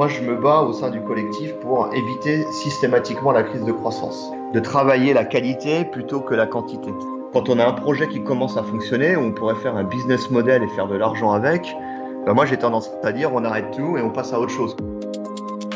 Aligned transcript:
Moi, 0.00 0.08
je 0.08 0.22
me 0.22 0.34
bats 0.34 0.62
au 0.62 0.72
sein 0.72 0.88
du 0.88 1.02
collectif 1.02 1.52
pour 1.56 1.90
éviter 1.92 2.50
systématiquement 2.52 3.32
la 3.32 3.42
crise 3.42 3.66
de 3.66 3.72
croissance, 3.72 4.30
de 4.54 4.58
travailler 4.58 5.12
la 5.12 5.26
qualité 5.26 5.84
plutôt 5.84 6.20
que 6.20 6.34
la 6.34 6.46
quantité. 6.46 6.90
Quand 7.34 7.50
on 7.50 7.58
a 7.58 7.66
un 7.66 7.74
projet 7.74 8.08
qui 8.08 8.24
commence 8.24 8.56
à 8.56 8.62
fonctionner, 8.62 9.18
on 9.18 9.30
pourrait 9.30 9.56
faire 9.56 9.76
un 9.76 9.84
business 9.84 10.30
model 10.30 10.62
et 10.62 10.68
faire 10.68 10.88
de 10.88 10.94
l'argent 10.94 11.32
avec, 11.32 11.76
ben 12.24 12.32
moi 12.32 12.46
j'ai 12.46 12.56
tendance 12.56 12.90
à 13.02 13.12
dire 13.12 13.30
on 13.34 13.44
arrête 13.44 13.72
tout 13.76 13.98
et 13.98 14.00
on 14.00 14.08
passe 14.08 14.32
à 14.32 14.40
autre 14.40 14.52
chose. 14.52 14.74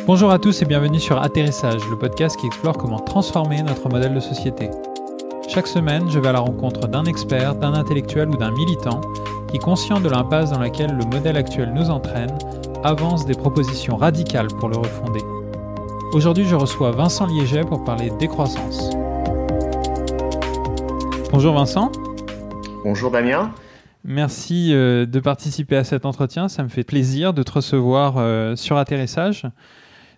Bonjour 0.06 0.30
à 0.30 0.38
tous 0.38 0.62
et 0.62 0.64
bienvenue 0.64 1.00
sur 1.00 1.20
Atterrissage, 1.20 1.86
le 1.90 1.98
podcast 1.98 2.38
qui 2.40 2.46
explore 2.46 2.78
comment 2.78 3.00
transformer 3.00 3.62
notre 3.62 3.90
modèle 3.90 4.14
de 4.14 4.20
société. 4.20 4.70
Chaque 5.48 5.66
semaine, 5.66 6.08
je 6.08 6.18
vais 6.18 6.28
à 6.28 6.32
la 6.32 6.40
rencontre 6.40 6.88
d'un 6.88 7.04
expert, 7.04 7.56
d'un 7.56 7.74
intellectuel 7.74 8.30
ou 8.30 8.38
d'un 8.38 8.52
militant 8.52 9.02
qui, 9.52 9.58
conscient 9.58 10.00
de 10.00 10.08
l'impasse 10.08 10.50
dans 10.50 10.60
laquelle 10.60 10.96
le 10.96 11.04
modèle 11.14 11.36
actuel 11.36 11.74
nous 11.74 11.90
entraîne, 11.90 12.34
avance 12.84 13.24
des 13.24 13.32
propositions 13.32 13.96
radicales 13.96 14.48
pour 14.60 14.68
le 14.68 14.76
refonder. 14.76 15.20
Aujourd'hui, 16.12 16.44
je 16.44 16.54
reçois 16.54 16.90
Vincent 16.90 17.26
Liéget 17.26 17.62
pour 17.62 17.82
parler 17.82 18.10
décroissance. 18.20 18.90
Bonjour 21.32 21.54
Vincent. 21.54 21.90
Bonjour 22.84 23.10
Damien. 23.10 23.52
Merci 24.04 24.74
euh, 24.74 25.06
de 25.06 25.18
participer 25.18 25.76
à 25.76 25.84
cet 25.84 26.04
entretien. 26.04 26.48
Ça 26.48 26.62
me 26.62 26.68
fait 26.68 26.84
plaisir 26.84 27.32
de 27.32 27.42
te 27.42 27.52
recevoir 27.52 28.16
euh, 28.18 28.54
sur 28.54 28.76
Atterrissage. 28.76 29.46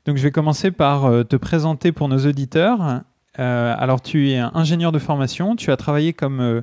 Donc, 0.05 0.17
je 0.17 0.23
vais 0.25 0.33
commencer 0.33 0.73
par 0.73 1.05
euh, 1.05 1.23
te 1.23 1.37
présenter 1.37 1.93
pour 1.93 2.09
nos 2.09 2.27
auditeurs. 2.27 3.03
alors, 3.37 4.03
tu 4.03 4.31
es 4.31 4.39
ingénieur 4.39 4.91
de 4.91 4.99
formation. 4.99 5.55
Tu 5.55 5.71
as 5.71 5.77
travaillé 5.77 6.13
comme 6.13 6.63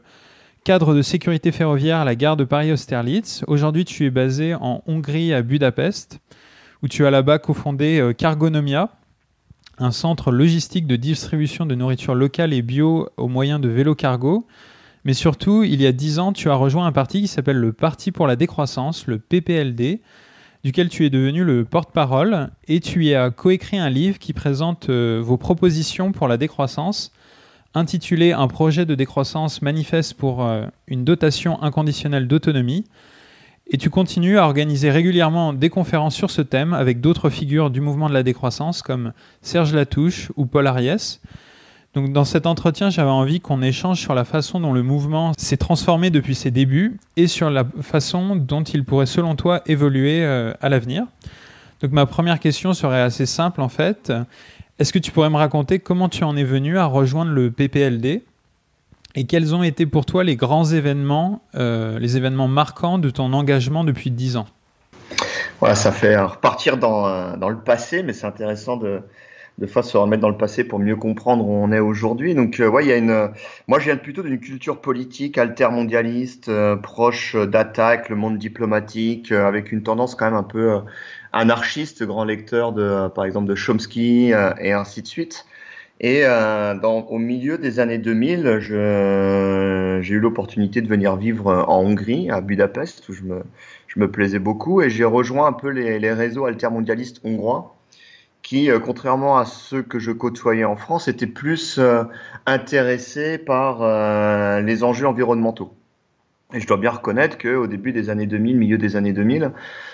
cadre 0.63 0.95
de 0.95 1.01
sécurité 1.01 1.51
ferroviaire 1.51 1.97
à 1.97 2.05
la 2.05 2.15
gare 2.15 2.37
de 2.37 2.45
Paris-Austerlitz. 2.45 3.43
Aujourd'hui, 3.47 3.83
tu 3.83 4.05
es 4.05 4.09
basé 4.09 4.55
en 4.55 4.81
Hongrie 4.87 5.33
à 5.33 5.41
Budapest, 5.41 6.21
où 6.81 6.87
tu 6.87 7.05
as 7.05 7.11
là-bas 7.11 7.37
cofondé 7.37 7.99
euh, 7.99 8.13
Cargonomia, 8.13 8.89
un 9.77 9.91
centre 9.91 10.31
logistique 10.31 10.87
de 10.87 10.95
distribution 10.95 11.65
de 11.65 11.75
nourriture 11.75 12.15
locale 12.15 12.53
et 12.53 12.61
bio 12.61 13.09
au 13.17 13.27
moyen 13.27 13.59
de 13.59 13.67
vélo 13.67 13.93
cargo. 13.93 14.47
Mais 15.03 15.13
surtout, 15.13 15.63
il 15.63 15.81
y 15.81 15.85
a 15.85 15.91
dix 15.91 16.17
ans, 16.19 16.31
tu 16.31 16.49
as 16.49 16.55
rejoint 16.55 16.85
un 16.85 16.93
parti 16.93 17.19
qui 17.19 17.27
s'appelle 17.27 17.57
le 17.57 17.73
Parti 17.73 18.13
pour 18.13 18.25
la 18.25 18.37
décroissance, 18.37 19.05
le 19.05 19.19
PPLD, 19.19 19.99
duquel 20.63 20.87
tu 20.87 21.05
es 21.05 21.09
devenu 21.09 21.43
le 21.43 21.65
porte-parole, 21.65 22.51
et 22.69 22.79
tu 22.79 23.03
y 23.03 23.13
as 23.13 23.31
coécrit 23.31 23.79
un 23.79 23.89
livre 23.89 24.17
qui 24.17 24.31
présente 24.31 24.89
euh, 24.89 25.19
vos 25.21 25.35
propositions 25.35 26.13
pour 26.13 26.29
la 26.29 26.37
décroissance 26.37 27.11
intitulé 27.73 28.31
Un 28.31 28.47
projet 28.47 28.85
de 28.85 28.95
décroissance 28.95 29.61
manifeste 29.61 30.13
pour 30.15 30.43
euh, 30.43 30.65
une 30.87 31.03
dotation 31.03 31.61
inconditionnelle 31.61 32.27
d'autonomie. 32.27 32.85
Et 33.67 33.77
tu 33.77 33.89
continues 33.89 34.37
à 34.37 34.45
organiser 34.45 34.91
régulièrement 34.91 35.53
des 35.53 35.69
conférences 35.69 36.15
sur 36.15 36.29
ce 36.29 36.41
thème 36.41 36.73
avec 36.73 36.99
d'autres 36.99 37.29
figures 37.29 37.69
du 37.69 37.81
mouvement 37.81 38.09
de 38.09 38.13
la 38.13 38.23
décroissance 38.23 38.81
comme 38.81 39.13
Serge 39.41 39.73
Latouche 39.73 40.31
ou 40.35 40.45
Paul 40.45 40.67
Ariès. 40.67 41.21
Donc 41.93 42.11
dans 42.11 42.25
cet 42.25 42.45
entretien, 42.45 42.89
j'avais 42.89 43.09
envie 43.09 43.39
qu'on 43.39 43.61
échange 43.61 43.99
sur 43.99 44.15
la 44.15 44.25
façon 44.25 44.59
dont 44.59 44.73
le 44.73 44.83
mouvement 44.83 45.31
s'est 45.37 45.57
transformé 45.57 46.09
depuis 46.09 46.35
ses 46.35 46.51
débuts 46.51 46.97
et 47.17 47.27
sur 47.27 47.49
la 47.49 47.63
façon 47.81 48.35
dont 48.35 48.63
il 48.63 48.83
pourrait 48.83 49.05
selon 49.05 49.35
toi 49.35 49.61
évoluer 49.65 50.25
euh, 50.25 50.53
à 50.59 50.69
l'avenir. 50.69 51.05
Donc 51.81 51.91
ma 51.91 52.05
première 52.05 52.39
question 52.39 52.73
serait 52.73 53.01
assez 53.01 53.25
simple 53.25 53.61
en 53.61 53.69
fait. 53.69 54.11
Est-ce 54.79 54.91
que 54.91 54.99
tu 54.99 55.11
pourrais 55.11 55.29
me 55.29 55.37
raconter 55.37 55.77
comment 55.77 56.09
tu 56.09 56.23
en 56.23 56.35
es 56.35 56.43
venu 56.43 56.79
à 56.79 56.85
rejoindre 56.85 57.31
le 57.31 57.51
PPLD 57.51 58.23
et 59.15 59.25
quels 59.25 59.53
ont 59.53 59.61
été 59.61 59.85
pour 59.85 60.07
toi 60.07 60.23
les 60.23 60.35
grands 60.35 60.65
événements, 60.65 61.43
euh, 61.53 61.99
les 61.99 62.17
événements 62.17 62.47
marquants 62.47 62.97
de 62.97 63.11
ton 63.11 63.33
engagement 63.33 63.83
depuis 63.83 64.09
10 64.09 64.37
ans? 64.37 64.47
Voilà, 65.59 65.75
ça 65.75 65.91
fait 65.91 66.17
repartir 66.17 66.77
dans, 66.77 67.07
euh, 67.07 67.37
dans 67.37 67.49
le 67.49 67.59
passé, 67.59 68.01
mais 68.01 68.13
c'est 68.13 68.25
intéressant 68.25 68.75
de, 68.77 69.01
de 69.59 69.67
fois 69.67 69.83
se 69.83 69.95
remettre 69.95 70.23
dans 70.23 70.29
le 70.29 70.37
passé 70.37 70.63
pour 70.63 70.79
mieux 70.79 70.95
comprendre 70.95 71.47
où 71.47 71.53
on 71.53 71.71
est 71.71 71.79
aujourd'hui. 71.79 72.33
Donc, 72.33 72.59
euh, 72.59 72.67
ouais, 72.67 72.87
y 72.87 72.91
a 72.91 72.97
une. 72.97 73.29
Moi, 73.67 73.77
je 73.77 73.85
viens 73.85 73.97
plutôt 73.97 74.23
d'une 74.23 74.39
culture 74.39 74.81
politique 74.81 75.37
altermondialiste, 75.37 76.51
proche 76.81 77.35
d'attaque, 77.35 78.09
le 78.09 78.15
monde 78.15 78.39
diplomatique, 78.39 79.31
avec 79.31 79.71
une 79.71 79.83
tendance 79.83 80.15
quand 80.15 80.25
même 80.25 80.33
un 80.33 80.41
peu 80.41 80.81
anarchiste, 81.33 82.03
grand 82.03 82.23
lecteur 82.23 82.71
de, 82.71 82.81
euh, 82.81 83.09
par 83.09 83.25
exemple, 83.25 83.47
de 83.47 83.55
Chomsky 83.55 84.33
euh, 84.33 84.53
et 84.59 84.71
ainsi 84.71 85.01
de 85.01 85.07
suite. 85.07 85.45
Et 85.99 86.21
euh, 86.23 86.75
dans, 86.75 87.01
au 87.01 87.17
milieu 87.17 87.57
des 87.57 87.79
années 87.79 87.97
2000, 87.97 88.59
j'ai 88.59 90.13
eu 90.13 90.19
l'opportunité 90.19 90.81
de 90.81 90.87
venir 90.87 91.15
vivre 91.15 91.65
en 91.67 91.81
Hongrie, 91.81 92.29
à 92.29 92.41
Budapest, 92.41 93.07
où 93.09 93.13
je 93.13 93.23
me, 93.23 93.43
je 93.87 93.99
me 93.99 94.09
plaisais 94.09 94.39
beaucoup, 94.39 94.81
et 94.81 94.89
j'ai 94.89 95.05
rejoint 95.05 95.47
un 95.47 95.53
peu 95.53 95.69
les, 95.69 95.99
les 95.99 96.13
réseaux 96.13 96.45
altermondialistes 96.45 97.21
hongrois, 97.23 97.75
qui, 98.41 98.69
contrairement 98.83 99.37
à 99.37 99.45
ceux 99.45 99.81
que 99.81 99.99
je 99.99 100.11
côtoyais 100.11 100.65
en 100.65 100.75
France, 100.75 101.07
étaient 101.07 101.27
plus 101.27 101.79
intéressés 102.45 103.37
par 103.37 104.61
les 104.61 104.83
enjeux 104.83 105.07
environnementaux. 105.07 105.73
Et 106.53 106.59
je 106.59 106.67
dois 106.67 106.77
bien 106.77 106.91
reconnaître 106.91 107.37
qu'au 107.37 107.65
début 107.65 107.91
des 107.91 108.11
années 108.11 108.27
2000, 108.27 108.57
milieu 108.57 108.77
des 108.77 108.95
années 108.95 109.13
2000, 109.13 109.51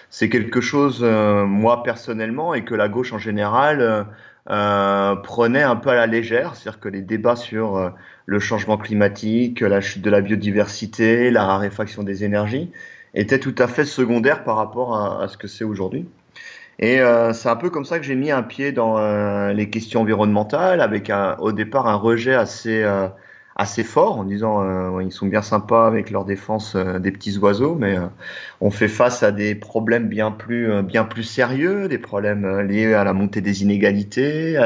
c'est 0.09 0.27
quelque 0.27 0.59
chose, 0.59 0.99
euh, 1.03 1.45
moi 1.45 1.83
personnellement, 1.83 2.53
et 2.53 2.65
que 2.65 2.75
la 2.75 2.89
gauche 2.89 3.13
en 3.13 3.17
général 3.17 3.81
euh, 3.81 4.03
euh 4.49 5.15
prenait 5.15 5.63
un 5.63 5.77
peu 5.77 5.89
à 5.89 5.95
la 5.95 6.05
légère. 6.05 6.55
C'est-à-dire 6.55 6.81
que 6.81 6.89
les 6.89 7.01
débats 7.01 7.37
sur 7.37 7.77
euh, 7.77 7.89
le 8.25 8.39
changement 8.39 8.77
climatique, 8.77 9.61
la 9.61 9.79
chute 9.79 10.01
de 10.01 10.09
la 10.09 10.19
biodiversité, 10.19 11.31
la 11.31 11.45
raréfaction 11.45 12.03
des 12.03 12.25
énergies 12.25 12.71
étaient 13.13 13.39
tout 13.39 13.55
à 13.57 13.67
fait 13.67 13.85
secondaires 13.85 14.43
par 14.43 14.57
rapport 14.57 15.21
à, 15.21 15.27
ce 15.29 15.37
que 15.37 15.47
c'est 15.47 15.63
aujourd'hui. 15.63 16.05
Et 16.79 16.99
euh, 16.99 17.33
c'est 17.33 17.49
un 17.49 17.55
peu 17.55 17.69
comme 17.69 17.85
ça 17.85 17.99
que 17.99 18.05
j'ai 18.05 18.15
mis 18.15 18.31
un 18.31 18.43
pied 18.43 18.71
dans 18.71 18.99
les 19.51 19.69
questions 19.69 20.01
environnementales, 20.01 20.81
avec 20.81 21.09
un, 21.09 21.37
au 21.39 21.51
départ 21.51 21.87
un 21.87 21.95
rejet 21.95 22.35
assez 22.35 22.83
assez 23.59 23.83
fort 23.83 24.17
en 24.17 24.23
disant 24.23 24.63
euh, 24.63 25.03
ils 25.03 25.11
sont 25.11 25.27
bien 25.27 25.41
sympas 25.41 25.85
avec 25.85 26.11
leur 26.11 26.23
défense 26.23 26.75
euh, 26.75 26.97
des 26.97 27.11
petits 27.11 27.37
oiseaux, 27.37 27.75
mais 27.75 27.97
euh, 27.97 28.05
on 28.61 28.71
fait 28.71 28.87
face 28.87 29.21
à 29.21 29.33
des 29.33 29.53
problèmes 29.53 30.07
bien 30.07 30.31
plus 30.31 30.81
bien 30.81 31.03
plus 31.03 31.23
sérieux, 31.23 31.89
des 31.89 31.97
problèmes 31.97 32.61
liés 32.61 32.93
à 32.93 33.03
la 33.03 33.11
montée 33.11 33.41
des 33.41 33.61
inégalités, 33.61 34.57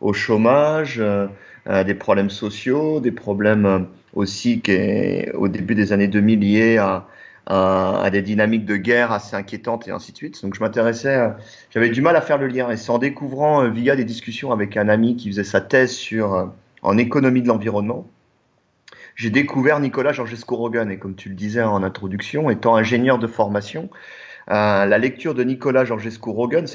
au 0.00 0.12
chômage, 0.12 1.02
des 1.66 1.94
problèmes 1.94 2.30
sociaux, 2.30 3.00
des 3.00 3.12
problèmes 3.12 3.86
aussi 4.14 4.60
qui 4.60 5.26
au 5.34 5.48
début 5.48 5.74
des 5.74 5.92
années 5.92 6.08
2000 6.08 6.40
liés 6.40 6.78
à, 6.78 7.06
à, 7.46 8.10
des 8.10 8.22
dynamiques 8.22 8.64
de 8.64 8.76
guerre 8.76 9.12
assez 9.12 9.36
inquiétantes 9.36 9.86
et 9.88 9.92
ainsi 9.92 10.12
de 10.12 10.16
suite. 10.16 10.42
Donc 10.42 10.54
je 10.54 10.60
m'intéressais, 10.60 11.30
j'avais 11.70 11.90
du 11.90 12.00
mal 12.00 12.16
à 12.16 12.20
faire 12.20 12.38
le 12.38 12.48
lien 12.48 12.70
et 12.70 12.76
c'est 12.76 12.90
en 12.90 12.98
découvrant 12.98 13.68
via 13.68 13.94
des 13.96 14.04
discussions 14.04 14.52
avec 14.52 14.76
un 14.76 14.88
ami 14.88 15.16
qui 15.16 15.28
faisait 15.28 15.44
sa 15.44 15.60
thèse 15.60 15.92
sur 15.92 16.52
en 16.82 16.98
économie 16.98 17.42
de 17.42 17.48
l'environnement 17.48 18.08
j'ai 19.16 19.30
découvert 19.30 19.80
Nicolas 19.80 20.12
Georgescu-Rogan 20.12 20.90
et 20.90 20.98
comme 20.98 21.14
tu 21.14 21.28
le 21.28 21.34
disais 21.34 21.62
en 21.62 21.82
introduction, 21.82 22.50
étant 22.50 22.76
ingénieur 22.76 23.18
de 23.18 23.26
formation, 23.26 23.90
euh, 24.50 24.86
la 24.86 24.98
lecture 24.98 25.34
de 25.34 25.44
Nicolas 25.44 25.84
Georgescu-Rogan, 25.84 26.66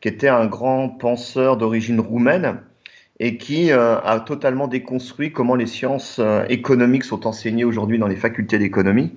qui 0.00 0.08
était 0.08 0.28
un 0.28 0.46
grand 0.46 0.88
penseur 0.88 1.56
d'origine 1.56 2.00
roumaine 2.00 2.60
et 3.20 3.36
qui 3.36 3.70
euh, 3.70 4.00
a 4.00 4.20
totalement 4.20 4.66
déconstruit 4.66 5.30
comment 5.30 5.54
les 5.54 5.66
sciences 5.66 6.18
euh, 6.18 6.44
économiques 6.48 7.04
sont 7.04 7.26
enseignées 7.26 7.64
aujourd'hui 7.64 7.98
dans 7.98 8.08
les 8.08 8.16
facultés 8.16 8.58
d'économie, 8.58 9.14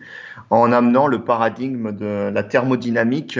en 0.50 0.72
amenant 0.72 1.08
le 1.08 1.24
paradigme 1.24 1.92
de 1.92 2.30
la 2.32 2.44
thermodynamique, 2.44 3.40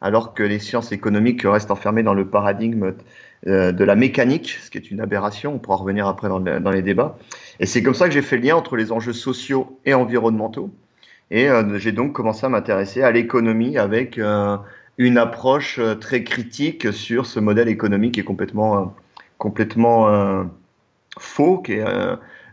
alors 0.00 0.32
que 0.32 0.42
les 0.42 0.60
sciences 0.60 0.92
économiques 0.92 1.42
restent 1.44 1.70
enfermées 1.70 2.02
dans 2.02 2.14
le 2.14 2.28
paradigme 2.28 2.94
de 3.46 3.84
la 3.84 3.94
mécanique, 3.94 4.58
ce 4.60 4.70
qui 4.70 4.78
est 4.78 4.90
une 4.90 5.00
aberration, 5.00 5.54
on 5.54 5.58
pourra 5.58 5.76
revenir 5.76 6.08
après 6.08 6.28
dans 6.28 6.70
les 6.70 6.82
débats. 6.82 7.16
Et 7.60 7.66
c'est 7.66 7.82
comme 7.82 7.94
ça 7.94 8.06
que 8.06 8.14
j'ai 8.14 8.22
fait 8.22 8.36
le 8.36 8.42
lien 8.42 8.56
entre 8.56 8.76
les 8.76 8.92
enjeux 8.92 9.12
sociaux 9.12 9.78
et 9.84 9.94
environnementaux. 9.94 10.70
Et 11.30 11.48
euh, 11.48 11.78
j'ai 11.78 11.92
donc 11.92 12.12
commencé 12.12 12.46
à 12.46 12.48
m'intéresser 12.48 13.02
à 13.02 13.10
l'économie 13.10 13.76
avec 13.78 14.18
euh, 14.18 14.56
une 14.96 15.18
approche 15.18 15.80
très 16.00 16.24
critique 16.24 16.92
sur 16.92 17.26
ce 17.26 17.40
modèle 17.40 17.68
économique 17.68 18.14
qui 18.14 18.20
est 18.20 18.24
complètement, 18.24 18.94
complètement 19.36 20.48
faux, 21.18 21.58
qui 21.58 21.74
est 21.74 21.84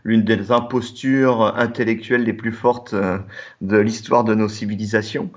l'une 0.04 0.22
des 0.22 0.52
impostures 0.52 1.56
intellectuelles 1.56 2.22
les 2.22 2.32
plus 2.32 2.52
fortes 2.52 2.94
de 2.94 3.76
l'histoire 3.78 4.22
de 4.22 4.34
nos 4.36 4.48
civilisations 4.48 5.30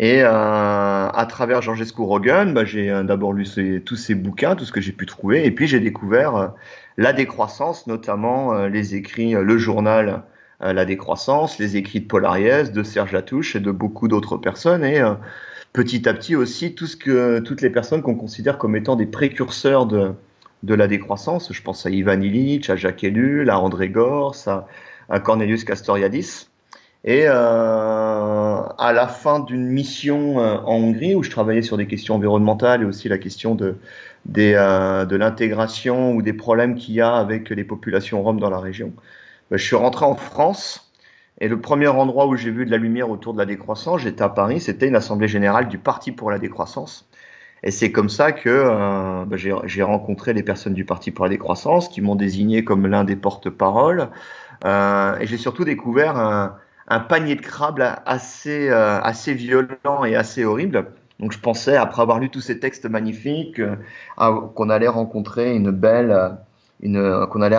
et 0.00 0.22
euh, 0.22 0.30
à 0.30 1.26
travers 1.28 1.60
Georgescu 1.60 2.00
Rogan, 2.00 2.54
bah, 2.54 2.64
j'ai 2.64 2.90
euh, 2.90 3.02
d'abord 3.02 3.34
lu 3.34 3.44
tous 3.84 3.96
ces 3.96 4.14
bouquins, 4.14 4.56
tout 4.56 4.64
ce 4.64 4.72
que 4.72 4.80
j'ai 4.80 4.92
pu 4.92 5.04
trouver, 5.04 5.44
et 5.44 5.50
puis 5.50 5.66
j'ai 5.66 5.78
découvert 5.78 6.36
euh, 6.36 6.48
la 7.00 7.14
décroissance, 7.14 7.86
notamment 7.86 8.66
les 8.66 8.94
écrits, 8.94 9.32
le 9.32 9.56
journal 9.56 10.22
La 10.60 10.84
décroissance, 10.84 11.58
les 11.58 11.78
écrits 11.78 12.00
de 12.00 12.06
Paul 12.06 12.24
de 12.24 12.82
Serge 12.82 13.12
Latouche 13.12 13.56
et 13.56 13.60
de 13.60 13.70
beaucoup 13.70 14.06
d'autres 14.06 14.36
personnes, 14.36 14.84
et 14.84 15.02
petit 15.72 16.06
à 16.06 16.12
petit 16.12 16.36
aussi 16.36 16.74
tout 16.74 16.86
ce 16.86 16.96
que, 16.96 17.38
toutes 17.38 17.62
les 17.62 17.70
personnes 17.70 18.02
qu'on 18.02 18.16
considère 18.16 18.58
comme 18.58 18.76
étant 18.76 18.96
des 18.96 19.06
précurseurs 19.06 19.86
de, 19.86 20.12
la 20.62 20.86
décroissance. 20.88 21.50
Je 21.54 21.62
pense 21.62 21.86
à 21.86 21.90
Ivan 21.90 22.20
Illich, 22.20 22.68
à 22.68 22.76
Jacques 22.76 23.02
Ellul, 23.02 23.48
à 23.48 23.58
André 23.58 23.88
Gors, 23.88 24.36
à 25.08 25.20
Cornelius 25.20 25.64
Castoriadis. 25.64 26.48
Et 27.04 27.26
à 27.26 28.92
la 28.94 29.08
fin 29.08 29.40
d'une 29.40 29.68
mission 29.68 30.36
en 30.36 30.74
Hongrie, 30.74 31.14
où 31.14 31.22
je 31.22 31.30
travaillais 31.30 31.62
sur 31.62 31.78
des 31.78 31.86
questions 31.86 32.16
environnementales 32.16 32.82
et 32.82 32.84
aussi 32.84 33.08
la 33.08 33.16
question 33.16 33.54
de, 33.54 33.76
de 34.26 35.16
l'intégration 35.16 36.12
ou 36.12 36.22
des 36.22 36.32
problèmes 36.32 36.74
qu'il 36.76 36.94
y 36.94 37.00
a 37.00 37.14
avec 37.14 37.50
les 37.50 37.64
populations 37.64 38.22
roms 38.22 38.40
dans 38.40 38.50
la 38.50 38.60
région, 38.60 38.92
ben, 39.50 39.56
je 39.56 39.64
suis 39.64 39.76
rentré 39.76 40.04
en 40.04 40.14
France. 40.14 40.86
Et 41.40 41.48
le 41.48 41.60
premier 41.60 41.88
endroit 41.88 42.26
où 42.26 42.36
j'ai 42.36 42.50
vu 42.50 42.66
de 42.66 42.70
la 42.70 42.76
lumière 42.76 43.10
autour 43.10 43.32
de 43.32 43.38
la 43.38 43.46
décroissance, 43.46 44.02
j'étais 44.02 44.22
à 44.22 44.28
Paris, 44.28 44.60
c'était 44.60 44.88
une 44.88 44.96
assemblée 44.96 45.28
générale 45.28 45.68
du 45.68 45.78
Parti 45.78 46.12
pour 46.12 46.30
la 46.30 46.38
décroissance. 46.38 47.08
Et 47.62 47.70
c'est 47.70 47.92
comme 47.92 48.08
ça 48.08 48.32
que 48.32 48.48
euh, 48.48 49.24
bah, 49.26 49.36
j'ai 49.36 49.82
rencontré 49.82 50.32
les 50.32 50.42
personnes 50.42 50.74
du 50.74 50.84
Parti 50.84 51.10
pour 51.10 51.24
la 51.24 51.30
décroissance 51.30 51.88
qui 51.88 52.00
m'ont 52.00 52.14
désigné 52.14 52.64
comme 52.64 52.86
l'un 52.86 53.04
des 53.04 53.16
porte-parole. 53.16 54.08
Euh, 54.64 55.18
et 55.18 55.26
j'ai 55.26 55.38
surtout 55.38 55.64
découvert 55.64 56.16
un, 56.16 56.56
un, 56.88 57.00
panier 57.00 57.34
de 57.34 57.42
crabes 57.42 57.82
assez, 58.06 58.68
euh, 58.68 59.00
assez 59.00 59.34
violent 59.34 60.04
et 60.06 60.16
assez 60.16 60.44
horrible. 60.44 60.86
Donc 61.20 61.32
je 61.32 61.38
pensais, 61.38 61.76
après 61.76 62.02
avoir 62.02 62.18
lu 62.18 62.30
tous 62.30 62.40
ces 62.40 62.58
textes 62.58 62.86
magnifiques, 62.86 63.60
euh, 63.60 63.76
qu'on 64.16 64.70
allait 64.70 64.88
rencontrer 64.88 65.54
une 65.54 65.70
belle, 65.70 66.36
une, 66.82 67.26
qu'on 67.30 67.42
allait, 67.42 67.58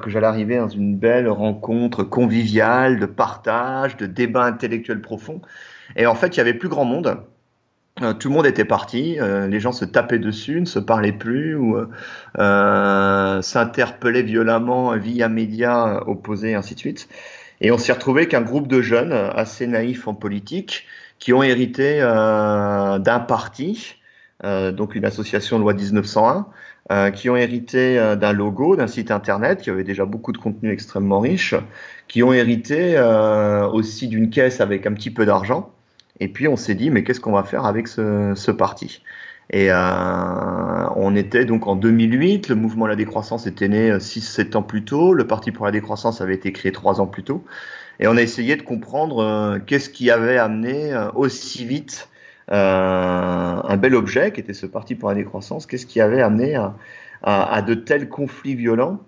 que 0.00 0.10
j'allais 0.10 0.26
arriver 0.26 0.58
dans 0.58 0.68
une 0.68 0.96
belle 0.96 1.28
rencontre 1.28 2.04
conviviale, 2.04 3.00
de 3.00 3.06
partage, 3.06 3.96
de 3.96 4.06
débat 4.06 4.44
intellectuel 4.44 5.00
profond. 5.00 5.40
Et 5.96 6.06
en 6.06 6.14
fait, 6.14 6.36
il 6.36 6.38
y 6.38 6.40
avait 6.40 6.54
plus 6.54 6.68
grand 6.68 6.84
monde. 6.84 7.18
Euh, 8.02 8.14
tout 8.14 8.28
le 8.28 8.34
monde 8.34 8.46
était 8.46 8.64
parti, 8.64 9.20
euh, 9.20 9.46
les 9.46 9.60
gens 9.60 9.72
se 9.72 9.84
tapaient 9.84 10.18
dessus, 10.18 10.60
ne 10.60 10.66
se 10.66 10.78
parlaient 10.78 11.12
plus 11.12 11.54
ou 11.54 11.76
euh, 12.38 13.42
s'interpellaient 13.42 14.22
violemment 14.22 14.96
via 14.96 15.28
médias 15.28 16.00
opposés, 16.06 16.54
ainsi 16.54 16.74
de 16.74 16.80
suite. 16.80 17.08
Et 17.60 17.70
on 17.70 17.78
s'est 17.78 17.92
retrouvé 17.92 18.26
qu'un 18.26 18.40
groupe 18.40 18.68
de 18.68 18.80
jeunes 18.80 19.12
assez 19.12 19.66
naïfs 19.66 20.08
en 20.08 20.14
politique 20.14 20.86
qui 21.20 21.32
ont 21.32 21.42
hérité 21.42 22.00
d'un 22.00 23.20
parti, 23.20 23.96
donc 24.42 24.94
une 24.96 25.04
association 25.04 25.58
loi 25.58 25.74
1901, 25.74 26.46
qui 27.12 27.30
ont 27.30 27.36
hérité 27.36 28.16
d'un 28.18 28.32
logo, 28.32 28.74
d'un 28.74 28.88
site 28.88 29.10
internet 29.10 29.60
qui 29.60 29.70
avait 29.70 29.84
déjà 29.84 30.04
beaucoup 30.06 30.32
de 30.32 30.38
contenu 30.38 30.72
extrêmement 30.72 31.20
riche, 31.20 31.54
qui 32.08 32.22
ont 32.22 32.32
hérité 32.32 32.98
aussi 33.72 34.08
d'une 34.08 34.30
caisse 34.30 34.60
avec 34.60 34.86
un 34.86 34.92
petit 34.94 35.10
peu 35.10 35.24
d'argent. 35.26 35.72
Et 36.20 36.28
puis 36.28 36.48
on 36.48 36.56
s'est 36.56 36.74
dit, 36.74 36.90
mais 36.90 37.04
qu'est-ce 37.04 37.20
qu'on 37.20 37.32
va 37.32 37.44
faire 37.44 37.64
avec 37.64 37.86
ce, 37.86 38.32
ce 38.34 38.50
parti? 38.50 39.02
Et 39.52 39.70
euh, 39.70 39.74
on 40.94 41.16
était 41.16 41.44
donc 41.44 41.66
en 41.66 41.74
2008, 41.74 42.48
le 42.48 42.54
mouvement 42.54 42.86
La 42.86 42.94
Décroissance 42.94 43.48
était 43.48 43.68
né 43.68 43.90
6-7 43.90 44.54
euh, 44.54 44.58
ans 44.58 44.62
plus 44.62 44.84
tôt, 44.84 45.12
le 45.12 45.26
Parti 45.26 45.50
pour 45.50 45.66
la 45.66 45.72
Décroissance 45.72 46.20
avait 46.20 46.34
été 46.34 46.52
créé 46.52 46.70
3 46.70 47.00
ans 47.00 47.08
plus 47.08 47.24
tôt. 47.24 47.44
Et 48.00 48.08
on 48.08 48.16
a 48.16 48.22
essayé 48.22 48.56
de 48.56 48.62
comprendre 48.62 49.22
euh, 49.22 49.58
qu'est-ce 49.64 49.90
qui 49.90 50.10
avait 50.10 50.38
amené 50.38 50.92
euh, 50.92 51.10
aussi 51.14 51.64
vite 51.64 52.08
un 52.52 53.76
bel 53.76 53.94
objet 53.94 54.32
qui 54.32 54.40
était 54.40 54.54
ce 54.54 54.66
Parti 54.66 54.96
pour 54.96 55.08
la 55.08 55.14
Décroissance, 55.14 55.66
qu'est-ce 55.66 55.86
qui 55.86 56.00
avait 56.00 56.20
amené 56.20 56.60
à, 57.22 57.62
de 57.62 57.74
tels 57.74 58.08
conflits 58.08 58.56
violents 58.56 58.98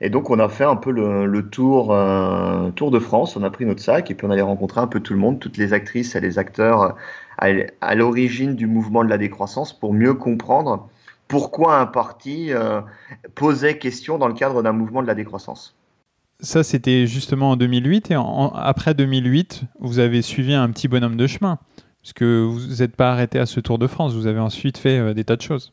et 0.00 0.10
donc 0.10 0.30
on 0.30 0.38
a 0.38 0.48
fait 0.48 0.64
un 0.64 0.76
peu 0.76 0.90
le, 0.90 1.48
tour, 1.48 1.92
euh, 1.92 2.70
de 2.70 2.98
France, 2.98 3.36
on 3.36 3.42
a 3.42 3.50
pris 3.50 3.64
notre 3.66 3.82
sac 3.82 4.10
et 4.10 4.14
puis 4.14 4.26
on 4.26 4.30
allait 4.30 4.42
rencontrer 4.42 4.80
un 4.80 4.86
peu 4.86 5.00
tout 5.00 5.12
le 5.12 5.18
monde, 5.18 5.40
toutes 5.40 5.56
les 5.56 5.72
actrices 5.72 6.14
et 6.14 6.20
les 6.20 6.38
acteurs 6.38 6.96
à, 7.38 7.94
l'origine 7.94 8.54
du 8.54 8.66
mouvement 8.66 9.04
de 9.04 9.08
la 9.08 9.18
décroissance 9.18 9.72
pour 9.72 9.92
mieux 9.92 10.14
comprendre 10.14 10.88
pourquoi 11.26 11.78
un 11.78 11.86
parti 11.86 12.52
euh, 12.52 12.80
posait 13.34 13.78
question 13.78 14.18
dans 14.18 14.28
le 14.28 14.34
cadre 14.34 14.62
d'un 14.62 14.72
mouvement 14.72 15.02
de 15.02 15.06
la 15.06 15.14
décroissance. 15.14 15.77
Ça, 16.40 16.62
c'était 16.62 17.08
justement 17.08 17.50
en 17.50 17.56
2008 17.56 18.12
et 18.12 18.16
après 18.54 18.94
2008, 18.94 19.62
vous 19.80 19.98
avez 19.98 20.22
suivi 20.22 20.54
un 20.54 20.70
petit 20.70 20.86
bonhomme 20.86 21.16
de 21.16 21.26
chemin, 21.26 21.58
parce 22.00 22.12
que 22.12 22.44
vous 22.44 22.76
n'êtes 22.76 22.94
pas 22.94 23.10
arrêté 23.10 23.40
à 23.40 23.46
ce 23.46 23.58
Tour 23.58 23.76
de 23.76 23.88
France, 23.88 24.14
vous 24.14 24.28
avez 24.28 24.38
ensuite 24.38 24.78
fait 24.78 25.00
euh, 25.00 25.14
des 25.14 25.24
tas 25.24 25.34
de 25.34 25.42
choses. 25.42 25.72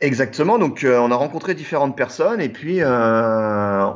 Exactement. 0.00 0.60
Donc, 0.60 0.84
euh, 0.84 1.00
on 1.00 1.10
a 1.10 1.16
rencontré 1.16 1.54
différentes 1.54 1.96
personnes 1.96 2.40
et 2.40 2.50
puis 2.50 2.82
euh, 2.82 2.86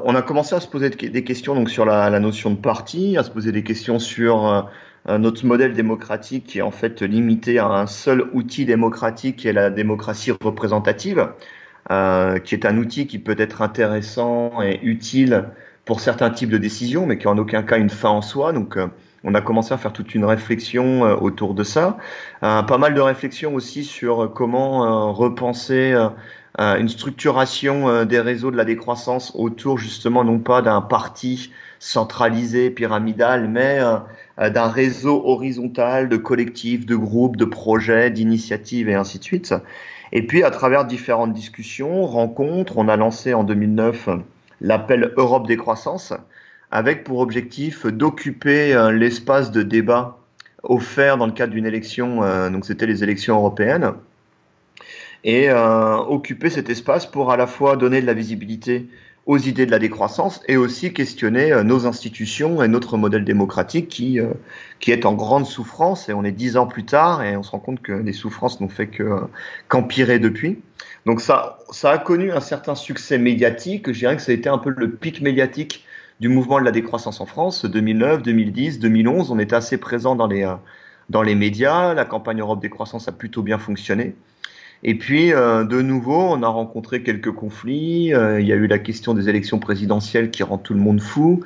on 0.05 0.17
a 0.17 0.23
commencé 0.23 0.57
à 0.57 0.59
se 0.59 0.67
poser 0.67 0.91
des 0.91 1.23
questions 1.23 1.55
donc 1.55 1.71
sur 1.71 1.85
la, 1.85 2.19
notion 2.19 2.51
de 2.51 2.57
parti, 2.57 3.17
à 3.17 3.23
se 3.23 3.31
poser 3.31 3.53
des 3.53 3.63
questions 3.63 4.01
sur 4.01 4.69
notre 5.09 5.47
modèle 5.47 5.75
démocratique 5.75 6.45
qui 6.45 6.59
est 6.59 6.63
en 6.63 6.73
fait 6.73 7.03
limité 7.03 7.61
à 7.61 7.67
un 7.67 7.87
seul 7.87 8.25
outil 8.33 8.65
démocratique 8.65 9.37
qui 9.37 9.49
est 9.49 9.53
la 9.53 9.71
démocratie 9.71 10.33
représentative, 10.33 11.29
qui 11.89 12.55
est 12.55 12.67
un 12.67 12.79
outil 12.79 13.07
qui 13.07 13.19
peut 13.19 13.37
être 13.39 13.63
intéressant 13.63 14.63
et 14.63 14.81
utile 14.83 15.45
pour 15.91 15.99
certains 15.99 16.31
types 16.31 16.51
de 16.51 16.57
décisions, 16.57 17.05
mais 17.05 17.19
qui 17.19 17.27
en 17.27 17.37
aucun 17.37 17.65
cas 17.65 17.77
une 17.77 17.91
fin 17.91 18.11
en 18.11 18.23
soi. 18.23 18.53
Donc 18.53 18.79
on 19.25 19.35
a 19.35 19.41
commencé 19.41 19.75
à 19.75 19.77
faire 19.77 19.93
toute 19.93 20.15
une 20.15 20.25
réflexion 20.25 21.05
euh, 21.05 21.17
autour 21.17 21.53
de 21.53 21.65
ça. 21.65 21.99
Euh, 22.45 22.63
pas 22.63 22.79
mal 22.79 22.95
de 22.95 23.01
réflexions 23.01 23.57
aussi 23.57 23.83
sur 23.83 24.33
comment 24.33 24.85
euh, 24.85 25.11
repenser 25.11 25.93
une 26.59 26.89
structuration 26.89 28.05
des 28.05 28.21
réseaux 28.21 28.53
de 28.53 28.57
la 28.57 28.65
décroissance 28.65 29.33
autour 29.35 29.79
justement 29.79 30.23
non 30.23 30.39
pas 30.39 30.63
d'un 30.63 30.81
parti 30.81 31.51
centralisé, 31.81 32.71
pyramidal, 32.71 33.49
mais 33.49 33.81
d'un 34.39 34.69
réseau 34.69 35.23
horizontal 35.25 36.09
de 36.09 36.17
collectifs, 36.17 36.87
de 36.87 36.95
groupes, 36.95 37.37
de 37.37 37.45
projets, 37.45 38.11
d'initiatives 38.11 38.89
et 38.89 38.95
ainsi 38.95 39.19
de 39.19 39.25
suite. 39.25 39.55
Et 40.13 40.25
puis 40.25 40.45
à 40.45 40.51
travers 40.51 40.85
différentes 40.85 41.33
discussions, 41.33 42.07
rencontres, 42.07 42.79
on 42.79 42.89
a 42.89 42.97
lancé 42.97 43.35
en 43.35 43.43
2009 43.43 44.09
l'appel 44.61 45.13
Europe 45.17 45.47
Décroissance, 45.47 46.13
avec 46.71 47.05
pour 47.05 47.19
objectif 47.19 47.87
d'occuper 47.87 48.75
euh, 48.75 48.93
l'espace 48.93 49.51
de 49.51 49.63
débat 49.63 50.19
offert 50.63 51.17
dans 51.17 51.27
le 51.27 51.33
cadre 51.33 51.53
d'une 51.53 51.67
élection, 51.67 52.23
euh, 52.23 52.51
donc 52.51 52.65
c'était 52.65 52.87
les 52.87 53.03
élections 53.03 53.37
européennes, 53.37 53.93
et 55.25 55.51
euh, 55.51 55.97
occuper 55.97 56.51
cet 56.51 56.71
espace 56.71 57.07
pour 57.07 57.33
à 57.33 57.37
la 57.37 57.47
fois 57.47 57.77
donner 57.77 58.01
de 58.01 58.07
la 58.07 58.15
visibilité 58.15 58.89
aux 59.27 59.39
idées 59.39 59.67
de 59.67 59.71
la 59.71 59.79
décroissance 59.79 60.41
et 60.49 60.57
aussi 60.57 60.95
questionner 60.95 61.63
nos 61.63 61.87
institutions 61.87 62.63
et 62.63 62.69
notre 62.69 62.97
modèle 62.97 63.25
démocratique 63.25 63.89
qui, 63.89 64.19
est 64.89 65.05
en 65.05 65.13
grande 65.13 65.45
souffrance 65.45 66.09
et 66.09 66.15
on 66.15 66.25
est 66.25 66.33
dix 66.33 66.57
ans 66.57 66.67
plus 66.67 66.85
tard 66.85 67.23
et 67.23 67.37
on 67.37 67.43
se 67.43 67.51
rend 67.51 67.59
compte 67.59 67.83
que 67.83 67.93
les 67.93 68.15
souffrances 68.15 68.61
n'ont 68.61 68.71
fait 68.71 68.87
que 68.87 69.21
qu'empirer 69.69 70.19
depuis. 70.19 70.59
Donc 71.07 71.21
ça, 71.21 71.59
ça 71.71 71.91
a 71.91 71.99
connu 71.99 72.31
un 72.31 72.41
certain 72.41 72.75
succès 72.75 73.19
médiatique. 73.19 73.93
Je 73.93 73.99
dirais 73.99 74.17
que 74.17 74.23
ça 74.23 74.33
a 74.33 74.35
été 74.35 74.49
un 74.49 74.59
peu 74.59 74.73
le 74.77 74.91
pic 74.91 75.21
médiatique 75.21 75.85
du 76.21 76.29
mouvement 76.29 76.61
de 76.61 76.65
la 76.65 76.71
décroissance 76.71 77.21
en 77.21 77.27
France, 77.27 77.65
2009, 77.65 78.23
2010, 78.23 78.79
2011. 78.79 79.31
On 79.31 79.39
était 79.39 79.57
assez 79.57 79.79
présent 79.79 80.15
dans 80.15 80.27
les, 80.27 80.45
euh, 80.45 80.55
dans 81.09 81.23
les 81.23 81.35
médias. 81.35 81.95
La 81.95 82.05
campagne 82.05 82.41
Europe 82.41 82.61
décroissance 82.61 83.09
a 83.09 83.13
plutôt 83.13 83.43
bien 83.43 83.59
fonctionné. 83.59 84.15
Et 84.83 84.95
puis, 84.95 85.33
euh, 85.33 85.65
de 85.65 85.81
nouveau, 85.81 86.21
on 86.21 86.43
a 86.43 86.49
rencontré 86.49 87.03
quelques 87.03 87.33
conflits. 87.33 88.15
Euh, 88.15 88.41
il 88.41 88.47
y 88.47 88.53
a 88.53 88.57
eu 88.57 88.67
la 88.67 88.79
question 88.79 89.15
des 89.15 89.29
élections 89.29 89.59
présidentielles 89.59 90.31
qui 90.31 90.43
rend 90.43 90.59
tout 90.59 90.75
le 90.75 90.81
monde 90.81 91.01
fou. 91.01 91.43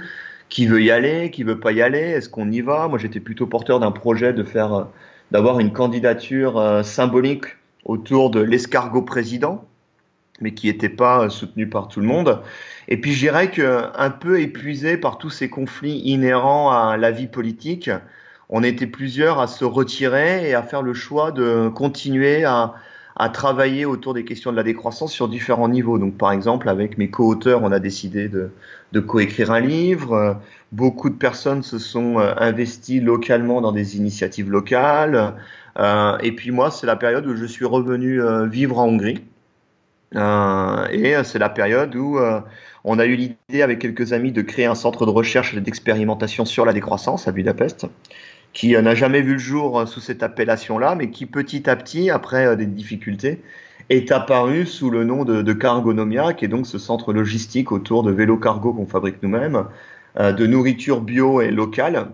Qui 0.49 0.67
veut 0.67 0.83
y 0.83 0.91
aller? 0.91 1.31
Qui 1.31 1.45
veut 1.45 1.59
pas 1.61 1.73
y 1.73 1.81
aller? 1.81 1.99
Est-ce 1.99 2.29
qu'on 2.29 2.51
y 2.51 2.61
va? 2.61 2.89
Moi, 2.89 2.99
j'étais 2.99 3.21
plutôt 3.21 3.47
porteur 3.47 3.81
d'un 3.81 3.93
projet 3.93 4.33
de 4.33 4.43
faire, 4.43 4.89
d'avoir 5.31 5.61
une 5.61 5.73
candidature 5.73 6.85
symbolique 6.85 7.47
autour 7.85 8.31
de 8.31 8.41
l'escargot 8.41 9.03
président, 9.03 9.65
mais 10.41 10.53
qui 10.53 10.67
n'était 10.67 10.89
pas 10.89 11.29
soutenu 11.31 11.69
par 11.69 11.89
tout 11.89 12.01
le 12.01 12.07
monde. 12.07 12.41
Et 12.89 13.01
puis 13.01 13.13
je 13.13 13.21
dirais 13.21 13.51
qu'un 13.51 14.11
peu 14.11 14.41
épuisé 14.41 14.97
par 14.97 15.19
tous 15.19 15.31
ces 15.31 15.49
conflits 15.49 16.01
inhérents 16.01 16.71
à 16.71 16.97
la 16.97 17.11
vie 17.11 17.27
politique, 17.27 17.91
on 18.49 18.63
était 18.63 18.87
plusieurs 18.87 19.41
à 19.41 19.47
se 19.47 19.65
retirer 19.65 20.49
et 20.49 20.55
à 20.55 20.63
faire 20.63 20.83
le 20.83 20.95
choix 20.95 21.33
de 21.33 21.69
continuer 21.75 22.45
à, 22.45 22.75
travailler 23.33 23.85
autour 23.85 24.13
des 24.13 24.25
questions 24.25 24.51
de 24.51 24.57
la 24.57 24.65
décroissance 24.65 25.13
sur 25.13 25.29
différents 25.29 25.69
niveaux. 25.69 25.99
Donc 25.99 26.19
par 26.19 26.33
exemple, 26.33 26.69
avec 26.69 26.99
mes 26.99 27.09
co-auteurs, 27.09 27.63
on 27.63 27.73
a 27.73 27.79
décidé 27.79 28.29
de, 28.29 28.51
de 28.93 29.01
coécrire 29.01 29.53
un 29.53 29.61
livre. 29.61 30.41
Beaucoup 30.73 31.09
de 31.09 31.15
personnes 31.15 31.63
se 31.63 31.79
sont 31.79 32.19
euh, 32.19 32.35
investies 32.37 33.01
localement 33.01 33.61
dans 33.61 33.71
des 33.71 33.97
initiatives 33.97 34.51
locales. 34.51 35.35
Euh, 35.79 36.17
et 36.23 36.33
puis 36.33 36.51
moi, 36.51 36.71
c'est 36.71 36.87
la 36.87 36.97
période 36.97 37.27
où 37.27 37.37
je 37.37 37.45
suis 37.45 37.65
revenu 37.65 38.23
euh, 38.23 38.47
vivre 38.47 38.79
en 38.79 38.87
Hongrie. 38.87 39.25
Euh, 40.15 40.87
et 40.93 41.15
c'est 41.25 41.41
la 41.41 41.49
période 41.49 41.95
où 41.97 42.21
on 42.85 42.99
a 42.99 43.07
eu 43.07 43.17
l'idée 43.17 43.63
avec 43.63 43.81
quelques 43.81 44.13
amis 44.13 44.31
de 44.31 44.43
créer 44.43 44.67
un 44.67 44.77
centre 44.77 45.07
de 45.07 45.11
recherche 45.11 45.55
et 45.55 45.61
d'expérimentation 45.61 46.45
sur 46.45 46.65
la 46.65 46.73
décroissance 46.73 47.27
à 47.27 47.33
Budapest, 47.33 47.87
qui 48.53 48.75
n'a 48.75 48.95
jamais 48.95 49.23
vu 49.23 49.33
le 49.33 49.39
jour 49.39 49.89
sous 49.89 50.01
cette 50.01 50.23
appellation-là, 50.23 50.95
mais 50.95 51.11
qui 51.11 51.27
petit 51.27 51.69
à 51.69 51.75
petit, 51.75 52.11
après 52.11 52.57
des 52.57 52.67
difficultés, 52.67 53.43
est 53.91 54.13
apparu 54.13 54.67
sous 54.67 54.89
le 54.89 55.03
nom 55.03 55.25
de, 55.25 55.43
de, 55.43 55.53
Cargonomia, 55.53 56.33
qui 56.33 56.45
est 56.45 56.49
donc 56.49 56.69
ce 56.69 56.79
centre 56.79 57.13
logistique 57.13 57.73
autour 57.73 58.05
de 58.05 58.13
vélos 58.13 58.39
cargo 58.39 58.73
qu'on 58.73 58.87
fabrique 58.87 59.21
nous-mêmes, 59.21 59.65
de 60.17 60.47
nourriture 60.47 61.01
bio 61.01 61.41
et 61.41 61.51
locale, 61.51 62.07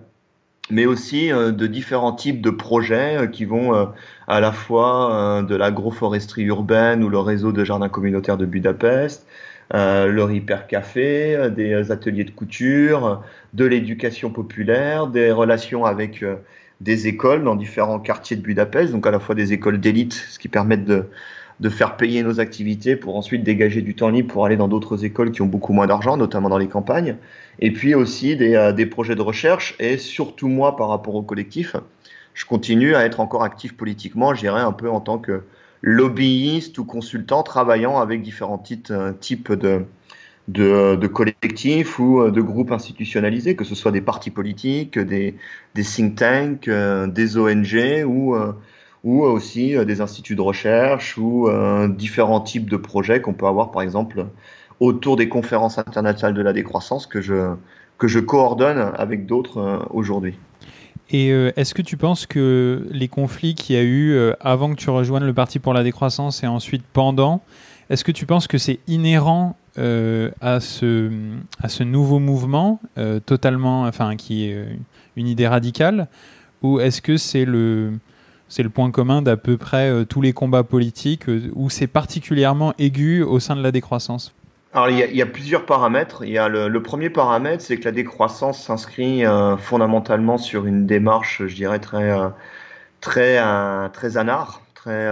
mais 0.70 0.86
aussi 0.86 1.30
de 1.30 1.66
différents 1.66 2.12
types 2.12 2.40
de 2.40 2.50
projets 2.50 3.28
qui 3.32 3.44
vont 3.44 3.92
à 4.28 4.40
la 4.40 4.52
fois 4.52 5.42
de 5.46 5.54
l'agroforesterie 5.54 6.44
urbaine 6.44 7.02
ou 7.02 7.08
le 7.08 7.18
réseau 7.18 7.52
de 7.52 7.64
jardins 7.64 7.88
communautaires 7.88 8.36
de 8.36 8.46
Budapest, 8.46 9.26
euh, 9.74 10.06
le 10.06 10.32
hyper 10.32 10.66
café, 10.66 11.50
des 11.54 11.92
ateliers 11.92 12.24
de 12.24 12.30
couture, 12.30 13.22
de 13.54 13.64
l'éducation 13.64 14.30
populaire, 14.30 15.06
des 15.06 15.30
relations 15.30 15.84
avec 15.84 16.24
des 16.80 17.08
écoles 17.08 17.44
dans 17.44 17.56
différents 17.56 18.00
quartiers 18.00 18.36
de 18.36 18.42
Budapest, 18.42 18.92
donc 18.92 19.06
à 19.06 19.10
la 19.10 19.20
fois 19.20 19.34
des 19.34 19.52
écoles 19.52 19.78
d'élite, 19.78 20.14
ce 20.14 20.38
qui 20.38 20.48
permet 20.48 20.76
de, 20.76 21.06
de 21.60 21.68
faire 21.68 21.96
payer 21.96 22.22
nos 22.22 22.40
activités 22.40 22.96
pour 22.96 23.16
ensuite 23.16 23.44
dégager 23.44 23.82
du 23.82 23.94
temps 23.94 24.08
libre 24.08 24.32
pour 24.32 24.46
aller 24.46 24.56
dans 24.56 24.68
d'autres 24.68 25.04
écoles 25.04 25.30
qui 25.30 25.42
ont 25.42 25.46
beaucoup 25.46 25.74
moins 25.74 25.86
d'argent, 25.86 26.16
notamment 26.16 26.48
dans 26.48 26.58
les 26.58 26.68
campagnes. 26.68 27.16
Et 27.58 27.70
puis 27.70 27.94
aussi 27.94 28.34
des, 28.34 28.54
euh, 28.54 28.72
des, 28.72 28.86
projets 28.86 29.14
de 29.14 29.20
recherche 29.20 29.76
et 29.78 29.98
surtout 29.98 30.48
moi 30.48 30.76
par 30.76 30.88
rapport 30.88 31.14
au 31.14 31.22
collectif, 31.22 31.76
je 32.32 32.46
continue 32.46 32.94
à 32.94 33.04
être 33.04 33.20
encore 33.20 33.44
actif 33.44 33.76
politiquement, 33.76 34.34
je 34.34 34.40
dirais 34.40 34.62
un 34.62 34.72
peu 34.72 34.88
en 34.88 35.00
tant 35.00 35.18
que 35.18 35.42
lobbyiste 35.82 36.78
ou 36.78 36.84
consultant 36.84 37.42
travaillant 37.42 37.98
avec 37.98 38.22
différents 38.22 38.58
types, 38.58 38.88
euh, 38.90 39.12
types 39.12 39.52
de, 39.52 39.84
de, 40.48 40.96
de, 40.96 41.06
collectifs 41.06 41.98
ou 41.98 42.22
euh, 42.22 42.30
de 42.30 42.40
groupes 42.40 42.72
institutionnalisés, 42.72 43.54
que 43.54 43.64
ce 43.64 43.74
soit 43.74 43.92
des 43.92 44.00
partis 44.00 44.30
politiques, 44.30 44.98
des, 44.98 45.34
des 45.74 45.82
think 45.82 46.16
tanks, 46.16 46.70
des 46.70 47.36
ONG 47.36 48.04
ou 48.06 48.34
ou 49.04 49.22
aussi 49.22 49.76
euh, 49.76 49.84
des 49.84 50.00
instituts 50.00 50.36
de 50.36 50.40
recherche 50.40 51.16
ou 51.16 51.48
euh, 51.48 51.88
différents 51.88 52.40
types 52.40 52.68
de 52.68 52.76
projets 52.76 53.20
qu'on 53.20 53.32
peut 53.32 53.46
avoir 53.46 53.70
par 53.70 53.82
exemple 53.82 54.26
autour 54.78 55.16
des 55.16 55.28
conférences 55.28 55.78
internationales 55.78 56.34
de 56.34 56.42
la 56.42 56.52
décroissance 56.52 57.06
que 57.06 57.20
je, 57.20 57.54
que 57.98 58.08
je 58.08 58.18
coordonne 58.18 58.92
avec 58.96 59.26
d'autres 59.26 59.58
euh, 59.58 59.78
aujourd'hui. 59.90 60.34
Et 61.12 61.30
est-ce 61.30 61.74
que 61.74 61.82
tu 61.82 61.96
penses 61.96 62.24
que 62.24 62.86
les 62.88 63.08
conflits 63.08 63.56
qu'il 63.56 63.74
y 63.74 63.78
a 63.80 63.82
eu 63.82 64.16
avant 64.38 64.70
que 64.70 64.76
tu 64.76 64.90
rejoignes 64.90 65.24
le 65.24 65.34
Parti 65.34 65.58
pour 65.58 65.74
la 65.74 65.82
décroissance 65.82 66.44
et 66.44 66.46
ensuite 66.46 66.84
pendant, 66.92 67.42
est-ce 67.88 68.04
que 68.04 68.12
tu 68.12 68.26
penses 68.26 68.46
que 68.46 68.58
c'est 68.58 68.78
inhérent 68.86 69.56
à, 69.76 70.60
ce, 70.60 71.10
à 71.60 71.68
ce 71.68 71.82
nouveau 71.82 72.20
mouvement 72.20 72.80
totalement, 73.26 73.82
enfin, 73.86 74.14
qui 74.14 74.50
est 74.50 74.64
une 75.16 75.26
idée 75.26 75.48
radicale, 75.48 76.06
ou 76.62 76.78
est-ce 76.78 77.02
que 77.02 77.16
c'est 77.16 77.44
le, 77.44 77.94
c'est 78.50 78.64
le 78.64 78.68
point 78.68 78.90
commun 78.90 79.22
d'à 79.22 79.38
peu 79.38 79.56
près 79.56 79.88
euh, 79.88 80.04
tous 80.04 80.20
les 80.20 80.34
combats 80.34 80.64
politiques 80.64 81.28
euh, 81.30 81.50
où 81.54 81.70
c'est 81.70 81.86
particulièrement 81.86 82.74
aigu 82.78 83.22
au 83.22 83.38
sein 83.40 83.56
de 83.56 83.62
la 83.62 83.70
décroissance. 83.70 84.34
Alors 84.74 84.90
il 84.90 84.98
y, 84.98 85.22
a, 85.22 85.26
plusieurs 85.26 85.66
paramètres. 85.66 86.24
Y 86.24 86.38
a 86.38 86.48
le, 86.48 86.82
premier 86.82 87.10
paramètre, 87.10 87.62
c'est 87.62 87.76
que 87.76 87.84
la 87.84 87.92
décroissance 87.92 88.62
s'inscrit 88.62 89.24
euh, 89.24 89.56
fondamentalement 89.56 90.38
sur 90.38 90.66
une 90.66 90.86
démarche, 90.86 91.42
je 91.46 91.54
dirais 91.54 91.80
très 91.80 92.12
très 93.00 93.40
très 93.92 94.16
anard, 94.16 94.62
très 94.74 95.10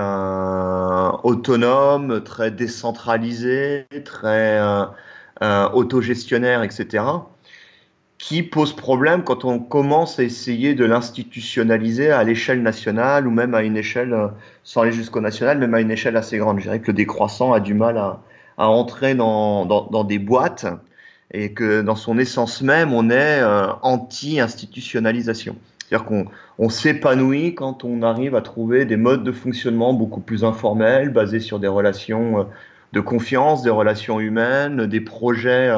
autonome, 1.24 2.22
très 2.22 2.52
décentralisée, 2.52 3.86
très 4.04 4.60
autogestionnaire, 5.40 6.62
etc 6.62 7.02
qui 8.18 8.42
pose 8.42 8.74
problème 8.74 9.22
quand 9.22 9.44
on 9.44 9.60
commence 9.60 10.18
à 10.18 10.24
essayer 10.24 10.74
de 10.74 10.84
l'institutionnaliser 10.84 12.10
à 12.10 12.24
l'échelle 12.24 12.62
nationale 12.62 13.28
ou 13.28 13.30
même 13.30 13.54
à 13.54 13.62
une 13.62 13.76
échelle, 13.76 14.12
euh, 14.12 14.26
sans 14.64 14.82
aller 14.82 14.92
jusqu'au 14.92 15.20
national, 15.20 15.58
même 15.58 15.72
à 15.74 15.80
une 15.80 15.92
échelle 15.92 16.16
assez 16.16 16.36
grande. 16.36 16.58
Je 16.58 16.64
dirais 16.64 16.80
que 16.80 16.88
le 16.88 16.94
décroissant 16.94 17.52
a 17.52 17.60
du 17.60 17.74
mal 17.74 17.96
à, 17.96 18.18
entrer 18.56 19.14
dans, 19.14 20.04
des 20.04 20.18
boîtes 20.18 20.66
et 21.32 21.52
que 21.52 21.80
dans 21.80 21.94
son 21.94 22.18
essence 22.18 22.60
même, 22.60 22.92
on 22.92 23.08
est 23.08 23.40
euh, 23.40 23.68
anti-institutionnalisation. 23.82 25.54
C'est-à-dire 25.78 26.06
qu'on 26.06 26.26
on 26.58 26.68
s'épanouit 26.68 27.54
quand 27.54 27.84
on 27.84 28.02
arrive 28.02 28.34
à 28.34 28.42
trouver 28.42 28.84
des 28.84 28.96
modes 28.96 29.22
de 29.22 29.30
fonctionnement 29.30 29.94
beaucoup 29.94 30.20
plus 30.20 30.42
informels, 30.42 31.10
basés 31.10 31.38
sur 31.38 31.60
des 31.60 31.68
relations 31.68 32.40
euh, 32.40 32.44
de 32.94 33.00
confiance, 33.00 33.62
des 33.62 33.70
relations 33.70 34.18
humaines, 34.18 34.86
des 34.86 35.00
projets 35.00 35.70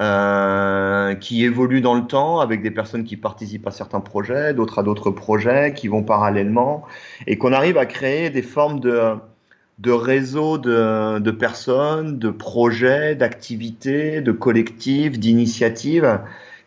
euh, 0.00 1.14
qui 1.14 1.44
évoluent 1.44 1.82
dans 1.82 1.94
le 1.94 2.06
temps 2.06 2.40
avec 2.40 2.62
des 2.62 2.70
personnes 2.70 3.04
qui 3.04 3.16
participent 3.16 3.66
à 3.66 3.70
certains 3.70 4.00
projets, 4.00 4.54
d'autres 4.54 4.78
à 4.78 4.82
d'autres 4.82 5.10
projets, 5.10 5.74
qui 5.74 5.88
vont 5.88 6.02
parallèlement, 6.02 6.84
et 7.26 7.36
qu'on 7.36 7.52
arrive 7.52 7.76
à 7.76 7.84
créer 7.84 8.30
des 8.30 8.42
formes 8.42 8.80
de, 8.80 9.14
de 9.78 9.92
réseaux 9.92 10.56
de, 10.58 11.18
de 11.18 11.30
personnes, 11.30 12.18
de 12.18 12.30
projets, 12.30 13.14
d'activités, 13.16 14.22
de 14.22 14.32
collectifs, 14.32 15.18
d'initiatives, 15.18 16.20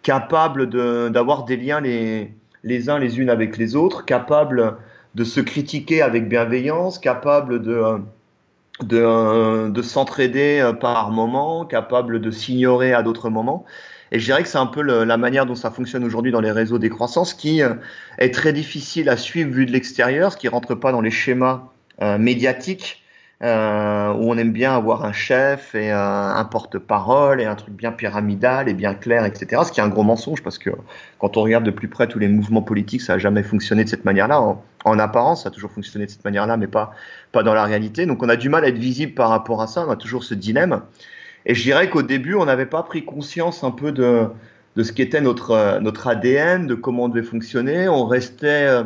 capables 0.03 0.69
d'avoir 1.11 1.45
des 1.45 1.57
liens 1.57 1.81
les, 1.81 2.31
les 2.63 2.89
uns 2.89 2.99
les 2.99 3.19
unes 3.19 3.29
avec 3.29 3.57
les 3.57 3.75
autres, 3.75 4.05
capables 4.05 4.77
de 5.15 5.23
se 5.23 5.39
critiquer 5.39 6.01
avec 6.01 6.29
bienveillance, 6.29 6.99
capables 6.99 7.61
de 7.61 8.01
de, 8.81 9.69
de 9.69 9.81
s'entraider 9.81 10.59
euh, 10.59 10.73
par 10.73 11.11
moment, 11.11 11.65
capable 11.65 12.19
de 12.19 12.31
s'ignorer 12.31 12.93
à 12.93 13.03
d'autres 13.03 13.29
moments. 13.29 13.65
Et 14.11 14.19
je 14.19 14.25
dirais 14.25 14.43
que 14.43 14.49
c'est 14.49 14.57
un 14.57 14.67
peu 14.67 14.81
la 14.81 15.17
manière 15.17 15.45
dont 15.45 15.55
ça 15.55 15.71
fonctionne 15.71 16.03
aujourd'hui 16.03 16.31
dans 16.31 16.41
les 16.41 16.51
réseaux 16.51 16.77
des 16.77 16.89
croissances 16.89 17.33
qui 17.33 17.61
euh, 17.61 17.73
est 18.17 18.33
très 18.33 18.53
difficile 18.53 19.09
à 19.09 19.17
suivre 19.17 19.51
vu 19.51 19.65
de 19.65 19.71
l'extérieur, 19.71 20.31
ce 20.31 20.37
qui 20.37 20.47
rentre 20.47 20.75
pas 20.75 20.91
dans 20.91 21.01
les 21.01 21.11
schémas 21.11 21.69
euh, 22.01 22.17
médiatiques 22.17 23.03
euh, 23.43 24.13
où 24.13 24.31
on 24.31 24.37
aime 24.37 24.53
bien 24.53 24.73
avoir 24.73 25.03
un 25.03 25.11
chef 25.11 25.75
et 25.75 25.91
un, 25.91 26.45
porte-parole 26.45 27.41
et 27.41 27.45
un 27.45 27.55
truc 27.55 27.73
bien 27.73 27.91
pyramidal 27.91 28.69
et 28.69 28.73
bien 28.73 28.93
clair, 28.93 29.25
etc. 29.25 29.63
Ce 29.65 29.71
qui 29.73 29.81
est 29.81 29.83
un 29.83 29.89
gros 29.89 30.03
mensonge 30.03 30.41
parce 30.41 30.57
que 30.57 30.69
quand 31.19 31.35
on 31.35 31.41
regarde 31.41 31.65
de 31.65 31.71
plus 31.71 31.89
près 31.89 32.07
tous 32.07 32.17
les 32.17 32.29
mouvements 32.29 32.61
politiques, 32.61 33.01
ça 33.01 33.13
n'a 33.13 33.19
jamais 33.19 33.43
fonctionné 33.43 33.83
de 33.83 33.89
cette 33.89 34.05
manière-là. 34.05 34.41
En, 34.85 34.99
apparence, 34.99 35.43
ça 35.43 35.49
a 35.49 35.51
toujours 35.51 35.71
fonctionné 35.71 36.05
de 36.05 36.11
cette 36.11 36.23
manière-là, 36.23 36.55
mais 36.55 36.67
pas, 36.67 36.93
pas 37.35 37.43
dans 37.43 37.53
la 37.53 37.65
réalité. 37.65 38.05
Donc 38.05 38.23
on 38.23 38.29
a 38.29 38.37
du 38.37 38.47
mal 38.47 38.63
à 38.63 38.69
être 38.69 38.77
visible 38.77 39.13
par 39.13 39.29
rapport 39.29 39.61
à 39.61 39.67
ça. 39.67 39.85
On 39.85 39.91
a 39.91 39.97
toujours 39.97 40.23
ce 40.23 40.33
dilemme. 40.33 40.81
Et 41.45 41.53
je 41.53 41.61
dirais 41.61 41.89
qu'au 41.89 42.01
début, 42.01 42.33
on 42.33 42.45
n'avait 42.45 42.65
pas 42.65 42.81
pris 42.81 43.03
conscience 43.03 43.63
un 43.65 43.71
peu 43.71 43.91
de, 43.91 44.27
de 44.77 44.83
ce 44.83 44.93
qu'était 44.93 45.19
notre, 45.19 45.79
notre 45.81 46.07
ADN, 46.07 46.65
de 46.65 46.75
comment 46.75 47.03
on 47.03 47.09
devait 47.09 47.27
fonctionner. 47.27 47.89
On 47.89 48.05
restait, 48.05 48.67
euh, 48.67 48.83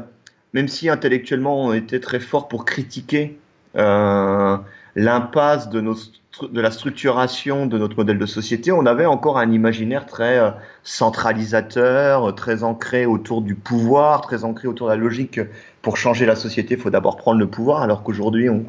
même 0.54 0.68
si 0.68 0.90
intellectuellement 0.90 1.66
on 1.66 1.74
était 1.74 2.00
très 2.00 2.20
fort 2.20 2.48
pour 2.48 2.66
critiquer 2.66 3.38
euh, 3.78 4.58
l'impasse 4.96 5.70
de, 5.70 5.82
de 5.82 6.62
la 6.62 6.72
structuration 6.72 7.66
de 7.66 7.78
notre 7.78 7.96
modèle 7.98 8.18
de 8.18 8.26
société, 8.26 8.72
on 8.72 8.86
avait 8.86 9.06
encore 9.06 9.38
un 9.38 9.52
imaginaire 9.52 10.06
très 10.06 10.40
euh, 10.40 10.52
centralisateur, 10.84 12.34
très 12.36 12.64
ancré 12.64 13.06
autour 13.06 13.42
du 13.42 13.56
pouvoir, 13.56 14.22
très 14.22 14.44
ancré 14.44 14.68
autour 14.68 14.88
de 14.88 14.94
la 14.94 14.98
logique. 14.98 15.40
Pour 15.82 15.98
changer 15.98 16.26
la 16.26 16.36
société, 16.36 16.76
il 16.76 16.80
faut 16.80 16.90
d'abord 16.90 17.18
prendre 17.18 17.40
le 17.40 17.48
pouvoir, 17.48 17.82
alors 17.82 18.04
qu'aujourd'hui, 18.04 18.50
on, 18.50 18.66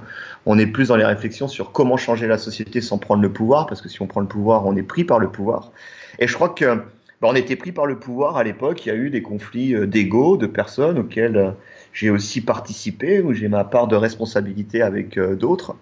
on 0.47 0.59
est 0.59 0.67
plus 0.67 0.89
dans 0.89 0.97
les 0.97 1.05
réflexions 1.05 1.49
sur 1.49 1.73
comment 1.73 1.97
changer 1.97 2.27
la 2.27 2.39
société 2.39 2.81
sans 2.81 2.99
prendre 2.99 3.23
le 3.23 3.33
pouvoir, 3.33 3.67
parce 3.67 3.83
que 3.83 3.89
si 3.89 4.01
on 4.01 4.07
prend 4.07 4.21
le 4.21 4.29
pouvoir, 4.29 4.67
on 4.67 4.77
est 4.77 4.83
pris 4.83 5.05
par 5.05 5.19
le 5.19 5.29
pouvoir. 5.29 5.73
Et 6.19 6.29
je 6.29 6.35
crois 6.35 6.51
que 6.51 6.65
bah, 7.21 7.29
on 7.29 7.35
était 7.35 7.57
pris 7.57 7.73
par 7.73 7.87
le 7.87 7.99
pouvoir 7.99 8.37
à 8.37 8.45
l'époque. 8.45 8.87
Il 8.87 8.89
y 8.89 8.93
a 8.93 8.95
eu 8.95 9.11
des 9.11 9.23
conflits 9.23 9.75
euh, 9.75 9.87
d'ego, 9.87 10.37
de 10.37 10.47
personnes 10.47 10.99
auxquels 10.99 11.55
j'ai 11.93 12.11
aussi 12.11 12.41
participé, 12.41 13.21
où 13.21 13.33
j'ai 13.33 13.49
ma 13.49 13.65
part 13.65 13.89
de 13.89 13.97
responsabilité 13.97 14.81
avec 14.83 15.19
euh, 15.19 15.35
d'autres. 15.35 15.75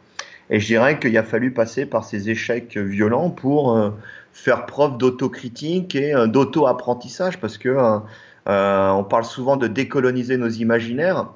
Et 0.50 0.60
je 0.60 0.66
dirais 0.66 0.98
qu'il 0.98 1.16
a 1.18 1.22
fallu 1.22 1.50
passer 1.52 1.86
par 1.86 2.04
ces 2.04 2.30
échecs 2.30 2.76
violents 2.76 3.30
pour 3.30 3.76
euh, 3.76 3.90
faire 4.32 4.66
preuve 4.66 4.98
d'autocritique 4.98 5.94
et 5.94 6.14
euh, 6.14 6.26
d'auto-apprentissage, 6.26 7.38
parce 7.38 7.58
que 7.58 7.76
on 8.46 9.04
parle 9.04 9.24
souvent 9.24 9.56
de 9.56 9.66
décoloniser 9.66 10.36
nos 10.38 10.48
imaginaires. 10.48 11.28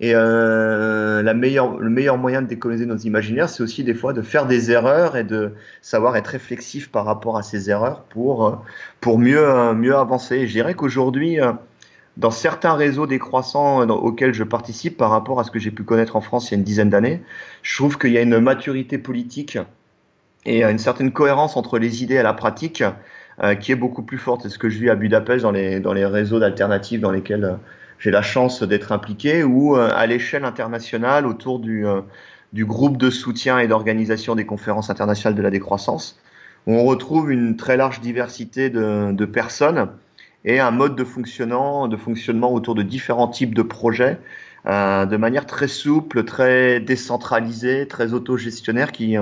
Et 0.00 0.12
le 0.12 1.32
meilleur 1.32 2.18
moyen 2.18 2.42
de 2.42 2.46
décoloniser 2.46 2.86
nos 2.86 2.96
imaginaires, 2.96 3.48
c'est 3.48 3.62
aussi 3.62 3.84
des 3.84 3.94
fois 3.94 4.12
de 4.12 4.22
faire 4.22 4.46
des 4.46 4.70
erreurs 4.70 5.16
et 5.16 5.24
de 5.24 5.52
savoir 5.82 6.16
être 6.16 6.28
réflexif 6.28 6.90
par 6.90 7.04
rapport 7.04 7.36
à 7.36 7.42
ces 7.42 7.70
erreurs 7.70 8.00
pour, 8.04 8.62
pour 9.00 9.18
mieux, 9.18 9.74
mieux 9.74 9.94
avancer. 9.94 10.36
Et 10.36 10.46
je 10.46 10.52
dirais 10.52 10.74
qu'aujourd'hui, 10.74 11.38
dans 12.16 12.30
certains 12.30 12.74
réseaux 12.74 13.06
décroissants 13.06 13.82
euh, 13.82 13.86
auxquels 13.86 14.34
je 14.34 14.44
participe 14.44 14.96
par 14.96 15.10
rapport 15.10 15.40
à 15.40 15.44
ce 15.44 15.50
que 15.50 15.58
j'ai 15.58 15.70
pu 15.70 15.82
connaître 15.82 16.16
en 16.16 16.20
France 16.20 16.50
il 16.50 16.52
y 16.52 16.54
a 16.54 16.58
une 16.58 16.64
dizaine 16.64 16.90
d'années, 16.90 17.22
je 17.62 17.76
trouve 17.76 17.98
qu'il 17.98 18.12
y 18.12 18.18
a 18.18 18.22
une 18.22 18.38
maturité 18.38 18.98
politique 18.98 19.58
et 20.46 20.62
une 20.62 20.78
certaine 20.78 21.10
cohérence 21.12 21.56
entre 21.56 21.78
les 21.78 22.02
idées 22.02 22.16
et 22.16 22.22
la 22.22 22.34
pratique 22.34 22.84
euh, 23.42 23.54
qui 23.54 23.72
est 23.72 23.76
beaucoup 23.76 24.02
plus 24.02 24.18
forte. 24.18 24.42
C'est 24.42 24.50
ce 24.50 24.58
que 24.58 24.68
je 24.68 24.78
vis 24.78 24.90
à 24.90 24.94
Budapest 24.94 25.42
dans 25.42 25.50
les, 25.50 26.06
réseaux 26.06 26.38
d'alternatives 26.38 27.00
dans 27.00 27.10
lesquels 27.10 27.44
euh, 27.44 27.54
j'ai 27.98 28.10
la 28.10 28.22
chance 28.22 28.62
d'être 28.62 28.92
impliqué 28.92 29.42
ou 29.42 29.76
à 29.76 30.04
l'échelle 30.06 30.44
internationale 30.44 31.26
autour 31.26 31.58
du, 31.60 31.86
groupe 32.52 32.98
de 32.98 33.08
soutien 33.08 33.60
et 33.60 33.68
d'organisation 33.68 34.34
des 34.34 34.44
conférences 34.44 34.90
internationales 34.90 35.36
de 35.36 35.40
la 35.40 35.50
décroissance, 35.50 36.18
où 36.66 36.74
on 36.74 36.84
retrouve 36.84 37.32
une 37.32 37.56
très 37.56 37.78
large 37.78 38.00
diversité 38.00 38.68
de 38.68 39.24
personnes 39.24 39.88
et 40.44 40.60
un 40.60 40.70
mode 40.70 40.96
de 40.96 41.04
fonctionnement, 41.04 41.88
de 41.88 41.96
fonctionnement 41.96 42.52
autour 42.52 42.74
de 42.74 42.82
différents 42.82 43.28
types 43.28 43.54
de 43.54 43.62
projets, 43.62 44.18
euh, 44.66 45.06
de 45.06 45.16
manière 45.16 45.46
très 45.46 45.68
souple, 45.68 46.24
très 46.24 46.80
décentralisée, 46.80 47.86
très 47.88 48.12
autogestionnaire, 48.12 48.92
qui 48.92 49.16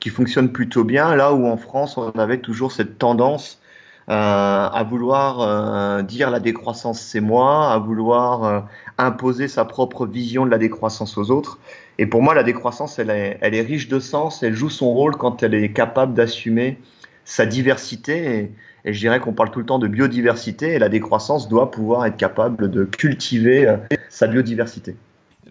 qui 0.00 0.10
fonctionne 0.10 0.52
plutôt 0.52 0.84
bien. 0.84 1.14
Là 1.16 1.32
où 1.32 1.46
en 1.46 1.56
France, 1.56 1.96
on 1.96 2.10
avait 2.12 2.38
toujours 2.38 2.72
cette 2.72 2.98
tendance 2.98 3.60
à 4.06 4.86
vouloir 4.90 6.04
dire 6.04 6.30
la 6.30 6.40
décroissance 6.40 7.00
c'est 7.00 7.22
moi, 7.22 7.72
à 7.72 7.78
vouloir 7.78 8.68
imposer 8.98 9.48
sa 9.48 9.64
propre 9.64 10.06
vision 10.06 10.44
de 10.44 10.50
la 10.50 10.58
décroissance 10.58 11.16
aux 11.16 11.30
autres. 11.30 11.58
Et 11.98 12.06
pour 12.06 12.22
moi, 12.22 12.34
la 12.34 12.42
décroissance, 12.42 12.98
elle 12.98 13.10
est, 13.10 13.38
elle 13.40 13.54
est 13.54 13.62
riche 13.62 13.88
de 13.88 14.00
sens, 14.00 14.42
elle 14.42 14.54
joue 14.54 14.70
son 14.70 14.92
rôle 14.92 15.16
quand 15.16 15.42
elle 15.42 15.54
est 15.54 15.72
capable 15.72 16.14
d'assumer 16.14 16.78
sa 17.24 17.46
diversité. 17.46 18.38
Et, 18.38 18.52
je 18.92 18.98
dirais 18.98 19.20
qu'on 19.20 19.32
parle 19.32 19.50
tout 19.50 19.60
le 19.60 19.66
temps 19.66 19.78
de 19.78 19.88
biodiversité, 19.88 20.74
et 20.74 20.78
la 20.78 20.88
décroissance 20.88 21.48
doit 21.48 21.70
pouvoir 21.70 22.04
être 22.06 22.16
capable 22.16 22.70
de 22.70 22.84
cultiver 22.84 23.76
sa 24.10 24.26
biodiversité. 24.26 24.96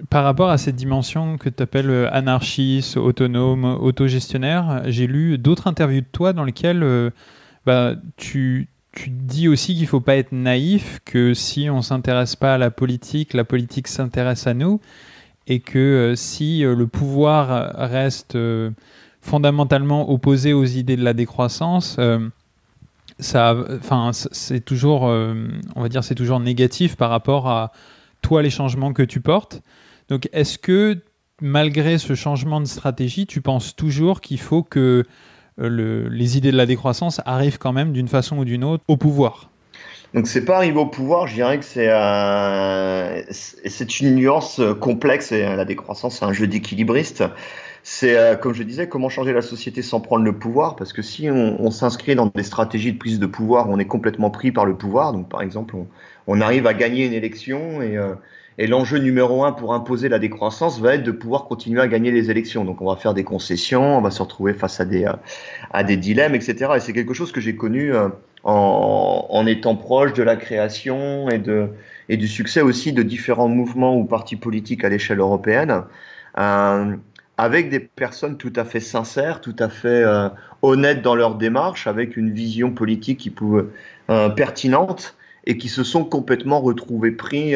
Par 0.09 0.23
rapport 0.23 0.49
à 0.49 0.57
cette 0.57 0.75
dimension 0.75 1.37
que 1.37 1.49
tu 1.49 1.61
appelles 1.61 1.89
euh, 1.89 2.09
anarchiste, 2.11 2.97
autonome, 2.97 3.65
autogestionnaire, 3.65 4.83
j'ai 4.87 5.05
lu 5.05 5.37
d'autres 5.37 5.67
interviews 5.67 6.01
de 6.01 6.07
toi 6.11 6.33
dans 6.33 6.43
lesquelles 6.43 6.83
euh, 6.83 7.11
bah, 7.65 7.93
tu, 8.17 8.69
tu, 8.91 9.11
dis 9.11 9.47
aussi 9.47 9.73
qu'il 9.73 9.83
ne 9.83 9.87
faut 9.87 9.99
pas 9.99 10.15
être 10.15 10.31
naïf, 10.31 10.99
que 11.05 11.35
si 11.35 11.69
on 11.69 11.77
ne 11.77 11.81
s'intéresse 11.81 12.35
pas 12.35 12.55
à 12.55 12.57
la 12.57 12.71
politique, 12.71 13.33
la 13.33 13.43
politique 13.43 13.87
s'intéresse 13.87 14.47
à 14.47 14.55
nous, 14.55 14.81
et 15.45 15.59
que 15.59 15.77
euh, 15.77 16.15
si 16.15 16.61
le 16.61 16.87
pouvoir 16.87 17.73
reste 17.75 18.37
fondamentalement 19.21 20.09
opposé 20.09 20.53
aux 20.53 20.65
idées 20.65 20.97
de 20.97 21.03
la 21.03 21.13
décroissance, 21.13 21.99
enfin, 23.23 24.11
c'est 24.13 24.63
toujours, 24.63 25.03
on 25.03 25.81
va 25.81 25.89
dire, 25.89 26.03
c'est 26.03 26.15
toujours 26.15 26.39
négatif 26.39 26.95
par 26.95 27.09
rapport 27.09 27.47
à 27.47 27.71
toi 28.21 28.41
les 28.41 28.49
changements 28.49 28.93
que 28.93 29.03
tu 29.03 29.21
portes. 29.21 29.61
Donc 30.09 30.29
est-ce 30.33 30.57
que 30.57 30.97
malgré 31.41 31.97
ce 31.97 32.15
changement 32.15 32.61
de 32.61 32.65
stratégie, 32.65 33.27
tu 33.27 33.41
penses 33.41 33.75
toujours 33.75 34.21
qu'il 34.21 34.39
faut 34.39 34.63
que 34.63 35.03
euh, 35.59 36.07
les 36.09 36.37
idées 36.37 36.51
de 36.51 36.57
la 36.57 36.65
décroissance 36.65 37.21
arrivent 37.25 37.59
quand 37.59 37.73
même 37.73 37.91
d'une 37.91 38.07
façon 38.07 38.37
ou 38.39 38.45
d'une 38.45 38.63
autre 38.63 38.83
au 38.87 38.97
pouvoir? 38.97 39.49
Donc 40.13 40.27
c'est 40.27 40.45
pas 40.45 40.57
arriver 40.57 40.77
au 40.77 40.85
pouvoir, 40.85 41.27
je 41.27 41.33
dirais 41.33 41.57
que 41.57 41.65
c'est 41.65 41.89
euh, 41.89 43.21
c'est 43.31 43.99
une 43.99 44.15
nuance 44.15 44.61
complexe 44.79 45.31
et 45.31 45.41
la 45.41 45.65
décroissance 45.65 46.19
c'est 46.19 46.25
un 46.25 46.33
jeu 46.33 46.45
d'équilibriste. 46.45 47.23
C'est 47.83 48.17
euh, 48.17 48.35
comme 48.35 48.53
je 48.53 48.63
disais 48.63 48.87
comment 48.87 49.09
changer 49.09 49.33
la 49.33 49.41
société 49.41 49.81
sans 49.81 49.99
prendre 49.99 50.23
le 50.23 50.37
pouvoir? 50.37 50.75
Parce 50.75 50.93
que 50.93 51.01
si 51.01 51.29
on, 51.29 51.69
s'inscrit 51.69 52.15
dans 52.15 52.27
des 52.27 52.43
stratégies 52.43 52.93
de 52.93 52.97
prise 52.97 53.19
de 53.19 53.25
pouvoir, 53.25 53.69
on 53.69 53.77
est 53.77 53.85
complètement 53.85 54.29
pris 54.31 54.51
par 54.51 54.65
le 54.65 54.75
pouvoir. 54.75 55.13
Donc 55.13 55.29
par 55.29 55.41
exemple 55.41 55.75
on, 56.27 56.41
arrive 56.41 56.65
à 56.65 56.73
gagner 56.73 57.05
une 57.05 57.13
élection 57.13 57.81
et 57.81 57.97
et 58.57 58.67
l'enjeu 58.67 58.99
numéro 58.99 59.43
un 59.43 59.51
pour 59.51 59.73
imposer 59.73 60.09
la 60.09 60.19
décroissance 60.19 60.79
va 60.79 60.95
être 60.95 61.03
de 61.03 61.11
pouvoir 61.11 61.45
continuer 61.45 61.81
à 61.81 61.87
gagner 61.87 62.11
les 62.11 62.29
élections. 62.29 62.65
Donc 62.65 62.81
on 62.81 62.85
va 62.85 62.95
faire 62.95 63.13
des 63.13 63.23
concessions, 63.23 63.97
on 63.97 64.01
va 64.01 64.11
se 64.11 64.21
retrouver 64.21 64.53
face 64.53 64.79
à 64.79 64.85
des, 64.85 65.05
euh, 65.05 65.13
à 65.71 65.83
des 65.83 65.97
dilemmes, 65.97 66.35
etc. 66.35 66.73
Et 66.75 66.79
c'est 66.79 66.93
quelque 66.93 67.13
chose 67.13 67.31
que 67.31 67.41
j'ai 67.41 67.55
connu 67.55 67.93
euh, 67.93 68.09
en, 68.43 69.25
en, 69.29 69.45
étant 69.47 69.75
proche 69.75 70.13
de 70.13 70.23
la 70.23 70.35
création 70.35 71.29
et, 71.29 71.39
de, 71.39 71.69
et 72.09 72.17
du 72.17 72.27
succès 72.27 72.61
aussi 72.61 72.93
de 72.93 73.01
différents 73.01 73.47
mouvements 73.47 73.97
ou 73.97 74.05
partis 74.05 74.35
politiques 74.35 74.83
à 74.83 74.89
l'échelle 74.89 75.19
européenne. 75.19 75.83
Euh, 76.37 76.95
avec 77.37 77.69
des 77.69 77.79
personnes 77.79 78.37
tout 78.37 78.53
à 78.55 78.63
fait 78.65 78.79
sincères, 78.79 79.41
tout 79.41 79.55
à 79.59 79.69
fait 79.69 80.03
euh, 80.03 80.29
honnêtes 80.61 81.01
dans 81.01 81.15
leur 81.15 81.35
démarche, 81.35 81.87
avec 81.87 82.17
une 82.17 82.31
vision 82.31 82.71
politique 82.71 83.19
qui 83.19 83.29
pouvait 83.29 83.65
pertinente 84.35 85.15
et 85.45 85.57
qui 85.57 85.69
se 85.69 85.83
sont 85.83 86.03
complètement 86.03 86.59
retrouvés 86.59 87.11
pris 87.11 87.55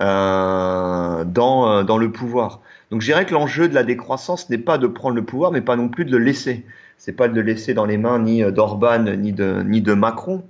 euh, 0.00 1.22
dans, 1.24 1.70
euh, 1.70 1.82
dans 1.82 1.98
le 1.98 2.10
pouvoir. 2.10 2.62
Donc 2.90 3.02
je 3.02 3.06
dirais 3.06 3.26
que 3.26 3.34
l'enjeu 3.34 3.68
de 3.68 3.74
la 3.74 3.84
décroissance 3.84 4.48
n'est 4.48 4.56
pas 4.56 4.78
de 4.78 4.86
prendre 4.86 5.14
le 5.14 5.22
pouvoir, 5.22 5.52
mais 5.52 5.60
pas 5.60 5.76
non 5.76 5.90
plus 5.90 6.06
de 6.06 6.16
le 6.16 6.24
laisser. 6.24 6.64
C'est 6.96 7.12
pas 7.12 7.28
de 7.28 7.34
le 7.34 7.42
laisser 7.42 7.74
dans 7.74 7.84
les 7.84 7.98
mains 7.98 8.18
ni 8.18 8.42
euh, 8.42 8.50
d'Orban 8.50 9.04
ni 9.16 9.32
de, 9.32 9.62
ni 9.62 9.82
de 9.82 9.92
Macron, 9.92 10.44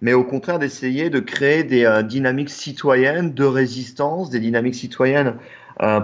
mais 0.00 0.14
au 0.14 0.24
contraire 0.24 0.58
d'essayer 0.58 1.10
de 1.10 1.20
créer 1.20 1.62
des 1.62 2.02
dynamiques 2.04 2.50
citoyennes 2.50 3.34
de 3.34 3.44
résistance, 3.44 4.30
des 4.30 4.40
dynamiques 4.40 4.74
citoyennes 4.74 5.36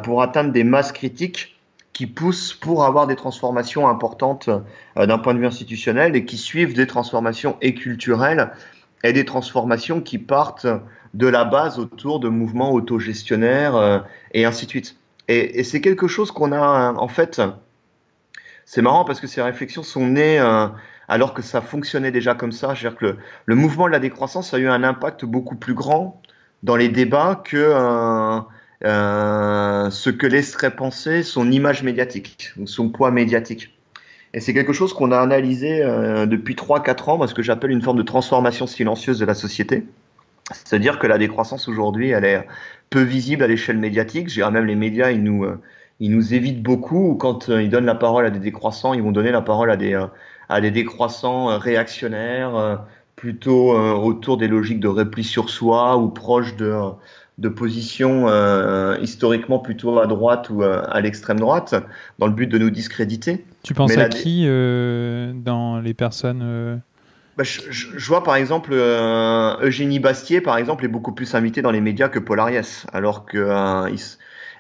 pour 0.05 0.23
atteindre 0.23 0.53
des 0.53 0.65
masses 0.65 0.93
critiques 0.93 1.54
qui 1.95 2.07
poussent 2.07 2.53
pour 2.53 2.85
avoir 2.85 3.07
des 3.07 3.17
transformations 3.17 3.89
importantes 3.89 4.51
d'un 4.97 5.19
point 5.19 5.33
de 5.33 5.39
vue 5.39 5.47
institutionnel 5.47 6.17
et 6.17 6.27
qui 6.27 6.37
suivent 6.37 6.75
des 6.75 6.87
transformations 6.87 7.57
et 7.63 7.75
culturelles 7.75 8.51
et 9.05 9.13
des 9.13 9.25
transformations 9.25 10.01
qui 10.01 10.19
partent 10.19 10.67
de 11.15 11.27
la 11.29 11.45
base 11.45 11.79
autour 11.79 12.19
de 12.19 12.29
mouvements 12.29 12.73
autogestionnaires 12.73 13.77
euh, 13.77 14.01
et 14.33 14.45
ainsi 14.45 14.67
de 14.67 14.71
suite. 14.71 14.97
Et, 15.29 15.63
c'est 15.63 15.81
quelque 15.81 16.09
chose 16.09 16.33
qu'on 16.33 16.53
a 16.53 16.93
en 16.93 17.09
fait. 17.09 17.41
C'est 18.67 18.83
marrant 18.83 19.05
parce 19.05 19.21
que 19.21 19.27
ces 19.27 19.41
réflexions 19.41 19.83
sont 19.83 20.07
nées 20.07 20.41
euh, 20.41 20.67
alors 21.07 21.35
que 21.35 21.43
ça 21.43 21.61
fonctionnait 21.61 22.11
déjà 22.11 22.35
comme 22.35 22.53
ça. 22.53 22.75
C'est-à-dire 22.75 22.99
que 22.99 23.17
le, 23.47 23.55
mouvement 23.55 23.87
de 23.87 23.93
la 23.93 24.01
décroissance 24.01 24.53
a 24.53 24.59
eu 24.59 24.69
un 24.69 24.83
impact 24.83 25.25
beaucoup 25.25 25.55
plus 25.55 25.75
grand 25.75 26.21
dans 26.63 26.77
les 26.77 26.89
débats 26.89 27.41
que 27.45 28.43
euh, 28.85 29.91
ce 29.91 30.11
que 30.11 30.27
laisserait 30.27 30.75
penser 30.75 31.23
son 31.23 31.51
image 31.51 31.83
médiatique, 31.83 32.53
son 32.67 32.91
poids 32.91 33.11
médiatique. 33.11 33.77
Et 34.35 34.41
c'est 34.41 34.53
quelque 34.53 34.73
chose 34.73 34.93
qu'on 34.93 35.13
a 35.13 35.19
analysé 35.19 35.79
depuis 36.27 36.55
3-4 36.55 37.11
ans, 37.11 37.27
ce 37.27 37.35
que 37.35 37.43
j'appelle 37.43 37.71
une 37.71 37.83
forme 37.83 37.99
de 37.99 38.03
transformation 38.03 38.67
silencieuse 38.67 39.21
de 39.21 39.25
la 39.25 39.35
société. 39.35 39.85
C'est-à-dire 40.53 40.99
que 40.99 41.07
la 41.07 41.19
décroissance 41.19 41.69
aujourd'hui, 41.69 42.11
elle 42.11 42.25
est 42.25 42.47
peu 42.91 43.03
visible 43.03 43.43
à 43.43 43.47
l'échelle 43.47 43.79
médiatique. 43.79 44.29
Je 44.29 44.35
dirais 44.35 44.51
même 44.51 44.67
les 44.67 44.75
médias, 44.75 45.11
ils 45.11 45.23
nous, 45.23 45.45
euh, 45.45 45.61
évitent 46.01 46.63
beaucoup. 46.63 47.17
Quand 47.19 47.49
euh, 47.49 47.63
ils 47.63 47.71
donnent 47.71 47.87
la 47.87 47.95
parole 47.95 48.27
à 48.27 48.31
des 48.31 48.39
décroissants, 48.39 48.95
ils 48.95 49.03
vont 49.03 49.13
donner 49.13 49.31
la 49.31 49.41
parole 49.41 49.71
à 49.71 49.77
des, 49.77 49.95
euh, 49.95 50.07
à 50.49 50.61
des 50.61 50.71
décroissants 50.71 51.59
réactionnaires, 51.59 52.85
plutôt 53.17 53.71
autour 53.73 54.37
des 54.37 54.49
logiques 54.49 54.81
de 54.81 54.89
repli 54.89 55.25
sur 55.25 55.49
soi 55.49 55.97
ou 55.97 56.11
proches 56.11 56.57
de, 56.57 56.75
de 57.39 57.49
positions 57.49 58.27
historiquement 59.01 59.59
plutôt 59.59 59.99
à 59.99 60.07
droite 60.07 60.51
ou 60.51 60.63
à 60.63 61.01
l'extrême 61.01 61.41
droite, 61.41 61.75
dans 62.19 62.27
le 62.27 62.33
but 62.33 62.47
de 62.47 62.59
nous 62.59 62.71
discréditer. 62.71 63.45
Tu 63.63 63.75
penses 63.75 63.97
à 63.97 64.09
qui 64.09 64.47
dans 64.47 65.81
les 65.81 65.95
personnes 65.95 66.81
bah, 67.37 67.43
je, 67.43 67.63
je, 67.71 68.07
vois 68.07 68.23
par 68.23 68.37
exemple 68.37 68.71
euh, 68.73 69.57
Eugénie 69.61 69.99
Bastier, 69.99 70.41
par 70.41 70.57
exemple, 70.57 70.85
est 70.85 70.89
beaucoup 70.89 71.13
plus 71.13 71.35
invitée 71.35 71.63
dans 71.63 71.73
les 71.73 71.81
médias 71.81 72.09
que 72.09 72.21
Paul 72.21 72.39
Ariès, 72.39 72.87
alors 72.93 73.27
que 73.27 73.39
euh, 73.39 73.97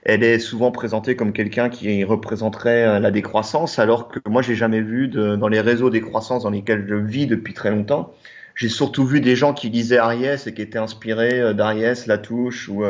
elle 0.02 0.24
est 0.24 0.40
souvent 0.40 0.72
présentée 0.72 1.14
comme 1.14 1.32
quelqu'un 1.32 1.68
qui 1.68 2.02
représenterait 2.02 2.84
euh, 2.84 2.98
la 2.98 3.12
décroissance, 3.12 3.78
alors 3.78 4.08
que 4.08 4.18
moi 4.28 4.42
j'ai 4.42 4.56
jamais 4.56 4.80
vu 4.80 5.06
de, 5.06 5.37
dans 5.37 5.46
les 5.46 5.60
réseaux 5.60 5.88
décroissance 5.88 6.42
dans 6.42 6.50
lesquels 6.50 6.84
je 6.88 6.96
vis 6.96 7.26
depuis 7.28 7.54
très 7.54 7.70
longtemps. 7.70 8.12
J'ai 8.54 8.68
surtout 8.68 9.04
vu 9.04 9.20
des 9.20 9.36
gens 9.36 9.52
qui 9.52 9.68
lisaient 9.68 9.98
Ariès 9.98 10.46
et 10.46 10.54
qui 10.54 10.62
étaient 10.62 10.78
inspirés 10.78 11.40
euh, 11.40 11.52
d'Ariès, 11.52 12.06
Latouche 12.06 12.68
ou, 12.68 12.84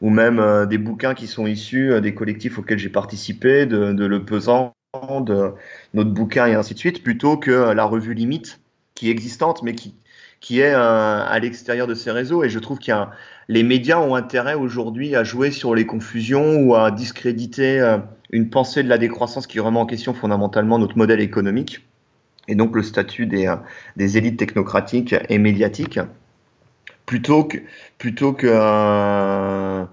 ou 0.00 0.10
même 0.10 0.66
des 0.66 0.78
bouquins 0.78 1.14
qui 1.14 1.26
sont 1.26 1.46
issus 1.46 2.00
des 2.00 2.14
collectifs 2.14 2.58
auxquels 2.58 2.78
j'ai 2.78 2.88
participé, 2.88 3.66
de, 3.66 3.92
de 3.92 4.04
Le 4.06 4.24
Pesant, 4.24 4.74
de 5.20 5.52
notre 5.92 6.10
bouquin 6.10 6.46
et 6.46 6.54
ainsi 6.54 6.74
de 6.74 6.78
suite, 6.78 7.02
plutôt 7.02 7.36
que 7.36 7.50
la 7.50 7.84
revue 7.84 8.14
Limite 8.14 8.60
qui 8.94 9.08
est 9.08 9.10
existante, 9.10 9.62
mais 9.62 9.74
qui, 9.74 9.94
qui 10.40 10.60
est 10.60 10.74
euh, 10.74 11.24
à 11.24 11.38
l'extérieur 11.38 11.86
de 11.86 11.94
ces 11.94 12.10
réseaux. 12.10 12.44
Et 12.44 12.48
je 12.48 12.58
trouve 12.58 12.78
qu'il 12.78 12.90
y 12.90 12.94
a, 12.96 13.10
les 13.48 13.62
médias 13.62 13.98
ont 13.98 14.14
intérêt 14.14 14.54
aujourd'hui 14.54 15.16
à 15.16 15.24
jouer 15.24 15.50
sur 15.50 15.74
les 15.74 15.86
confusions 15.86 16.56
ou 16.56 16.74
à 16.74 16.90
discréditer 16.90 17.80
euh, 17.80 17.98
une 18.30 18.50
pensée 18.50 18.82
de 18.82 18.88
la 18.88 18.98
décroissance 18.98 19.46
qui 19.46 19.60
remet 19.60 19.78
en 19.78 19.86
question 19.86 20.14
fondamentalement 20.14 20.78
notre 20.78 20.98
modèle 20.98 21.20
économique 21.20 21.86
et 22.48 22.54
donc 22.54 22.74
le 22.76 22.82
statut 22.82 23.26
des, 23.26 23.46
euh, 23.46 23.56
des 23.96 24.18
élites 24.18 24.38
technocratiques 24.38 25.14
et 25.28 25.38
médiatiques, 25.38 26.00
plutôt 27.06 27.44
que, 27.44 27.58
plutôt 27.98 28.32
que 28.32 29.86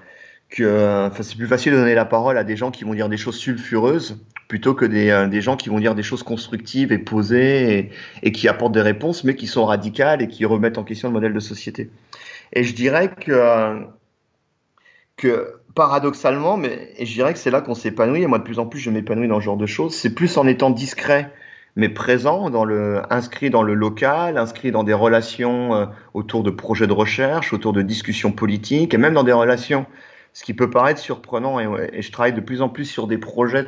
que 0.49 1.07
enfin, 1.07 1.23
c'est 1.23 1.37
plus 1.37 1.47
facile 1.47 1.71
de 1.71 1.77
donner 1.77 1.95
la 1.95 2.03
parole 2.03 2.37
à 2.37 2.43
des 2.43 2.57
gens 2.57 2.71
qui 2.71 2.83
vont 2.83 2.93
dire 2.93 3.07
des 3.07 3.15
choses 3.15 3.37
sulfureuses 3.37 4.17
plutôt 4.51 4.73
que 4.73 4.83
des, 4.83 5.09
euh, 5.09 5.27
des 5.29 5.39
gens 5.39 5.55
qui 5.55 5.69
vont 5.69 5.79
dire 5.79 5.95
des 5.95 6.03
choses 6.03 6.23
constructives 6.23 6.91
et 6.91 6.97
posées 6.97 7.79
et, 7.79 7.91
et, 8.21 8.33
qui 8.33 8.49
apportent 8.49 8.73
des 8.73 8.81
réponses, 8.81 9.23
mais 9.23 9.33
qui 9.33 9.47
sont 9.47 9.63
radicales 9.63 10.21
et 10.21 10.27
qui 10.27 10.43
remettent 10.43 10.77
en 10.77 10.83
question 10.83 11.07
le 11.07 11.13
modèle 11.13 11.33
de 11.33 11.39
société. 11.39 11.89
Et 12.51 12.65
je 12.65 12.75
dirais 12.75 13.11
que, 13.17 13.31
euh, 13.31 13.79
que 15.15 15.53
paradoxalement, 15.73 16.57
mais 16.57 16.91
et 16.97 17.05
je 17.05 17.13
dirais 17.13 17.31
que 17.31 17.39
c'est 17.39 17.49
là 17.49 17.61
qu'on 17.61 17.75
s'épanouit, 17.75 18.23
et 18.23 18.27
moi 18.27 18.39
de 18.39 18.43
plus 18.43 18.59
en 18.59 18.65
plus 18.65 18.79
je 18.79 18.89
m'épanouis 18.89 19.29
dans 19.29 19.39
ce 19.39 19.45
genre 19.45 19.55
de 19.55 19.65
choses, 19.65 19.95
c'est 19.95 20.13
plus 20.13 20.35
en 20.35 20.45
étant 20.45 20.69
discret 20.69 21.31
mais 21.75 21.89
présent, 21.89 22.49
dans 22.49 22.65
le, 22.65 23.01
inscrit 23.10 23.49
dans 23.49 23.63
le 23.63 23.73
local, 23.73 24.38
inscrit 24.38 24.71
dans 24.71 24.84
des 24.84 24.93
relations 24.93 25.75
euh, 25.75 25.86
autour 26.13 26.43
de 26.43 26.49
projets 26.49 26.88
de 26.88 26.93
recherche, 26.93 27.53
autour 27.53 27.73
de 27.73 27.81
discussions 27.81 28.31
politiques, 28.31 28.93
et 28.93 28.97
même 28.97 29.13
dans 29.13 29.23
des 29.23 29.31
relations 29.31 29.86
ce 30.34 30.43
qui 30.43 30.53
peut 30.53 30.69
paraître 30.69 30.99
surprenant, 30.99 31.60
et, 31.60 32.01
je 32.01 32.12
travaille 32.12 32.34
de 32.34 32.41
plus 32.41 32.62
en 32.62 32.69
plus 32.69 32.86
sur 32.86 33.07
des 33.07 33.17
projets 33.17 33.67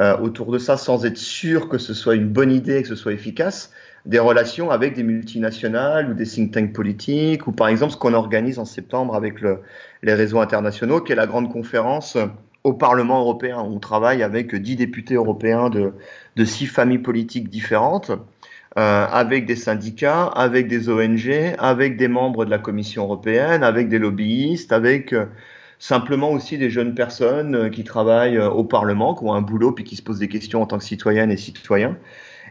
euh, 0.00 0.16
autour 0.18 0.50
de 0.50 0.58
ça 0.58 0.78
sans 0.78 1.04
être 1.04 1.18
sûr 1.18 1.68
que 1.68 1.76
ce 1.76 1.92
soit 1.92 2.14
une 2.14 2.28
bonne 2.28 2.50
idée 2.50 2.78
et 2.78 2.82
que 2.82 2.88
ce 2.88 2.96
soit 2.96 3.12
efficace, 3.12 3.72
des 4.06 4.18
relations 4.18 4.70
avec 4.70 4.94
des 4.94 5.02
multinationales 5.02 6.10
ou 6.10 6.14
des 6.14 6.24
think 6.24 6.52
tanks 6.52 6.72
politiques, 6.72 7.46
ou 7.46 7.52
par 7.52 7.68
exemple 7.68 7.92
ce 7.92 7.98
qu'on 7.98 8.14
organise 8.14 8.58
en 8.58 8.64
septembre 8.64 9.14
avec 9.14 9.40
le, 9.40 9.60
les 10.02 10.14
réseaux 10.14 10.40
internationaux, 10.40 11.00
qui 11.00 11.12
est 11.12 11.16
la 11.16 11.26
grande 11.26 11.52
conférence 11.52 12.16
au 12.64 12.72
Parlement 12.72 13.20
européen. 13.20 13.58
On 13.58 13.78
travaille 13.78 14.22
avec 14.22 14.54
dix 14.54 14.76
députés 14.76 15.14
européens 15.14 15.68
de, 15.68 15.92
de 16.36 16.44
six 16.44 16.66
familles 16.66 16.98
politiques 16.98 17.48
différentes 17.48 18.12
euh, 18.78 19.06
avec 19.10 19.44
des 19.44 19.56
syndicats, 19.56 20.24
avec 20.24 20.66
des 20.66 20.88
ONG, 20.88 21.30
avec 21.58 21.98
des 21.98 22.08
membres 22.08 22.46
de 22.46 22.50
la 22.50 22.58
Commission 22.58 23.02
européenne, 23.02 23.62
avec 23.62 23.90
des 23.90 23.98
lobbyistes, 23.98 24.72
avec 24.72 25.12
euh, 25.12 25.26
simplement 25.78 26.30
aussi 26.30 26.56
des 26.56 26.70
jeunes 26.70 26.94
personnes 26.94 27.54
euh, 27.54 27.68
qui 27.68 27.84
travaillent 27.84 28.38
au 28.38 28.64
Parlement, 28.64 29.14
qui 29.14 29.24
ont 29.24 29.34
un 29.34 29.42
boulot 29.42 29.72
puis 29.72 29.84
qui 29.84 29.94
se 29.94 30.02
posent 30.02 30.20
des 30.20 30.28
questions 30.28 30.62
en 30.62 30.66
tant 30.66 30.78
que 30.78 30.84
citoyennes 30.84 31.30
et 31.30 31.36
citoyens. 31.36 31.98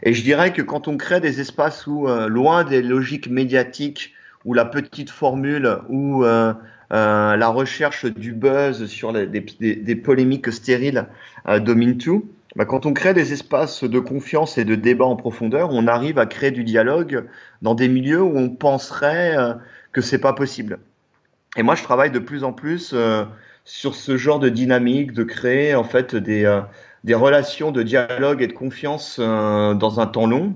Et 0.04 0.14
je 0.14 0.22
dirais 0.22 0.52
que 0.52 0.62
quand 0.62 0.86
on 0.86 0.96
crée 0.96 1.18
des 1.18 1.40
espaces 1.40 1.88
où, 1.88 2.06
loin 2.28 2.62
des 2.62 2.82
logiques 2.82 3.28
médiatiques, 3.28 4.14
où 4.44 4.54
la 4.54 4.64
petite 4.64 5.10
formule, 5.10 5.78
où 5.88 6.24
la 6.24 7.48
recherche 7.48 8.06
du 8.06 8.32
buzz 8.32 8.86
sur 8.86 9.12
des, 9.12 9.96
polémiques 9.96 10.50
stériles 10.50 11.06
domine 11.60 11.98
tout, 11.98 12.28
bah, 12.56 12.64
quand 12.64 12.86
on 12.86 12.92
crée 12.92 13.14
des 13.14 13.32
espaces 13.32 13.84
de 13.84 13.98
confiance 13.98 14.58
et 14.58 14.64
de 14.64 14.74
débat 14.74 15.06
en 15.06 15.16
profondeur, 15.16 15.70
on 15.72 15.86
arrive 15.86 16.18
à 16.18 16.26
créer 16.26 16.50
du 16.50 16.64
dialogue 16.64 17.24
dans 17.62 17.74
des 17.74 17.88
milieux 17.88 18.22
où 18.22 18.36
on 18.36 18.50
penserait 18.50 19.36
euh, 19.36 19.54
que 19.92 20.00
c'est 20.00 20.20
pas 20.20 20.34
possible. 20.34 20.78
Et 21.56 21.62
moi, 21.62 21.74
je 21.74 21.82
travaille 21.82 22.10
de 22.10 22.18
plus 22.18 22.44
en 22.44 22.52
plus 22.52 22.92
euh, 22.92 23.24
sur 23.64 23.94
ce 23.94 24.16
genre 24.16 24.38
de 24.38 24.48
dynamique, 24.48 25.12
de 25.12 25.24
créer 25.24 25.74
en 25.74 25.84
fait 25.84 26.14
des, 26.14 26.44
euh, 26.44 26.60
des 27.04 27.14
relations 27.14 27.70
de 27.70 27.82
dialogue 27.82 28.42
et 28.42 28.48
de 28.48 28.52
confiance 28.52 29.18
dans 29.18 30.00
un 30.00 30.06
temps 30.06 30.26
long 30.26 30.54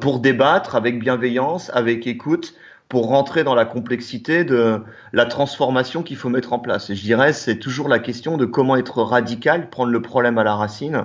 pour 0.00 0.18
débattre 0.18 0.74
avec 0.74 0.98
bienveillance, 0.98 1.70
avec 1.72 2.06
écoute, 2.06 2.54
pour 2.88 3.08
rentrer 3.08 3.42
dans 3.44 3.54
la 3.54 3.64
complexité 3.64 4.44
de 4.44 4.80
la 5.12 5.26
transformation 5.26 6.02
qu'il 6.02 6.16
faut 6.16 6.28
mettre 6.28 6.52
en 6.52 6.58
place. 6.58 6.90
Et 6.90 6.94
je 6.94 7.02
dirais, 7.02 7.32
c'est 7.32 7.58
toujours 7.58 7.88
la 7.88 7.98
question 7.98 8.36
de 8.36 8.44
comment 8.44 8.76
être 8.76 9.02
radical, 9.02 9.68
prendre 9.70 9.90
le 9.90 10.02
problème 10.02 10.38
à 10.38 10.44
la 10.44 10.54
racine, 10.54 11.04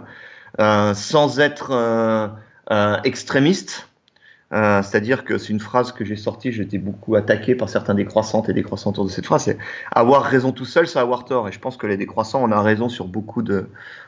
euh, 0.60 0.94
sans 0.94 1.40
être 1.40 1.72
euh, 1.72 2.28
euh, 2.72 2.98
extrémiste. 3.04 3.88
Euh, 4.54 4.82
c'est-à-dire 4.82 5.24
que 5.24 5.38
c'est 5.38 5.50
une 5.50 5.62
phrase 5.62 5.94
que 5.94 6.04
j'ai 6.04 6.18
sortie, 6.18 6.50
été 6.50 6.78
beaucoup 6.78 7.16
attaqué 7.16 7.56
par 7.56 7.70
certains 7.70 7.94
décroissantes 7.94 8.50
et 8.50 8.54
décroissants 8.54 8.90
autour 8.90 9.06
de 9.06 9.10
cette 9.10 9.26
phrase, 9.26 9.44
c'est 9.46 9.58
avoir 9.94 10.24
raison 10.24 10.52
tout 10.52 10.66
seul, 10.66 10.88
c'est 10.88 11.00
avoir 11.00 11.24
tort. 11.24 11.48
Et 11.48 11.54
je 11.54 11.60
pense 11.60 11.78
que 11.78 11.88
les 11.88 11.96
décroissants, 11.96 12.44
on 12.44 12.52
a 12.52 12.62
raison 12.62 12.90
sur 12.90 13.08
beaucoup 13.08 13.44
de, 13.44 13.68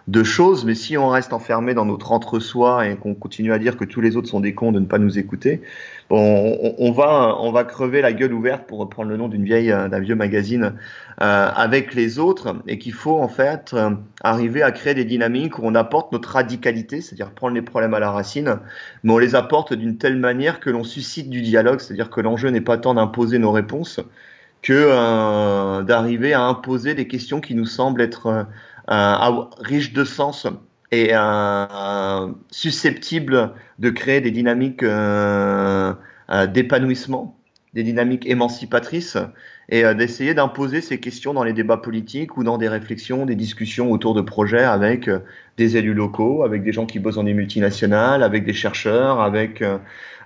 de 0.09 0.23
choses, 0.23 0.65
mais 0.65 0.75
si 0.75 0.97
on 0.97 1.07
reste 1.07 1.31
enfermé 1.31 1.73
dans 1.73 1.85
notre 1.85 2.11
entre-soi 2.11 2.87
et 2.87 2.97
qu'on 2.97 3.15
continue 3.15 3.53
à 3.53 3.59
dire 3.59 3.77
que 3.77 3.85
tous 3.85 4.01
les 4.01 4.17
autres 4.17 4.27
sont 4.27 4.41
des 4.41 4.53
cons 4.53 4.73
de 4.73 4.81
ne 4.81 4.85
pas 4.85 4.97
nous 4.97 5.17
écouter, 5.17 5.61
bon, 6.09 6.75
on, 6.77 6.91
va, 6.91 7.63
crever 7.63 8.01
la 8.01 8.13
gueule 8.13 8.33
ouverte 8.33 8.67
pour 8.67 8.79
reprendre 8.79 9.09
le 9.09 9.17
nom 9.17 9.27
d'une 9.27 9.43
vieille, 9.43 9.69
d'un 9.69 9.99
vieux 9.99 10.15
magazine 10.15 10.73
euh, 11.21 11.49
avec 11.55 11.93
les 11.93 12.19
autres 12.19 12.55
et 12.67 12.79
qu'il 12.79 12.93
faut 12.93 13.19
en 13.19 13.27
fait 13.27 13.71
euh, 13.73 13.91
arriver 14.23 14.63
à 14.63 14.71
créer 14.71 14.93
des 14.95 15.05
dynamiques 15.05 15.59
où 15.59 15.61
on 15.63 15.75
apporte 15.75 16.11
notre 16.11 16.29
radicalité, 16.29 17.01
c'est-à-dire 17.01 17.31
prendre 17.31 17.53
les 17.53 17.61
problèmes 17.61 17.93
à 17.93 17.99
la 17.99 18.11
racine, 18.11 18.57
mais 19.03 19.13
on 19.13 19.19
les 19.19 19.35
apporte 19.35 19.73
d'une 19.73 19.97
telle 19.97 20.17
manière 20.17 20.59
que 20.59 20.69
l'on 20.69 20.83
suscite 20.83 21.29
du 21.29 21.41
dialogue, 21.41 21.79
c'est-à-dire 21.79 22.09
que 22.09 22.19
l'enjeu 22.19 22.49
n'est 22.49 22.61
pas 22.61 22.77
tant 22.77 22.95
d'imposer 22.95 23.37
nos 23.37 23.51
réponses 23.51 23.99
que 24.63 24.73
euh, 24.73 25.83
d'arriver 25.83 26.33
à 26.33 26.41
imposer 26.41 26.95
des 26.95 27.07
questions 27.07 27.41
qui 27.41 27.53
nous 27.53 27.65
semblent 27.65 28.01
être 28.01 28.47
euh, 28.89 29.45
riche 29.59 29.93
de 29.93 30.03
sens 30.03 30.47
et 30.93 31.09
euh, 31.11 32.27
susceptible 32.51 33.51
de 33.79 33.89
créer 33.89 34.21
des 34.21 34.29
dynamiques 34.29 34.83
euh, 34.83 35.93
d'épanouissement, 36.51 37.35
des 37.73 37.81
dynamiques 37.81 38.27
émancipatrices, 38.27 39.17
et 39.69 39.83
d'essayer 39.95 40.33
d'imposer 40.33 40.81
ces 40.81 40.99
questions 40.99 41.33
dans 41.33 41.43
les 41.43 41.53
débats 41.53 41.77
politiques 41.77 42.37
ou 42.37 42.43
dans 42.43 42.57
des 42.57 42.67
réflexions, 42.67 43.25
des 43.25 43.35
discussions 43.35 43.91
autour 43.91 44.13
de 44.13 44.21
projets 44.21 44.63
avec 44.63 45.09
des 45.57 45.77
élus 45.77 45.93
locaux, 45.93 46.43
avec 46.43 46.63
des 46.63 46.73
gens 46.73 46.85
qui 46.85 46.99
bossent 46.99 47.15
dans 47.15 47.23
des 47.23 47.33
multinationales, 47.33 48.23
avec 48.23 48.45
des 48.45 48.53
chercheurs, 48.53 49.21
avec 49.21 49.63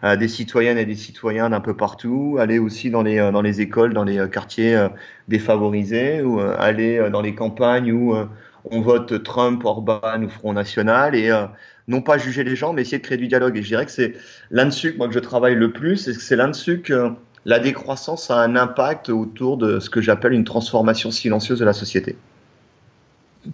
des 0.03 0.27
citoyennes 0.27 0.79
et 0.79 0.85
des 0.85 0.95
citoyens 0.95 1.51
d'un 1.51 1.59
peu 1.59 1.75
partout, 1.75 2.37
aller 2.39 2.57
aussi 2.57 2.89
dans 2.89 3.03
les, 3.03 3.17
dans 3.31 3.43
les 3.43 3.61
écoles, 3.61 3.93
dans 3.93 4.03
les 4.03 4.27
quartiers 4.29 4.87
défavorisés, 5.27 6.23
ou 6.23 6.39
aller 6.39 7.07
dans 7.11 7.21
les 7.21 7.35
campagnes 7.35 7.91
où 7.91 8.15
on 8.65 8.81
vote 8.81 9.23
Trump, 9.23 9.63
Orban 9.65 10.23
ou 10.23 10.29
Front 10.29 10.53
National 10.53 11.15
et 11.15 11.29
euh, 11.29 11.45
non 11.87 12.01
pas 12.01 12.17
juger 12.17 12.43
les 12.43 12.55
gens, 12.55 12.73
mais 12.73 12.81
essayer 12.81 12.99
de 12.99 13.03
créer 13.03 13.17
du 13.17 13.27
dialogue. 13.27 13.57
Et 13.57 13.61
je 13.61 13.67
dirais 13.67 13.85
que 13.85 13.91
c'est 13.91 14.13
là-dessus 14.51 14.93
que 14.93 14.97
moi 14.97 15.07
que 15.07 15.13
je 15.13 15.19
travaille 15.19 15.55
le 15.55 15.71
plus, 15.71 16.07
et 16.07 16.13
c'est 16.13 16.35
là-dessus 16.35 16.81
que 16.81 17.11
la 17.45 17.59
décroissance 17.59 18.29
a 18.29 18.39
un 18.39 18.55
impact 18.55 19.09
autour 19.09 19.57
de 19.57 19.79
ce 19.79 19.89
que 19.89 20.01
j'appelle 20.01 20.33
une 20.33 20.43
transformation 20.43 21.11
silencieuse 21.11 21.59
de 21.59 21.65
la 21.65 21.73
société. 21.73 22.17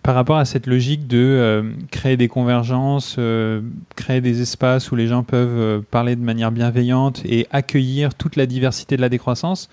Par 0.01 0.15
rapport 0.15 0.37
à 0.37 0.45
cette 0.45 0.65
logique 0.65 1.05
de 1.05 1.17
euh, 1.19 1.63
créer 1.91 2.17
des 2.17 2.27
convergences, 2.27 3.17
euh, 3.19 3.61
créer 3.95 4.21
des 4.21 4.41
espaces 4.41 4.91
où 4.91 4.95
les 4.95 5.05
gens 5.05 5.21
peuvent 5.21 5.83
parler 5.83 6.15
de 6.15 6.23
manière 6.23 6.51
bienveillante 6.51 7.21
et 7.25 7.45
accueillir 7.51 8.15
toute 8.15 8.35
la 8.35 8.47
diversité 8.47 8.95
de 8.95 9.01
la 9.01 9.09
décroissance, 9.09 9.69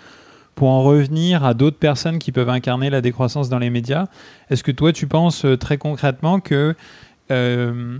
pour 0.61 0.69
en 0.69 0.83
revenir 0.83 1.43
à 1.43 1.55
d'autres 1.55 1.79
personnes 1.79 2.19
qui 2.19 2.33
peuvent 2.33 2.51
incarner 2.51 2.91
la 2.91 3.01
décroissance 3.01 3.49
dans 3.49 3.59
les 3.59 3.71
médias, 3.71 4.09
est-ce 4.51 4.63
que 4.63 4.71
toi 4.71 4.93
tu 4.93 5.07
penses 5.07 5.47
euh, 5.47 5.57
très 5.57 5.79
concrètement 5.79 6.39
que 6.39 6.75
euh, 7.31 7.97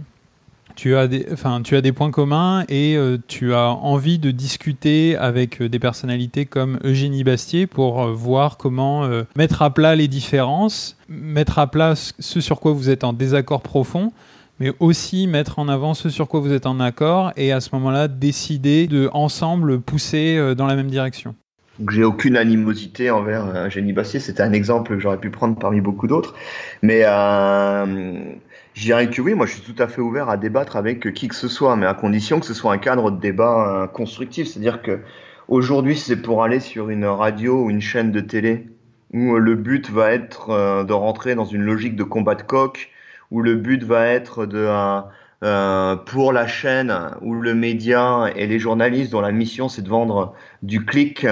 tu, 0.77 0.95
as 0.95 1.09
des, 1.09 1.27
tu 1.65 1.75
as 1.75 1.81
des 1.81 1.93
points 1.93 2.11
communs 2.11 2.67
et 2.69 2.99
euh, 2.99 3.17
tu 3.29 3.55
as 3.55 3.71
envie 3.71 4.19
de 4.19 4.31
discuter 4.31 5.17
avec 5.17 5.63
des 5.63 5.79
personnalités 5.79 6.45
comme 6.45 6.79
Eugénie 6.85 7.25
Bastier 7.25 7.67
pour 7.67 8.09
voir 8.09 8.59
comment 8.59 9.09
mettre 9.37 9.63
à 9.63 9.73
plat 9.73 9.97
les 9.97 10.07
différences, 10.07 10.99
mettre 11.09 11.59
à 11.59 11.67
plat 11.67 11.95
ce 11.95 12.43
sur 12.43 12.61
quoi 12.61 12.73
vous 12.73 12.91
êtes 12.91 13.05
en 13.05 13.15
désaccord 13.15 13.63
profond 13.63 14.13
mais 14.59 14.75
aussi 14.81 15.27
mettre 15.27 15.59
en 15.61 15.69
avant 15.69 15.95
ce 15.95 16.11
sur 16.11 16.29
quoi 16.29 16.41
vous 16.41 16.53
êtes 16.53 16.67
en 16.67 16.79
accord 16.79 17.33
et 17.39 17.53
à 17.53 17.63
ce 17.63 17.71
moment-là 17.73 18.07
décider 18.07 18.87
de 18.87 19.09
ensemble 19.15 19.81
pousser 19.81 20.55
dans 20.55 20.67
la 20.67 20.77
même 20.77 20.91
direction? 20.91 21.35
Donc 21.79 21.91
j'ai 21.91 22.05
aucune 22.05 22.37
animosité 22.37 23.11
envers 23.11 23.47
euh, 23.47 23.71
Génie 23.71 23.93
Bassier. 23.93 24.21
C'était 24.21 24.43
un 24.43 24.53
exemple 24.53 24.95
que 24.95 25.01
j'aurais 25.01 25.19
pu 25.19 25.31
prendre 25.31 25.59
parmi 25.59 25.81
beaucoup 25.81 26.07
d'autres. 26.07 26.35
Mais 26.83 27.03
euh, 27.05 28.35
je 28.75 28.83
dirais 28.83 29.09
que 29.09 29.21
oui, 29.23 29.35
moi 29.35 29.47
je 29.47 29.53
suis 29.53 29.63
tout 29.63 29.83
à 29.83 29.89
fait 29.89 30.01
ouvert 30.01 30.29
à 30.29 30.37
débattre 30.37 30.77
avec 30.77 31.13
qui 31.15 31.29
que 31.29 31.35
ce 31.35 31.49
soit, 31.49 31.77
mais 31.77 31.87
à 31.87 31.95
condition 31.95 32.41
que 32.41 32.47
ce 32.47 32.55
soit 32.55 32.73
un 32.73 32.79
cadre 32.79 33.11
de 33.11 33.21
débat 33.21 33.83
euh, 33.83 33.87
constructif. 33.87 34.49
C'est-à-dire 34.49 34.83
que 34.83 35.01
aujourd'hui, 35.49 35.97
c'est 35.97 36.21
pour 36.21 36.43
aller 36.43 36.61
sur 36.61 36.91
une 36.91 37.07
radio 37.07 37.65
ou 37.65 37.71
une 37.71 37.81
chaîne 37.81 38.13
de 38.13 38.21
télé 38.21 38.67
où 39.13 39.37
le 39.37 39.55
but 39.57 39.91
va 39.91 40.13
être 40.13 40.51
euh, 40.51 40.85
de 40.85 40.93
rentrer 40.93 41.35
dans 41.35 41.45
une 41.45 41.63
logique 41.63 41.97
de 41.97 42.05
combat 42.05 42.35
de 42.35 42.43
coq, 42.43 42.91
où 43.31 43.43
le 43.43 43.57
but 43.57 43.83
va 43.83 44.07
être 44.07 44.47
de 44.47 44.67
euh, 45.43 45.97
pour 45.97 46.33
la 46.33 46.47
chaîne 46.47 46.95
ou 47.23 47.35
le 47.35 47.55
média 47.55 48.31
et 48.37 48.47
les 48.47 48.59
journalistes 48.59 49.13
dont 49.13 49.21
la 49.21 49.33
mission 49.33 49.69
c'est 49.69 49.83
de 49.83 49.89
vendre 49.89 50.35
du 50.63 50.85
clic 50.85 51.27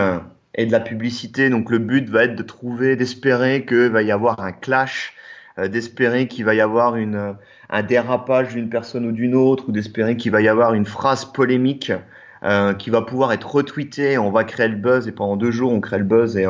et 0.58 0.66
de 0.66 0.72
la 0.72 0.80
publicité. 0.80 1.48
Donc 1.48 1.70
le 1.70 1.78
but 1.78 2.10
va 2.10 2.24
être 2.24 2.36
de 2.36 2.42
trouver, 2.42 2.96
d'espérer 2.96 3.64
qu'il 3.64 3.88
va 3.88 4.02
y 4.02 4.10
avoir 4.10 4.40
un 4.40 4.52
clash, 4.52 5.14
euh, 5.58 5.68
d'espérer 5.68 6.28
qu'il 6.28 6.44
va 6.44 6.54
y 6.54 6.60
avoir 6.60 6.96
une, 6.96 7.14
euh, 7.14 7.32
un 7.70 7.82
dérapage 7.82 8.54
d'une 8.54 8.68
personne 8.68 9.06
ou 9.06 9.12
d'une 9.12 9.34
autre, 9.34 9.68
ou 9.68 9.72
d'espérer 9.72 10.16
qu'il 10.16 10.32
va 10.32 10.40
y 10.42 10.48
avoir 10.48 10.74
une 10.74 10.84
phrase 10.84 11.24
polémique 11.24 11.92
euh, 12.42 12.74
qui 12.74 12.90
va 12.90 13.02
pouvoir 13.02 13.32
être 13.32 13.48
retweetée. 13.50 14.18
On 14.18 14.30
va 14.30 14.44
créer 14.44 14.68
le 14.68 14.76
buzz 14.76 15.08
et 15.08 15.12
pendant 15.12 15.36
deux 15.36 15.52
jours 15.52 15.72
on 15.72 15.80
crée 15.80 15.98
le 15.98 16.04
buzz 16.04 16.36
et 16.36 16.46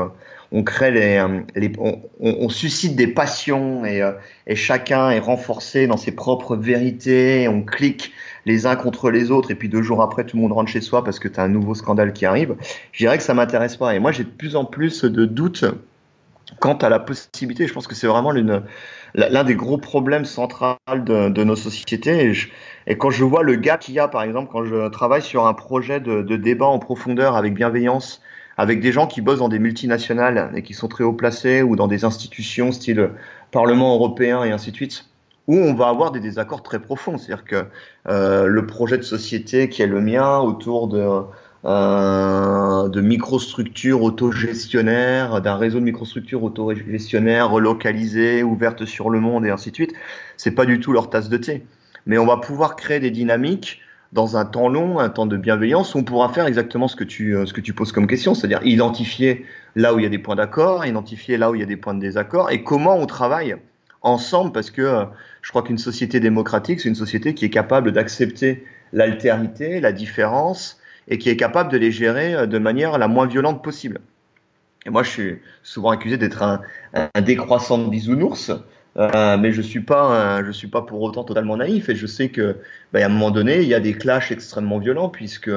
on 0.51 0.63
crée 0.63 0.91
les, 0.91 1.25
les 1.57 1.73
on, 1.79 2.49
suscite 2.49 2.97
des 2.97 3.07
passions 3.07 3.85
et, 3.85 4.03
et 4.47 4.57
chacun 4.57 5.11
est 5.11 5.19
renforcé 5.19 5.87
dans 5.87 5.99
ses 5.99 6.13
propres 6.13 6.57
vérités. 6.57 7.49
On 7.49 7.63
clique 7.63 8.13
les 8.49 8.67
uns 8.67 8.77
contre 8.77 9.11
les 9.11 9.31
autres, 9.31 9.51
et 9.51 9.55
puis 9.55 9.69
deux 9.69 9.83
jours 9.83 10.03
après, 10.03 10.25
tout 10.25 10.37
le 10.37 10.43
monde 10.43 10.53
rentre 10.53 10.71
chez 10.71 10.81
soi 10.81 11.05
parce 11.05 11.19
que 11.19 11.29
tu 11.29 11.39
as 11.39 11.43
un 11.43 11.49
nouveau 11.49 11.75
scandale 11.75 12.13
qui 12.13 12.25
arrive, 12.27 12.57
je 12.93 13.05
dirais 13.05 13.19
que 13.19 13.23
ça 13.23 13.35
m'intéresse 13.35 13.77
pas. 13.77 13.95
Et 13.95 13.99
moi, 14.01 14.11
j'ai 14.11 14.25
de 14.25 14.31
plus 14.31 14.57
en 14.57 14.65
plus 14.65 15.05
de 15.05 15.27
doutes 15.27 15.67
quant 16.61 16.77
à 16.77 16.89
la 16.89 16.99
possibilité. 16.99 17.67
Je 17.67 17.75
pense 17.75 17.87
que 17.87 17.95
c'est 17.95 18.07
vraiment 18.07 18.33
l'un 18.33 19.45
des 19.45 19.55
gros 19.55 19.79
problèmes 19.79 20.25
centraux 20.25 20.77
de, 20.89 21.45
nos 21.45 21.57
sociétés. 21.57 22.33
Et, 22.87 22.97
quand 22.97 23.11
je 23.11 23.23
vois 23.23 23.43
le 23.43 23.57
gars 23.57 23.77
qu'il 23.77 23.95
y 23.95 23.99
a, 23.99 24.09
par 24.09 24.23
exemple, 24.23 24.51
quand 24.51 24.65
je 24.65 24.89
travaille 24.89 25.23
sur 25.23 25.47
un 25.47 25.55
projet 25.55 26.01
de, 26.01 26.37
débat 26.37 26.67
en 26.67 26.79
profondeur 26.79 27.37
avec 27.37 27.55
bienveillance, 27.55 28.23
avec 28.59 28.81
des 28.81 28.91
gens 28.91 29.07
qui 29.07 29.21
bossent 29.21 29.39
dans 29.39 29.49
des 29.49 29.61
multinationales 29.61 30.51
et 30.55 30.63
qui 30.63 30.75
sont 30.75 30.89
très 30.89 31.05
haut 31.05 31.13
placés 31.13 31.63
ou 31.63 31.77
dans 31.77 31.87
des 31.87 32.05
institutions 32.05 32.73
style 32.73 33.11
Parlement 33.53 33.95
européen 33.95 34.43
et 34.45 34.51
ainsi 34.51 34.73
de 34.73 34.77
suite, 34.77 35.07
où 35.47 35.57
on 35.57 35.73
va 35.75 35.89
avoir 35.89 36.11
des 36.11 36.21
désaccords 36.21 36.63
très 36.63 36.81
profonds. 36.81 37.17
C'est-à-dire 37.17 37.45
que 37.45 37.65
euh, 38.09 38.47
le 38.47 38.67
projet 38.67 38.99
de 38.99 39.03
société 39.03 39.69
qui 39.69 39.81
est 39.81 39.87
le 39.87 40.01
mien 40.01 40.39
autour 40.41 40.89
de, 40.89 41.09
euh, 41.65 42.89
de 42.89 43.01
microstructures 43.01 44.03
autogestionnaires, 44.03 45.41
d'un 45.41 45.57
réseau 45.57 45.79
de 45.79 45.85
microstructures 45.85 46.43
autogestionnaires 46.43 47.51
relocalisées, 47.51 48.43
ouvertes 48.43 48.85
sur 48.85 49.09
le 49.09 49.21
monde 49.21 49.47
et 49.47 49.51
ainsi 49.51 49.71
de 49.71 49.77
suite, 49.77 49.95
c'est 50.37 50.51
pas 50.51 50.67
du 50.67 50.81
tout 50.81 50.93
leur 50.93 51.11
tasse 51.11 51.29
de 51.29 51.37
thé. 51.37 51.65
Mais 52.07 52.19
on 52.19 52.27
va 52.27 52.39
pouvoir 52.39 52.75
créer 52.75 52.99
des 52.99 53.13
dynamiques 53.13 53.81
dans 54.13 54.37
un 54.37 54.45
temps 54.45 54.69
long, 54.69 54.99
un 54.99 55.11
temps 55.11 55.27
de 55.27 55.37
bienveillance, 55.37 55.95
on 55.95 56.03
pourra 56.03 56.31
faire 56.31 56.47
exactement 56.47 56.89
ce 56.89 56.97
que 56.97 57.05
tu, 57.05 57.37
euh, 57.37 57.47
ce 57.47 57.53
que 57.53 57.61
tu 57.61 57.75
poses 57.75 57.93
comme 57.93 58.07
question, 58.07 58.35
c'est-à-dire 58.35 58.61
identifier 58.65 59.45
là 59.77 59.95
où 59.95 59.99
il 59.99 60.03
y 60.03 60.07
a 60.07 60.09
des 60.09 60.19
points 60.19 60.37
d'accord, 60.37 60.87
identifier 60.87 61.37
là 61.37 61.51
où 61.51 61.55
il 61.55 61.61
y 61.61 61.65
a 61.65 61.67
des 61.67 61.77
points 61.77 61.95
de 61.95 62.01
désaccord, 62.01 62.51
et 62.51 62.63
comment 62.63 62.97
on 62.97 63.07
travaille 63.07 63.57
ensemble, 64.01 64.53
parce 64.53 64.71
que 64.71 65.05
je 65.43 65.51
crois 65.51 65.63
qu'une 65.63 65.79
société 65.79 66.21
démocratique, 66.21 66.81
c'est 66.81 66.89
une 66.89 66.95
société 66.95 67.35
qui 67.35 67.45
est 67.45 67.51
capable 67.51 67.93
d'accepter 67.93 68.65
l'altérité, 68.93 69.81
la 69.81 69.93
différence, 69.93 70.81
et 71.09 71.19
qui 71.19 71.31
est 71.31 71.37
capable 71.37 71.71
de 71.71 71.79
les 71.79 71.91
gérer 71.91 72.47
de 72.47 72.59
manière 72.59 72.97
la 72.99 73.09
moins 73.09 73.27
violente 73.27 73.63
possible. 73.63 74.01
Et 74.87 74.91
moi, 74.91 75.03
je 75.03 75.11
suis 75.11 75.39
souvent 75.63 75.91
accusé 75.91 76.17
d'être 76.17 76.43
un, 76.43 76.61
un, 76.95 77.21
décroissant 77.21 77.79
de 77.79 77.89
bisounours, 77.89 78.53
euh, 78.99 79.37
mais 79.39 79.53
je 79.53 79.63
suis 79.63 79.81
pas, 79.81 80.43
je 80.45 80.51
suis 80.51 80.69
pas 80.69 80.83
pour 80.83 81.01
autant 81.03 81.25
totalement 81.25 81.57
naïf, 81.57 81.89
et 81.89 81.95
je 81.95 82.07
sais 82.07 82.31
que, 82.31 82.57
bah, 82.93 83.01
à 83.03 83.07
un 83.07 83.09
moment 83.09 83.31
donné, 83.31 83.63
il 83.63 83.69
y 83.69 83.75
a 83.75 83.81
des 83.81 83.95
clashs 83.95 84.33
extrêmement 84.33 84.79
violents, 84.79 85.09
puisque 85.09 85.51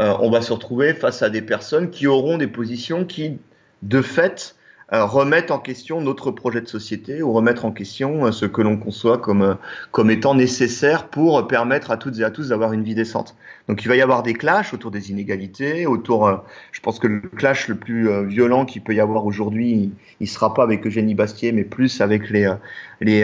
euh, 0.00 0.16
on 0.20 0.30
va 0.30 0.42
se 0.42 0.52
retrouver 0.52 0.94
face 0.94 1.22
à 1.22 1.30
des 1.30 1.42
personnes 1.42 1.90
qui 1.90 2.06
auront 2.06 2.38
des 2.38 2.46
positions 2.46 3.04
qui, 3.04 3.38
de 3.82 4.02
fait, 4.02 4.56
remettre 5.00 5.52
en 5.54 5.58
question 5.58 6.00
notre 6.00 6.30
projet 6.30 6.60
de 6.60 6.68
société 6.68 7.22
ou 7.22 7.32
remettre 7.32 7.64
en 7.64 7.72
question 7.72 8.26
euh, 8.26 8.32
ce 8.32 8.44
que 8.44 8.60
l'on 8.60 8.76
conçoit 8.76 9.18
comme, 9.18 9.42
euh, 9.42 9.54
comme 9.90 10.10
étant 10.10 10.34
nécessaire 10.34 11.08
pour 11.08 11.46
permettre 11.48 11.90
à 11.90 11.96
toutes 11.96 12.18
et 12.18 12.24
à 12.24 12.30
tous 12.30 12.48
d'avoir 12.48 12.74
une 12.74 12.82
vie 12.82 12.94
décente. 12.94 13.34
Donc 13.68 13.82
il 13.84 13.88
va 13.88 13.96
y 13.96 14.02
avoir 14.02 14.22
des 14.22 14.34
clashs 14.34 14.74
autour 14.74 14.90
des 14.90 15.10
inégalités, 15.10 15.86
autour, 15.86 16.42
je 16.72 16.80
pense 16.80 16.98
que 16.98 17.06
le 17.06 17.20
clash 17.20 17.68
le 17.68 17.76
plus 17.76 18.26
violent 18.26 18.64
qu'il 18.64 18.82
peut 18.82 18.92
y 18.92 18.98
avoir 18.98 19.24
aujourd'hui, 19.24 19.92
il, 20.20 20.24
ne 20.24 20.26
sera 20.26 20.52
pas 20.52 20.64
avec 20.64 20.84
Eugénie 20.84 21.14
Bastier, 21.14 21.52
mais 21.52 21.62
plus 21.62 22.00
avec 22.00 22.28
les, 22.28 22.52
les, 23.00 23.20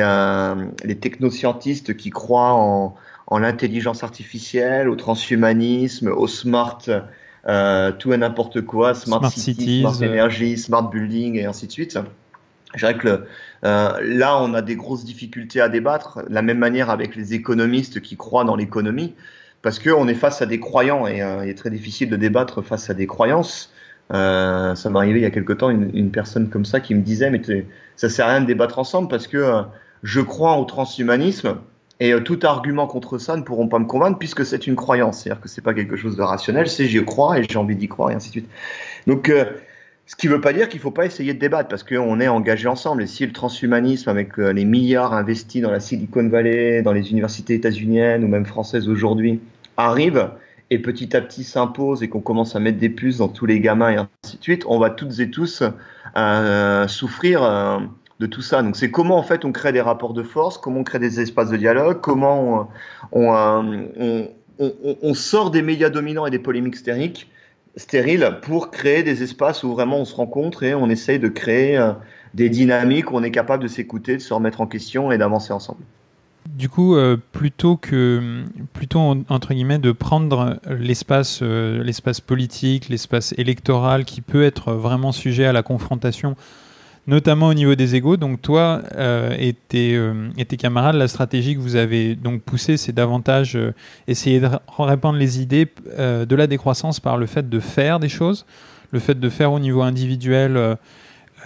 les 0.85 0.97
technoscientistes 0.97 1.97
qui 1.97 2.11
croient 2.11 2.53
en, 2.53 2.95
en 3.27 3.39
l'intelligence 3.39 4.05
artificielle, 4.05 4.89
au 4.89 4.95
transhumanisme, 4.95 6.07
au 6.07 6.29
smart 6.29 6.79
euh, 7.49 7.93
tout 7.93 8.13
et 8.13 8.19
n'importe 8.19 8.61
quoi, 8.61 8.95
smart, 8.95 9.31
city, 9.31 9.81
smart 9.81 9.95
euh. 10.03 10.13
energy, 10.13 10.59
smart 10.59 10.91
building 10.91 11.37
et 11.37 11.47
ainsi 11.47 11.67
de 11.67 11.73
suite. 11.73 11.99
Je 12.75 12.81
dirais 12.81 12.99
que 12.99 13.25
euh, 13.65 13.99
là, 14.03 14.39
on 14.39 14.53
a 14.53 14.61
des 14.61 14.77
grosses 14.77 15.05
difficultés 15.05 15.61
à 15.61 15.71
débattre, 15.71 16.29
de 16.29 16.35
la 16.35 16.43
même 16.43 16.59
manière 16.59 16.91
avec 16.91 17.17
les 17.17 17.33
économistes 17.33 18.03
qui 18.03 18.17
croient 18.17 18.45
dans 18.45 18.57
l'économie, 18.57 19.15
parce 19.63 19.79
qu'on 19.79 20.07
est 20.09 20.15
face 20.15 20.43
à 20.43 20.47
des 20.47 20.61
croyants 20.61 21.07
et 21.07 21.19
il 21.19 21.49
est 21.49 21.57
très 21.57 21.71
difficile 21.71 22.11
de 22.11 22.17
débattre 22.17 22.63
face 22.63 22.91
à 22.91 22.95
des 22.95 23.07
croyances. 23.07 23.73
ça 24.11 24.75
m'est 24.91 24.99
arrivé 24.99 25.21
il 25.21 25.23
y 25.23 25.27
a 25.27 25.31
quelque 25.31 25.55
temps 25.55 25.71
une, 25.71 25.91
une, 25.95 26.11
personne 26.11 26.51
comme 26.51 26.65
ça 26.65 26.81
qui 26.81 26.95
me 26.95 27.01
disait 27.01 27.31
mais 27.31 27.41
ça 27.97 28.09
sert 28.09 28.27
à 28.27 28.31
rien 28.31 28.41
de 28.43 28.47
débattre 28.47 28.79
ensemble 28.79 29.09
parce 29.09 29.27
que 29.27 29.63
je 30.03 30.21
crois 30.21 30.57
au 30.59 30.65
transhumanisme 30.65 31.57
et 32.01 32.13
euh, 32.13 32.21
tout 32.21 32.39
argument 32.43 32.87
contre 32.87 33.19
ça 33.19 33.37
ne 33.37 33.43
pourront 33.43 33.69
pas 33.69 33.79
me 33.79 33.87
convaincre 33.87 34.19
puisque 34.19 34.45
c'est 34.45 34.67
une 34.67 34.77
croyance. 34.77 35.23
C'est-à-dire 35.23 35.43
que 35.43 35.49
c'est 35.49 35.63
pas 35.63 35.75
quelque 35.75 35.97
chose 35.97 36.17
de 36.17 36.23
rationnel, 36.23 36.69
c'est 36.69 36.87
j'y 36.87 37.05
crois 37.05 37.39
et 37.39 37.45
j'ai 37.45 37.59
envie 37.59 37.77
d'y 37.77 37.89
croire 37.89 38.11
et 38.11 38.15
ainsi 38.15 38.29
de 38.29 38.33
suite. 38.33 38.49
Donc, 39.07 39.29
euh, 39.29 39.45
ce 40.07 40.17
qui 40.17 40.29
ne 40.29 40.33
veut 40.33 40.41
pas 40.41 40.53
dire 40.53 40.69
qu'il 40.69 40.79
ne 40.79 40.83
faut 40.83 40.91
pas 40.91 41.07
essayer 41.07 41.35
de 41.35 41.39
débattre 41.39 41.69
parce 41.69 41.83
qu'on 41.83 42.21
est 42.21 42.29
engagé 42.29 42.69
ensemble. 42.69 43.03
Et 43.03 43.07
si 43.07 43.27
le 43.27 43.33
transhumanisme, 43.33 44.09
avec 44.09 44.39
euh, 44.39 44.53
les 44.53 44.65
milliards 44.65 45.13
investis 45.13 45.61
dans 45.61 45.71
la 45.71 45.81
Silicon 45.81 46.29
Valley, 46.29 46.83
dans 46.83 46.93
les 46.93 47.11
universités 47.11 47.55
états-uniennes 47.55 48.25
ou 48.25 48.29
même 48.29 48.47
françaises 48.47 48.89
aujourd'hui, 48.89 49.41
arrive 49.77 50.31
et 50.71 50.79
petit 50.79 51.17
à 51.17 51.21
petit 51.21 51.45
s'impose 51.45 52.03
et 52.03 52.09
qu'on 52.09 52.21
commence 52.21 52.55
à 52.55 52.61
mettre 52.61 52.79
des 52.79 52.91
puces 52.91 53.19
dans 53.19 53.29
tous 53.29 53.47
les 53.47 53.59
gamins 53.59 53.91
et 53.91 53.97
ainsi 53.97 54.37
de 54.37 54.43
suite, 54.43 54.65
on 54.67 54.79
va 54.79 54.91
toutes 54.91 55.19
et 55.19 55.31
tous 55.31 55.63
souffrir 56.89 57.43
de 58.21 58.27
tout 58.27 58.43
ça. 58.43 58.63
Donc 58.63 58.77
c'est 58.77 58.91
comment 58.91 59.19
en 59.19 59.23
fait 59.23 59.45
on 59.45 59.53
crée 59.53 59.73
des 59.73 59.81
rapports 59.81 60.13
de 60.13 60.23
force, 60.23 60.59
comment 60.59 60.81
on 60.81 60.85
crée 60.85 60.99
des 60.99 61.21
espaces 61.21 61.51
de 61.51 61.57
dialogue, 61.57 62.01
comment 62.01 62.69
on, 63.13 64.29
on 64.59 65.15
sort 65.15 65.51
des 65.51 65.63
médias 65.63 65.91
dominants 65.91 66.27
et 66.27 66.31
des 66.31 66.39
polémiques 66.39 66.77
stériles 67.77 68.39
pour 68.43 68.71
créer 68.71 69.03
des 69.03 69.23
espaces 69.23 69.63
où 69.63 69.73
vraiment 69.73 69.99
on 69.99 70.05
se 70.05 70.15
rencontre 70.15 70.63
et 70.63 70.75
on 70.75 70.89
essaye 70.89 71.19
de 71.19 71.29
créer 71.29 71.79
euh, 71.79 71.93
des 72.35 72.49
dynamiques 72.49 73.11
où 73.11 73.17
on 73.17 73.23
est 73.23 73.31
capable 73.31 73.63
de 73.63 73.69
s'écouter, 73.69 74.17
de 74.17 74.23
se 74.23 74.35
remettre 74.35 74.61
en 74.61 74.67
question 74.67 75.13
et 75.13 75.19
d'avancer 75.19 75.53
ensemble. 75.53 75.81
Du 76.49 76.69
coup, 76.69 76.97
euh, 76.97 77.17
plutôt 77.33 77.77
que, 77.77 78.43
plutôt 78.73 78.99
entre 79.29 79.53
guillemets, 79.53 79.79
de 79.79 79.93
prendre 79.93 80.59
l'espace, 80.69 81.41
euh, 81.43 81.85
l'espace 81.85 82.21
politique, 82.21 82.89
l'espace 82.89 83.35
électoral 83.37 84.05
qui 84.05 84.23
peut 84.23 84.43
être 84.43 84.73
vraiment 84.73 85.13
sujet 85.13 85.45
à 85.45 85.53
la 85.53 85.63
confrontation 85.63 86.37
notamment 87.09 87.49
au 87.49 87.55
niveau 87.55 87.75
des 87.75 87.97
égaux. 87.97 88.17
Donc 88.17 88.41
toi 88.41 88.83
euh, 88.95 89.35
euh, 89.75 90.31
et, 90.37 90.45
tes, 90.45 90.57
camarades, 90.57 90.95
la 90.95 91.09
stratégie 91.09 91.57
que 91.57 91.61
vous 91.61 91.75
avez 91.75 92.15
donc 92.15 92.43
poussée, 92.43 92.77
c'est 92.77 92.93
davantage 92.93 93.57
euh, 93.57 93.73
essayer 94.07 94.39
de 94.39 94.49
répandre 94.79 95.19
les 95.19 95.41
idées 95.41 95.67
de 95.97 96.37
la 96.37 96.47
décroissance 96.47 97.01
par 97.01 97.17
le 97.17 97.27
fait 97.27 97.49
de 97.49 97.61
faire 97.61 97.99
des 97.99 98.11
choses, 98.11 98.47
le 98.93 99.01
fait 99.01 99.19
de 99.19 99.29
faire 99.29 99.53
au 99.53 99.59
niveau 99.59 99.83
individuel, 99.83 100.77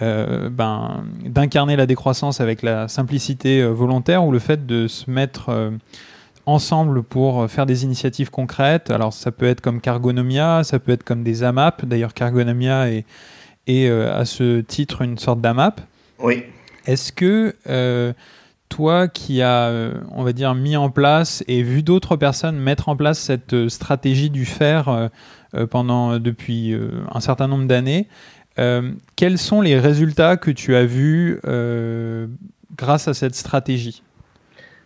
ben, 0.01 1.05
d'incarner 1.25 1.75
la 1.77 1.85
décroissance 1.85 2.41
avec 2.41 2.61
la 2.61 2.87
simplicité 2.89 3.63
volontaire 3.63 4.25
ou 4.25 4.31
le 4.31 4.39
fait 4.39 4.65
de 4.65 4.87
se 4.87 5.09
mettre 5.09 5.71
ensemble 6.45 7.03
pour 7.03 7.49
faire 7.49 7.65
des 7.65 7.85
initiatives 7.85 8.29
concrètes. 8.29 8.91
Alors 8.91 9.13
ça 9.13 9.31
peut 9.31 9.45
être 9.45 9.61
comme 9.61 9.79
Cargonomia, 9.79 10.63
ça 10.63 10.79
peut 10.79 10.91
être 10.91 11.03
comme 11.03 11.23
des 11.23 11.43
AMAP. 11.43 11.85
D'ailleurs 11.85 12.13
Cargonomia 12.13 12.89
est 12.89 13.05
et 13.67 13.89
euh, 13.89 14.13
à 14.13 14.25
ce 14.25 14.61
titre 14.61 15.01
une 15.01 15.17
sorte 15.17 15.41
d'AMAP. 15.41 15.81
Oui. 16.19 16.43
Est-ce 16.85 17.11
que 17.11 17.55
euh, 17.67 18.13
toi 18.69 19.07
qui 19.07 19.41
as, 19.41 19.69
euh, 19.69 19.93
on 20.11 20.23
va 20.23 20.33
dire, 20.33 20.53
mis 20.55 20.75
en 20.75 20.89
place 20.89 21.43
et 21.47 21.63
vu 21.63 21.83
d'autres 21.83 22.15
personnes 22.15 22.57
mettre 22.57 22.89
en 22.89 22.95
place 22.95 23.19
cette 23.19 23.69
stratégie 23.69 24.29
du 24.29 24.45
faire 24.45 25.09
pendant, 25.69 26.17
depuis 26.17 26.75
un 27.11 27.19
certain 27.19 27.47
nombre 27.47 27.67
d'années, 27.67 28.07
quels 29.15 29.37
sont 29.37 29.61
les 29.61 29.79
résultats 29.79 30.35
que 30.35 30.49
tu 30.49 30.75
as 30.75 30.85
vus 30.85 31.39
grâce 32.75 33.07
à 33.07 33.13
cette 33.13 33.35
stratégie? 33.35 34.01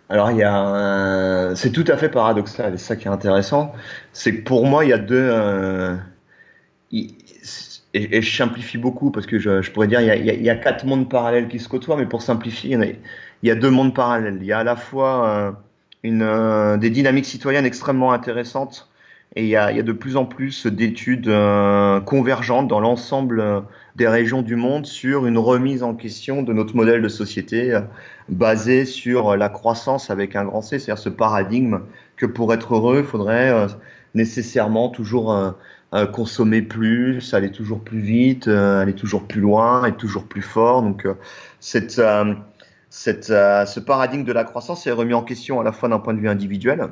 Alors 0.09 0.31
il 0.31 0.37
y 0.37 0.43
a, 0.43 1.53
c'est 1.55 1.71
tout 1.71 1.85
à 1.87 1.97
fait 1.97 2.09
paradoxal, 2.09 2.73
et 2.73 2.77
c'est 2.77 2.85
ça 2.85 2.95
qui 2.95 3.07
est 3.07 3.11
intéressant, 3.11 3.73
c'est 4.13 4.35
que 4.35 4.43
pour 4.43 4.65
moi 4.65 4.85
il 4.85 4.89
y 4.89 4.93
a 4.93 4.97
deux, 4.97 5.97
et, 7.97 8.21
je 8.21 8.35
simplifie 8.35 8.77
beaucoup 8.77 9.11
parce 9.11 9.25
que 9.25 9.39
je, 9.39 9.71
pourrais 9.71 9.87
dire 9.87 10.01
il 10.01 10.07
y, 10.07 10.11
a, 10.11 10.15
il 10.15 10.43
y, 10.43 10.49
a, 10.49 10.55
quatre 10.55 10.85
mondes 10.85 11.09
parallèles 11.09 11.47
qui 11.47 11.59
se 11.59 11.69
côtoient, 11.69 11.97
mais 11.97 12.05
pour 12.05 12.21
simplifier, 12.21 12.77
il 13.43 13.49
y 13.49 13.51
a, 13.51 13.55
deux 13.55 13.69
mondes 13.69 13.93
parallèles. 13.93 14.37
Il 14.41 14.45
y 14.45 14.53
a 14.53 14.59
à 14.59 14.63
la 14.63 14.75
fois 14.75 15.27
euh, 15.27 15.51
une, 16.03 16.21
euh, 16.21 16.77
des 16.77 16.89
dynamiques 16.89 17.25
citoyennes 17.25 17.65
extrêmement 17.65 18.11
intéressantes 18.11 18.89
et 19.35 19.43
il 19.43 19.49
y 19.49 19.55
a, 19.55 19.71
il 19.71 19.77
y 19.77 19.79
a 19.79 19.83
de 19.83 19.91
plus 19.91 20.15
en 20.15 20.25
plus 20.25 20.67
d'études 20.67 21.27
euh, 21.27 21.99
convergentes 21.99 22.67
dans 22.67 22.79
l'ensemble 22.79 23.63
des 23.95 24.07
régions 24.07 24.41
du 24.41 24.55
monde 24.55 24.85
sur 24.85 25.25
une 25.25 25.37
remise 25.37 25.83
en 25.83 25.93
question 25.93 26.43
de 26.43 26.53
notre 26.53 26.75
modèle 26.75 27.01
de 27.01 27.09
société 27.09 27.77
basé 28.29 28.85
sur 28.85 29.35
la 29.35 29.49
croissance 29.49 30.09
avec 30.09 30.35
un 30.35 30.45
grand 30.45 30.61
C, 30.61 30.79
c'est-à-dire 30.79 31.01
ce 31.01 31.09
paradigme 31.09 31.81
que 32.15 32.25
pour 32.25 32.53
être 32.53 32.75
heureux, 32.75 32.99
il 32.99 33.03
faudrait 33.03 33.67
nécessairement 34.13 34.89
toujours 34.89 35.55
euh, 35.93 36.05
consommer 36.05 36.61
plus, 36.61 37.33
aller 37.33 37.49
toujours 37.49 37.79
plus 37.79 38.01
vite, 38.01 38.49
euh, 38.49 38.81
aller 38.81 38.93
toujours 38.93 39.25
plus 39.25 39.39
loin, 39.39 39.85
être 39.85 39.95
toujours 39.95 40.25
plus 40.25 40.41
fort. 40.41 40.81
Donc, 40.81 41.05
euh, 41.05 41.13
cette, 41.61 42.01
cette, 42.89 43.25
ce 43.27 43.79
paradigme 43.79 44.25
de 44.25 44.33
la 44.33 44.43
croissance 44.43 44.85
est 44.85 44.91
remis 44.91 45.13
en 45.13 45.23
question 45.23 45.61
à 45.61 45.63
la 45.63 45.71
fois 45.71 45.87
d'un 45.87 45.99
point 45.99 46.13
de 46.13 46.19
vue 46.19 46.27
individuel. 46.27 46.89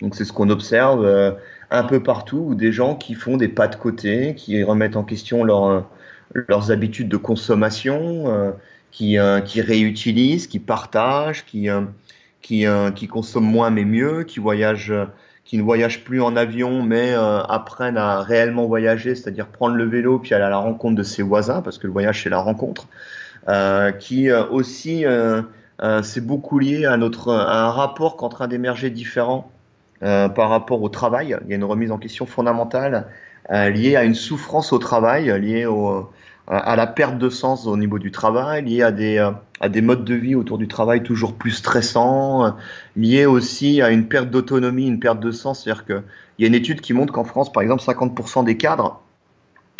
Donc, 0.00 0.16
c'est 0.16 0.24
ce 0.24 0.32
qu'on 0.32 0.50
observe 0.50 1.36
un 1.70 1.84
peu 1.84 2.02
partout, 2.02 2.38
où 2.48 2.54
des 2.56 2.72
gens 2.72 2.96
qui 2.96 3.14
font 3.14 3.36
des 3.36 3.48
pas 3.48 3.68
de 3.68 3.76
côté, 3.76 4.34
qui 4.34 4.64
remettent 4.64 4.96
en 4.96 5.04
question 5.04 5.44
leur, 5.44 5.88
leurs 6.34 6.72
habitudes 6.72 7.08
de 7.08 7.16
consommation, 7.16 8.54
qui, 8.90 9.16
qui 9.44 9.60
réutilisent, 9.60 10.48
qui 10.48 10.58
partagent, 10.58 11.44
qui, 11.44 11.68
qui, 12.42 12.64
qui 12.94 13.08
consomment 13.08 13.50
moins 13.50 13.70
mais 13.70 13.84
mieux, 13.84 14.24
qui 14.24 14.38
voyagent 14.40 14.92
qui 15.48 15.56
ne 15.56 15.62
voyagent 15.62 16.04
plus 16.04 16.20
en 16.20 16.36
avion, 16.36 16.82
mais 16.82 17.14
euh, 17.14 17.40
apprennent 17.44 17.96
à 17.96 18.20
réellement 18.20 18.66
voyager, 18.66 19.14
c'est-à-dire 19.14 19.46
prendre 19.46 19.76
le 19.76 19.84
vélo 19.84 20.18
puis 20.18 20.34
aller 20.34 20.44
à 20.44 20.50
la 20.50 20.58
rencontre 20.58 20.94
de 20.94 21.02
ses 21.02 21.22
voisins, 21.22 21.62
parce 21.62 21.78
que 21.78 21.86
le 21.86 21.92
voyage 21.94 22.22
c'est 22.22 22.28
la 22.28 22.38
rencontre, 22.38 22.86
euh, 23.48 23.90
qui 23.90 24.30
euh, 24.30 24.44
aussi 24.50 25.06
c'est 26.02 26.26
beaucoup 26.26 26.58
lié 26.58 26.84
à 26.84 26.98
notre 26.98 27.32
à 27.32 27.64
un 27.64 27.70
rapport 27.70 28.18
qui 28.18 28.24
est 28.24 28.26
en 28.26 28.28
train 28.28 28.46
d'émerger 28.46 28.90
différent 28.90 29.50
par 30.00 30.50
rapport 30.50 30.82
au 30.82 30.90
travail. 30.90 31.38
Il 31.44 31.50
y 31.50 31.52
a 31.54 31.56
une 31.56 31.64
remise 31.64 31.92
en 31.92 31.98
question 31.98 32.26
fondamentale 32.26 33.06
liée 33.50 33.96
à 33.96 34.04
une 34.04 34.16
souffrance 34.16 34.72
au 34.72 34.78
travail, 34.78 35.40
liée 35.40 35.64
au 35.64 36.10
à 36.50 36.76
la 36.76 36.86
perte 36.86 37.18
de 37.18 37.28
sens 37.28 37.66
au 37.66 37.76
niveau 37.76 37.98
du 37.98 38.10
travail, 38.10 38.64
lié 38.64 38.82
à 38.82 38.90
des, 38.90 39.18
euh, 39.18 39.30
à 39.60 39.68
des 39.68 39.82
modes 39.82 40.04
de 40.04 40.14
vie 40.14 40.34
autour 40.34 40.56
du 40.56 40.66
travail 40.66 41.02
toujours 41.02 41.34
plus 41.34 41.50
stressants, 41.50 42.44
euh, 42.46 42.50
lié 42.96 43.26
aussi 43.26 43.82
à 43.82 43.90
une 43.90 44.08
perte 44.08 44.30
d'autonomie, 44.30 44.86
une 44.86 44.98
perte 44.98 45.20
de 45.20 45.30
sens. 45.30 45.62
C'est-à-dire 45.62 45.84
qu'il 45.84 46.02
y 46.38 46.44
a 46.44 46.46
une 46.46 46.54
étude 46.54 46.80
qui 46.80 46.94
montre 46.94 47.12
qu'en 47.12 47.24
France, 47.24 47.52
par 47.52 47.62
exemple, 47.62 47.82
50% 47.82 48.44
des 48.44 48.56
cadres, 48.56 49.02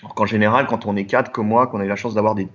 alors 0.02 0.14
qu'en 0.14 0.26
général, 0.26 0.66
quand 0.66 0.84
on 0.84 0.94
est 0.94 1.06
cadre 1.06 1.32
comme 1.32 1.48
moi, 1.48 1.66
qu'on 1.68 1.80
a 1.80 1.84
eu 1.86 1.88
la 1.88 1.96
chance 1.96 2.14
d'avoir 2.14 2.34
des, 2.34 2.48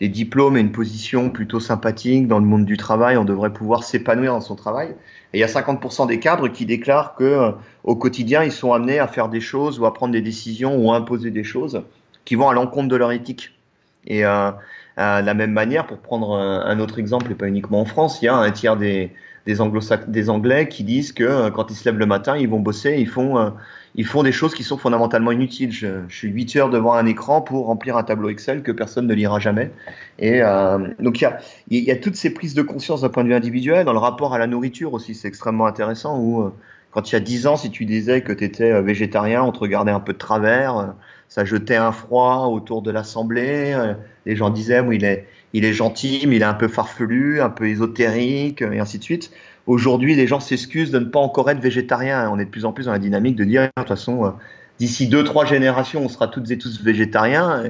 des 0.00 0.08
diplômes 0.08 0.56
et 0.56 0.60
une 0.60 0.72
position 0.72 1.28
plutôt 1.28 1.60
sympathique 1.60 2.26
dans 2.26 2.38
le 2.38 2.46
monde 2.46 2.64
du 2.64 2.78
travail, 2.78 3.18
on 3.18 3.24
devrait 3.24 3.52
pouvoir 3.52 3.84
s'épanouir 3.84 4.32
dans 4.32 4.40
son 4.40 4.56
travail. 4.56 4.94
Et 5.34 5.38
il 5.38 5.40
y 5.40 5.44
a 5.44 5.46
50% 5.46 6.06
des 6.06 6.20
cadres 6.20 6.48
qui 6.48 6.64
déclarent 6.64 7.14
que 7.14 7.24
euh, 7.24 7.52
au 7.84 7.96
quotidien, 7.96 8.44
ils 8.44 8.52
sont 8.52 8.72
amenés 8.72 8.98
à 8.98 9.08
faire 9.08 9.28
des 9.28 9.40
choses 9.40 9.78
ou 9.78 9.84
à 9.84 9.92
prendre 9.92 10.12
des 10.12 10.22
décisions 10.22 10.76
ou 10.76 10.90
à 10.90 10.96
imposer 10.96 11.30
des 11.30 11.44
choses 11.44 11.82
qui 12.24 12.34
vont 12.34 12.48
à 12.48 12.54
l'encontre 12.54 12.88
de 12.88 12.96
leur 12.96 13.12
éthique. 13.12 13.57
Et 14.08 14.24
euh, 14.24 14.50
de 14.96 15.24
la 15.24 15.34
même 15.34 15.52
manière, 15.52 15.86
pour 15.86 15.98
prendre 15.98 16.36
un, 16.36 16.80
autre 16.80 16.98
exemple, 16.98 17.30
et 17.30 17.34
pas 17.34 17.46
uniquement 17.46 17.80
en 17.80 17.84
France, 17.84 18.20
il 18.20 18.24
y 18.24 18.28
a 18.28 18.34
un 18.34 18.50
tiers 18.50 18.76
des, 18.76 19.12
Anglais 20.28 20.68
qui 20.68 20.84
disent 20.84 21.12
que 21.12 21.48
quand 21.50 21.70
ils 21.70 21.74
se 21.74 21.84
lèvent 21.84 21.98
le 21.98 22.04
matin, 22.04 22.36
ils 22.36 22.48
vont 22.48 22.58
bosser, 22.58 22.96
ils 22.98 23.08
font, 23.08 23.54
font 24.04 24.22
des 24.22 24.32
choses 24.32 24.54
qui 24.54 24.62
sont 24.62 24.76
fondamentalement 24.76 25.30
inutiles. 25.30 25.72
Je, 25.72 25.88
suis 26.08 26.28
8 26.28 26.56
heures 26.56 26.68
devant 26.68 26.92
un 26.94 27.06
écran 27.06 27.40
pour 27.40 27.66
remplir 27.66 27.96
un 27.96 28.02
tableau 28.02 28.28
Excel 28.28 28.62
que 28.62 28.72
personne 28.72 29.06
ne 29.06 29.14
lira 29.14 29.38
jamais. 29.38 29.70
Et 30.18 30.40
donc 30.98 31.20
il 31.20 31.22
y 31.22 31.26
a, 31.26 31.38
y 31.70 31.90
a 31.90 31.96
toutes 31.96 32.16
ces 32.16 32.34
prises 32.34 32.52
de 32.52 32.60
conscience 32.60 33.00
d'un 33.02 33.08
point 33.08 33.22
de 33.22 33.28
vue 33.28 33.34
individuel, 33.34 33.86
dans 33.86 33.94
le 33.94 34.00
rapport 34.00 34.34
à 34.34 34.38
la 34.38 34.46
nourriture 34.46 34.92
aussi, 34.92 35.14
c'est 35.14 35.28
extrêmement 35.28 35.66
intéressant, 35.66 36.18
où 36.18 36.50
quand 36.90 37.10
il 37.10 37.14
y 37.14 37.16
a 37.16 37.20
10 37.20 37.46
ans, 37.46 37.56
si 37.56 37.70
tu 37.70 37.86
disais 37.86 38.20
que 38.20 38.34
tu 38.34 38.44
étais 38.44 38.82
végétarien, 38.82 39.42
on 39.42 39.52
te 39.52 39.60
regardait 39.60 39.92
un 39.92 40.00
peu 40.00 40.12
de 40.12 40.18
travers 40.18 40.94
ça 41.28 41.44
jetait 41.44 41.76
un 41.76 41.92
froid 41.92 42.46
autour 42.46 42.82
de 42.82 42.90
l'Assemblée. 42.90 43.72
Euh, 43.74 43.94
les 44.26 44.36
gens 44.36 44.50
disaient, 44.50 44.82
il 44.92 45.04
est, 45.04 45.26
il 45.52 45.64
est 45.64 45.72
gentil, 45.72 46.24
mais 46.26 46.36
il 46.36 46.42
est 46.42 46.46
un 46.46 46.54
peu 46.54 46.68
farfelu, 46.68 47.40
un 47.40 47.50
peu 47.50 47.68
ésotérique, 47.68 48.62
et 48.62 48.78
ainsi 48.78 48.98
de 48.98 49.04
suite. 49.04 49.30
Aujourd'hui, 49.66 50.14
les 50.14 50.26
gens 50.26 50.40
s'excusent 50.40 50.90
de 50.90 50.98
ne 50.98 51.04
pas 51.04 51.20
encore 51.20 51.50
être 51.50 51.60
végétariens. 51.60 52.30
On 52.30 52.38
est 52.38 52.46
de 52.46 52.50
plus 52.50 52.64
en 52.64 52.72
plus 52.72 52.86
dans 52.86 52.92
la 52.92 52.98
dynamique 52.98 53.36
de 53.36 53.44
dire, 53.44 53.62
de 53.62 53.68
toute 53.76 53.88
façon, 53.88 54.24
euh, 54.24 54.30
d'ici 54.78 55.08
deux, 55.08 55.24
trois 55.24 55.44
générations, 55.44 56.02
on 56.02 56.08
sera 56.08 56.28
toutes 56.28 56.50
et 56.50 56.56
tous 56.56 56.82
végétariens. 56.82 57.64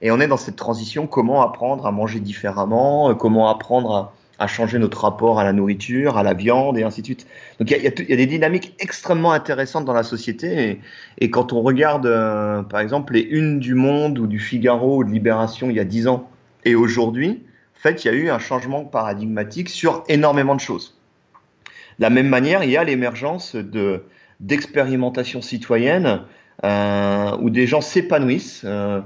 Et, 0.00 0.10
on 0.10 0.18
est 0.18 0.26
dans 0.26 0.38
cette 0.38 0.56
transition, 0.56 1.06
comment 1.06 1.42
apprendre 1.42 1.86
à 1.86 1.92
manger 1.92 2.20
différemment, 2.20 3.10
euh, 3.10 3.14
comment 3.14 3.48
apprendre 3.48 3.94
à, 3.94 4.14
à 4.42 4.48
changer 4.48 4.80
notre 4.80 5.02
rapport 5.02 5.38
à 5.38 5.44
la 5.44 5.52
nourriture, 5.52 6.18
à 6.18 6.24
la 6.24 6.34
viande 6.34 6.76
et 6.76 6.82
ainsi 6.82 7.00
de 7.00 7.06
suite. 7.06 7.26
Donc 7.60 7.70
il 7.70 7.80
y, 7.80 7.86
a, 7.86 8.16
des 8.16 8.26
dynamiques 8.26 8.74
extrêmement 8.80 9.30
intéressantes 9.30 9.84
dans 9.84 9.92
la 9.92 10.02
société 10.02 10.70
et, 10.70 10.80
et 11.18 11.30
quand 11.30 11.52
on 11.52 11.62
regarde 11.62 12.06
euh, 12.06 12.62
par 12.62 12.80
exemple 12.80 13.12
les 13.12 13.20
unes 13.22 13.60
du 13.60 13.74
Monde 13.74 14.18
ou 14.18 14.26
du 14.26 14.40
Figaro 14.40 14.98
ou 14.98 15.04
de 15.04 15.10
Libération 15.10 15.70
il 15.70 15.76
y 15.76 15.80
a 15.80 15.84
dix 15.84 16.08
ans 16.08 16.28
et 16.64 16.74
aujourd'hui, 16.74 17.44
en 17.76 17.80
fait 17.80 18.04
il 18.04 18.08
y 18.08 18.10
a 18.10 18.14
eu 18.14 18.30
un 18.30 18.40
changement 18.40 18.84
paradigmatique 18.84 19.68
sur 19.68 20.02
énormément 20.08 20.56
de 20.56 20.60
choses. 20.60 20.98
De 21.98 22.02
la 22.02 22.10
même 22.10 22.28
manière, 22.28 22.64
il 22.64 22.70
y 22.70 22.76
a 22.76 22.82
l'émergence 22.82 23.54
de 23.54 24.02
d'expérimentation 24.40 25.40
citoyenne 25.40 26.22
euh, 26.64 27.36
où 27.40 27.48
des 27.48 27.68
gens 27.68 27.80
s'épanouissent. 27.80 28.62
Euh, 28.64 29.02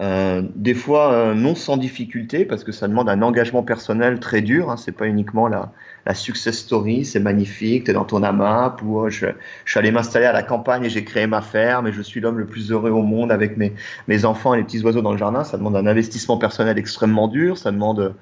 euh, 0.00 0.42
des 0.54 0.72
fois 0.72 1.12
euh, 1.12 1.34
non 1.34 1.54
sans 1.54 1.76
difficulté 1.76 2.46
parce 2.46 2.64
que 2.64 2.72
ça 2.72 2.88
demande 2.88 3.10
un 3.10 3.20
engagement 3.20 3.62
personnel 3.62 4.18
très 4.18 4.40
dur. 4.40 4.70
Hein, 4.70 4.78
c'est 4.78 4.92
pas 4.92 5.06
uniquement 5.06 5.46
la, 5.46 5.72
la 6.06 6.14
success 6.14 6.56
story, 6.56 7.04
c'est 7.04 7.20
magnifique, 7.20 7.84
tu 7.84 7.90
es 7.90 7.94
dans 7.94 8.06
ton 8.06 8.22
AMAP 8.22 8.80
ou 8.82 9.00
euh, 9.00 9.10
je, 9.10 9.26
je, 9.66 9.70
suis 9.70 9.78
allé 9.78 9.90
m'installer 9.90 10.24
à 10.24 10.32
la 10.32 10.42
campagne 10.42 10.84
et 10.84 10.88
j'ai 10.88 11.04
créé 11.04 11.26
ma 11.26 11.42
ferme 11.42 11.86
et 11.86 11.92
je 11.92 12.00
suis 12.00 12.20
l'homme 12.20 12.38
le 12.38 12.46
plus 12.46 12.72
heureux 12.72 12.90
au 12.90 13.02
monde 13.02 13.30
avec 13.30 13.58
mes, 13.58 13.74
mes 14.08 14.24
enfants 14.24 14.54
et 14.54 14.58
les 14.58 14.64
petits 14.64 14.82
oiseaux 14.82 15.02
dans 15.02 15.12
le 15.12 15.18
jardin. 15.18 15.44
Ça 15.44 15.58
demande 15.58 15.76
un 15.76 15.86
investissement 15.86 16.38
personnel 16.38 16.78
extrêmement 16.78 17.28
dur, 17.28 17.58
ça 17.58 17.70
demande 17.70 18.14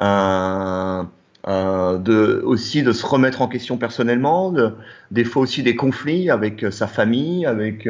euh, 0.00 1.02
de, 1.98 2.42
aussi 2.46 2.82
de 2.82 2.92
se 2.92 3.04
remettre 3.04 3.42
en 3.42 3.48
question 3.48 3.76
personnellement, 3.76 4.52
de, 4.52 4.72
des 5.10 5.24
fois 5.24 5.42
aussi 5.42 5.62
des 5.62 5.76
conflits 5.76 6.30
avec 6.30 6.64
sa 6.70 6.86
famille, 6.86 7.44
avec 7.44 7.86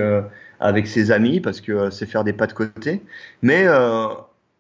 avec 0.61 0.87
ses 0.87 1.11
amis 1.11 1.41
parce 1.41 1.61
que 1.61 1.73
euh, 1.73 1.91
c'est 1.91 2.07
faire 2.07 2.25
des 2.25 2.33
pas 2.33 2.47
de 2.47 2.53
côté. 2.53 3.03
Mais 3.43 3.65
euh, 3.67 4.09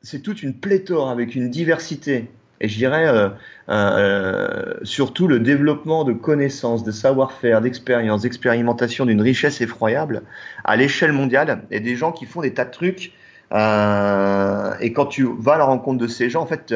c'est 0.02 0.20
toute 0.20 0.42
une 0.42 0.54
pléthore 0.54 1.10
avec 1.10 1.34
une 1.34 1.50
diversité. 1.50 2.28
Et 2.60 2.68
je 2.68 2.76
dirais 2.76 3.06
euh, 3.06 3.28
euh, 3.68 4.74
surtout 4.82 5.28
le 5.28 5.40
développement 5.40 6.04
de 6.04 6.12
connaissances, 6.12 6.84
de 6.84 6.90
savoir-faire, 6.90 7.60
d'expériences, 7.60 8.22
d'expérimentation 8.22 9.04
d'une 9.04 9.20
richesse 9.20 9.60
effroyable 9.60 10.22
à 10.64 10.76
l'échelle 10.76 11.12
mondiale 11.12 11.64
et 11.70 11.80
des 11.80 11.96
gens 11.96 12.12
qui 12.12 12.24
font 12.24 12.40
des 12.40 12.54
tas 12.54 12.64
de 12.64 12.70
trucs. 12.70 13.12
Euh, 13.52 14.74
et 14.80 14.92
quand 14.92 15.06
tu 15.06 15.28
vas 15.38 15.54
à 15.54 15.58
la 15.58 15.64
rencontre 15.64 15.98
de 15.98 16.06
ces 16.06 16.30
gens, 16.30 16.42
en 16.42 16.46
fait, 16.46 16.74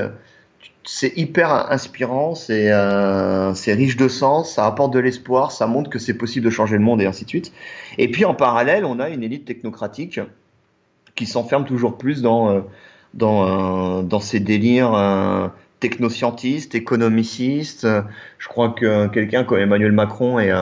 c'est 0.84 1.16
hyper 1.16 1.70
inspirant, 1.70 2.34
c'est 2.34 2.70
euh, 2.72 3.52
riche 3.66 3.96
de 3.96 4.08
sens, 4.08 4.54
ça 4.54 4.66
apporte 4.66 4.92
de 4.92 4.98
l'espoir, 4.98 5.52
ça 5.52 5.66
montre 5.66 5.90
que 5.90 5.98
c'est 5.98 6.14
possible 6.14 6.44
de 6.46 6.50
changer 6.50 6.76
le 6.76 6.82
monde 6.82 7.00
et 7.02 7.06
ainsi 7.06 7.24
de 7.24 7.28
suite. 7.28 7.52
Et 7.98 8.10
puis 8.10 8.24
en 8.24 8.34
parallèle, 8.34 8.84
on 8.84 8.98
a 8.98 9.08
une 9.08 9.22
élite 9.22 9.44
technocratique 9.44 10.20
qui 11.14 11.26
s'enferme 11.26 11.64
toujours 11.64 11.98
plus 11.98 12.22
dans, 12.22 12.50
euh, 12.50 12.60
dans, 13.14 14.00
euh, 14.00 14.02
dans 14.02 14.20
ces 14.20 14.40
délires 14.40 14.94
euh, 14.94 15.48
technoscientistes, 15.80 16.74
économicistes. 16.74 17.86
Je 18.38 18.48
crois 18.48 18.70
que 18.70 19.06
quelqu'un 19.08 19.44
comme 19.44 19.58
Emmanuel 19.58 19.92
Macron 19.92 20.38
est, 20.38 20.52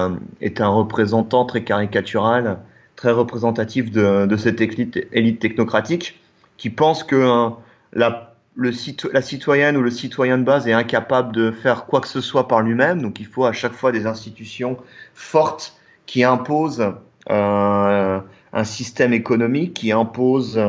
est 0.41 0.61
un 0.61 0.69
représentant 0.69 1.45
très 1.45 1.63
caricatural, 1.65 2.59
très 2.97 3.11
représentatif 3.11 3.91
de, 3.91 4.27
de 4.27 4.37
cette 4.37 4.61
élite, 4.61 5.41
technocratique 5.41 6.21
qui 6.57 6.71
pense 6.71 7.03
que 7.03 7.51
la 7.93 8.28
la 8.59 9.23
citoyenne 9.23 9.77
ou 9.77 9.83
le 9.83 9.91
citoyen 9.91 10.37
de 10.37 10.43
base 10.43 10.67
est 10.67 10.73
incapable 10.73 11.33
de 11.33 11.51
faire 11.53 11.87
quoi 11.87 12.01
que 12.01 12.09
ce 12.09 12.21
soit 12.21 12.49
par 12.49 12.63
lui-même. 12.63 13.01
Donc 13.01 13.21
il 13.21 13.27
faut 13.27 13.45
à 13.45 13.53
chaque 13.53 13.73
fois 13.73 13.93
des 13.93 14.07
institutions 14.07 14.77
fortes 15.15 15.79
qui 16.07 16.25
imposent 16.25 16.93
euh, 17.31 18.21
un 18.53 18.65
système 18.65 19.13
économique, 19.13 19.75
qui 19.75 19.93
imposent 19.93 20.61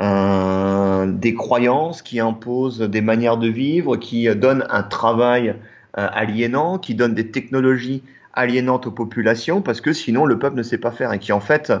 euh, 0.00 1.06
des 1.06 1.34
croyances, 1.34 2.02
qui 2.02 2.18
imposent 2.18 2.80
des 2.80 3.00
manières 3.00 3.36
de 3.36 3.48
vivre, 3.48 3.96
qui 3.96 4.26
donnent 4.34 4.66
un 4.70 4.82
travail 4.82 5.50
euh, 5.98 6.08
aliénant, 6.12 6.78
qui 6.78 6.94
donnent 6.94 7.14
des 7.14 7.30
technologies 7.30 8.02
aliénantes 8.32 8.86
aux 8.86 8.92
populations, 8.92 9.62
parce 9.62 9.80
que 9.80 9.92
sinon 9.92 10.26
le 10.26 10.38
peuple 10.38 10.56
ne 10.56 10.62
sait 10.62 10.78
pas 10.78 10.90
faire 10.90 11.12
et 11.12 11.18
qui 11.18 11.32
en 11.32 11.40
fait 11.40 11.72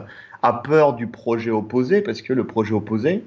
a 0.42 0.52
peur 0.52 0.94
du 0.94 1.06
projet 1.06 1.50
opposé, 1.50 2.02
parce 2.02 2.22
que 2.22 2.32
le 2.32 2.46
projet 2.46 2.72
opposé, 2.72 3.24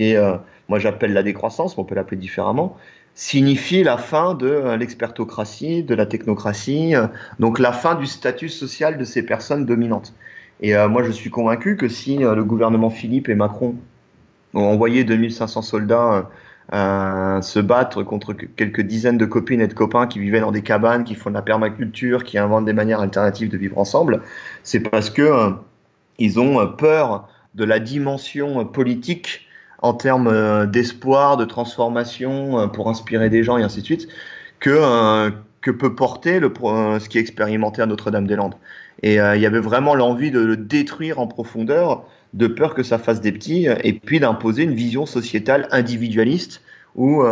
euh, 0.00 0.36
moi 0.68 0.78
j'appelle 0.78 1.12
la 1.12 1.22
décroissance, 1.22 1.76
mais 1.76 1.82
on 1.82 1.86
peut 1.86 1.94
l'appeler 1.94 2.16
différemment, 2.16 2.76
signifie 3.14 3.82
la 3.82 3.96
fin 3.96 4.34
de 4.34 4.46
euh, 4.46 4.76
l'expertocratie, 4.76 5.82
de 5.82 5.94
la 5.94 6.06
technocratie, 6.06 6.94
euh, 6.94 7.06
donc 7.38 7.58
la 7.58 7.72
fin 7.72 7.94
du 7.94 8.06
statut 8.06 8.48
social 8.48 8.98
de 8.98 9.04
ces 9.04 9.24
personnes 9.24 9.64
dominantes. 9.64 10.14
Et 10.62 10.74
moi 10.88 11.02
je 11.02 11.10
suis 11.10 11.28
convaincu 11.28 11.76
que 11.76 11.86
si 11.86 12.16
le 12.16 12.42
gouvernement 12.42 12.88
Philippe 12.88 13.28
et 13.28 13.34
Macron 13.34 13.74
ont 14.54 14.64
envoyé 14.64 15.04
2500 15.04 15.60
soldats 15.60 16.30
euh, 16.72 17.40
se 17.42 17.60
battre 17.60 18.02
contre 18.02 18.32
quelques 18.32 18.80
dizaines 18.80 19.18
de 19.18 19.24
copines 19.24 19.60
et 19.60 19.68
de 19.68 19.74
copains 19.74 20.08
qui 20.08 20.18
vivaient 20.18 20.40
dans 20.40 20.50
des 20.50 20.62
cabanes, 20.62 21.04
qui 21.04 21.14
font 21.14 21.30
de 21.30 21.36
la 21.36 21.42
permaculture, 21.42 22.24
qui 22.24 22.38
inventent 22.38 22.64
des 22.64 22.72
manières 22.72 23.00
alternatives 23.00 23.48
de 23.48 23.56
vivre 23.56 23.78
ensemble, 23.78 24.22
c'est 24.64 24.80
parce 24.80 25.10
que 25.10 25.52
ils 26.18 26.40
ont 26.40 26.66
peur 26.66 27.28
de 27.54 27.64
la 27.64 27.78
dimension 27.78 28.64
politique 28.64 29.45
en 29.86 29.94
termes 29.94 30.28
euh, 30.28 30.66
d'espoir, 30.66 31.36
de 31.36 31.44
transformation 31.44 32.58
euh, 32.58 32.66
pour 32.66 32.88
inspirer 32.88 33.30
des 33.30 33.42
gens 33.42 33.56
et 33.56 33.62
ainsi 33.62 33.80
de 33.80 33.84
suite, 33.84 34.08
que, 34.60 34.70
euh, 34.70 35.30
que 35.60 35.70
peut 35.70 35.94
porter 35.94 36.40
le, 36.40 36.52
ce 36.98 37.08
qui 37.08 37.18
est 37.18 37.20
expérimenté 37.20 37.82
à 37.82 37.86
Notre-Dame-des-Landes. 37.86 38.56
Et 39.02 39.16
il 39.16 39.40
y 39.40 39.46
avait 39.46 39.60
vraiment 39.60 39.94
l'envie 39.94 40.30
de 40.30 40.40
le 40.40 40.56
détruire 40.56 41.20
en 41.20 41.26
profondeur, 41.26 42.04
de 42.32 42.46
peur 42.46 42.74
que 42.74 42.82
ça 42.82 42.98
fasse 42.98 43.20
des 43.20 43.30
petits, 43.30 43.66
et 43.84 43.92
puis 43.92 44.20
d'imposer 44.20 44.62
une 44.62 44.72
vision 44.72 45.04
sociétale 45.04 45.68
individualiste 45.70 46.62
où 46.94 47.22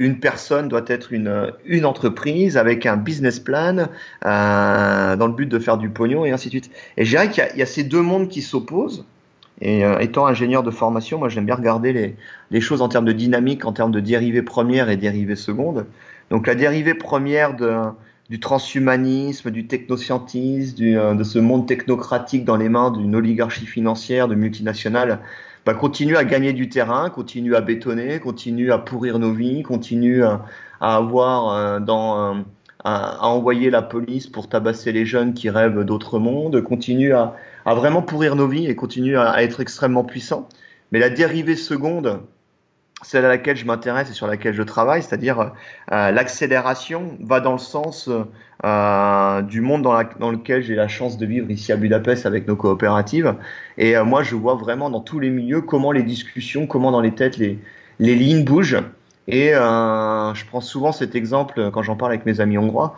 une 0.00 0.18
personne 0.18 0.66
doit 0.66 0.82
être 0.88 1.12
une, 1.12 1.52
une 1.64 1.84
entreprise 1.84 2.56
avec 2.56 2.86
un 2.86 2.96
business 2.96 3.38
plan 3.38 3.86
dans 4.24 5.26
le 5.28 5.32
but 5.32 5.46
de 5.46 5.60
faire 5.60 5.78
du 5.78 5.90
pognon 5.90 6.24
et 6.24 6.32
ainsi 6.32 6.48
de 6.48 6.54
suite. 6.54 6.70
Et 6.96 7.04
je 7.04 7.10
dirais 7.10 7.30
qu'il 7.30 7.56
y, 7.56 7.62
a 7.62 7.66
ces 7.66 7.84
deux 7.84 8.02
mondes 8.02 8.28
qui 8.28 8.42
s'opposent 8.42 9.04
et 9.60 9.84
euh, 9.84 9.98
étant 9.98 10.26
ingénieur 10.26 10.62
de 10.62 10.70
formation, 10.70 11.18
moi 11.18 11.28
j'aime 11.28 11.46
bien 11.46 11.54
regarder 11.54 11.92
les, 11.92 12.16
les, 12.50 12.60
choses 12.60 12.82
en 12.82 12.88
termes 12.88 13.04
de 13.04 13.12
dynamique, 13.12 13.64
en 13.64 13.72
termes 13.72 13.92
de 13.92 14.00
dérivée 14.00 14.42
première 14.42 14.88
et 14.90 14.96
dérivée 14.96 15.36
seconde. 15.36 15.86
Donc 16.30 16.46
la 16.46 16.54
dérivée 16.54 16.94
première 16.94 17.54
de, 17.54 17.76
du 18.30 18.40
transhumanisme, 18.40 19.50
du 19.50 19.66
technoscientisme, 19.66 20.76
du, 20.76 20.98
euh, 20.98 21.14
de 21.14 21.22
ce 21.22 21.38
monde 21.38 21.66
technocratique 21.68 22.44
dans 22.44 22.56
les 22.56 22.68
mains 22.68 22.90
d'une 22.90 23.14
oligarchie 23.14 23.66
financière, 23.66 24.26
de 24.26 24.34
multinationales, 24.34 25.20
bah, 25.64 25.74
continue 25.74 26.16
à 26.16 26.24
gagner 26.24 26.52
du 26.52 26.68
terrain, 26.68 27.10
continue 27.10 27.54
à 27.54 27.60
bétonner, 27.60 28.18
continue 28.18 28.72
à 28.72 28.78
pourrir 28.78 29.18
nos 29.18 29.32
vies, 29.32 29.62
continue 29.62 30.24
à, 30.24 30.44
à 30.80 30.96
avoir 30.96 31.54
euh, 31.54 31.78
dans 31.78 32.44
à, 32.84 33.26
envoyer 33.26 33.70
la 33.70 33.82
police 33.82 34.26
pour 34.26 34.48
tabasser 34.48 34.92
les 34.92 35.06
jeunes 35.06 35.34
qui 35.34 35.50
rêvent 35.50 35.84
d'autres 35.84 36.18
mondes, 36.18 36.60
continue 36.62 37.12
à, 37.12 37.34
à 37.64 37.74
vraiment 37.74 38.02
pourrir 38.02 38.36
nos 38.36 38.48
vies 38.48 38.66
et 38.66 38.76
continue 38.76 39.16
à, 39.16 39.42
être 39.42 39.60
extrêmement 39.60 40.04
puissant. 40.04 40.48
Mais 40.90 40.98
la 40.98 41.10
dérivée 41.10 41.56
seconde, 41.56 42.20
celle 43.02 43.24
à 43.24 43.28
laquelle 43.28 43.56
je 43.56 43.64
m'intéresse 43.64 44.10
et 44.10 44.14
sur 44.14 44.26
laquelle 44.26 44.54
je 44.54 44.62
travaille, 44.62 45.02
c'est-à-dire 45.02 45.52
euh, 45.92 46.10
l'accélération, 46.10 47.16
va 47.20 47.40
dans 47.40 47.52
le 47.52 47.58
sens 47.58 48.08
euh, 48.64 49.42
du 49.42 49.60
monde 49.60 49.82
dans, 49.82 50.30
lequel 50.30 50.62
j'ai 50.62 50.76
la 50.76 50.86
chance 50.86 51.18
de 51.18 51.26
vivre 51.26 51.50
ici 51.50 51.72
à 51.72 51.76
Budapest 51.76 52.26
avec 52.26 52.46
nos 52.46 52.54
coopératives. 52.54 53.34
Et 53.76 53.96
euh, 53.96 54.04
moi, 54.04 54.22
je 54.22 54.36
vois 54.36 54.54
vraiment 54.54 54.88
dans 54.88 55.00
tous 55.00 55.18
les 55.18 55.30
milieux 55.30 55.62
comment 55.62 55.90
les 55.90 56.04
discussions, 56.04 56.68
comment 56.68 56.92
dans 56.92 57.00
les 57.00 57.12
têtes 57.12 57.38
les, 57.38 57.58
les 57.98 58.14
lignes 58.14 58.44
bougent. 58.44 58.82
Et 59.26 59.54
euh, 59.54 60.34
je 60.34 60.46
prends 60.46 60.60
souvent 60.60 60.92
cet 60.92 61.16
exemple 61.16 61.70
quand 61.72 61.82
j'en 61.82 61.96
parle 61.96 62.12
avec 62.12 62.24
mes 62.24 62.40
amis 62.40 62.56
hongrois. 62.58 62.96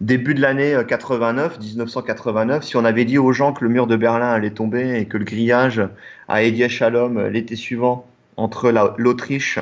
Début 0.00 0.34
de 0.34 0.40
l'année 0.40 0.76
89, 0.86 1.56
euh, 1.58 1.62
1989, 1.62 2.64
si 2.64 2.76
on 2.76 2.84
avait 2.84 3.04
dit 3.04 3.18
aux 3.18 3.32
gens 3.32 3.52
que 3.52 3.64
le 3.64 3.70
mur 3.70 3.86
de 3.86 3.96
Berlin 3.96 4.30
allait 4.30 4.50
tomber 4.50 4.98
et 4.98 5.06
que 5.06 5.16
le 5.16 5.24
grillage 5.24 5.82
à 6.28 6.42
Edia 6.42 6.68
Shalom 6.68 7.18
euh, 7.18 7.28
l'été 7.28 7.56
suivant 7.56 8.06
entre 8.36 8.70
l'Autriche 8.98 9.58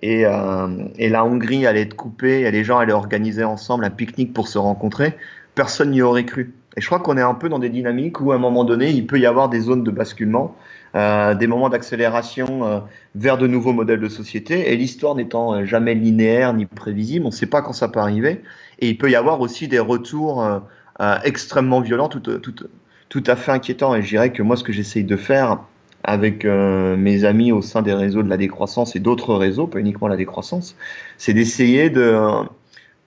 et, 0.00 0.22
et, 0.22 1.08
la 1.08 1.24
Hongrie 1.26 1.66
allait 1.66 1.82
être 1.82 1.94
coupée 1.94 2.40
et 2.40 2.50
les 2.50 2.64
gens 2.64 2.78
allaient 2.78 2.94
organiser 2.94 3.44
ensemble 3.44 3.84
un 3.84 3.90
pique-nique 3.90 4.32
pour 4.32 4.48
se 4.48 4.56
rencontrer, 4.56 5.14
personne 5.54 5.90
n'y 5.90 6.00
aurait 6.00 6.24
cru. 6.24 6.54
Et 6.76 6.80
je 6.80 6.86
crois 6.86 6.98
qu'on 6.98 7.16
est 7.16 7.22
un 7.22 7.34
peu 7.34 7.48
dans 7.48 7.58
des 7.58 7.68
dynamiques 7.68 8.20
où 8.20 8.32
à 8.32 8.34
un 8.34 8.38
moment 8.38 8.64
donné, 8.64 8.90
il 8.90 9.06
peut 9.06 9.18
y 9.18 9.26
avoir 9.26 9.48
des 9.48 9.60
zones 9.60 9.84
de 9.84 9.90
basculement, 9.90 10.56
euh, 10.96 11.34
des 11.34 11.46
moments 11.46 11.68
d'accélération 11.68 12.66
euh, 12.66 12.80
vers 13.14 13.38
de 13.38 13.46
nouveaux 13.46 13.72
modèles 13.72 14.00
de 14.00 14.08
société. 14.08 14.72
Et 14.72 14.76
l'histoire 14.76 15.14
n'étant 15.14 15.54
euh, 15.54 15.64
jamais 15.64 15.94
linéaire 15.94 16.52
ni 16.52 16.66
prévisible, 16.66 17.24
on 17.26 17.28
ne 17.28 17.34
sait 17.34 17.46
pas 17.46 17.62
quand 17.62 17.72
ça 17.72 17.88
peut 17.88 18.00
arriver. 18.00 18.42
Et 18.80 18.88
il 18.90 18.98
peut 18.98 19.10
y 19.10 19.16
avoir 19.16 19.40
aussi 19.40 19.68
des 19.68 19.78
retours 19.78 20.42
euh, 20.42 20.58
euh 21.00 21.16
extrêmement 21.24 21.80
violents, 21.80 22.08
tout, 22.08 22.20
tout, 22.20 23.24
à 23.26 23.36
fait 23.36 23.52
inquiétants. 23.52 23.94
Et 23.94 24.02
je 24.02 24.08
dirais 24.08 24.32
que 24.32 24.42
moi, 24.42 24.56
ce 24.56 24.64
que 24.64 24.72
j'essaye 24.72 25.04
de 25.04 25.16
faire 25.16 25.60
avec 26.06 26.44
mes 26.44 27.24
amis 27.24 27.50
au 27.50 27.62
sein 27.62 27.80
des 27.80 27.94
réseaux 27.94 28.22
de 28.22 28.28
la 28.28 28.36
décroissance 28.36 28.94
et 28.94 29.00
d'autres 29.00 29.34
réseaux, 29.34 29.66
pas 29.66 29.78
uniquement 29.78 30.06
la 30.06 30.16
décroissance, 30.16 30.76
c'est 31.16 31.32
d'essayer 31.32 31.88
de 31.88 32.44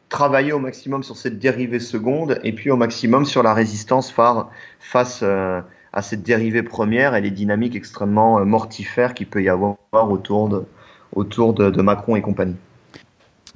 travailler 0.09 0.53
au 0.53 0.59
maximum 0.59 1.03
sur 1.03 1.17
cette 1.17 1.39
dérivée 1.39 1.79
seconde 1.79 2.39
et 2.43 2.53
puis 2.53 2.71
au 2.71 2.77
maximum 2.77 3.25
sur 3.25 3.43
la 3.43 3.53
résistance 3.53 4.11
face 4.11 5.19
euh, 5.23 5.61
à 5.93 6.01
cette 6.01 6.23
dérivée 6.23 6.63
première 6.63 7.15
et 7.15 7.21
les 7.21 7.31
dynamiques 7.31 7.75
extrêmement 7.75 8.39
euh, 8.39 8.45
mortifères 8.45 9.13
qu'il 9.13 9.27
peut 9.27 9.43
y 9.43 9.49
avoir 9.49 9.75
autour 9.93 10.49
de, 10.49 11.81
Macron 11.81 12.15
et 12.15 12.21
compagnie. 12.21 12.55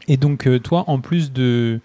Et 0.07 0.17
donc 0.17 0.47
euh, 0.47 0.59
toi, 0.59 0.83
en 0.87 0.99
plus 0.99 1.31
de, 1.31 1.79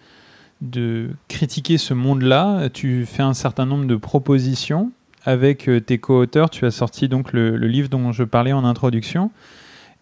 de 0.61 1.11
critiquer 1.29 1.79
ce 1.79 1.95
monde-là, 1.95 2.69
tu 2.71 3.07
fais 3.07 3.23
un 3.23 3.35
certain 3.35 3.67
nombre 3.67 3.87
de 3.87 3.97
propositions 3.97 4.91
avec 5.25 5.69
tes 5.87 5.99
co-auteurs. 5.99 6.51
Tu 6.51 6.65
as 6.65 6.71
sorti 6.71 7.09
donc 7.09 7.33
le, 7.33 7.57
le 7.57 7.67
livre 7.67 7.89
dont 7.89 8.13
je 8.13 8.25
parlais 8.25 8.53
en 8.53 8.65
introduction. 8.65 9.31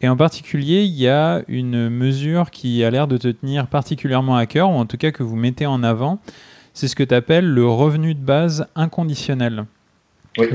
Et 0.00 0.08
en 0.08 0.16
particulier, 0.16 0.82
il 0.82 0.92
y 0.92 1.08
a 1.08 1.42
une 1.48 1.88
mesure 1.88 2.50
qui 2.50 2.84
a 2.84 2.90
l'air 2.90 3.08
de 3.08 3.16
te 3.16 3.28
tenir 3.28 3.66
particulièrement 3.68 4.36
à 4.36 4.44
cœur, 4.44 4.68
ou 4.70 4.74
en 4.74 4.86
tout 4.86 4.98
cas 4.98 5.12
que 5.12 5.22
vous 5.22 5.36
mettez 5.36 5.66
en 5.66 5.82
avant. 5.82 6.20
C'est 6.74 6.88
ce 6.88 6.96
que 6.96 7.04
tu 7.04 7.14
appelles 7.14 7.46
le 7.46 7.66
revenu 7.66 8.14
de 8.14 8.20
base 8.20 8.66
inconditionnel. 8.74 9.64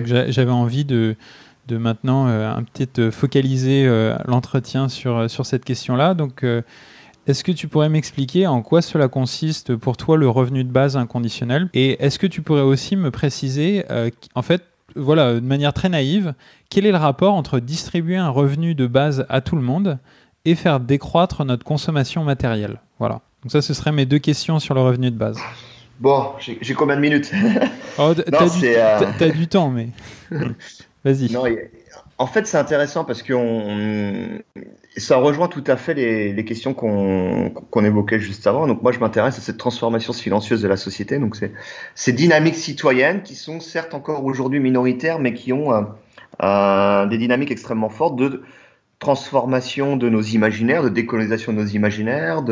J'avais 0.05 0.51
envie 0.51 0.85
de, 0.85 1.15
de 1.67 1.77
maintenant 1.77 2.27
euh, 2.27 2.51
un 2.53 2.63
petit 2.63 3.11
focaliser 3.11 3.85
euh, 3.87 4.15
l'entretien 4.25 4.89
sur, 4.89 5.29
sur 5.29 5.45
cette 5.45 5.63
question-là. 5.63 6.13
Donc, 6.13 6.43
euh, 6.43 6.61
est-ce 7.29 7.43
que 7.43 7.51
tu 7.51 7.67
pourrais 7.67 7.89
m'expliquer 7.89 8.47
en 8.47 8.63
quoi 8.63 8.81
cela 8.81 9.07
consiste 9.07 9.75
pour 9.75 9.97
toi 9.97 10.17
le 10.17 10.27
revenu 10.27 10.63
de 10.63 10.71
base 10.71 10.97
inconditionnel? 10.97 11.69
Et 11.75 12.03
est-ce 12.03 12.17
que 12.17 12.25
tu 12.25 12.41
pourrais 12.41 12.61
aussi 12.61 12.95
me 12.95 13.11
préciser, 13.11 13.85
en 14.33 14.41
fait, 14.41 14.63
voilà, 14.95 15.35
de 15.35 15.39
manière 15.39 15.73
très 15.73 15.89
naïve, 15.89 16.33
quel 16.71 16.87
est 16.87 16.91
le 16.91 16.97
rapport 16.97 17.35
entre 17.35 17.59
distribuer 17.59 18.17
un 18.17 18.29
revenu 18.29 18.73
de 18.73 18.87
base 18.87 19.27
à 19.29 19.41
tout 19.41 19.55
le 19.55 19.61
monde 19.61 19.99
et 20.45 20.55
faire 20.55 20.79
décroître 20.79 21.45
notre 21.45 21.63
consommation 21.63 22.23
matérielle? 22.23 22.81
Voilà. 22.97 23.21
Donc 23.43 23.51
ça, 23.51 23.61
ce 23.61 23.75
seraient 23.75 23.91
mes 23.91 24.07
deux 24.07 24.17
questions 24.17 24.57
sur 24.57 24.73
le 24.73 24.81
revenu 24.81 25.11
de 25.11 25.15
base. 25.15 25.37
Bon, 25.99 26.31
j'ai 26.39 26.73
combien 26.73 26.95
de 26.95 27.01
minutes 27.01 27.31
oh, 27.97 28.13
T'as 28.13 28.49
du, 28.49 28.65
euh, 28.65 29.31
du, 29.31 29.47
temps, 29.47 29.69
mais 29.69 29.89
vas-y. 31.03 31.35
En 32.17 32.27
fait, 32.27 32.47
c'est 32.47 32.57
intéressant 32.57 33.05
parce 33.05 33.21
que 33.21 33.33
ça 34.97 35.17
rejoint 35.17 35.47
tout 35.47 35.63
à 35.67 35.77
fait 35.77 35.93
les, 35.93 36.45
questions 36.45 36.73
qu'on 36.73 37.83
évoquait 37.83 38.19
juste 38.19 38.47
avant. 38.47 38.67
Donc 38.67 38.81
moi, 38.81 38.91
je 38.91 38.99
m'intéresse 38.99 39.37
à 39.37 39.41
cette 39.41 39.57
transformation 39.57 40.13
silencieuse 40.13 40.61
de 40.61 40.67
la 40.67 40.77
société. 40.77 41.19
Donc 41.19 41.35
c'est 41.35 41.51
ces 41.95 42.13
dynamiques 42.13 42.55
citoyennes 42.55 43.21
qui 43.21 43.35
sont 43.35 43.59
certes 43.59 43.93
encore 43.93 44.23
aujourd'hui 44.25 44.59
minoritaires, 44.59 45.19
mais 45.19 45.33
qui 45.33 45.53
ont 45.53 45.73
euh, 45.73 45.81
euh, 46.43 47.05
des 47.07 47.17
dynamiques 47.17 47.51
extrêmement 47.51 47.89
fortes 47.89 48.15
de 48.15 48.43
transformation 48.99 49.95
de 49.95 50.09
nos 50.09 50.21
imaginaires, 50.21 50.83
de 50.83 50.89
décolonisation 50.89 51.53
de 51.53 51.59
nos 51.59 51.67
imaginaires, 51.67 52.43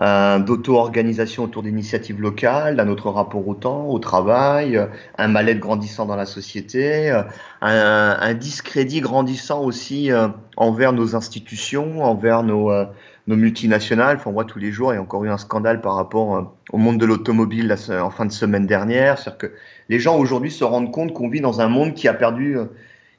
euh, 0.00 0.38
d'auto-organisation 0.38 1.42
autour 1.42 1.64
d'initiatives 1.64 2.20
locales, 2.20 2.78
à 2.78 2.84
notre 2.84 3.10
rapport 3.10 3.46
au 3.46 3.54
temps, 3.54 3.86
au 3.86 3.98
travail, 3.98 4.80
un 5.18 5.28
mal-être 5.28 5.58
grandissant 5.58 6.06
dans 6.06 6.14
la 6.14 6.26
société, 6.26 7.10
euh, 7.10 7.22
un, 7.60 8.34
discrédit 8.34 9.00
grandissant 9.00 9.60
aussi 9.62 10.12
euh, 10.12 10.28
envers 10.56 10.92
nos 10.92 11.16
institutions, 11.16 12.04
envers 12.04 12.44
nos, 12.44 12.70
euh, 12.70 12.86
multinationales. 13.26 14.18
Enfin, 14.18 14.30
on 14.30 14.34
voit 14.34 14.44
tous 14.44 14.60
les 14.60 14.70
jours, 14.70 14.92
il 14.92 14.96
y 14.96 14.98
a 14.98 15.02
encore 15.02 15.24
eu 15.24 15.30
un 15.30 15.38
scandale 15.38 15.80
par 15.80 15.96
rapport 15.96 16.54
au 16.72 16.78
monde 16.78 16.98
de 16.98 17.06
l'automobile 17.06 17.74
en 17.90 18.10
fin 18.10 18.26
de 18.26 18.32
semaine 18.32 18.66
dernière. 18.66 19.18
C'est-à-dire 19.18 19.38
que 19.38 19.52
les 19.88 19.98
gens 19.98 20.16
aujourd'hui 20.16 20.52
se 20.52 20.62
rendent 20.62 20.92
compte 20.92 21.12
qu'on 21.12 21.28
vit 21.28 21.40
dans 21.40 21.60
un 21.60 21.68
monde 21.68 21.94
qui 21.94 22.06
a 22.06 22.14
perdu, 22.14 22.56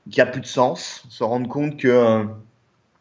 qui 0.09 0.22
a 0.22 0.26
plus 0.26 0.41
de 0.41 0.45
sens, 0.45 1.03
se 1.09 1.24
rendent 1.24 1.47
compte 1.47 1.78
que 1.78 1.88
euh, 1.88 2.24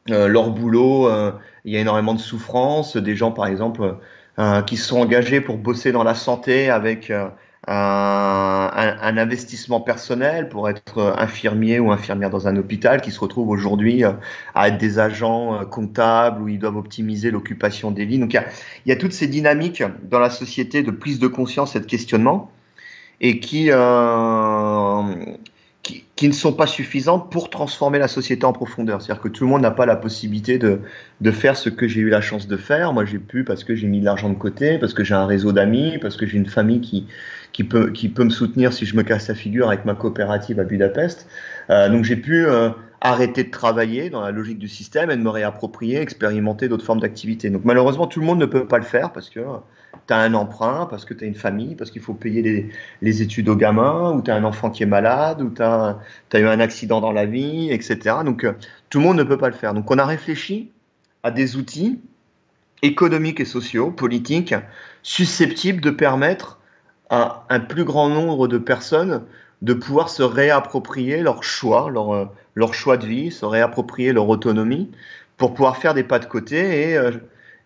leur 0.08 0.50
boulot, 0.50 1.08
euh, 1.08 1.32
il 1.64 1.72
y 1.72 1.76
a 1.76 1.80
énormément 1.80 2.14
de 2.14 2.20
souffrance. 2.20 2.96
Des 2.96 3.16
gens, 3.16 3.32
par 3.32 3.46
exemple, 3.46 3.96
euh, 4.38 4.62
qui 4.62 4.76
se 4.76 4.88
sont 4.88 5.00
engagés 5.00 5.40
pour 5.40 5.58
bosser 5.58 5.92
dans 5.92 6.04
la 6.04 6.14
santé 6.14 6.70
avec 6.70 7.10
un, 7.10 7.32
un, 7.68 9.16
investissement 9.16 9.80
personnel 9.80 10.48
pour 10.48 10.68
être 10.68 11.14
infirmier 11.16 11.78
ou 11.78 11.92
infirmière 11.92 12.30
dans 12.30 12.48
un 12.48 12.56
hôpital, 12.56 13.00
qui 13.00 13.12
se 13.12 13.20
retrouvent 13.20 13.50
aujourd'hui 13.50 14.02
à 14.54 14.68
être 14.68 14.78
des 14.78 14.98
agents 14.98 15.64
comptables 15.66 16.42
où 16.42 16.48
ils 16.48 16.58
doivent 16.58 16.76
optimiser 16.76 17.30
l'occupation 17.30 17.92
des 17.92 18.04
lits. 18.04 18.18
Donc 18.18 18.32
il 18.32 18.36
y, 18.36 18.38
a, 18.38 18.46
il 18.84 18.88
y 18.88 18.92
a, 18.92 18.96
toutes 18.96 19.12
ces 19.12 19.28
dynamiques 19.28 19.84
dans 20.02 20.18
la 20.18 20.30
société 20.30 20.82
de 20.82 20.90
prise 20.90 21.20
de 21.20 21.28
conscience 21.28 21.76
et 21.76 21.80
de 21.80 21.86
questionnement 21.86 22.50
et 23.22 23.38
qui, 23.38 23.68
euh, 23.70 25.02
qui, 25.82 26.04
qui, 26.16 26.28
ne 26.28 26.32
sont 26.32 26.52
pas 26.52 26.66
suffisantes 26.66 27.30
pour 27.30 27.50
transformer 27.50 27.98
la 27.98 28.08
société 28.08 28.44
en 28.44 28.52
profondeur. 28.52 29.02
C'est-à-dire 29.02 29.22
que 29.22 29.28
tout 29.28 29.44
le 29.44 29.50
monde 29.50 29.62
n'a 29.62 29.70
pas 29.70 29.86
la 29.86 29.96
possibilité 29.96 30.58
de, 30.58 30.80
de 31.20 31.30
faire 31.30 31.56
ce 31.56 31.68
que 31.68 31.88
j'ai 31.88 32.00
eu 32.00 32.08
la 32.08 32.20
chance 32.20 32.46
de 32.46 32.56
faire. 32.56 32.92
Moi, 32.92 33.04
j'ai 33.04 33.18
pu 33.18 33.44
parce 33.44 33.64
que 33.64 33.74
j'ai 33.74 33.88
mis 33.88 34.00
de 34.00 34.04
l'argent 34.04 34.28
de 34.28 34.34
côté, 34.34 34.78
parce 34.78 34.94
que 34.94 35.02
j'ai 35.02 35.14
un 35.14 35.26
réseau 35.26 35.52
d'amis, 35.52 35.98
parce 36.00 36.16
que 36.16 36.26
j'ai 36.26 36.38
une 36.38 36.46
famille 36.46 36.80
qui, 36.80 37.06
qui, 37.52 37.64
peut, 37.64 37.90
qui 37.90 38.08
peut 38.08 38.24
me 38.24 38.30
soutenir 38.30 38.72
si 38.72 38.86
je 38.86 38.96
me 38.96 39.02
casse 39.02 39.28
la 39.28 39.34
figure 39.34 39.68
avec 39.68 39.84
ma 39.84 39.94
coopérative 39.94 40.60
à 40.60 40.64
Budapest. 40.64 41.26
Euh, 41.70 41.88
donc, 41.88 42.04
j'ai 42.04 42.16
pu 42.16 42.46
euh, 42.46 42.70
arrêter 43.00 43.42
de 43.42 43.50
travailler 43.50 44.08
dans 44.08 44.20
la 44.20 44.30
logique 44.30 44.58
du 44.58 44.68
système 44.68 45.10
et 45.10 45.16
de 45.16 45.22
me 45.22 45.30
réapproprier, 45.30 46.00
expérimenter 46.00 46.68
d'autres 46.68 46.84
formes 46.84 47.00
d'activité. 47.00 47.50
Donc, 47.50 47.62
malheureusement, 47.64 48.06
tout 48.06 48.20
le 48.20 48.26
monde 48.26 48.38
ne 48.38 48.46
peut 48.46 48.66
pas 48.66 48.78
le 48.78 48.84
faire 48.84 49.12
parce 49.12 49.30
que 49.30 49.40
tu 50.06 50.12
as 50.14 50.18
un 50.18 50.34
emprunt, 50.34 50.86
parce 50.90 51.04
que 51.04 51.14
tu 51.14 51.24
as 51.24 51.26
une 51.26 51.34
famille, 51.34 51.74
parce 51.74 51.90
qu'il 51.90 52.02
faut 52.02 52.14
payer 52.14 52.70
les, 53.00 53.22
études 53.22 53.48
aux 53.48 53.56
gamins, 53.56 54.12
ou 54.12 54.22
tu 54.22 54.30
as 54.30 54.34
un 54.34 54.44
enfant 54.44 54.70
qui 54.70 54.82
est 54.82 54.86
malade, 54.86 55.42
ou 55.42 55.50
tu 55.50 55.62
as, 55.62 55.98
eu 56.34 56.46
un 56.46 56.60
accident 56.60 57.00
dans 57.00 57.12
la 57.12 57.26
vie, 57.26 57.70
etc. 57.70 58.16
Donc 58.24 58.44
euh, 58.44 58.52
tout 58.90 58.98
le 58.98 59.04
monde 59.04 59.18
ne 59.18 59.24
peut 59.24 59.38
pas 59.38 59.48
le 59.48 59.54
faire. 59.54 59.74
Donc 59.74 59.90
on 59.90 59.98
a 59.98 60.06
réfléchi 60.06 60.70
à 61.22 61.30
des 61.30 61.56
outils 61.56 62.00
économiques 62.82 63.40
et 63.40 63.44
sociaux, 63.44 63.90
politiques, 63.90 64.54
susceptibles 65.02 65.80
de 65.80 65.90
permettre 65.90 66.58
à 67.10 67.44
un 67.48 67.60
plus 67.60 67.84
grand 67.84 68.08
nombre 68.08 68.48
de 68.48 68.58
personnes 68.58 69.22
de 69.60 69.74
pouvoir 69.74 70.08
se 70.08 70.22
réapproprier 70.24 71.22
leur 71.22 71.44
choix, 71.44 71.88
leur, 71.88 72.12
euh, 72.12 72.24
leur 72.54 72.74
choix 72.74 72.96
de 72.96 73.06
vie, 73.06 73.30
se 73.30 73.44
réapproprier 73.44 74.12
leur 74.12 74.28
autonomie, 74.28 74.90
pour 75.36 75.54
pouvoir 75.54 75.76
faire 75.76 75.94
des 75.94 76.04
pas 76.04 76.18
de 76.18 76.26
côté 76.26 76.90
et 76.90 76.96
euh, 76.96 77.12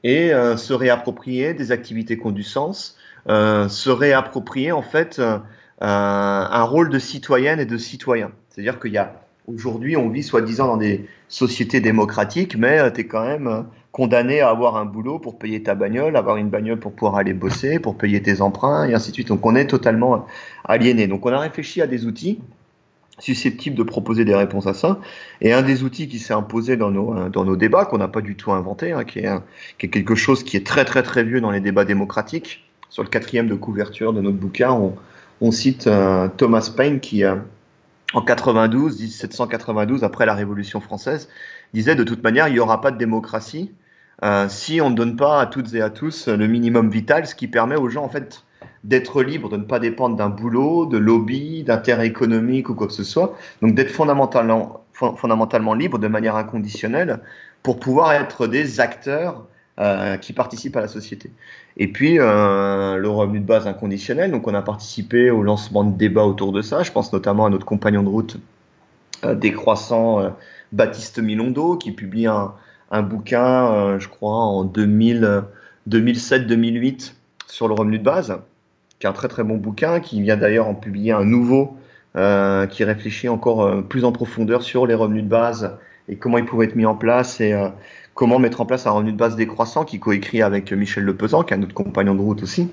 et 0.06 0.32
euh, 0.32 0.56
se 0.56 0.72
réapproprier 0.72 1.52
des 1.52 1.72
activités 1.72 2.16
qui 2.16 2.24
ont 2.24 2.30
du 2.30 2.44
sens, 2.44 2.96
euh, 3.28 3.68
se 3.68 3.90
réapproprier 3.90 4.70
en 4.70 4.80
fait 4.80 5.18
euh, 5.18 5.38
un 5.80 6.62
rôle 6.62 6.90
de 6.90 7.00
citoyenne 7.00 7.58
et 7.58 7.66
de 7.66 7.76
citoyen. 7.76 8.30
C'est-à-dire 8.48 8.78
qu'il 8.78 8.92
y 8.92 8.98
a 8.98 9.20
aujourd'hui, 9.48 9.96
on 9.96 10.08
vit 10.08 10.22
soi-disant 10.22 10.68
dans 10.68 10.76
des 10.76 11.08
sociétés 11.28 11.80
démocratiques, 11.80 12.56
mais 12.56 12.92
tu 12.92 13.00
es 13.00 13.06
quand 13.06 13.26
même 13.26 13.66
condamné 13.90 14.40
à 14.40 14.50
avoir 14.50 14.76
un 14.76 14.84
boulot 14.84 15.18
pour 15.18 15.40
payer 15.40 15.64
ta 15.64 15.74
bagnole, 15.74 16.16
avoir 16.16 16.36
une 16.36 16.50
bagnole 16.50 16.78
pour 16.78 16.92
pouvoir 16.92 17.16
aller 17.16 17.34
bosser, 17.34 17.80
pour 17.80 17.98
payer 17.98 18.22
tes 18.22 18.40
emprunts, 18.40 18.88
et 18.88 18.94
ainsi 18.94 19.10
de 19.10 19.14
suite. 19.14 19.28
Donc 19.28 19.44
on 19.44 19.56
est 19.56 19.66
totalement 19.66 20.26
aliéné. 20.64 21.08
Donc 21.08 21.26
on 21.26 21.32
a 21.32 21.38
réfléchi 21.40 21.82
à 21.82 21.88
des 21.88 22.06
outils 22.06 22.38
susceptible 23.18 23.76
de 23.76 23.82
proposer 23.82 24.24
des 24.24 24.34
réponses 24.34 24.66
à 24.66 24.74
ça. 24.74 25.00
Et 25.40 25.52
un 25.52 25.62
des 25.62 25.82
outils 25.82 26.08
qui 26.08 26.18
s'est 26.18 26.34
imposé 26.34 26.76
dans 26.76 26.90
nos, 26.90 27.16
euh, 27.16 27.28
dans 27.28 27.44
nos 27.44 27.56
débats, 27.56 27.84
qu'on 27.84 27.98
n'a 27.98 28.08
pas 28.08 28.20
du 28.20 28.36
tout 28.36 28.52
inventé, 28.52 28.92
hein, 28.92 29.04
qui, 29.04 29.20
est, 29.20 29.28
qui, 29.78 29.86
est, 29.86 29.88
quelque 29.88 30.14
chose 30.14 30.44
qui 30.44 30.56
est 30.56 30.66
très 30.66 30.84
très 30.84 31.02
très 31.02 31.24
vieux 31.24 31.40
dans 31.40 31.50
les 31.50 31.60
débats 31.60 31.84
démocratiques. 31.84 32.64
Sur 32.88 33.02
le 33.02 33.08
quatrième 33.08 33.48
de 33.48 33.54
couverture 33.54 34.12
de 34.12 34.20
notre 34.20 34.36
bouquin, 34.36 34.70
on, 34.70 34.94
on 35.40 35.50
cite 35.50 35.86
euh, 35.86 36.28
Thomas 36.36 36.70
Paine 36.74 37.00
qui, 37.00 37.24
euh, 37.24 37.36
en 38.14 38.22
92, 38.22 39.00
1792, 39.00 40.04
après 40.04 40.26
la 40.26 40.34
Révolution 40.34 40.80
française, 40.80 41.28
disait 41.74 41.94
de 41.94 42.04
toute 42.04 42.22
manière, 42.22 42.48
il 42.48 42.54
n'y 42.54 42.60
aura 42.60 42.80
pas 42.80 42.90
de 42.90 42.98
démocratie 42.98 43.72
si 44.48 44.80
on 44.80 44.88
ne 44.88 44.94
donne 44.94 45.14
pas 45.16 45.42
à 45.42 45.46
toutes 45.46 45.74
et 45.74 45.82
à 45.82 45.90
tous 45.90 46.28
le 46.28 46.46
minimum 46.46 46.88
vital, 46.88 47.26
ce 47.26 47.34
qui 47.34 47.48
permet 47.48 47.76
aux 47.76 47.90
gens 47.90 48.02
en 48.02 48.08
fait 48.08 48.45
d'être 48.86 49.22
libre, 49.22 49.48
de 49.48 49.56
ne 49.56 49.64
pas 49.64 49.80
dépendre 49.80 50.16
d'un 50.16 50.28
boulot, 50.28 50.86
de 50.86 50.96
lobby, 50.96 51.64
d'intérêt 51.64 52.06
économique 52.06 52.68
ou 52.68 52.74
quoi 52.74 52.86
que 52.86 52.92
ce 52.92 53.02
soit. 53.02 53.36
Donc 53.60 53.74
d'être 53.74 53.90
fondamentalement, 53.90 54.84
fondamentalement 54.92 55.74
libre 55.74 55.98
de 55.98 56.06
manière 56.06 56.36
inconditionnelle 56.36 57.18
pour 57.64 57.80
pouvoir 57.80 58.12
être 58.12 58.46
des 58.46 58.78
acteurs 58.78 59.44
euh, 59.80 60.16
qui 60.18 60.32
participent 60.32 60.76
à 60.76 60.80
la 60.80 60.88
société. 60.88 61.32
Et 61.76 61.88
puis 61.88 62.20
euh, 62.20 62.96
le 62.96 63.08
revenu 63.08 63.40
de 63.40 63.44
base 63.44 63.66
inconditionnel. 63.66 64.30
Donc 64.30 64.46
on 64.46 64.54
a 64.54 64.62
participé 64.62 65.30
au 65.30 65.42
lancement 65.42 65.82
de 65.82 65.96
débats 65.96 66.24
autour 66.24 66.52
de 66.52 66.62
ça. 66.62 66.84
Je 66.84 66.92
pense 66.92 67.12
notamment 67.12 67.46
à 67.46 67.50
notre 67.50 67.66
compagnon 67.66 68.04
de 68.04 68.08
route 68.08 68.36
euh, 69.24 69.34
décroissant 69.34 70.20
euh, 70.20 70.28
Baptiste 70.70 71.18
Milondo 71.18 71.76
qui 71.76 71.90
publie 71.90 72.28
un, 72.28 72.54
un 72.92 73.02
bouquin, 73.02 73.98
je 73.98 74.06
crois, 74.06 74.36
en 74.36 74.64
2007-2008 74.64 77.14
sur 77.48 77.66
le 77.66 77.74
revenu 77.74 77.98
de 77.98 78.04
base, 78.04 78.38
qui 78.98 79.06
est 79.06 79.10
un 79.10 79.12
très 79.12 79.28
très 79.28 79.44
bon 79.44 79.56
bouquin, 79.56 80.00
qui 80.00 80.22
vient 80.22 80.36
d'ailleurs 80.36 80.68
en 80.68 80.74
publier 80.74 81.12
un 81.12 81.24
nouveau 81.24 81.76
qui 82.14 82.82
réfléchit 82.82 83.28
encore 83.28 83.86
plus 83.88 84.04
en 84.04 84.12
profondeur 84.12 84.62
sur 84.62 84.86
les 84.86 84.94
revenus 84.94 85.24
de 85.24 85.28
base 85.28 85.76
et 86.08 86.16
comment 86.16 86.38
ils 86.38 86.46
pouvaient 86.46 86.64
être 86.64 86.74
mis 86.74 86.86
en 86.86 86.94
place 86.94 87.42
et 87.42 87.54
comment 88.14 88.38
mettre 88.38 88.62
en 88.62 88.64
place 88.66 88.86
un 88.86 88.90
revenu 88.90 89.12
de 89.12 89.18
base 89.18 89.36
décroissant 89.36 89.84
qui 89.84 90.00
coécrit 90.00 90.40
avec 90.40 90.72
Michel 90.72 91.04
Lepesant, 91.04 91.42
qui 91.42 91.52
est 91.52 91.58
un 91.58 91.62
autre 91.62 91.74
compagnon 91.74 92.14
de 92.14 92.22
route 92.22 92.42
aussi. 92.42 92.70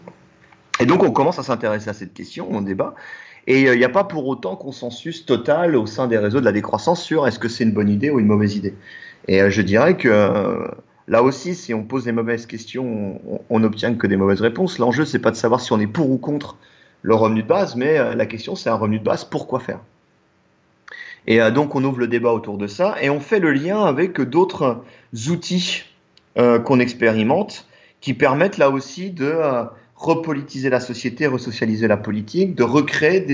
Et 0.80 0.86
donc 0.86 1.04
on 1.04 1.12
commence 1.12 1.40
à 1.40 1.44
s'intéresser 1.44 1.90
à 1.90 1.94
cette 1.94 2.14
question, 2.14 2.48
on 2.50 2.62
débat. 2.62 2.96
Et 3.46 3.64
il 3.64 3.78
n'y 3.78 3.84
a 3.84 3.90
pas 3.90 4.06
pour 4.06 4.26
autant 4.28 4.56
consensus 4.56 5.26
total 5.26 5.76
au 5.76 5.86
sein 5.86 6.08
des 6.08 6.18
réseaux 6.18 6.40
de 6.40 6.46
la 6.46 6.54
décroissance 6.54 7.04
sur 7.04 7.28
est-ce 7.28 7.40
que 7.40 7.50
c'est 7.50 7.66
une 7.66 7.74
bonne 7.74 7.90
idée 7.90 8.10
ou 8.10 8.22
une 8.22 8.28
mauvaise 8.28 8.56
idée. 8.56 8.74
Et 9.28 9.52
je 9.52 9.62
dirais 9.62 9.98
que 9.98 10.72
là 11.08 11.24
aussi, 11.24 11.56
si 11.56 11.74
on 11.74 11.84
pose 11.84 12.06
des 12.06 12.12
mauvaises 12.12 12.46
questions, 12.46 13.22
on 13.50 13.60
n'obtient 13.60 13.94
que 13.96 14.08
des 14.08 14.18
mauvaises 14.18 14.42
réponses. 14.42 14.80
L'enjeu, 14.80 15.06
c'est 15.06 15.20
pas 15.20 15.32
de 15.32 15.36
savoir 15.36 15.62
si 15.62 15.72
on 15.74 15.80
est 15.80 15.88
pour 15.88 16.10
ou 16.10 16.18
contre 16.18 16.58
le 17.02 17.16
revenu 17.16 17.44
de 17.44 17.48
base, 17.48 17.76
mais 17.76 18.16
la 18.16 18.26
question, 18.26 18.56
c'est 18.56 18.70
un 18.70 18.76
revenu 18.76 19.00
de 19.00 19.04
base, 19.04 19.26
pourquoi 19.26 19.60
faire? 19.60 19.80
Et 21.28 21.40
donc 21.52 21.76
on 21.76 21.84
ouvre 21.84 22.00
le 22.00 22.08
débat 22.08 22.34
autour 22.34 22.58
de 22.58 22.68
ça 22.68 22.96
et 23.02 23.10
on 23.10 23.20
fait 23.20 23.40
le 23.40 23.54
lien 23.54 23.84
avec 23.86 24.20
d'autres 24.20 24.84
outils 25.30 25.86
qu'on 26.36 26.80
expérimente 26.80 27.68
qui 28.02 28.14
permettent 28.14 28.58
là 28.58 28.70
aussi 28.70 29.12
de 29.12 29.34
repolitiser 29.96 30.70
la 30.70 30.82
société, 30.82 31.28
resocialiser 31.28 31.88
la 31.88 31.96
politique, 31.96 32.56
de 32.56 32.64
recréer 32.64 33.26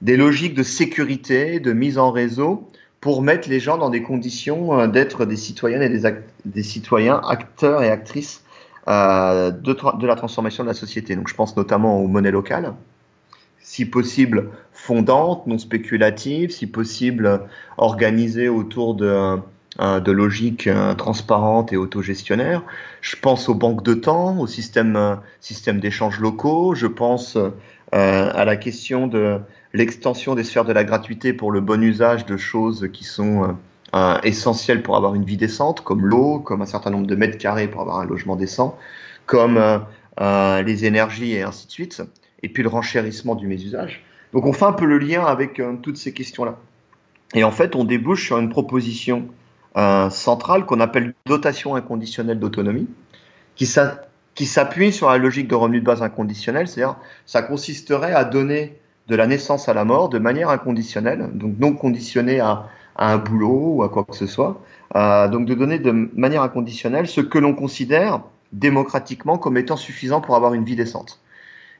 des, 0.00 0.16
logiques 0.16 0.54
de 0.54 0.62
sécurité, 0.62 1.58
de 1.58 1.72
mise 1.72 1.98
en 1.98 2.12
réseau 2.12 2.70
pour 3.06 3.22
mettre 3.22 3.48
les 3.48 3.60
gens 3.60 3.78
dans 3.78 3.88
des 3.88 4.02
conditions 4.02 4.80
euh, 4.80 4.88
d'être 4.88 5.26
des 5.26 5.36
citoyennes 5.36 5.80
et 5.80 5.88
des, 5.88 6.12
des, 6.44 6.64
citoyens, 6.64 7.20
acteurs 7.24 7.84
et 7.84 7.88
actrices 7.88 8.42
euh, 8.88 9.52
de, 9.52 9.76
de, 10.00 10.06
la 10.08 10.16
transformation 10.16 10.64
de 10.64 10.68
la 10.68 10.74
société. 10.74 11.14
Donc 11.14 11.28
je 11.28 11.34
pense 11.36 11.56
notamment 11.56 12.00
aux 12.00 12.08
monnaies 12.08 12.32
locales, 12.32 12.74
si 13.60 13.84
possible 13.84 14.50
fondantes, 14.72 15.46
non 15.46 15.56
spéculatives, 15.56 16.50
si 16.50 16.66
possible 16.66 17.42
organisées 17.78 18.48
autour 18.48 18.96
de 18.96 19.38
euh, 19.78 20.00
de 20.00 20.10
logique 20.10 20.66
euh, 20.66 20.94
transparente 20.94 21.72
et 21.72 21.76
autogestionnaire. 21.76 22.64
Je 23.02 23.14
pense 23.14 23.48
aux 23.48 23.54
banques 23.54 23.84
de 23.84 23.94
temps, 23.94 24.36
au 24.36 24.48
système, 24.48 25.20
système 25.40 25.78
d'échanges 25.78 26.18
locaux. 26.18 26.74
Je 26.74 26.88
pense 26.88 27.38
à 27.92 28.44
la 28.44 28.56
question 28.56 29.06
de 29.06 29.38
l'extension 29.76 30.34
des 30.34 30.44
sphères 30.44 30.64
de 30.64 30.72
la 30.72 30.84
gratuité 30.84 31.32
pour 31.32 31.52
le 31.52 31.60
bon 31.60 31.82
usage 31.82 32.26
de 32.26 32.36
choses 32.36 32.88
qui 32.92 33.04
sont 33.04 33.56
essentielles 34.24 34.82
pour 34.82 34.96
avoir 34.96 35.14
une 35.14 35.24
vie 35.24 35.36
décente, 35.36 35.80
comme 35.80 36.04
l'eau, 36.04 36.40
comme 36.40 36.60
un 36.60 36.66
certain 36.66 36.90
nombre 36.90 37.06
de 37.06 37.14
mètres 37.14 37.38
carrés 37.38 37.68
pour 37.68 37.80
avoir 37.80 38.00
un 38.00 38.04
logement 38.04 38.36
décent, 38.36 38.76
comme 39.24 39.58
les 40.20 40.84
énergies 40.84 41.32
et 41.32 41.42
ainsi 41.42 41.66
de 41.66 41.72
suite. 41.72 42.02
Et 42.42 42.48
puis 42.48 42.62
le 42.62 42.68
renchérissement 42.68 43.34
du 43.34 43.46
mésusage. 43.46 44.04
Donc 44.32 44.44
on 44.44 44.52
fait 44.52 44.66
un 44.66 44.72
peu 44.72 44.84
le 44.84 44.98
lien 44.98 45.24
avec 45.24 45.62
toutes 45.82 45.96
ces 45.96 46.12
questions-là. 46.12 46.58
Et 47.34 47.44
en 47.44 47.50
fait, 47.50 47.74
on 47.74 47.84
débouche 47.84 48.26
sur 48.26 48.38
une 48.38 48.48
proposition 48.48 49.28
euh, 49.76 50.08
centrale 50.10 50.64
qu'on 50.64 50.80
appelle 50.80 51.14
dotation 51.26 51.74
inconditionnelle 51.74 52.38
d'autonomie, 52.38 52.88
qui 53.56 53.66
s'appuie 53.66 54.92
sur 54.92 55.10
la 55.10 55.18
logique 55.18 55.48
de 55.48 55.54
revenu 55.54 55.80
de 55.80 55.84
base 55.84 56.02
inconditionnel, 56.02 56.68
c'est-à-dire 56.68 56.96
ça 57.26 57.42
consisterait 57.42 58.12
à 58.12 58.24
donner 58.24 58.78
de 59.08 59.16
la 59.16 59.26
naissance 59.26 59.68
à 59.68 59.74
la 59.74 59.84
mort 59.84 60.08
de 60.08 60.18
manière 60.18 60.50
inconditionnelle, 60.50 61.30
donc 61.32 61.54
non 61.58 61.72
conditionnée 61.72 62.40
à, 62.40 62.68
un 62.98 63.18
boulot 63.18 63.74
ou 63.74 63.82
à 63.82 63.90
quoi 63.90 64.04
que 64.04 64.16
ce 64.16 64.26
soit, 64.26 64.62
euh, 64.94 65.28
donc 65.28 65.46
de 65.46 65.52
donner 65.52 65.78
de 65.78 65.90
manière 65.90 66.42
inconditionnelle 66.42 67.06
ce 67.06 67.20
que 67.20 67.38
l'on 67.38 67.54
considère 67.54 68.22
démocratiquement 68.52 69.36
comme 69.36 69.58
étant 69.58 69.76
suffisant 69.76 70.22
pour 70.22 70.34
avoir 70.34 70.54
une 70.54 70.64
vie 70.64 70.76
décente. 70.76 71.20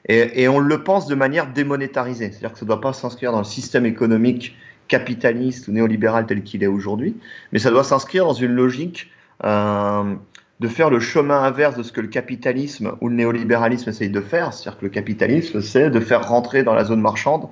Et, 0.08 0.42
et 0.42 0.48
on 0.48 0.58
le 0.58 0.84
pense 0.84 1.06
de 1.06 1.14
manière 1.14 1.50
démonétarisée, 1.52 2.30
c'est-à-dire 2.30 2.52
que 2.52 2.58
ça 2.58 2.66
ne 2.66 2.68
doit 2.68 2.82
pas 2.82 2.92
s'inscrire 2.92 3.32
dans 3.32 3.38
le 3.38 3.44
système 3.44 3.86
économique 3.86 4.56
capitaliste 4.88 5.68
ou 5.68 5.72
néolibéral 5.72 6.26
tel 6.26 6.42
qu'il 6.42 6.62
est 6.62 6.68
aujourd'hui, 6.68 7.16
mais 7.52 7.58
ça 7.58 7.70
doit 7.70 7.82
s'inscrire 7.82 8.26
dans 8.26 8.34
une 8.34 8.52
logique 8.52 9.10
euh, 9.44 10.14
de 10.60 10.68
faire 10.68 10.90
le 10.90 11.00
chemin 11.00 11.42
inverse 11.42 11.76
de 11.76 11.82
ce 11.82 11.92
que 11.92 12.00
le 12.00 12.08
capitalisme 12.08 12.96
ou 13.00 13.08
le 13.08 13.14
néolibéralisme 13.14 13.90
essaye 13.90 14.08
de 14.08 14.20
faire. 14.20 14.52
C'est-à-dire 14.52 14.78
que 14.80 14.84
le 14.86 14.90
capitalisme, 14.90 15.60
c'est 15.60 15.90
de 15.90 16.00
faire 16.00 16.28
rentrer 16.28 16.62
dans 16.62 16.74
la 16.74 16.84
zone 16.84 17.00
marchande 17.00 17.48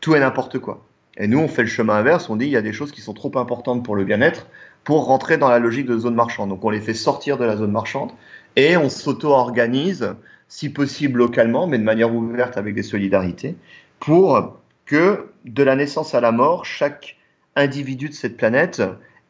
tout 0.00 0.14
et 0.14 0.20
n'importe 0.20 0.58
quoi. 0.58 0.84
Et 1.18 1.26
nous, 1.26 1.38
on 1.38 1.48
fait 1.48 1.62
le 1.62 1.68
chemin 1.68 1.94
inverse, 1.94 2.28
on 2.28 2.36
dit 2.36 2.46
il 2.46 2.52
y 2.52 2.56
a 2.56 2.62
des 2.62 2.72
choses 2.72 2.92
qui 2.92 3.00
sont 3.00 3.14
trop 3.14 3.36
importantes 3.38 3.84
pour 3.84 3.96
le 3.96 4.04
bien-être 4.04 4.46
pour 4.86 5.06
rentrer 5.06 5.36
dans 5.36 5.48
la 5.48 5.58
logique 5.58 5.86
de 5.86 5.98
zone 5.98 6.14
marchande. 6.14 6.50
Donc 6.50 6.64
on 6.64 6.70
les 6.70 6.80
fait 6.80 6.94
sortir 6.94 7.38
de 7.38 7.44
la 7.44 7.56
zone 7.56 7.72
marchande 7.72 8.12
et 8.54 8.76
on 8.76 8.88
s'auto-organise, 8.88 10.14
si 10.48 10.68
possible 10.68 11.18
localement, 11.18 11.66
mais 11.66 11.78
de 11.78 11.82
manière 11.82 12.14
ouverte 12.14 12.56
avec 12.56 12.74
des 12.74 12.84
solidarités, 12.84 13.56
pour 13.98 14.58
que 14.84 15.26
de 15.44 15.62
la 15.64 15.74
naissance 15.74 16.14
à 16.14 16.20
la 16.20 16.30
mort, 16.30 16.64
chaque 16.64 17.16
individu 17.56 18.08
de 18.08 18.14
cette 18.14 18.36
planète 18.36 18.80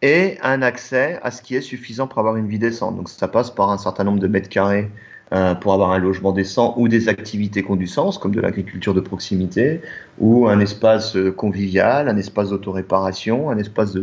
ait 0.03 0.39
un 0.43 0.63
accès 0.63 1.19
à 1.23 1.31
ce 1.31 1.43
qui 1.43 1.55
est 1.55 1.61
suffisant 1.61 2.07
pour 2.07 2.19
avoir 2.19 2.37
une 2.37 2.49
vie 2.49 2.59
décente. 2.59 2.97
Donc 2.97 3.09
ça 3.09 3.29
passe 3.29 3.51
par 3.51 3.71
un 3.71 3.79
certain 3.79 4.05
nombre 4.05 4.21
de 4.21 4.29
mètres 4.29 4.49
carrés 4.49 4.91
euh, 5.33 5.55
pour 5.55 5.73
avoir 5.73 5.91
un 5.91 5.99
logement 5.99 6.33
décent 6.33 6.75
ou 6.77 6.89
des 6.89 7.09
activités 7.09 7.65
sens, 7.87 8.19
comme 8.19 8.35
de 8.35 8.41
l'agriculture 8.41 8.95
de 8.95 9.01
proximité, 9.01 9.81
ou 10.19 10.49
un 10.49 10.61
espace 10.61 11.17
euh, 11.17 11.33
convivial, 11.33 12.09
un 12.09 12.17
espace 12.17 12.51
d'autoréparation, 12.51 13.51
un 13.51 13.59
espace 13.59 13.97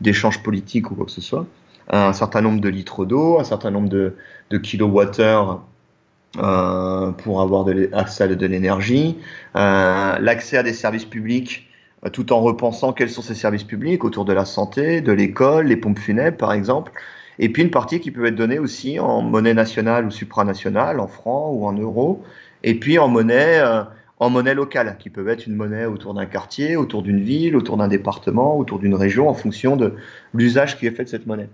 d'échange 0.00 0.42
politique 0.42 0.90
ou 0.90 0.94
quoi 0.94 1.06
que 1.06 1.10
ce 1.12 1.20
soit, 1.20 1.46
un 1.90 2.12
certain 2.12 2.42
nombre 2.42 2.60
de 2.60 2.68
litres 2.68 3.04
d'eau, 3.04 3.40
un 3.40 3.44
certain 3.44 3.70
nombre 3.70 3.88
de, 3.88 4.14
de 4.50 4.58
kilowattheures 4.58 5.62
euh, 6.36 7.10
pour 7.12 7.40
avoir 7.40 7.64
de 7.64 7.88
accès 7.94 8.24
à 8.24 8.28
de 8.28 8.46
l'énergie, 8.46 9.16
euh, 9.56 10.18
l'accès 10.18 10.58
à 10.58 10.62
des 10.62 10.74
services 10.74 11.06
publics 11.06 11.67
tout 12.12 12.32
en 12.32 12.40
repensant 12.40 12.92
quels 12.92 13.10
sont 13.10 13.22
ces 13.22 13.34
services 13.34 13.64
publics 13.64 14.04
autour 14.04 14.24
de 14.24 14.32
la 14.32 14.44
santé, 14.44 15.00
de 15.00 15.12
l'école, 15.12 15.66
les 15.66 15.76
pompes 15.76 15.98
funèbres 15.98 16.36
par 16.36 16.52
exemple, 16.52 16.92
et 17.38 17.48
puis 17.48 17.62
une 17.62 17.70
partie 17.70 18.00
qui 18.00 18.10
peut 18.10 18.26
être 18.26 18.34
donnée 18.34 18.58
aussi 18.58 18.98
en 18.98 19.22
monnaie 19.22 19.54
nationale 19.54 20.06
ou 20.06 20.10
supranationale, 20.10 21.00
en 21.00 21.06
francs 21.06 21.50
ou 21.52 21.66
en 21.66 21.72
euros, 21.72 22.22
et 22.62 22.74
puis 22.74 22.98
en 22.98 23.08
monnaie, 23.08 23.60
en 24.18 24.30
monnaie 24.30 24.54
locale, 24.54 24.96
qui 24.98 25.10
peut 25.10 25.28
être 25.28 25.46
une 25.46 25.54
monnaie 25.54 25.86
autour 25.86 26.14
d'un 26.14 26.26
quartier, 26.26 26.76
autour 26.76 27.02
d'une 27.02 27.20
ville, 27.20 27.56
autour 27.56 27.76
d'un 27.76 27.88
département, 27.88 28.58
autour 28.58 28.78
d'une 28.78 28.94
région, 28.94 29.28
en 29.28 29.34
fonction 29.34 29.76
de 29.76 29.94
l'usage 30.34 30.78
qui 30.78 30.86
est 30.86 30.90
fait 30.90 31.04
de 31.04 31.08
cette 31.08 31.26
monnaie. 31.26 31.48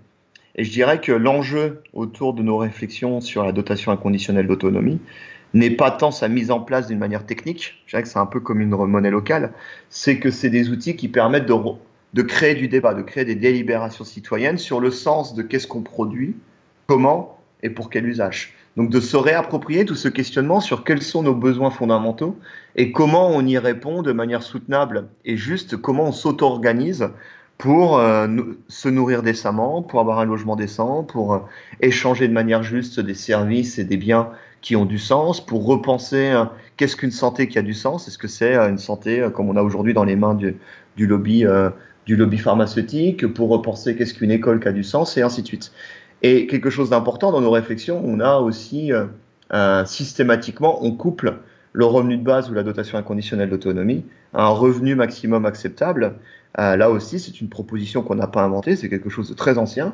Et 0.55 0.63
je 0.63 0.71
dirais 0.71 1.01
que 1.01 1.11
l'enjeu 1.11 1.81
autour 1.93 2.33
de 2.33 2.41
nos 2.41 2.57
réflexions 2.57 3.21
sur 3.21 3.43
la 3.43 3.51
dotation 3.51 3.91
inconditionnelle 3.91 4.47
d'autonomie 4.47 4.99
n'est 5.55 5.71
pas 5.71 5.89
tant 5.89 6.11
sa 6.11 6.27
mise 6.27 6.51
en 6.51 6.59
place 6.59 6.87
d'une 6.87 6.99
manière 6.99 7.25
technique, 7.25 7.81
je 7.85 7.91
dirais 7.91 8.03
que 8.03 8.09
c'est 8.09 8.19
un 8.19 8.25
peu 8.25 8.41
comme 8.41 8.61
une 8.61 8.69
monnaie 8.69 9.09
locale, 9.09 9.53
c'est 9.89 10.19
que 10.19 10.29
c'est 10.29 10.49
des 10.49 10.69
outils 10.69 10.95
qui 10.95 11.07
permettent 11.07 11.47
de, 11.47 11.55
de 12.13 12.21
créer 12.21 12.55
du 12.55 12.67
débat, 12.67 12.93
de 12.93 13.01
créer 13.01 13.25
des 13.25 13.35
délibérations 13.35 14.03
citoyennes 14.03 14.57
sur 14.57 14.81
le 14.81 14.91
sens 14.91 15.33
de 15.33 15.41
qu'est-ce 15.41 15.65
qu'on 15.65 15.81
produit, 15.81 16.35
comment 16.87 17.39
et 17.63 17.69
pour 17.69 17.89
quel 17.89 18.05
usage. 18.05 18.53
Donc 18.75 18.89
de 18.89 18.99
se 18.99 19.15
réapproprier 19.15 19.85
tout 19.85 19.95
ce 19.95 20.09
questionnement 20.09 20.59
sur 20.59 20.83
quels 20.83 21.01
sont 21.01 21.23
nos 21.23 21.33
besoins 21.33 21.71
fondamentaux 21.71 22.37
et 22.75 22.91
comment 22.91 23.29
on 23.29 23.45
y 23.45 23.57
répond 23.57 24.01
de 24.01 24.11
manière 24.11 24.43
soutenable 24.43 25.07
et 25.23 25.37
juste, 25.37 25.77
comment 25.77 26.03
on 26.03 26.11
s'auto-organise 26.11 27.07
pour 27.57 27.97
euh, 27.97 28.27
se 28.67 28.89
nourrir 28.89 29.23
décemment, 29.23 29.81
pour 29.81 30.01
avoir 30.01 30.19
un 30.19 30.25
logement 30.25 30.57
décent, 30.57 31.03
pour 31.03 31.33
euh, 31.33 31.39
échanger 31.79 32.27
de 32.27 32.33
manière 32.33 32.63
juste 32.63 32.99
des 32.99 33.13
services 33.13 33.79
et 33.79 33.85
des 33.85 33.95
biens 33.95 34.31
qui 34.65 34.75
ont 34.75 34.85
du 34.85 34.97
sens, 34.97 35.45
pour 35.45 35.65
repenser 35.65 36.31
euh, 36.31 36.45
qu'est-ce 36.75 36.95
qu'une 36.95 37.11
santé 37.11 37.47
qui 37.47 37.59
a 37.59 37.61
du 37.61 37.75
sens, 37.75 38.07
est-ce 38.07 38.17
que 38.17 38.27
c'est 38.27 38.55
une 38.55 38.79
santé 38.79 39.27
comme 39.33 39.47
on 39.49 39.55
a 39.55 39.61
aujourd'hui 39.61 39.93
dans 39.93 40.03
les 40.03 40.15
mains 40.15 40.33
du, 40.33 40.57
lobby 40.97 41.45
du 42.05 42.15
lobby 42.15 42.37
pharmaceutique, 42.37 43.27
pour 43.27 43.49
repenser 43.49 43.95
qu'est-ce 43.95 44.13
qu'une 44.13 44.31
école 44.31 44.59
qui 44.59 44.67
a 44.67 44.71
du 44.71 44.83
sens 44.83 45.17
et 45.17 45.21
ainsi 45.21 45.43
de 45.43 45.47
suite. 45.47 45.71
Et 46.23 46.47
quelque 46.47 46.71
chose 46.71 46.89
d'important 46.89 47.31
dans 47.31 47.41
nos 47.41 47.51
réflexions, 47.51 48.01
on 48.03 48.19
a 48.19 48.37
aussi 48.37 48.91
systématiquement 49.85 50.83
on 50.83 50.91
couple 50.93 51.37
le 51.73 51.85
revenu 51.85 52.17
de 52.17 52.23
base 52.23 52.49
ou 52.49 52.53
la 52.53 52.63
dotation 52.63 52.97
inconditionnelle 52.97 53.49
d'autonomie 53.49 54.05
à 54.33 54.45
un 54.45 54.49
revenu 54.49 54.95
maximum 54.95 55.45
acceptable 55.45 56.15
euh, 56.59 56.75
là 56.75 56.89
aussi, 56.89 57.19
c'est 57.19 57.41
une 57.41 57.49
proposition 57.49 58.01
qu'on 58.01 58.15
n'a 58.15 58.27
pas 58.27 58.43
inventée, 58.43 58.75
c'est 58.75 58.89
quelque 58.89 59.09
chose 59.09 59.29
de 59.29 59.33
très 59.33 59.57
ancien 59.57 59.93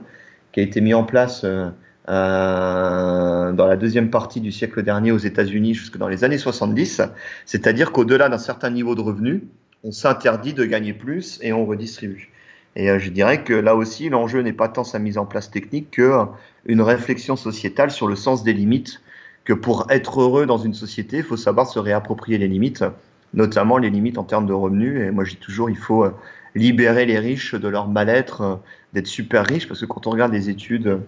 qui 0.51 0.59
a 0.59 0.63
été 0.63 0.81
mis 0.81 0.93
en 0.93 1.03
place 1.03 1.43
euh, 1.43 1.69
euh, 2.09 3.51
dans 3.51 3.67
la 3.67 3.77
deuxième 3.77 4.09
partie 4.09 4.41
du 4.41 4.51
siècle 4.51 4.81
dernier 4.81 5.11
aux 5.11 5.17
États-Unis 5.17 5.75
jusque 5.75 5.97
dans 5.97 6.07
les 6.07 6.23
années 6.23 6.37
70. 6.37 7.01
C'est-à-dire 7.45 7.91
qu'au-delà 7.91 8.29
d'un 8.29 8.37
certain 8.37 8.69
niveau 8.69 8.95
de 8.95 9.01
revenus, 9.01 9.41
on 9.83 9.91
s'interdit 9.91 10.53
de 10.53 10.65
gagner 10.65 10.93
plus 10.93 11.39
et 11.41 11.53
on 11.53 11.65
redistribue. 11.65 12.31
Et 12.75 12.97
je 12.99 13.09
dirais 13.09 13.43
que 13.43 13.53
là 13.53 13.75
aussi, 13.75 14.09
l'enjeu 14.09 14.41
n'est 14.41 14.53
pas 14.53 14.69
tant 14.69 14.83
sa 14.83 14.97
mise 14.97 15.17
en 15.17 15.25
place 15.25 15.51
technique 15.51 15.91
que 15.91 16.25
une 16.65 16.81
réflexion 16.81 17.35
sociétale 17.35 17.91
sur 17.91 18.07
le 18.07 18.15
sens 18.15 18.43
des 18.43 18.53
limites. 18.53 19.01
Que 19.43 19.53
pour 19.53 19.87
être 19.89 20.21
heureux 20.21 20.45
dans 20.45 20.59
une 20.59 20.75
société, 20.75 21.17
il 21.17 21.23
faut 21.23 21.37
savoir 21.37 21.67
se 21.67 21.79
réapproprier 21.79 22.37
les 22.37 22.47
limites, 22.47 22.85
notamment 23.33 23.79
les 23.79 23.89
limites 23.89 24.19
en 24.19 24.23
termes 24.23 24.45
de 24.45 24.53
revenus. 24.53 25.01
Et 25.01 25.09
moi, 25.09 25.23
je 25.23 25.31
dis 25.31 25.37
toujours, 25.37 25.69
il 25.69 25.77
faut 25.77 26.05
libérer 26.53 27.05
les 27.05 27.17
riches 27.17 27.55
de 27.55 27.67
leur 27.67 27.87
mal-être 27.87 28.59
d'être 28.93 29.07
super 29.07 29.45
riches, 29.45 29.67
parce 29.67 29.79
que 29.81 29.85
quand 29.85 30.05
on 30.05 30.11
regarde 30.11 30.31
des 30.31 30.49
études 30.49 30.99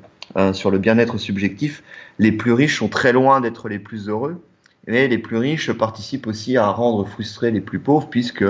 sur 0.53 0.71
le 0.71 0.79
bien-être 0.79 1.17
subjectif, 1.17 1.83
les 2.17 2.31
plus 2.31 2.53
riches 2.53 2.79
sont 2.79 2.87
très 2.87 3.11
loin 3.11 3.41
d'être 3.41 3.69
les 3.69 3.79
plus 3.79 4.09
heureux. 4.09 4.41
Mais 4.87 5.07
les 5.07 5.17
plus 5.17 5.37
riches 5.37 5.71
participent 5.71 6.27
aussi 6.27 6.57
à 6.57 6.67
rendre 6.67 7.05
frustrés 7.05 7.51
les 7.51 7.61
plus 7.61 7.79
pauvres, 7.79 8.09
puisque 8.09 8.43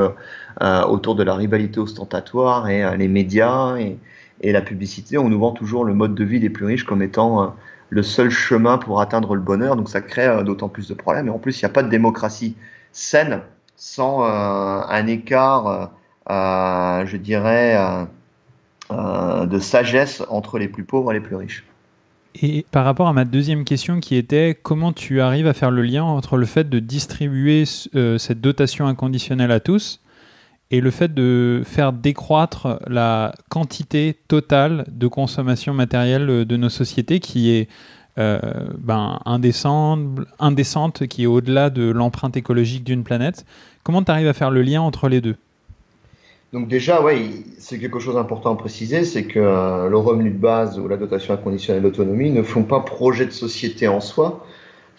autour 0.62 1.16
de 1.16 1.24
la 1.24 1.36
rivalité 1.36 1.80
ostentatoire 1.80 2.70
et 2.70 2.98
les 2.98 3.08
médias 3.08 3.76
et, 3.78 4.52
la 4.52 4.62
publicité, 4.62 5.18
on 5.18 5.30
nous 5.30 5.40
vend 5.40 5.52
toujours 5.52 5.84
le 5.84 5.94
mode 5.94 6.16
de 6.16 6.24
vie 6.24 6.40
des 6.40 6.50
plus 6.50 6.66
riches 6.66 6.86
comme 6.86 7.02
étant 7.02 7.54
le 7.94 8.04
seul 8.04 8.30
chemin 8.30 8.78
pour 8.78 9.00
atteindre 9.00 9.36
le 9.36 9.42
bonheur. 9.42 9.76
Donc 9.76 9.90
ça 9.90 10.02
crée 10.02 10.28
euh, 10.28 10.44
d'autant 10.44 10.68
plus 10.68 10.88
de 10.90 10.94
problèmes. 10.94 11.28
Et 11.28 11.30
en 11.30 11.40
plus, 11.40 11.62
il 11.62 11.66
n'y 11.66 11.70
a 11.70 11.74
pas 11.74 11.84
de 11.84 11.90
démocratie 11.90 12.56
saine 12.92 13.42
sans 13.76 14.24
euh, 14.24 14.28
un 14.28 15.08
écart, 15.08 15.92
euh, 16.30 17.06
je 17.06 17.18
dirais, 17.18 17.78
de 19.46 19.60
sagesse 19.60 20.24
entre 20.30 20.60
les 20.60 20.68
plus 20.68 20.84
pauvres 20.84 21.12
et 21.12 21.16
les 21.16 21.22
plus 21.22 21.36
riches. 21.36 21.64
Et 22.42 22.66
par 22.72 22.84
rapport 22.84 23.08
à 23.08 23.14
ma 23.14 23.26
deuxième 23.26 23.64
question 23.64 24.00
qui 24.00 24.16
était 24.16 24.58
comment 24.62 24.92
tu 24.92 25.22
arrives 25.22 25.48
à 25.48 25.54
faire 25.54 25.70
le 25.70 25.84
lien 25.84 26.04
entre 26.04 26.38
le 26.38 26.46
fait 26.46 26.68
de 26.68 26.80
distribuer 26.80 27.66
cette 27.66 28.42
dotation 28.42 28.88
inconditionnelle 28.88 29.52
à 29.52 29.60
tous 29.60 30.02
et 30.72 30.82
le 30.82 30.90
fait 30.90 31.14
de 31.14 31.62
faire 31.64 31.94
décroître 31.94 32.80
la 32.88 33.34
quantité 33.50 34.18
totale 34.28 34.86
de 34.92 35.06
consommation 35.08 35.76
matérielle 35.76 36.46
de 36.46 36.58
nos 36.58 36.70
sociétés 36.70 37.20
qui 37.20 37.52
est 37.52 37.70
euh, 38.20 38.40
ben, 38.78 39.20
indécente, 39.26 40.20
indécente, 40.40 41.08
qui 41.08 41.24
est 41.24 41.28
au-delà 41.28 41.70
de 41.70 41.90
l'empreinte 41.90 42.38
écologique 42.38 42.84
d'une 42.84 43.04
planète? 43.04 43.46
Comment 43.84 44.04
tu 44.04 44.12
arrives 44.12 44.28
à 44.28 44.34
faire 44.34 44.52
le 44.52 44.62
lien 44.62 44.82
entre 44.82 45.10
les 45.10 45.22
deux? 45.22 45.36
Donc 46.54 46.68
déjà, 46.68 47.02
oui, 47.02 47.48
c'est 47.58 47.80
quelque 47.80 47.98
chose 47.98 48.14
d'important 48.14 48.54
à 48.54 48.56
préciser, 48.56 49.06
c'est 49.06 49.26
que 49.26 49.40
euh, 49.40 49.90
le 49.90 49.98
revenu 49.98 50.30
de 50.30 50.38
base 50.38 50.78
ou 50.78 50.88
la 50.88 50.98
dotation 50.98 51.34
inconditionnelle 51.34 51.82
d'autonomie 51.82 52.30
ne 52.30 52.44
font 52.44 52.62
pas 52.62 52.80
projet 52.82 53.26
de 53.26 53.32
société 53.32 53.88
en 53.88 54.00
soi, 54.00 54.46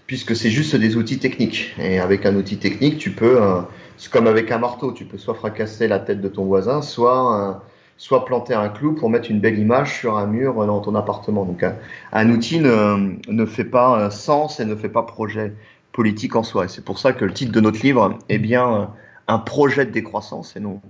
puisque 0.08 0.34
c'est 0.34 0.50
juste 0.50 0.74
des 0.74 0.96
outils 0.96 1.20
techniques. 1.20 1.72
Et 1.78 2.00
avec 2.00 2.26
un 2.26 2.34
outil 2.34 2.56
technique, 2.58 2.98
tu 2.98 3.12
peux 3.12 3.40
euh, 3.40 3.60
c'est 3.96 4.10
comme 4.10 4.26
avec 4.26 4.50
un 4.50 4.58
marteau, 4.58 4.90
tu 4.90 5.04
peux 5.04 5.16
soit 5.16 5.34
fracasser 5.34 5.86
la 5.86 6.00
tête 6.00 6.20
de 6.20 6.26
ton 6.26 6.44
voisin, 6.44 6.82
soit, 6.82 7.62
soit 7.98 8.24
planter 8.24 8.54
un 8.54 8.68
clou 8.68 8.94
pour 8.94 9.08
mettre 9.08 9.30
une 9.30 9.38
belle 9.38 9.60
image 9.60 10.00
sur 10.00 10.18
un 10.18 10.26
mur 10.26 10.66
dans 10.66 10.80
ton 10.80 10.96
appartement. 10.96 11.44
Donc 11.44 11.64
un, 12.12 12.30
outil 12.30 12.58
ne, 12.58 13.14
ne, 13.28 13.46
fait 13.46 13.64
pas 13.64 14.10
sens 14.10 14.58
et 14.58 14.64
ne 14.64 14.74
fait 14.74 14.88
pas 14.88 15.04
projet 15.04 15.54
politique 15.92 16.34
en 16.34 16.42
soi. 16.42 16.64
Et 16.64 16.68
c'est 16.68 16.84
pour 16.84 16.98
ça 16.98 17.12
que 17.12 17.24
le 17.24 17.32
titre 17.32 17.52
de 17.52 17.60
notre 17.60 17.80
livre 17.80 18.18
est 18.28 18.40
bien 18.40 18.90
un 19.28 19.38
projet 19.38 19.86
de 19.86 19.92
décroissance 19.92 20.56
et 20.56 20.60
non. 20.60 20.80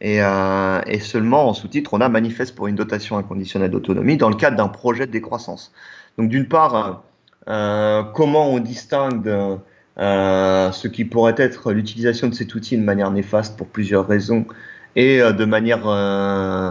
Et, 0.00 0.22
euh, 0.22 0.80
et 0.86 1.00
seulement 1.00 1.48
en 1.48 1.54
sous-titre, 1.54 1.92
on 1.94 2.00
a 2.00 2.08
manifeste 2.08 2.54
pour 2.54 2.68
une 2.68 2.76
dotation 2.76 3.18
inconditionnelle 3.18 3.70
d'autonomie 3.70 4.16
dans 4.16 4.28
le 4.28 4.36
cadre 4.36 4.56
d'un 4.56 4.68
projet 4.68 5.06
de 5.06 5.12
décroissance. 5.12 5.72
Donc 6.18 6.28
d'une 6.28 6.46
part, 6.46 7.02
euh, 7.48 8.02
comment 8.14 8.50
on 8.52 8.60
distingue 8.60 9.58
euh, 9.98 10.70
ce 10.70 10.86
qui 10.86 11.04
pourrait 11.04 11.34
être 11.38 11.72
l'utilisation 11.72 12.28
de 12.28 12.34
cet 12.34 12.54
outil 12.54 12.76
de 12.76 12.84
manière 12.84 13.10
néfaste 13.10 13.56
pour 13.56 13.66
plusieurs 13.66 14.06
raisons 14.06 14.46
et 14.94 15.20
euh, 15.20 15.32
de 15.32 15.44
manière 15.44 15.88
euh, 15.88 16.70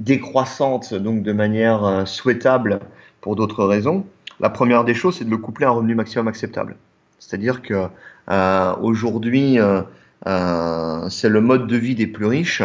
décroissante, 0.00 0.92
donc 0.92 1.22
de 1.22 1.32
manière 1.32 2.06
souhaitable 2.06 2.80
pour 3.22 3.36
d'autres 3.36 3.64
raisons? 3.64 4.04
La 4.40 4.50
première 4.50 4.84
des 4.84 4.94
choses, 4.94 5.16
c'est 5.16 5.24
de 5.24 5.30
le 5.30 5.38
coupler 5.38 5.64
à 5.64 5.70
un 5.70 5.72
revenu 5.72 5.94
maximum 5.94 6.28
acceptable. 6.28 6.76
C'est-à-dire 7.18 7.62
que 7.62 7.88
aujourd'hui, 8.80 9.58
c'est 10.24 11.28
le 11.28 11.40
mode 11.40 11.66
de 11.66 11.76
vie 11.76 11.94
des 11.94 12.06
plus 12.06 12.26
riches 12.26 12.62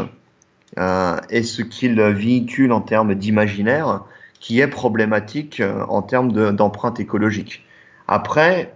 et 0.78 1.43
ce 1.43 1.62
qu'il 1.62 2.01
véhicule 2.01 2.72
en 2.72 2.82
termes 2.82 3.16
d'imaginaire 3.16 4.04
qui 4.39 4.60
est 4.60 4.68
problématique 4.68 5.62
en 5.88 6.01
termes 6.01 6.32
d'empreinte 6.54 6.99
écologique. 6.99 7.66
Après, 8.08 8.74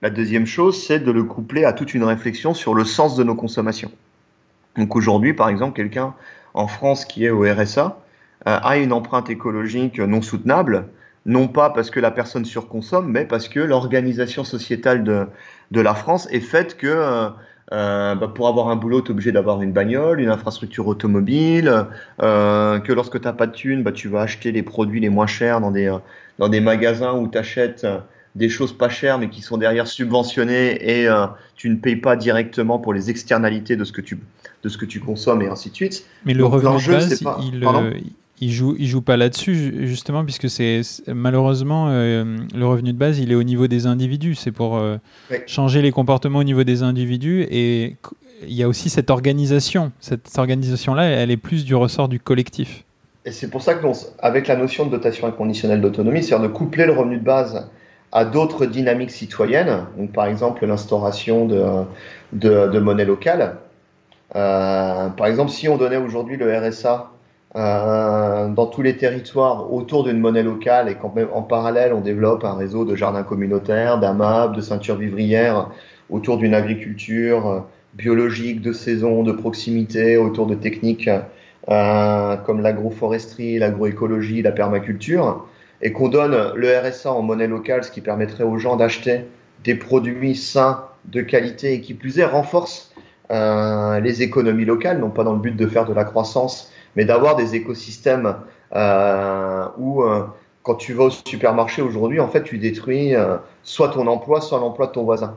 la 0.00 0.10
deuxième 0.10 0.46
chose, 0.46 0.80
c'est 0.86 1.00
de 1.00 1.10
le 1.10 1.24
coupler 1.24 1.64
à 1.64 1.72
toute 1.72 1.94
une 1.94 2.04
réflexion 2.04 2.54
sur 2.54 2.74
le 2.74 2.84
sens 2.84 3.16
de 3.16 3.24
nos 3.24 3.34
consommations. 3.34 3.90
Donc 4.76 4.94
aujourd'hui, 4.94 5.34
par 5.34 5.48
exemple, 5.48 5.74
quelqu'un 5.74 6.14
en 6.54 6.68
France 6.68 7.04
qui 7.04 7.24
est 7.24 7.30
au 7.30 7.42
RSA 7.42 7.98
euh, 8.46 8.58
a 8.62 8.76
une 8.76 8.92
empreinte 8.92 9.28
écologique 9.28 9.98
non 9.98 10.22
soutenable, 10.22 10.86
non 11.26 11.48
pas 11.48 11.70
parce 11.70 11.90
que 11.90 11.98
la 11.98 12.12
personne 12.12 12.44
surconsomme, 12.44 13.10
mais 13.10 13.24
parce 13.24 13.48
que 13.48 13.58
l'organisation 13.58 14.44
sociétale 14.44 15.02
de, 15.02 15.80
la 15.80 15.94
France 15.94 16.28
est 16.30 16.40
faite 16.40 16.76
que 16.76 16.86
euh, 16.86 17.30
euh 17.72 18.14
bah 18.14 18.30
pour 18.34 18.48
avoir 18.48 18.68
un 18.68 18.76
boulot, 18.76 19.02
tu 19.02 19.08
es 19.08 19.10
obligé 19.10 19.32
d'avoir 19.32 19.60
une 19.62 19.72
bagnole, 19.72 20.20
une 20.20 20.30
infrastructure 20.30 20.86
automobile, 20.86 21.86
euh, 22.22 22.78
que 22.80 22.92
lorsque 22.92 23.20
tu 23.20 23.26
n'as 23.26 23.32
pas 23.32 23.46
de 23.46 23.52
thunes, 23.52 23.82
bah, 23.82 23.92
tu 23.92 24.08
vas 24.08 24.22
acheter 24.22 24.52
les 24.52 24.62
produits 24.62 25.00
les 25.00 25.10
moins 25.10 25.26
chers 25.26 25.60
dans 25.60 25.70
des, 25.70 25.94
dans 26.38 26.48
des 26.48 26.60
magasins 26.60 27.14
où 27.14 27.28
tu 27.28 27.38
achètes 27.38 27.86
des 28.34 28.48
choses 28.48 28.72
pas 28.72 28.88
chères 28.88 29.18
mais 29.18 29.28
qui 29.28 29.42
sont 29.42 29.58
derrière 29.58 29.86
subventionnées 29.86 31.00
et 31.00 31.08
euh, 31.08 31.26
tu 31.56 31.68
ne 31.68 31.76
payes 31.76 31.96
pas 31.96 32.16
directement 32.16 32.78
pour 32.78 32.94
les 32.94 33.10
externalités 33.10 33.76
de 33.76 33.84
ce 33.84 33.92
que 33.92 34.00
tu 34.00 34.18
de 34.62 34.68
ce 34.68 34.78
que 34.78 34.84
tu 34.86 35.00
consommes 35.00 35.42
et 35.42 35.48
ainsi 35.48 35.70
de 35.70 35.74
suite. 35.74 36.04
Mais 36.24 36.34
le 36.34 36.44
revenu 36.44 36.76
de 36.82 36.90
base, 36.90 37.24
il, 37.42 37.64
euh, 37.64 37.92
il 38.40 38.52
joue 38.52 38.76
il 38.78 38.86
joue 38.86 39.02
pas 39.02 39.16
là-dessus 39.16 39.86
justement 39.86 40.24
puisque 40.24 40.48
c'est 40.48 40.82
malheureusement 41.08 41.88
euh, 41.88 42.36
le 42.54 42.66
revenu 42.66 42.92
de 42.92 42.98
base 42.98 43.18
il 43.18 43.32
est 43.32 43.34
au 43.34 43.42
niveau 43.42 43.66
des 43.66 43.86
individus. 43.86 44.34
C'est 44.34 44.52
pour 44.52 44.80
changer 45.46 45.82
les 45.82 45.92
comportements 45.92 46.38
au 46.38 46.44
niveau 46.44 46.64
des 46.64 46.82
individus 46.82 47.46
et 47.50 47.96
il 48.46 48.54
y 48.54 48.62
a 48.62 48.68
aussi 48.68 48.90
cette 48.90 49.10
organisation. 49.10 49.92
Cette 50.00 50.38
organisation 50.38 50.94
là, 50.94 51.04
elle 51.04 51.30
est 51.30 51.36
plus 51.36 51.64
du 51.64 51.74
ressort 51.74 52.08
du 52.08 52.20
collectif. 52.20 52.84
Et 53.24 53.32
c'est 53.32 53.50
pour 53.50 53.62
ça 53.62 53.74
que, 53.74 53.86
avec 54.20 54.46
la 54.46 54.56
notion 54.56 54.86
de 54.86 54.90
dotation 54.90 55.26
inconditionnelle 55.26 55.80
d'autonomie, 55.80 56.22
c'est-à-dire 56.22 56.48
de 56.48 56.52
coupler 56.54 56.86
le 56.86 56.92
revenu 56.92 57.18
de 57.18 57.24
base 57.24 57.68
à 58.12 58.24
d'autres 58.24 58.64
dynamiques 58.64 59.10
citoyennes, 59.10 59.84
donc 59.98 60.12
par 60.12 60.26
exemple 60.26 60.64
l'instauration 60.64 61.46
de, 61.46 61.62
de, 62.32 62.68
de, 62.68 62.78
monnaie 62.78 63.04
locale. 63.04 63.56
Euh, 64.34 65.08
par 65.10 65.26
exemple, 65.26 65.50
si 65.50 65.68
on 65.68 65.76
donnait 65.76 65.98
aujourd'hui 65.98 66.36
le 66.36 66.56
RSA 66.56 66.92
euh, 66.92 67.17
dans 67.54 68.66
tous 68.66 68.82
les 68.82 68.96
territoires 68.96 69.72
autour 69.72 70.04
d'une 70.04 70.18
monnaie 70.18 70.42
locale 70.42 70.88
et 70.88 70.94
qu'en 70.94 71.12
en 71.32 71.42
parallèle 71.42 71.94
on 71.94 72.00
développe 72.00 72.44
un 72.44 72.54
réseau 72.54 72.84
de 72.84 72.94
jardins 72.94 73.22
communautaires, 73.22 73.98
d'AMAP, 73.98 74.54
de 74.54 74.60
ceintures 74.60 74.96
vivrières 74.96 75.70
autour 76.10 76.36
d'une 76.36 76.54
agriculture 76.54 77.64
biologique 77.94 78.60
de 78.60 78.72
saison, 78.72 79.22
de 79.22 79.32
proximité, 79.32 80.16
autour 80.16 80.46
de 80.46 80.54
techniques 80.54 81.10
euh, 81.68 82.36
comme 82.36 82.60
l'agroforesterie, 82.60 83.58
l'agroécologie, 83.58 84.40
la 84.40 84.52
permaculture, 84.52 85.46
et 85.82 85.92
qu'on 85.92 86.08
donne 86.08 86.52
le 86.54 86.78
RSA 86.78 87.12
en 87.12 87.22
monnaie 87.22 87.46
locale, 87.46 87.84
ce 87.84 87.90
qui 87.90 88.00
permettrait 88.00 88.44
aux 88.44 88.58
gens 88.58 88.76
d'acheter 88.76 89.26
des 89.64 89.74
produits 89.74 90.34
sains, 90.34 90.84
de 91.04 91.20
qualité 91.20 91.74
et 91.74 91.80
qui 91.80 91.94
plus 91.94 92.18
est 92.18 92.24
renforce 92.24 92.92
euh, 93.30 94.00
les 94.00 94.22
économies 94.22 94.64
locales, 94.64 94.98
non 94.98 95.10
pas 95.10 95.24
dans 95.24 95.34
le 95.34 95.40
but 95.40 95.56
de 95.56 95.66
faire 95.66 95.84
de 95.84 95.92
la 95.92 96.04
croissance, 96.04 96.72
mais 96.98 97.04
d'avoir 97.04 97.36
des 97.36 97.54
écosystèmes 97.54 98.34
euh, 98.74 99.66
où 99.78 100.02
euh, 100.02 100.24
quand 100.64 100.74
tu 100.74 100.94
vas 100.94 101.04
au 101.04 101.10
supermarché 101.10 101.80
aujourd'hui, 101.80 102.18
en 102.18 102.26
fait, 102.26 102.42
tu 102.42 102.58
détruis 102.58 103.14
euh, 103.14 103.36
soit 103.62 103.90
ton 103.90 104.08
emploi, 104.08 104.40
soit 104.40 104.58
l'emploi 104.58 104.88
de 104.88 104.92
ton 104.92 105.04
voisin. 105.04 105.36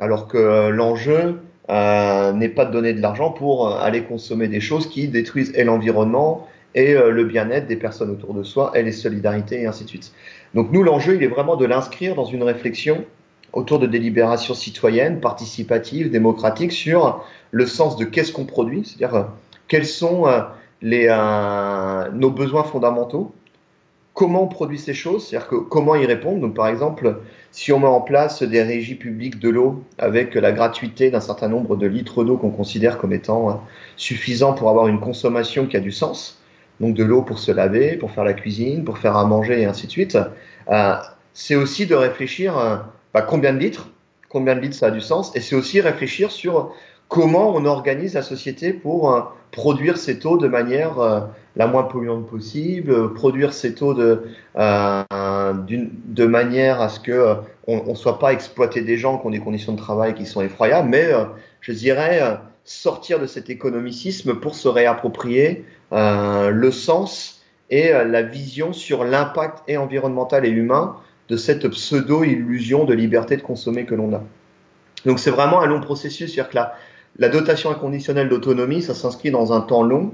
Alors 0.00 0.26
que 0.26 0.68
l'enjeu 0.68 1.40
n'est 1.68 2.48
pas 2.48 2.64
de 2.64 2.72
donner 2.72 2.92
de 2.92 3.00
l'argent 3.00 3.30
pour 3.30 3.76
aller 3.76 4.02
consommer 4.02 4.48
des 4.48 4.60
choses 4.60 4.88
qui 4.88 5.06
détruisent 5.06 5.52
et 5.54 5.62
l'environnement 5.62 6.48
et 6.74 6.94
le 6.94 7.24
bien-être 7.24 7.68
des 7.68 7.76
personnes 7.76 8.10
autour 8.10 8.34
de 8.34 8.42
soi 8.42 8.72
et 8.74 8.82
les 8.82 8.92
solidarités 8.92 9.62
et 9.62 9.66
ainsi 9.66 9.84
de 9.84 9.88
suite. 9.88 10.12
Donc 10.54 10.72
nous, 10.72 10.82
l'enjeu, 10.82 11.14
il 11.14 11.22
est 11.22 11.28
vraiment 11.28 11.54
de 11.54 11.66
l'inscrire 11.66 12.16
dans 12.16 12.24
une 12.24 12.42
réflexion 12.42 13.04
autour 13.52 13.78
de 13.78 13.86
délibérations 13.86 14.54
citoyennes, 14.54 15.20
participatives, 15.20 16.10
démocratiques 16.10 16.72
sur 16.72 17.24
le 17.52 17.66
sens 17.66 17.96
de 17.96 18.04
qu'est-ce 18.04 18.32
qu'on 18.32 18.46
produit, 18.46 18.82
c'est-à-dire 18.84 19.28
quels 19.68 19.86
sont 19.86 20.26
euh, 20.82 22.10
nos 22.12 22.30
besoins 22.30 22.64
fondamentaux, 22.64 23.32
comment 24.14 24.44
on 24.44 24.48
produit 24.48 24.78
ces 24.78 24.94
choses, 24.94 25.26
c'est-à-dire 25.26 25.48
que 25.48 25.56
comment 25.56 25.94
y 25.94 26.06
répondre. 26.06 26.40
Donc 26.40 26.54
par 26.54 26.68
exemple, 26.68 27.20
si 27.52 27.72
on 27.72 27.78
met 27.78 27.86
en 27.86 28.00
place 28.00 28.42
des 28.42 28.62
régies 28.62 28.94
publiques 28.94 29.38
de 29.38 29.48
l'eau 29.48 29.82
avec 29.98 30.34
la 30.34 30.52
gratuité 30.52 31.10
d'un 31.10 31.20
certain 31.20 31.48
nombre 31.48 31.76
de 31.76 31.86
litres 31.86 32.24
d'eau 32.24 32.36
qu'on 32.36 32.50
considère 32.50 32.98
comme 32.98 33.12
étant 33.12 33.62
suffisant 33.96 34.52
pour 34.52 34.70
avoir 34.70 34.88
une 34.88 35.00
consommation 35.00 35.66
qui 35.66 35.76
a 35.76 35.80
du 35.80 35.92
sens, 35.92 36.40
donc 36.80 36.94
de 36.94 37.04
l'eau 37.04 37.22
pour 37.22 37.38
se 37.38 37.52
laver, 37.52 37.96
pour 37.96 38.10
faire 38.10 38.24
la 38.24 38.32
cuisine, 38.32 38.84
pour 38.84 38.98
faire 38.98 39.16
à 39.16 39.24
manger 39.24 39.60
et 39.60 39.64
ainsi 39.66 39.86
de 39.86 39.92
suite. 39.92 40.18
Euh, 40.70 40.94
c'est 41.34 41.54
aussi 41.54 41.86
de 41.86 41.94
réfléchir 41.94 42.58
euh, 42.58 42.76
bah, 43.14 43.22
combien 43.22 43.52
de 43.52 43.58
litres, 43.58 43.90
combien 44.28 44.54
de 44.54 44.60
litres 44.60 44.76
ça 44.76 44.86
a 44.86 44.90
du 44.90 45.00
sens, 45.00 45.34
et 45.36 45.40
c'est 45.40 45.54
aussi 45.54 45.80
réfléchir 45.80 46.30
sur 46.30 46.72
comment 47.10 47.54
on 47.54 47.66
organise 47.66 48.14
la 48.14 48.22
société 48.22 48.72
pour 48.72 49.14
euh, 49.14 49.20
produire 49.50 49.98
cette 49.98 50.24
eau 50.24 50.38
de 50.38 50.48
manière 50.48 50.98
euh, 50.98 51.20
la 51.56 51.66
moins 51.66 51.82
polluante 51.82 52.26
possible, 52.26 53.12
produire 53.12 53.52
cette 53.52 53.82
eau 53.82 53.92
de, 53.92 54.22
de 54.56 56.26
manière 56.26 56.80
à 56.80 56.88
ce 56.88 57.00
que 57.00 57.36
on 57.66 57.90
ne 57.90 57.94
soit 57.94 58.18
pas 58.18 58.32
exploité 58.32 58.80
des 58.80 58.96
gens 58.96 59.18
qui 59.18 59.26
ont 59.26 59.30
des 59.30 59.40
conditions 59.40 59.72
de 59.72 59.78
travail 59.78 60.14
qui 60.14 60.24
sont 60.24 60.40
effroyables, 60.40 60.88
mais 60.88 61.10
je 61.60 61.72
dirais 61.72 62.40
sortir 62.64 63.18
de 63.18 63.26
cet 63.26 63.50
économicisme 63.50 64.36
pour 64.36 64.54
se 64.54 64.68
réapproprier 64.68 65.64
euh, 65.92 66.50
le 66.50 66.70
sens 66.70 67.42
et 67.68 67.92
euh, 67.92 68.04
la 68.04 68.22
vision 68.22 68.72
sur 68.72 69.04
l'impact 69.04 69.64
et 69.66 69.76
environnemental 69.76 70.44
et 70.46 70.50
humain 70.50 70.96
de 71.28 71.36
cette 71.36 71.68
pseudo-illusion 71.68 72.84
de 72.84 72.94
liberté 72.94 73.36
de 73.36 73.42
consommer 73.42 73.84
que 73.86 73.94
l'on 73.94 74.14
a. 74.14 74.22
Donc 75.04 75.18
c'est 75.18 75.30
vraiment 75.30 75.60
un 75.62 75.66
long 75.66 75.80
processus, 75.80 76.32
c'est-à-dire 76.32 76.50
que 76.50 76.56
la, 76.56 76.74
la 77.18 77.28
dotation 77.28 77.70
inconditionnelle 77.70 78.28
d'autonomie, 78.28 78.82
ça 78.82 78.94
s'inscrit 78.94 79.30
dans 79.30 79.52
un 79.52 79.60
temps 79.60 79.82
long 79.82 80.12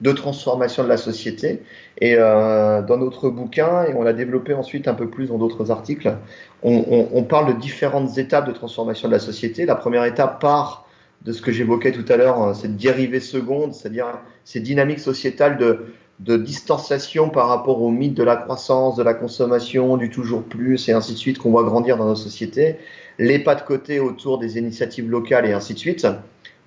de 0.00 0.12
transformation 0.12 0.84
de 0.84 0.88
la 0.88 0.96
société. 0.96 1.62
Et 2.00 2.14
euh, 2.16 2.82
dans 2.82 2.96
notre 2.96 3.30
bouquin, 3.30 3.84
et 3.84 3.94
on 3.94 4.02
l'a 4.02 4.12
développé 4.12 4.54
ensuite 4.54 4.88
un 4.88 4.94
peu 4.94 5.08
plus 5.08 5.26
dans 5.26 5.38
d'autres 5.38 5.70
articles, 5.70 6.16
on, 6.62 7.22
parle 7.24 7.54
de 7.54 7.60
différentes 7.60 8.18
étapes 8.18 8.46
de 8.46 8.52
transformation 8.52 9.08
de 9.08 9.12
la 9.12 9.18
société. 9.18 9.66
La 9.66 9.74
première 9.74 10.04
étape 10.04 10.40
part 10.40 10.86
de 11.24 11.32
ce 11.32 11.42
que 11.42 11.50
j'évoquais 11.50 11.92
tout 11.92 12.04
à 12.08 12.16
l'heure, 12.16 12.40
hein, 12.40 12.54
cette 12.54 12.76
dérivée 12.76 13.20
seconde, 13.20 13.74
c'est-à-dire 13.74 14.06
ces 14.44 14.60
dynamiques 14.60 15.00
sociétales 15.00 15.58
de, 15.58 15.92
de 16.20 16.36
distanciation 16.36 17.28
par 17.28 17.48
rapport 17.48 17.80
au 17.82 17.90
mythe 17.90 18.14
de 18.14 18.22
la 18.22 18.36
croissance, 18.36 18.96
de 18.96 19.02
la 19.02 19.14
consommation, 19.14 19.96
du 19.96 20.10
toujours 20.10 20.42
plus 20.42 20.88
et 20.88 20.92
ainsi 20.92 21.12
de 21.12 21.18
suite 21.18 21.38
qu'on 21.38 21.50
voit 21.50 21.64
grandir 21.64 21.96
dans 21.96 22.06
nos 22.06 22.16
sociétés, 22.16 22.76
les 23.18 23.38
pas 23.38 23.54
de 23.54 23.62
côté 23.62 24.00
autour 24.00 24.38
des 24.38 24.58
initiatives 24.58 25.08
locales 25.10 25.46
et 25.46 25.52
ainsi 25.52 25.74
de 25.74 25.78
suite, 25.78 26.06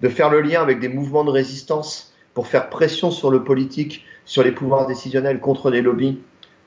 de 0.02 0.10
faire 0.10 0.30
le 0.30 0.42
lien 0.42 0.62
avec 0.62 0.80
des 0.80 0.90
mouvements 0.90 1.24
de 1.24 1.32
résistance 1.32 2.14
pour 2.34 2.48
faire 2.48 2.70
pression 2.70 3.12
sur 3.12 3.30
le 3.30 3.44
politique, 3.44 4.06
sur 4.26 4.44
les 4.44 4.52
pouvoirs 4.52 4.88
décisionnels 4.88 5.40
contre 5.40 5.70
les 5.70 5.82
lobbies, 5.82 6.20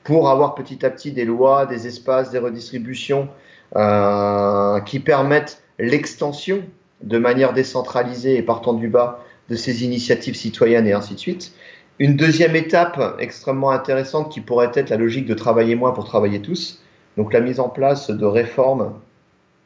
pour 0.03 0.29
avoir 0.29 0.55
petit 0.55 0.85
à 0.85 0.89
petit 0.89 1.11
des 1.11 1.25
lois, 1.25 1.65
des 1.65 1.87
espaces, 1.87 2.29
des 2.29 2.37
redistributions 2.37 3.27
euh, 3.75 4.79
qui 4.81 4.99
permettent 4.99 5.63
l'extension 5.79 6.63
de 7.01 7.17
manière 7.17 7.53
décentralisée 7.53 8.37
et 8.37 8.41
partant 8.41 8.73
du 8.73 8.87
bas 8.87 9.23
de 9.49 9.55
ces 9.55 9.83
initiatives 9.83 10.35
citoyennes 10.35 10.87
et 10.87 10.93
ainsi 10.93 11.15
de 11.15 11.19
suite. 11.19 11.53
Une 11.99 12.15
deuxième 12.15 12.55
étape 12.55 13.17
extrêmement 13.19 13.71
intéressante 13.71 14.31
qui 14.31 14.41
pourrait 14.41 14.71
être 14.73 14.89
la 14.89 14.97
logique 14.97 15.25
de 15.25 15.33
travailler 15.33 15.75
moins 15.75 15.91
pour 15.91 16.05
travailler 16.05 16.41
tous, 16.41 16.81
donc 17.17 17.33
la 17.33 17.39
mise 17.39 17.59
en 17.59 17.69
place 17.69 18.09
de 18.09 18.25
réformes 18.25 18.93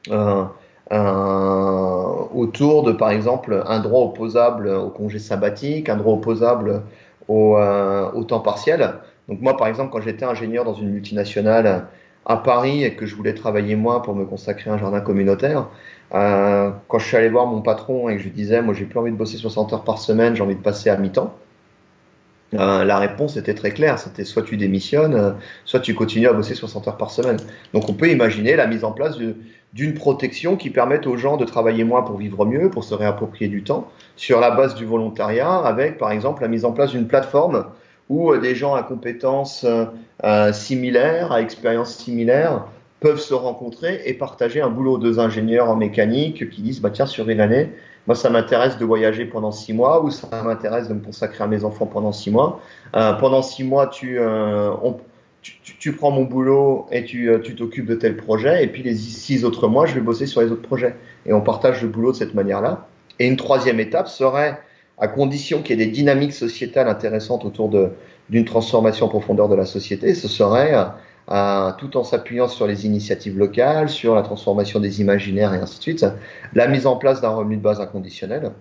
euh, 0.10 0.44
autour 0.92 2.84
de, 2.84 2.92
par 2.92 3.12
exemple, 3.12 3.64
un 3.68 3.80
droit 3.80 4.06
opposable 4.06 4.68
au 4.70 4.90
congé 4.90 5.20
sabbatique, 5.20 5.90
un 5.90 5.98
droit 5.98 6.14
opposable 6.14 6.84
au, 7.28 7.58
euh, 7.58 8.12
au 8.14 8.24
temps 8.24 8.40
partiel. 8.40 8.96
Donc 9.28 9.42
moi, 9.42 9.56
par 9.56 9.68
exemple, 9.68 9.92
quand 9.92 10.02
j'étais 10.02 10.26
ingénieur 10.26 10.66
dans 10.66 10.74
une 10.74 10.90
multinationale 10.90 11.86
à 12.26 12.38
Paris 12.38 12.84
et 12.84 12.96
que 12.96 13.06
je 13.06 13.16
voulais 13.16 13.34
travailler 13.34 13.76
moins 13.76 14.00
pour 14.00 14.16
me 14.16 14.26
consacrer 14.26 14.70
à 14.70 14.74
un 14.74 14.78
jardin 14.78 15.02
communautaire, 15.02 15.68
euh, 16.14 16.72
quand 16.88 17.00
je 17.00 17.06
suis 17.08 17.18
allé 17.18 17.30
voir 17.30 17.46
mon 17.46 17.62
patron 17.62 18.10
et 18.10 18.16
que 18.16 18.20
je 18.20 18.26
lui 18.26 18.32
disais, 18.32 18.62
moi 18.62 18.74
j'ai 18.74 18.86
plus 18.86 19.00
envie 19.00 19.12
de 19.12 19.16
bosser 19.16 19.38
60 19.38 19.74
heures 19.74 19.84
par 19.84 20.00
semaine, 20.00 20.36
j'ai 20.36 20.44
envie 20.44 20.56
de 20.56 20.62
passer 20.62 20.90
à 20.90 20.98
mi-temps, 20.98 21.36
euh, 22.56 22.84
la 22.84 22.98
réponse 22.98 23.38
était 23.38 23.54
très 23.54 23.72
claire, 23.72 24.00
c'était 24.00 24.24
soit 24.24 24.42
tu 24.42 24.58
démissionnes, 24.58 25.14
euh, 25.14 25.32
soit 25.66 25.80
tu 25.80 25.94
continues 25.94 26.28
à 26.28 26.34
bosser 26.34 26.56
60 26.56 26.88
heures 26.88 26.98
par 26.98 27.12
semaine. 27.12 27.38
Donc 27.74 27.90
on 27.90 27.94
peut 27.94 28.10
imaginer 28.10 28.56
la 28.56 28.66
mise 28.66 28.84
en 28.84 28.92
place 28.92 29.18
d'une 29.74 29.94
protection 29.94 30.56
qui 30.56 30.70
permette 30.70 31.06
aux 31.08 31.18
gens 31.18 31.38
de 31.38 31.46
travailler 31.46 31.84
moins 31.84 32.02
pour 32.02 32.18
vivre 32.18 32.46
mieux, 32.46 32.70
pour 32.70 32.84
se 32.84 32.94
réapproprier 32.94 33.50
du 33.50 33.64
temps, 33.64 33.88
sur 34.16 34.40
la 34.40 34.52
base 34.52 34.76
du 34.76 34.86
volontariat, 34.86 35.54
avec 35.54 35.98
par 35.98 36.12
exemple 36.12 36.42
la 36.42 36.48
mise 36.48 36.66
en 36.66 36.72
place 36.72 36.92
d'une 36.92 37.08
plateforme 37.08 37.66
où 38.10 38.32
euh, 38.32 38.40
des 38.40 38.56
gens 38.56 38.74
à 38.74 38.84
compétences 38.84 39.66
similaires, 40.52 41.32
à 41.32 41.42
expériences 41.42 41.96
similaires, 41.96 42.66
peuvent 43.00 43.20
se 43.20 43.34
rencontrer 43.34 44.02
et 44.06 44.14
partager 44.14 44.62
un 44.62 44.70
boulot. 44.70 44.98
Deux 44.98 45.20
ingénieurs 45.20 45.70
en 45.70 45.76
mécanique 45.76 46.50
qui 46.50 46.62
disent, 46.62 46.82
bah 46.82 46.90
tiens, 46.92 47.06
sur 47.06 47.30
une 47.30 47.40
année, 47.40 47.70
moi, 48.08 48.16
ça 48.16 48.30
m'intéresse 48.30 48.78
de 48.78 48.86
voyager 48.86 49.26
pendant 49.26 49.52
six 49.52 49.74
mois 49.74 50.04
ou 50.04 50.10
ça 50.10 50.42
m'intéresse 50.44 50.88
de 50.88 50.94
me 50.94 51.00
consacrer 51.00 51.44
à 51.44 51.48
mes 51.48 51.64
enfants 51.64 51.86
pendant 51.86 52.12
six 52.12 52.32
mois. 52.32 52.60
Euh, 52.96 53.14
pendant 53.14 53.42
six 53.42 53.64
mois, 53.64 53.88
tu, 53.88 54.20
euh, 54.20 54.72
on, 54.84 54.98
tu, 55.42 55.54
tu, 55.78 55.94
prends 55.94 56.12
mon 56.12 56.24
boulot 56.24 56.88
et 56.92 57.06
tu 57.06 57.30
euh, 57.30 57.40
t'occupes 57.40 57.86
de 57.86 57.96
tel 57.96 58.18
projet. 58.18 58.64
Et 58.64 58.68
puis 58.68 58.84
les 58.84 58.96
six 58.96 59.46
autres 59.46 59.68
mois, 59.68 59.86
je 59.86 59.96
vais 59.96 60.02
bosser 60.02 60.26
sur 60.26 60.42
les 60.42 60.52
autres 60.52 60.62
projets. 60.62 60.96
Et 61.26 61.34
on 61.34 61.42
partage 61.42 61.82
le 61.82 61.88
boulot 61.88 62.12
de 62.12 62.18
cette 62.18 62.34
manière-là. 62.34 62.88
Et 63.20 63.28
une 63.28 63.38
troisième 63.38 63.80
étape 63.80 64.08
serait, 64.08 64.60
à 64.98 65.08
condition 65.08 65.62
qu'il 65.62 65.80
y 65.80 65.82
ait 65.82 65.86
des 65.86 65.92
dynamiques 65.92 66.34
sociétales 66.34 66.88
intéressantes 66.88 67.46
autour 67.46 67.70
d'une 68.30 68.46
transformation 68.46 69.06
en 69.06 69.10
profondeur 69.10 69.50
de 69.50 69.56
la 69.56 69.66
société, 69.66 70.14
ce 70.14 70.28
serait 70.28 70.74
tout 71.78 71.96
en 71.96 72.04
s'appuyant 72.04 72.48
sur 72.48 72.66
les 72.66 72.86
initiatives 72.86 73.38
locales, 73.38 73.90
sur 73.90 74.16
la 74.16 74.24
transformation 74.24 74.80
des 74.80 75.02
imaginaires 75.02 75.54
et 75.54 75.58
ainsi 75.58 75.78
de 75.78 75.84
suite, 75.84 76.06
la 76.54 76.68
mise 76.68 76.88
en 76.88 76.96
place 76.98 77.22
d'un 77.22 77.30
revenu 77.30 77.58
de 77.58 77.62
base 77.62 77.80
inconditionnel, 77.80 78.52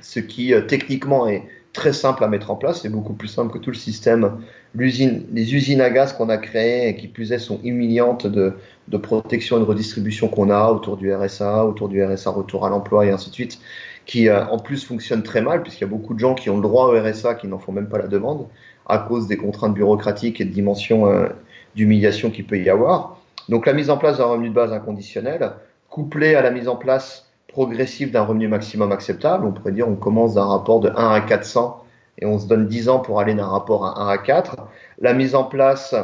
ce 0.00 0.20
qui 0.20 0.54
euh, 0.54 0.62
techniquement 0.62 1.26
est 1.26 1.42
très 1.72 1.92
simple 1.92 2.24
à 2.24 2.28
mettre 2.28 2.50
en 2.50 2.56
place, 2.56 2.82
c'est 2.82 2.88
beaucoup 2.88 3.12
plus 3.12 3.28
simple 3.28 3.52
que 3.52 3.58
tout 3.58 3.70
le 3.70 3.76
système, 3.76 4.40
l'usine, 4.74 5.24
les 5.32 5.54
usines 5.54 5.80
à 5.80 5.90
gaz 5.90 6.12
qu'on 6.12 6.28
a 6.28 6.36
créées 6.36 6.88
et 6.88 6.96
qui 6.96 7.06
plus 7.06 7.32
est 7.32 7.38
sont 7.38 7.60
humiliantes 7.62 8.26
de, 8.26 8.54
de 8.88 8.96
protection 8.96 9.56
et 9.56 9.60
de 9.60 9.64
redistribution 9.64 10.28
qu'on 10.28 10.50
a 10.50 10.70
autour 10.70 10.96
du 10.96 11.14
RSA, 11.14 11.64
autour 11.64 11.88
du 11.88 12.04
RSA 12.04 12.30
retour 12.30 12.66
à 12.66 12.70
l'emploi 12.70 13.06
et 13.06 13.10
ainsi 13.10 13.30
de 13.30 13.34
suite, 13.34 13.60
qui 14.04 14.28
euh, 14.28 14.44
en 14.46 14.58
plus 14.58 14.84
fonctionnent 14.84 15.22
très 15.22 15.42
mal 15.42 15.62
puisqu'il 15.62 15.82
y 15.82 15.86
a 15.86 15.90
beaucoup 15.90 16.14
de 16.14 16.18
gens 16.18 16.34
qui 16.34 16.50
ont 16.50 16.56
le 16.56 16.62
droit 16.62 16.86
au 16.86 17.00
RSA 17.00 17.34
qui 17.34 17.46
n'en 17.46 17.58
font 17.58 17.72
même 17.72 17.88
pas 17.88 17.98
la 17.98 18.08
demande 18.08 18.46
à 18.86 18.98
cause 18.98 19.28
des 19.28 19.36
contraintes 19.36 19.74
bureaucratiques 19.74 20.40
et 20.40 20.44
de 20.44 20.52
dimensions 20.52 21.06
euh, 21.06 21.28
d'humiliation 21.76 22.30
qu'il 22.30 22.46
peut 22.46 22.58
y 22.58 22.68
avoir. 22.68 23.20
Donc 23.48 23.66
la 23.66 23.72
mise 23.72 23.90
en 23.90 23.96
place 23.96 24.18
d'un 24.18 24.24
revenu 24.24 24.48
de 24.48 24.54
base 24.54 24.72
inconditionnel, 24.72 25.52
couplée 25.88 26.34
à 26.34 26.42
la 26.42 26.50
mise 26.50 26.66
en 26.66 26.76
place 26.76 27.29
progressive 27.50 28.10
d'un 28.10 28.22
revenu 28.22 28.48
maximum 28.48 28.92
acceptable, 28.92 29.46
on 29.46 29.52
pourrait 29.52 29.72
dire 29.72 29.88
on 29.88 29.96
commence 29.96 30.34
d'un 30.34 30.44
rapport 30.44 30.80
de 30.80 30.90
1 30.90 31.10
à 31.10 31.20
400 31.20 31.84
et 32.18 32.26
on 32.26 32.38
se 32.38 32.46
donne 32.46 32.66
10 32.66 32.88
ans 32.88 33.00
pour 33.00 33.20
aller 33.20 33.34
d'un 33.34 33.46
rapport 33.46 33.84
à 33.84 34.02
1 34.02 34.08
à 34.08 34.18
4. 34.18 34.56
La 35.00 35.12
mise 35.12 35.34
en 35.34 35.44
place 35.44 35.94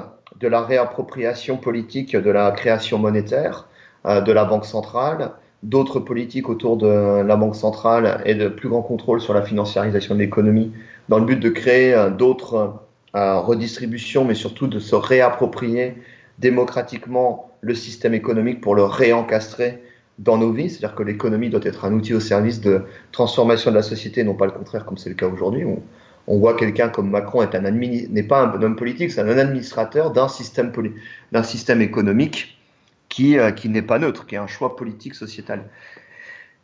de 0.40 0.48
la 0.48 0.62
réappropriation 0.62 1.56
politique 1.56 2.16
de 2.16 2.30
la 2.30 2.50
création 2.50 2.98
monétaire 2.98 3.68
euh, 4.06 4.20
de 4.20 4.32
la 4.32 4.44
Banque 4.44 4.66
centrale, 4.66 5.32
d'autres 5.62 6.00
politiques 6.00 6.48
autour 6.48 6.76
de 6.76 7.22
la 7.22 7.36
Banque 7.36 7.56
centrale 7.56 8.22
et 8.24 8.34
de 8.34 8.48
plus 8.48 8.68
grand 8.68 8.82
contrôle 8.82 9.20
sur 9.20 9.32
la 9.32 9.42
financiarisation 9.42 10.14
de 10.14 10.20
l'économie 10.20 10.72
dans 11.08 11.18
le 11.18 11.24
but 11.24 11.40
de 11.40 11.48
créer 11.48 11.94
euh, 11.94 12.10
d'autres 12.10 12.74
redistribution, 13.14 14.26
mais 14.26 14.34
surtout 14.34 14.66
de 14.66 14.78
se 14.78 14.94
réapproprier 14.94 15.94
démocratiquement 16.38 17.50
le 17.62 17.74
système 17.74 18.12
économique 18.12 18.60
pour 18.60 18.74
le 18.74 18.84
réencastrer 18.84 19.82
dans 20.18 20.38
nos 20.38 20.52
vies. 20.52 20.70
C'est-à-dire 20.70 20.94
que 20.94 21.02
l'économie 21.02 21.50
doit 21.50 21.64
être 21.64 21.84
un 21.84 21.92
outil 21.92 22.14
au 22.14 22.20
service 22.20 22.60
de 22.60 22.82
transformation 23.12 23.70
de 23.70 23.76
la 23.76 23.82
société, 23.82 24.24
non 24.24 24.34
pas 24.34 24.46
le 24.46 24.52
contraire 24.52 24.84
comme 24.84 24.98
c'est 24.98 25.08
le 25.08 25.14
cas 25.14 25.28
aujourd'hui. 25.28 25.64
On, 26.26 26.38
voit 26.38 26.56
quelqu'un 26.56 26.88
comme 26.88 27.10
Macron 27.10 27.46
n'est 27.46 28.22
pas 28.22 28.46
un 28.46 28.62
homme 28.62 28.76
politique, 28.76 29.12
c'est 29.12 29.20
un 29.20 29.38
administrateur 29.38 30.10
d'un 30.10 30.28
système, 30.28 31.80
économique 31.80 32.58
qui, 33.08 33.38
euh, 33.38 33.52
qui 33.52 33.68
n'est 33.68 33.82
pas 33.82 33.98
neutre, 34.00 34.26
qui 34.26 34.34
est 34.34 34.38
un 34.38 34.48
choix 34.48 34.74
politique 34.74 35.14
sociétal. 35.14 35.64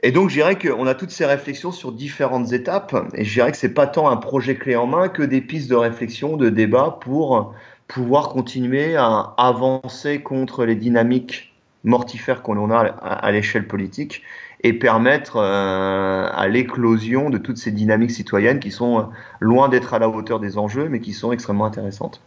Et 0.04 0.10
donc, 0.10 0.30
je 0.30 0.34
dirais 0.34 0.58
qu'on 0.58 0.88
a 0.88 0.96
toutes 0.96 1.12
ces 1.12 1.26
réflexions 1.26 1.70
sur 1.70 1.92
différentes 1.92 2.52
étapes, 2.52 2.96
et 3.14 3.24
je 3.24 3.32
dirais 3.32 3.52
que 3.52 3.56
c'est 3.56 3.72
pas 3.72 3.86
tant 3.86 4.10
un 4.10 4.16
projet 4.16 4.56
clé 4.56 4.74
en 4.74 4.88
main 4.88 5.08
que 5.08 5.22
des 5.22 5.40
pistes 5.40 5.70
de 5.70 5.76
réflexion, 5.76 6.36
de 6.36 6.48
débat 6.48 6.98
pour 7.00 7.54
pouvoir 7.86 8.30
continuer 8.30 8.96
à 8.96 9.34
avancer 9.36 10.20
contre 10.20 10.64
les 10.64 10.74
dynamiques 10.74 11.51
mortifères 11.84 12.42
qu'on 12.42 12.70
a 12.70 12.78
à 12.78 13.32
l'échelle 13.32 13.66
politique 13.66 14.22
et 14.64 14.72
permettre 14.72 15.36
euh, 15.36 16.28
à 16.32 16.46
l'éclosion 16.48 17.30
de 17.30 17.38
toutes 17.38 17.56
ces 17.56 17.72
dynamiques 17.72 18.12
citoyennes 18.12 18.60
qui 18.60 18.70
sont 18.70 19.08
loin 19.40 19.68
d'être 19.68 19.94
à 19.94 19.98
la 19.98 20.08
hauteur 20.08 20.38
des 20.38 20.56
enjeux, 20.56 20.88
mais 20.88 21.00
qui 21.00 21.12
sont 21.12 21.32
extrêmement 21.32 21.64
intéressantes. 21.64 22.20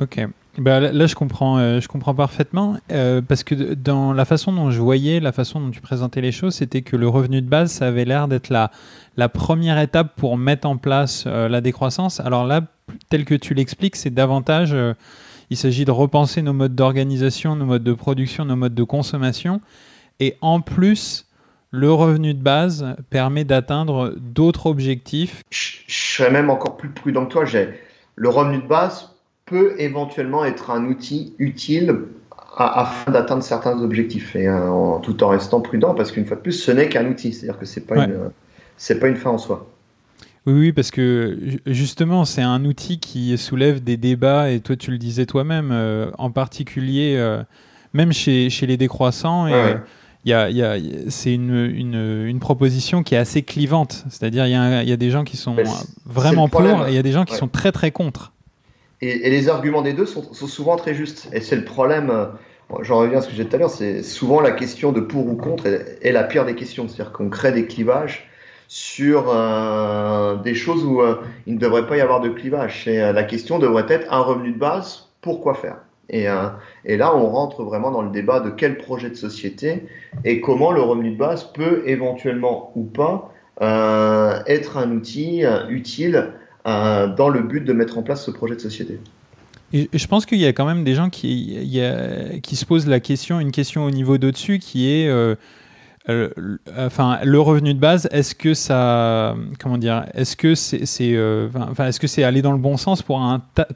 Ok. 0.00 0.20
Bah, 0.58 0.80
là, 0.80 1.06
je 1.06 1.14
comprends, 1.14 1.58
euh, 1.58 1.80
parfaitement, 2.16 2.76
euh, 2.90 3.20
parce 3.20 3.44
que 3.44 3.74
dans 3.74 4.12
la 4.12 4.24
façon 4.24 4.52
dont 4.52 4.70
je 4.70 4.80
voyais, 4.80 5.20
la 5.20 5.30
façon 5.30 5.60
dont 5.60 5.70
tu 5.70 5.80
présentais 5.80 6.20
les 6.20 6.32
choses, 6.32 6.54
c'était 6.56 6.82
que 6.82 6.96
le 6.96 7.08
revenu 7.08 7.42
de 7.42 7.48
base, 7.48 7.70
ça 7.70 7.86
avait 7.86 8.04
l'air 8.04 8.26
d'être 8.26 8.48
la, 8.50 8.70
première 9.28 9.78
étape 9.78 10.16
pour 10.16 10.36
mettre 10.36 10.66
en 10.66 10.76
place 10.76 11.24
euh, 11.26 11.48
la 11.48 11.60
décroissance. 11.60 12.18
Alors 12.18 12.44
là, 12.44 12.62
tel 13.08 13.24
que 13.24 13.34
tu 13.34 13.54
l'expliques, 13.54 13.94
c'est 13.94 14.10
davantage, 14.10 14.74
il 15.50 15.56
s'agit 15.56 15.84
de 15.84 15.90
repenser 15.90 16.42
nos 16.42 16.52
modes 16.52 16.74
d'organisation, 16.74 17.56
nos 17.56 17.64
modes 17.64 17.84
de 17.84 17.92
production, 17.92 18.44
nos 18.44 18.56
modes 18.56 18.74
de 18.74 18.84
consommation, 18.84 19.60
et 20.20 20.36
en 20.40 20.60
plus, 20.60 21.26
le 21.70 21.92
revenu 21.92 22.34
de 22.34 22.42
base 22.42 22.96
permet 23.10 23.44
d'atteindre 23.44 24.14
d'autres 24.18 24.66
objectifs. 24.66 25.42
Je, 25.50 25.78
je 25.86 26.16
serais 26.16 26.30
même 26.30 26.50
encore 26.50 26.76
plus 26.76 26.88
prudent 26.88 27.26
que 27.26 27.32
toi. 27.32 27.44
Le 28.16 28.28
revenu 28.28 28.58
de 28.58 28.66
base 28.66 29.10
peut 29.46 29.74
éventuellement 29.78 30.44
être 30.44 30.70
un 30.70 30.84
outil 30.86 31.34
utile 31.38 31.94
afin 32.56 33.12
d'atteindre 33.12 33.42
certains 33.42 33.80
objectifs. 33.82 34.34
Et 34.34 34.48
euh, 34.48 34.98
tout 35.02 35.22
en 35.22 35.28
restant 35.28 35.60
prudent 35.60 35.94
parce 35.94 36.12
qu'une 36.12 36.26
fois 36.26 36.36
de 36.36 36.42
plus 36.42 36.52
ce 36.52 36.70
n'est 36.70 36.88
qu'un 36.88 37.06
outil. 37.06 37.32
C'est-à-dire 37.32 37.58
que 37.58 37.80
pas 37.80 38.04
une 38.04 38.30
c'est 38.76 39.00
pas 39.00 39.08
une 39.08 39.16
fin 39.16 39.30
en 39.30 39.38
soi 39.38 39.66
oui, 40.48 40.60
oui, 40.60 40.72
parce 40.72 40.90
que 40.90 41.38
justement, 41.66 42.24
c'est 42.24 42.42
un 42.42 42.64
outil 42.64 42.98
qui 42.98 43.36
soulève 43.36 43.84
des 43.84 43.98
débats, 43.98 44.50
et 44.50 44.60
toi, 44.60 44.76
tu 44.76 44.90
le 44.90 44.96
disais 44.96 45.26
toi-même, 45.26 45.70
euh, 45.72 46.10
en 46.16 46.30
particulier, 46.30 47.16
euh, 47.18 47.42
même 47.92 48.12
chez, 48.12 48.48
chez, 48.48 48.66
les 48.66 48.78
décroissants. 48.78 49.46
Et, 49.46 49.74
il 50.24 51.06
c'est 51.10 51.34
une, 51.34 52.38
proposition 52.40 53.02
qui 53.02 53.14
est 53.14 53.18
assez 53.18 53.42
clivante. 53.42 54.06
C'est-à-dire, 54.08 54.46
il 54.46 54.52
y, 54.88 54.92
a 54.92 54.96
des 54.96 55.10
gens 55.10 55.24
qui 55.24 55.36
sont 55.36 55.56
vraiment 56.06 56.48
pour 56.48 56.62
et 56.62 56.88
il 56.88 56.94
y 56.94 56.98
a 56.98 57.02
des 57.02 57.12
gens 57.12 57.26
qui 57.26 57.34
sont 57.34 57.48
très 57.48 57.72
très 57.72 57.90
contre. 57.90 58.32
Et, 59.02 59.28
les 59.28 59.48
arguments 59.50 59.82
des 59.82 59.92
deux 59.92 60.06
sont, 60.06 60.32
souvent 60.32 60.76
très 60.76 60.94
justes. 60.94 61.28
Et 61.34 61.40
c'est 61.40 61.56
le 61.56 61.64
problème, 61.64 62.10
euh, 62.10 62.26
j'en 62.80 63.00
reviens 63.00 63.18
à 63.18 63.20
ce 63.20 63.28
que 63.28 63.34
j'ai 63.34 63.44
dit 63.44 63.50
tout 63.50 63.56
à 63.56 63.58
l'heure, 63.58 63.70
c'est 63.70 64.02
souvent 64.02 64.40
la 64.40 64.52
question 64.52 64.92
de 64.92 65.00
pour 65.00 65.26
ou 65.26 65.36
contre 65.36 65.66
est, 65.66 66.12
la 66.12 66.24
pire 66.24 66.46
des 66.46 66.54
questions. 66.54 66.88
C'est-à-dire 66.88 67.12
qu'on 67.12 67.28
crée 67.28 67.52
des 67.52 67.66
clivages 67.66 68.28
sur 68.68 69.30
euh, 69.30 70.36
des 70.36 70.54
choses 70.54 70.84
où 70.84 71.00
euh, 71.00 71.16
il 71.46 71.54
ne 71.54 71.58
devrait 71.58 71.86
pas 71.86 71.96
y 71.96 72.00
avoir 72.02 72.20
de 72.20 72.28
clivage. 72.28 72.86
Et, 72.86 72.98
la 72.98 73.24
question 73.24 73.58
devrait 73.58 73.86
être 73.88 74.12
un 74.12 74.20
revenu 74.20 74.52
de 74.52 74.58
base, 74.58 75.08
pourquoi 75.22 75.54
faire? 75.54 75.78
Et, 76.10 76.26
et, 76.86 76.96
là, 76.96 77.14
on 77.14 77.26
rentre 77.26 77.64
vraiment 77.64 77.90
dans 77.90 78.00
le 78.00 78.08
débat 78.08 78.40
de 78.40 78.48
quel 78.48 78.78
projet 78.78 79.10
de 79.10 79.14
société 79.14 79.82
et 80.24 80.40
comment 80.40 80.72
le 80.72 80.80
revenu 80.80 81.10
de 81.10 81.18
base 81.18 81.44
peut 81.52 81.82
éventuellement 81.84 82.72
ou 82.76 82.84
pas 82.84 83.30
être 84.46 84.78
un 84.78 84.90
outil 84.92 85.42
utile 85.68 86.32
dans 86.64 87.28
le 87.28 87.42
but 87.42 87.62
de 87.62 87.74
mettre 87.74 87.98
en 87.98 88.02
place 88.02 88.24
ce 88.24 88.30
projet 88.30 88.54
de 88.54 88.60
société. 88.60 88.98
Et 89.74 89.90
je 89.92 90.06
pense 90.06 90.24
qu'il 90.24 90.38
y 90.38 90.46
a 90.46 90.54
quand 90.54 90.64
même 90.64 90.82
des 90.82 90.94
gens 90.94 91.10
qui, 91.10 91.78
qui 92.42 92.56
se 92.56 92.64
posent 92.64 92.86
la 92.86 93.00
question, 93.00 93.38
une 93.38 93.52
question 93.52 93.84
au 93.84 93.90
niveau 93.90 94.16
d'au-dessus 94.16 94.60
qui 94.60 94.90
est 94.90 95.10
euh, 96.10 96.30
enfin, 96.76 97.18
le 97.22 97.40
revenu 97.40 97.74
de 97.74 97.78
base, 97.78 98.08
est-ce 98.10 98.34
que 98.34 98.54
ça, 98.54 99.36
comment 99.58 99.78
dire, 99.78 100.06
est-ce 100.14 100.36
que 100.36 100.54
c'est, 100.54 100.84
euh, 101.02 101.48
est-ce 101.78 102.00
que 102.00 102.06
c'est 102.06 102.24
aller 102.24 102.42
dans 102.42 102.52
le 102.52 102.58
bon 102.58 102.76
sens 102.76 103.02
pour 103.02 103.20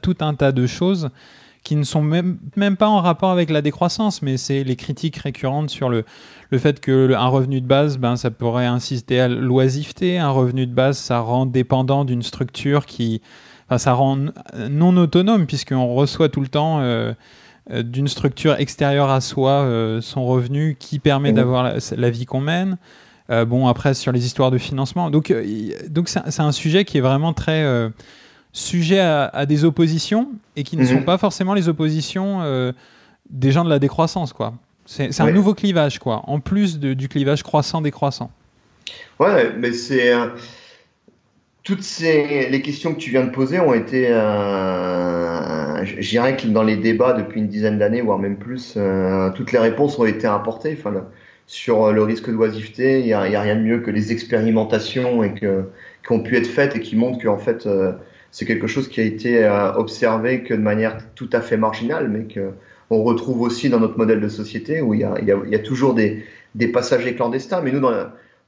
tout 0.01 0.17
un 0.21 0.33
tas 0.33 0.51
de 0.51 0.65
choses 0.65 1.09
qui 1.63 1.75
ne 1.75 1.83
sont 1.83 2.01
même, 2.01 2.37
pas 2.77 2.89
en 2.89 2.99
rapport 2.99 3.31
avec 3.31 3.49
la 3.49 3.61
décroissance, 3.61 4.21
mais 4.21 4.35
c'est 4.37 4.63
les 4.63 4.75
critiques 4.75 5.17
récurrentes 5.17 5.69
sur 5.69 5.89
le, 5.89 6.03
le 6.49 6.57
fait 6.57 6.81
que 6.81 7.13
un 7.13 7.27
revenu 7.27 7.61
de 7.61 7.65
base, 7.65 7.97
ben, 7.97 8.17
ça 8.17 8.31
pourrait 8.31 8.65
insister 8.65 9.21
à 9.21 9.29
l'oisiveté. 9.29 10.19
Un 10.19 10.29
revenu 10.29 10.67
de 10.67 10.73
base, 10.73 10.97
ça 10.97 11.19
rend 11.19 11.45
dépendant 11.45 12.03
d'une 12.03 12.21
structure 12.21 12.85
qui, 12.85 13.21
enfin, 13.67 13.77
ça 13.77 13.93
rend 13.93 14.17
non 14.69 14.97
autonome 14.97 15.45
puisqu'on 15.45 15.93
reçoit 15.93 16.27
tout 16.27 16.41
le 16.41 16.49
temps 16.49 16.79
euh, 16.81 17.13
d'une 17.69 18.07
structure 18.07 18.55
extérieure 18.59 19.09
à 19.09 19.21
soi 19.21 19.51
euh, 19.51 20.01
son 20.01 20.25
revenu 20.25 20.75
qui 20.79 20.99
permet 20.99 21.31
mmh. 21.31 21.35
d'avoir 21.35 21.73
la, 21.95 22.09
vie 22.09 22.25
qu'on 22.25 22.41
mène. 22.41 22.77
bon, 23.29 23.67
après, 23.67 23.93
sur 23.93 24.11
les 24.11 24.25
histoires 24.25 24.51
de 24.51 24.57
financement. 24.57 25.09
Donc, 25.09 25.33
donc 25.89 26.09
c'est 26.09 26.39
un 26.39 26.51
sujet 26.51 26.85
qui 26.85 26.97
est 26.97 27.01
vraiment 27.01 27.33
très 27.33 27.91
sujet 28.53 28.99
à, 28.99 29.45
des 29.47 29.65
oppositions 29.65 30.29
et 30.55 30.63
qui 30.63 30.77
ne 30.77 30.85
sont 30.85 30.99
mhm. 30.99 31.05
pas 31.05 31.17
forcément 31.17 31.55
les 31.55 31.67
oppositions 31.67 32.41
euh, 32.43 32.71
des 33.29 33.51
gens 33.51 33.65
de 33.65 33.69
la 33.69 33.79
décroissance, 33.79 34.31
quoi. 34.31 34.53
C'est 34.85 35.21
un 35.21 35.31
nouveau 35.31 35.53
clivage, 35.53 35.97
quoi, 35.97 36.21
en 36.27 36.39
plus 36.39 36.77
du 36.77 37.07
clivage 37.07 37.41
croissant-décroissant. 37.41 38.29
Ouais, 39.17 39.53
mais 39.57 39.71
c'est. 39.71 40.13
Euh, 41.63 41.75
toutes 41.75 41.83
ces, 41.83 42.49
les 42.49 42.61
questions 42.61 42.93
que 42.93 42.99
tu 42.99 43.09
viens 43.09 43.23
de 43.23 43.31
poser 43.31 43.59
ont 43.59 43.73
été, 43.73 44.07
euh, 44.09 45.85
je 45.85 46.35
que 46.35 46.47
dans 46.47 46.63
les 46.63 46.77
débats 46.77 47.13
depuis 47.13 47.39
une 47.39 47.47
dizaine 47.47 47.79
d'années, 47.79 48.01
voire 48.01 48.19
même 48.19 48.37
plus, 48.37 48.77
toutes 49.35 49.51
les 49.51 49.59
réponses 49.59 49.99
ont 49.99 50.05
été 50.05 50.27
apportées. 50.27 50.77
Enfin, 50.77 50.93
sur 51.47 51.91
le 51.91 52.03
risque 52.03 52.29
d'oisiveté, 52.29 52.99
il 52.99 53.05
n'y 53.05 53.13
a, 53.13 53.21
rien 53.21 53.55
de 53.55 53.61
mieux 53.61 53.79
que 53.79 53.91
les 53.91 54.11
expérimentations 54.11 55.23
et 55.23 55.33
que, 55.33 55.65
qui 56.05 56.11
ont 56.11 56.21
pu 56.21 56.37
être 56.37 56.47
faites 56.47 56.75
et 56.75 56.79
qui 56.79 56.95
montrent 56.95 57.21
qu'en 57.21 57.37
fait, 57.37 57.67
c'est 58.33 58.45
quelque 58.45 58.65
chose 58.65 58.87
qui 58.89 58.99
a 58.99 59.03
été 59.03 59.45
euh, 59.45 59.71
observé 59.73 60.41
que 60.41 60.55
de 60.55 60.59
manière 60.59 60.97
tout 61.13 61.29
à 61.31 61.39
fait 61.39 61.55
marginale, 61.55 62.09
mais 62.09 62.25
qu'on 62.33 63.03
retrouve 63.03 63.41
aussi 63.41 63.69
dans 63.69 63.79
notre 63.79 63.95
modèle 63.95 64.19
de 64.19 64.27
société 64.27 64.81
où 64.81 64.95
il 64.95 65.01
y 65.01 65.03
a, 65.03 65.21
y 65.21 65.31
a, 65.31 65.37
y 65.47 65.53
a 65.53 65.59
toujours 65.59 65.93
des, 65.93 66.25
des, 66.55 66.67
passagers 66.67 67.13
clandestins. 67.13 67.61
Mais 67.61 67.71
nous, 67.71 67.79
dans, 67.79 67.91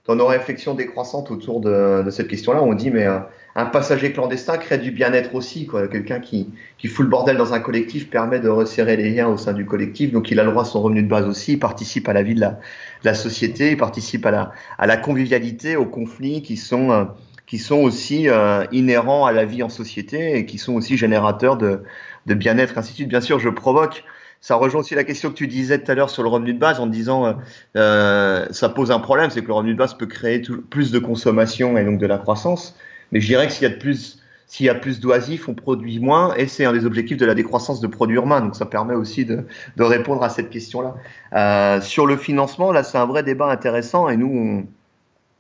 dans 0.08 0.16
nos 0.16 0.28
réflexions 0.28 0.76
décroissantes 0.76 1.32
autour 1.32 1.62
de, 1.62 2.04
de 2.04 2.10
cette 2.12 2.28
question-là, 2.28 2.62
on 2.62 2.74
dit 2.74 2.92
mais 2.92 3.06
euh, 3.06 3.20
un 3.56 3.66
passager 3.66 4.12
clandestin 4.12 4.58
crée 4.58 4.78
du 4.78 4.92
bien-être 4.92 5.34
aussi. 5.34 5.68
Quelqu'un 5.92 6.20
qui, 6.20 6.50
qui 6.78 6.88
fout 6.88 7.06
le 7.06 7.10
bordel 7.10 7.38
dans 7.38 7.54
un 7.54 7.60
collectif 7.60 8.10
permet 8.10 8.40
de 8.40 8.50
resserrer 8.50 8.98
les 8.98 9.10
liens 9.10 9.28
au 9.28 9.38
sein 9.38 9.54
du 9.54 9.66
collectif, 9.66 10.12
donc 10.12 10.30
il 10.30 10.40
a 10.40 10.44
le 10.44 10.52
droit 10.52 10.64
à 10.64 10.66
son 10.66 10.82
revenu 10.82 11.02
de 11.02 11.08
base 11.08 11.26
aussi, 11.26 11.54
il 11.54 11.60
participe 11.60 12.10
à 12.10 12.14
la 12.14 12.22
vie 12.22 12.36
de 12.36 12.42
la, 12.42 12.50
de 12.50 13.06
la 13.06 13.14
société, 13.14 13.72
il 13.72 13.78
participe 13.78 14.26
à 14.26 14.32
la, 14.32 14.52
à 14.78 14.88
la 14.88 14.98
convivialité, 14.98 15.78
aux 15.78 15.86
conflits 15.86 16.42
qui 16.42 16.58
sont 16.58 16.92
euh, 16.92 17.06
qui 17.46 17.60
sont 17.60 17.78
aussi 17.78 18.28
euh, 18.28 18.66
inhérents 18.72 19.26
à 19.26 19.32
la 19.32 19.46
vie 19.46 19.64
en 19.64 19.70
société 19.70 20.38
et 20.38 20.46
qui 20.46 20.58
sont 20.58 20.74
aussi 20.74 20.98
générateurs 20.98 21.58
de, 21.58 21.84
de 22.26 22.34
bien-être, 22.34 22.78
ainsi 22.78 22.92
de 22.92 22.96
suite. 22.96 23.10
Bien 23.10 23.22
sûr, 23.22 23.40
je 23.40 23.50
provoque. 23.50 24.04
Ça 24.46 24.58
rejoint 24.58 24.82
aussi 24.82 24.94
la 24.94 25.04
question 25.04 25.32
que 25.32 25.34
tu 25.34 25.48
disais 25.48 25.80
tout 25.82 25.92
à 25.92 25.96
l'heure 25.96 26.12
sur 26.12 26.22
le 26.22 26.30
revenu 26.30 26.54
de 26.54 26.60
base 26.60 26.80
en 26.80 26.86
disant 26.86 27.26
euh, 27.26 27.34
euh 27.78 28.46
ça 28.52 28.70
pose 28.70 28.92
un 28.92 29.00
problème, 29.00 29.32
c'est 29.32 29.42
que 29.42 29.48
le 29.48 29.54
revenu 29.54 29.74
de 29.74 29.78
base 29.80 29.96
peut 29.96 30.06
créer 30.06 30.40
plus 30.70 30.92
de 30.92 31.00
consommation 31.00 31.80
et 31.80 31.84
donc 31.84 31.98
de 31.98 32.06
la 32.06 32.20
croissance. 32.20 32.78
Mais 33.12 33.22
je 33.22 33.26
dirais 33.26 33.48
que 33.48 33.54
s'il 33.54 33.68
y 33.68 33.74
a 33.74 33.76
plus 33.76 34.22
s'il 34.46 34.68
y 34.68 34.70
a 34.70 34.76
plus 34.76 35.00
d'oisifs, 35.00 35.50
on 35.50 35.56
produit 35.56 36.00
moins, 36.00 36.36
et 36.36 36.46
c'est 36.46 36.64
un 36.64 36.74
des 36.74 36.86
objectifs 36.86 37.18
de 37.18 37.26
la 37.26 37.34
décroissance 37.34 37.82
de 37.82 37.88
produire 37.88 38.28
moins. 38.28 38.40
Donc 38.40 38.56
ça 38.56 38.68
permet 38.68 38.94
aussi 38.94 39.26
de, 39.26 39.48
répondre 39.80 40.22
à 40.22 40.30
cette 40.30 40.52
question-là. 40.52 40.94
Euh, 41.34 41.82
sur 41.82 42.06
le 42.06 42.16
financement, 42.16 42.72
là, 42.72 42.84
c'est 42.84 43.00
un 43.00 43.08
vrai 43.08 43.24
débat 43.24 43.50
intéressant, 43.50 44.10
et 44.10 44.16
nous, 44.16 44.68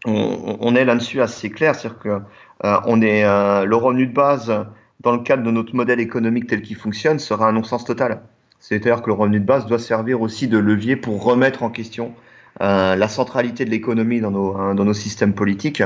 on, 0.07 0.75
est 0.75 0.83
là-dessus 0.83 1.21
assez 1.21 1.51
clair, 1.51 1.75
c'est-à-dire 1.75 1.99
que 1.99 2.09
euh, 2.09 2.77
on 2.87 3.03
est 3.03 3.21
le 3.21 3.75
revenu 3.75 4.07
de 4.07 4.13
base 4.13 4.51
dans 5.01 5.11
le 5.11 5.19
cadre 5.19 5.43
de 5.43 5.51
notre 5.51 5.75
modèle 5.75 5.99
économique 5.99 6.47
tel 6.47 6.63
qu'il 6.63 6.75
fonctionne 6.75 7.19
sera 7.19 7.47
un 7.47 7.51
non-sens 7.51 7.85
total. 7.85 8.21
C'est-à-dire 8.67 9.01
que 9.01 9.07
le 9.07 9.13
revenu 9.13 9.39
de 9.39 9.45
base 9.45 9.65
doit 9.67 9.79
servir 9.79 10.21
aussi 10.21 10.47
de 10.47 10.57
levier 10.57 10.95
pour 10.95 11.23
remettre 11.23 11.63
en 11.63 11.69
question 11.69 12.13
euh, 12.61 12.95
la 12.95 13.07
centralité 13.07 13.65
de 13.65 13.69
l'économie 13.69 14.21
dans 14.21 14.31
nos, 14.31 14.55
hein, 14.55 14.75
dans 14.75 14.85
nos 14.85 14.93
systèmes 14.93 15.33
politiques, 15.33 15.83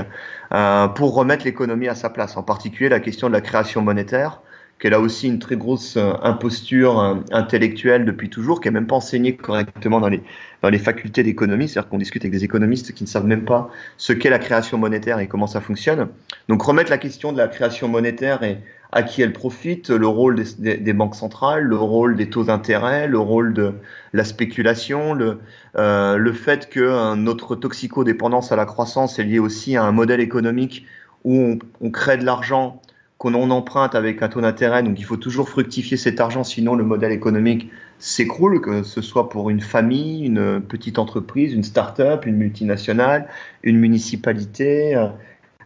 pour 0.96 1.14
remettre 1.14 1.46
l'économie 1.46 1.88
à 1.88 1.96
sa 1.96 2.10
place. 2.10 2.38
En 2.38 2.44
particulier 2.44 2.90
la 2.90 3.00
question 3.00 3.28
de 3.28 3.34
la 3.34 3.42
création 3.42 3.82
monétaire, 3.82 4.42
qu'elle 4.80 4.94
a 4.94 5.00
aussi 5.00 5.28
une 5.28 5.40
très 5.40 5.58
grosse 5.58 5.98
euh, 5.98 6.14
imposture 6.24 7.00
euh, 7.00 7.16
intellectuelle 7.32 8.06
depuis 8.06 8.30
toujours, 8.30 8.62
qui 8.62 8.70
n'est 8.70 8.74
même 8.74 8.88
pas 8.88 8.96
enseignée 8.96 9.36
correctement 9.36 10.00
dans 10.00 10.08
les, 10.08 10.24
dans 10.62 10.70
les 10.70 10.80
facultés 10.80 11.22
d'économie, 11.22 11.68
c'est-à-dire 11.68 11.90
qu'on 11.90 11.98
discute 11.98 12.24
avec 12.24 12.32
des 12.32 12.46
économistes 12.46 12.94
qui 12.94 13.04
ne 13.04 13.10
savent 13.10 13.26
même 13.26 13.44
pas 13.44 13.70
ce 13.98 14.14
qu'est 14.14 14.30
la 14.30 14.40
création 14.40 14.78
monétaire 14.78 15.20
et 15.20 15.28
comment 15.28 15.48
ça 15.48 15.60
fonctionne. 15.60 16.08
Donc 16.48 16.62
remettre 16.62 16.90
la 16.90 16.98
question 16.98 17.34
de 17.34 17.38
la 17.38 17.50
création 17.50 17.90
monétaire 17.90 18.42
et 18.44 18.58
à 18.92 19.04
qui 19.04 19.22
elle 19.22 19.34
profite, 19.34 19.90
le 19.90 20.08
rôle 20.08 20.44
des, 20.58 20.94
banques 20.94 21.16
centrales, 21.16 21.64
le 21.64 21.76
rôle 21.76 22.16
des 22.16 22.30
taux 22.30 22.44
d'intérêt, 22.44 23.08
le 23.08 23.20
rôle 23.20 23.54
de 23.54 23.74
la 24.14 24.24
spéculation, 24.24 25.14
le, 25.14 25.40
euh, 25.78 26.18
le 26.18 26.34
fait 26.34 26.70
que 26.70 27.16
notre 27.16 27.56
toxicodépendance 27.56 28.52
à 28.52 28.56
la 28.56 28.66
croissance 28.66 29.20
est 29.20 29.24
liée 29.24 29.40
aussi 29.40 29.76
à 29.76 29.84
un 29.84 29.92
modèle 29.92 30.22
économique 30.22 30.86
où 31.24 31.36
on, 31.36 31.60
on 31.82 31.92
crée 31.92 32.18
de 32.18 32.26
l'argent 32.26 32.82
qu'on 33.20 33.34
en 33.34 33.50
emprunte 33.52 33.96
avec 33.96 34.24
un 34.24 34.30
taux 34.30 34.40
d'intérêt, 34.40 34.82
donc 34.82 34.98
il 34.98 35.04
faut 35.04 35.18
toujours 35.18 35.50
fructifier 35.50 35.98
cet 35.98 36.22
argent, 36.22 36.46
sinon 36.46 36.76
le 36.76 36.86
modèle 36.86 37.12
économique 37.12 37.70
s'écroule, 38.00 38.62
que 38.62 38.84
ce 38.84 39.02
soit 39.02 39.30
pour 39.30 39.50
une 39.50 39.60
famille, 39.60 40.26
une 40.26 40.62
petite 40.62 40.98
entreprise, 41.00 41.54
une 41.54 41.64
start-up, 41.64 42.26
une 42.26 42.38
multinationale, 42.38 43.28
une 43.62 43.78
municipalité, 43.78 44.96
euh, 44.96 45.08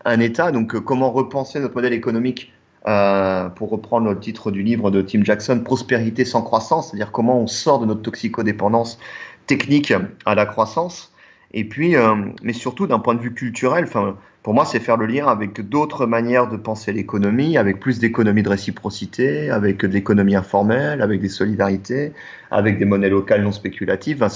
un 0.03 0.19
État. 0.19 0.51
Donc 0.51 0.75
euh, 0.75 0.81
comment 0.81 1.11
repenser 1.11 1.59
notre 1.59 1.75
modèle 1.75 1.93
économique 1.93 2.52
euh, 2.87 3.49
pour 3.49 3.69
reprendre 3.69 4.09
le 4.09 4.19
titre 4.19 4.51
du 4.51 4.63
livre 4.63 4.91
de 4.91 5.01
Tim 5.01 5.23
Jackson, 5.23 5.61
Prospérité 5.63 6.25
sans 6.25 6.41
croissance, 6.41 6.89
c'est-à-dire 6.89 7.11
comment 7.11 7.39
on 7.39 7.47
sort 7.47 7.79
de 7.79 7.85
notre 7.85 8.01
toxicodépendance 8.01 8.99
technique 9.47 9.93
à 10.25 10.35
la 10.35 10.45
croissance. 10.45 11.11
Et 11.55 11.65
puis, 11.65 11.95
mais 12.41 12.53
surtout 12.53 12.87
d'un 12.87 12.97
point 12.97 13.13
de 13.13 13.21
vue 13.21 13.33
culturel, 13.33 13.85
pour 14.43 14.53
moi, 14.53 14.65
c'est 14.65 14.81
faire 14.81 14.97
le 14.97 15.05
lien 15.05 15.27
avec 15.27 15.61
d'autres 15.69 16.05
manières 16.05 16.49
de 16.49 16.57
penser 16.57 16.91
l'économie, 16.91 17.57
avec 17.57 17.79
plus 17.79 17.99
d'économie 17.99 18.43
de 18.43 18.49
réciprocité, 18.49 19.49
avec 19.49 19.77
de 19.77 19.87
l'économie 19.87 20.35
informelle, 20.35 21.01
avec 21.01 21.21
des 21.21 21.29
solidarités, 21.29 22.11
avec 22.51 22.77
des 22.77 22.83
monnaies 22.83 23.09
locales 23.09 23.41
non 23.41 23.53
spéculatives. 23.53 24.27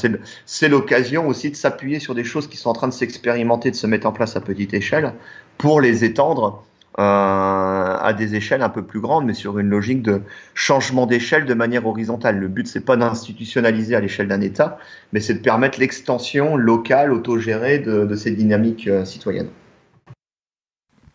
c'est 0.45 0.69
l'occasion 0.69 1.27
aussi 1.27 1.51
de 1.51 1.57
s'appuyer 1.57 1.99
sur 1.99 2.15
des 2.15 2.23
choses 2.23 2.47
qui 2.47 2.55
sont 2.55 2.69
en 2.69 2.73
train 2.73 2.87
de 2.87 2.93
s'expérimenter, 2.93 3.69
de 3.69 3.75
se 3.75 3.85
mettre 3.85 4.07
en 4.07 4.13
place 4.13 4.37
à 4.37 4.41
petite 4.41 4.73
échelle, 4.73 5.11
pour 5.57 5.81
les 5.81 6.05
étendre 6.05 6.45
euh, 6.45 6.66
à 6.97 8.13
des 8.17 8.35
échelles 8.35 8.63
un 8.63 8.69
peu 8.69 8.83
plus 8.83 8.99
grandes, 8.99 9.25
mais 9.25 9.33
sur 9.33 9.59
une 9.59 9.69
logique 9.69 10.01
de 10.01 10.21
changement 10.55 11.05
d'échelle 11.05 11.45
de 11.45 11.53
manière 11.53 11.85
horizontale. 11.85 12.37
Le 12.39 12.47
but, 12.47 12.67
c'est 12.67 12.85
pas 12.85 12.97
d'institutionnaliser 12.97 13.95
à 13.95 13.99
l'échelle 13.99 14.27
d'un 14.27 14.41
État, 14.41 14.79
mais 15.13 15.19
c'est 15.19 15.35
de 15.35 15.39
permettre 15.39 15.79
l'extension 15.79 16.55
locale, 16.55 17.13
autogérée 17.13 17.79
de, 17.79 18.15
ces 18.15 18.31
dynamiques 18.31 18.87
euh, 18.87 19.05
citoyennes. 19.05 19.49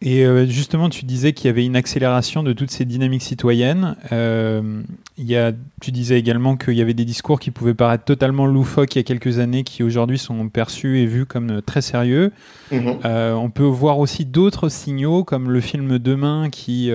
Et 0.00 0.26
euh, 0.26 0.46
justement, 0.46 0.88
tu 0.88 1.04
disais 1.04 1.32
qu'il 1.32 1.46
y 1.46 1.50
avait 1.50 1.64
une 1.64 1.76
accélération 1.76 2.42
de 2.42 2.52
toutes 2.52 2.72
ces 2.72 2.84
dynamiques 2.84 3.22
citoyennes. 3.22 3.96
Euh, 4.10 4.82
il 5.18 5.24
y 5.26 5.36
a, 5.36 5.52
tu 5.80 5.92
disais 5.92 6.18
également 6.18 6.56
qu'il 6.56 6.74
y 6.74 6.80
avait 6.80 6.94
des 6.94 7.04
discours 7.04 7.38
qui 7.38 7.50
pouvaient 7.50 7.74
paraître 7.74 8.04
totalement 8.04 8.46
loufoques 8.46 8.94
il 8.94 8.98
y 8.98 9.00
a 9.00 9.04
quelques 9.04 9.38
années, 9.38 9.64
qui 9.64 9.82
aujourd'hui 9.82 10.18
sont 10.18 10.48
perçus 10.48 11.00
et 11.00 11.06
vus 11.06 11.26
comme 11.26 11.60
très 11.62 11.82
sérieux. 11.82 12.32
Mhm. 12.70 12.98
Euh, 13.04 13.34
on 13.34 13.50
peut 13.50 13.64
voir 13.64 13.98
aussi 13.98 14.24
d'autres 14.24 14.68
signaux, 14.68 15.24
comme 15.24 15.50
le 15.50 15.60
film 15.60 15.98
Demain, 15.98 16.48
qui, 16.50 16.90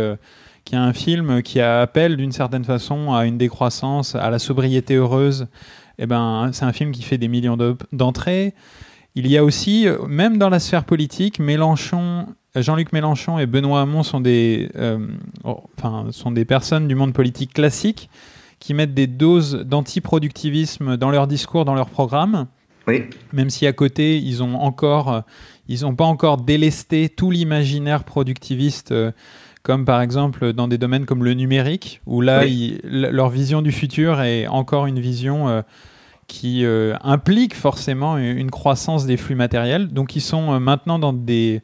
qui 0.65 0.75
est 0.75 0.79
un 0.79 0.93
film 0.93 1.41
qui 1.43 1.61
appelle 1.61 2.17
d'une 2.17 2.31
certaine 2.31 2.63
façon 2.63 3.13
à 3.13 3.25
une 3.25 3.37
décroissance, 3.37 4.15
à 4.15 4.29
la 4.29 4.39
sobriété 4.39 4.95
heureuse. 4.95 5.47
eh 5.99 6.05
ben, 6.05 6.49
c'est 6.53 6.65
un 6.65 6.73
film 6.73 6.91
qui 6.91 7.03
fait 7.03 7.17
des 7.17 7.27
millions 7.27 7.57
d'entrées. 7.91 8.53
Il 9.15 9.27
y 9.27 9.37
a 9.37 9.43
aussi, 9.43 9.87
même 10.07 10.37
dans 10.37 10.49
la 10.49 10.59
sphère 10.59 10.83
politique, 10.83 11.39
Mélenchon, 11.39 12.06
Jean-Luc 12.61 12.93
Mélenchon 12.93 13.39
et 13.39 13.45
Benoît 13.45 13.81
Hamon 13.81 14.03
sont 14.03 14.19
des, 14.19 14.69
enfin, 15.43 16.07
sont 16.11 16.31
des 16.31 16.45
personnes 16.45 16.87
du 16.87 16.95
monde 16.95 17.13
politique 17.13 17.53
classique 17.53 18.09
qui 18.59 18.73
mettent 18.73 18.93
des 18.93 19.07
doses 19.07 19.63
d'antiproductivisme 19.65 20.97
dans 20.97 21.11
leur 21.11 21.27
discours, 21.27 21.65
dans 21.65 21.75
leur 21.75 21.89
programme. 21.89 22.47
Oui. 22.87 23.03
Même 23.33 23.49
si 23.49 23.67
à 23.67 23.73
côté, 23.73 24.17
ils 24.17 24.41
ont 24.41 24.55
encore, 24.55 25.23
ils 25.67 25.81
n'ont 25.81 25.95
pas 25.95 26.05
encore 26.05 26.37
délesté 26.37 27.09
tout 27.09 27.31
l'imaginaire 27.31 28.03
productiviste, 28.03 28.91
euh, 28.91 29.11
comme 29.61 29.83
par 29.83 30.01
exemple 30.01 30.53
dans 30.53 30.67
des 30.67 30.77
domaines 30.77 31.05
comme 31.05 31.23
le 31.23 31.33
numérique, 31.33 32.01
où 32.05 32.21
là, 32.21 32.43
leur 32.83 33.29
vision 33.29 33.61
du 33.61 33.73
futur 33.73 34.21
est 34.21 34.47
encore 34.47 34.85
une 34.85 34.99
vision 34.99 35.49
euh, 35.49 35.61
qui 36.27 36.63
euh, 36.63 36.95
implique 37.03 37.55
forcément 37.55 38.17
une 38.17 38.51
croissance 38.51 39.05
des 39.05 39.17
flux 39.17 39.35
matériels. 39.35 39.89
Donc, 39.89 40.15
ils 40.15 40.21
sont 40.21 40.59
maintenant 40.59 40.99
dans 40.99 41.13
des, 41.13 41.61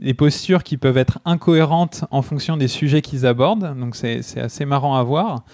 des 0.00 0.14
postures 0.14 0.62
qui 0.62 0.76
peuvent 0.76 0.98
être 0.98 1.20
incohérentes 1.24 2.04
en 2.10 2.22
fonction 2.22 2.56
des 2.56 2.68
sujets 2.68 3.02
qu'ils 3.02 3.26
abordent. 3.26 3.78
Donc, 3.78 3.94
c'est 3.96 4.40
assez 4.40 4.64
marrant 4.64 4.96
à 4.96 5.02
voir. 5.02 5.44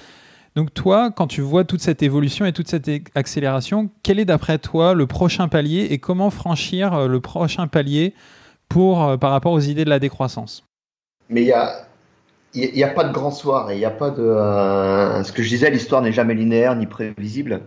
Donc 0.57 0.72
toi, 0.72 1.11
quand 1.11 1.26
tu 1.26 1.42
vois 1.42 1.64
toute 1.64 1.82
cette 1.82 2.03
évolution 2.03 2.47
et 2.47 2.53
toute 2.55 2.66
cette 2.66 2.90
accélération, 3.14 3.90
quel 4.03 4.18
est 4.18 4.24
d'après 4.24 4.59
toi 4.59 4.94
le 4.94 5.07
prochain 5.07 5.49
palier 5.49 5.88
et 5.90 5.99
comment 5.99 6.30
franchir 6.30 6.94
euh, 6.94 7.09
le 7.09 7.20
prochain 7.20 7.66
palier 7.66 8.14
pour, 8.70 9.05
euh, 9.05 9.16
par 9.18 9.32
rapport 9.32 9.53
aux 9.53 9.61
idées 9.61 9.84
de 9.84 9.90
la 9.90 9.99
décroissance? 9.99 10.64
Mais 11.28 11.42
il 11.42 11.49
y 11.49 11.53
a, 11.53 11.86
n'y 12.55 12.82
a 12.82 12.88
pas 12.88 13.05
de 13.05 13.12
grand 13.12 13.32
soir 13.32 13.70
il 13.70 13.84
a 13.84 13.90
pas 13.90 14.09
de. 14.09 14.22
Euh, 14.22 15.22
ce 15.24 15.32
que 15.32 15.42
je 15.42 15.49
disais, 15.51 15.70
l'histoire 15.70 16.01
n'est 16.01 16.12
jamais 16.12 16.32
linéaire 16.32 16.74
ni 16.74 16.86
prévisible. 16.86 17.61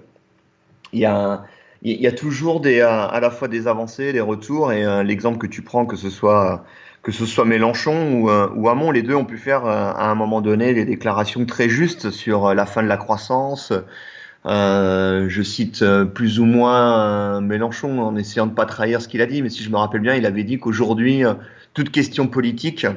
Il 0.91 0.99
y 0.99 1.05
a, 1.05 1.43
il 1.81 2.01
y 2.01 2.07
a 2.07 2.11
toujours 2.11 2.59
des, 2.59 2.81
à 2.81 3.19
la 3.21 3.29
fois 3.29 3.47
des 3.47 3.67
avancées, 3.67 4.11
des 4.13 4.21
retours 4.21 4.73
et 4.73 5.03
l'exemple 5.03 5.37
que 5.37 5.47
tu 5.47 5.61
prends, 5.61 5.85
que 5.85 5.95
ce 5.95 6.09
soit 6.09 6.65
que 7.01 7.11
ce 7.11 7.25
soit 7.25 7.45
Mélenchon 7.45 8.13
ou, 8.13 8.29
euh, 8.29 8.49
ou 8.55 8.69
Hamon, 8.69 8.91
les 8.91 9.01
deux 9.01 9.15
ont 9.15 9.25
pu 9.25 9.37
faire 9.37 9.65
euh, 9.65 9.91
à 9.95 10.09
un 10.09 10.15
moment 10.15 10.41
donné 10.41 10.73
des 10.73 10.85
déclarations 10.85 11.45
très 11.45 11.69
justes 11.69 12.11
sur 12.11 12.47
euh, 12.47 12.53
la 12.53 12.65
fin 12.65 12.83
de 12.83 12.87
la 12.87 12.97
croissance. 12.97 13.71
je 14.45 15.41
cite 15.43 15.83
plus 16.13 16.39
ou 16.39 16.45
moins 16.45 17.41
Mélenchon 17.41 17.99
en 17.99 18.15
essayant 18.15 18.47
de 18.47 18.53
pas 18.53 18.65
trahir 18.65 19.01
ce 19.01 19.07
qu'il 19.07 19.21
a 19.21 19.25
dit, 19.25 19.41
mais 19.41 19.49
si 19.49 19.63
je 19.63 19.69
me 19.69 19.77
rappelle 19.77 20.01
bien, 20.01 20.15
il 20.15 20.25
avait 20.25 20.43
dit 20.43 20.59
qu'aujourd'hui, 20.59 21.23
toute 21.73 21.91
question 21.91 22.27
politique 22.27 22.87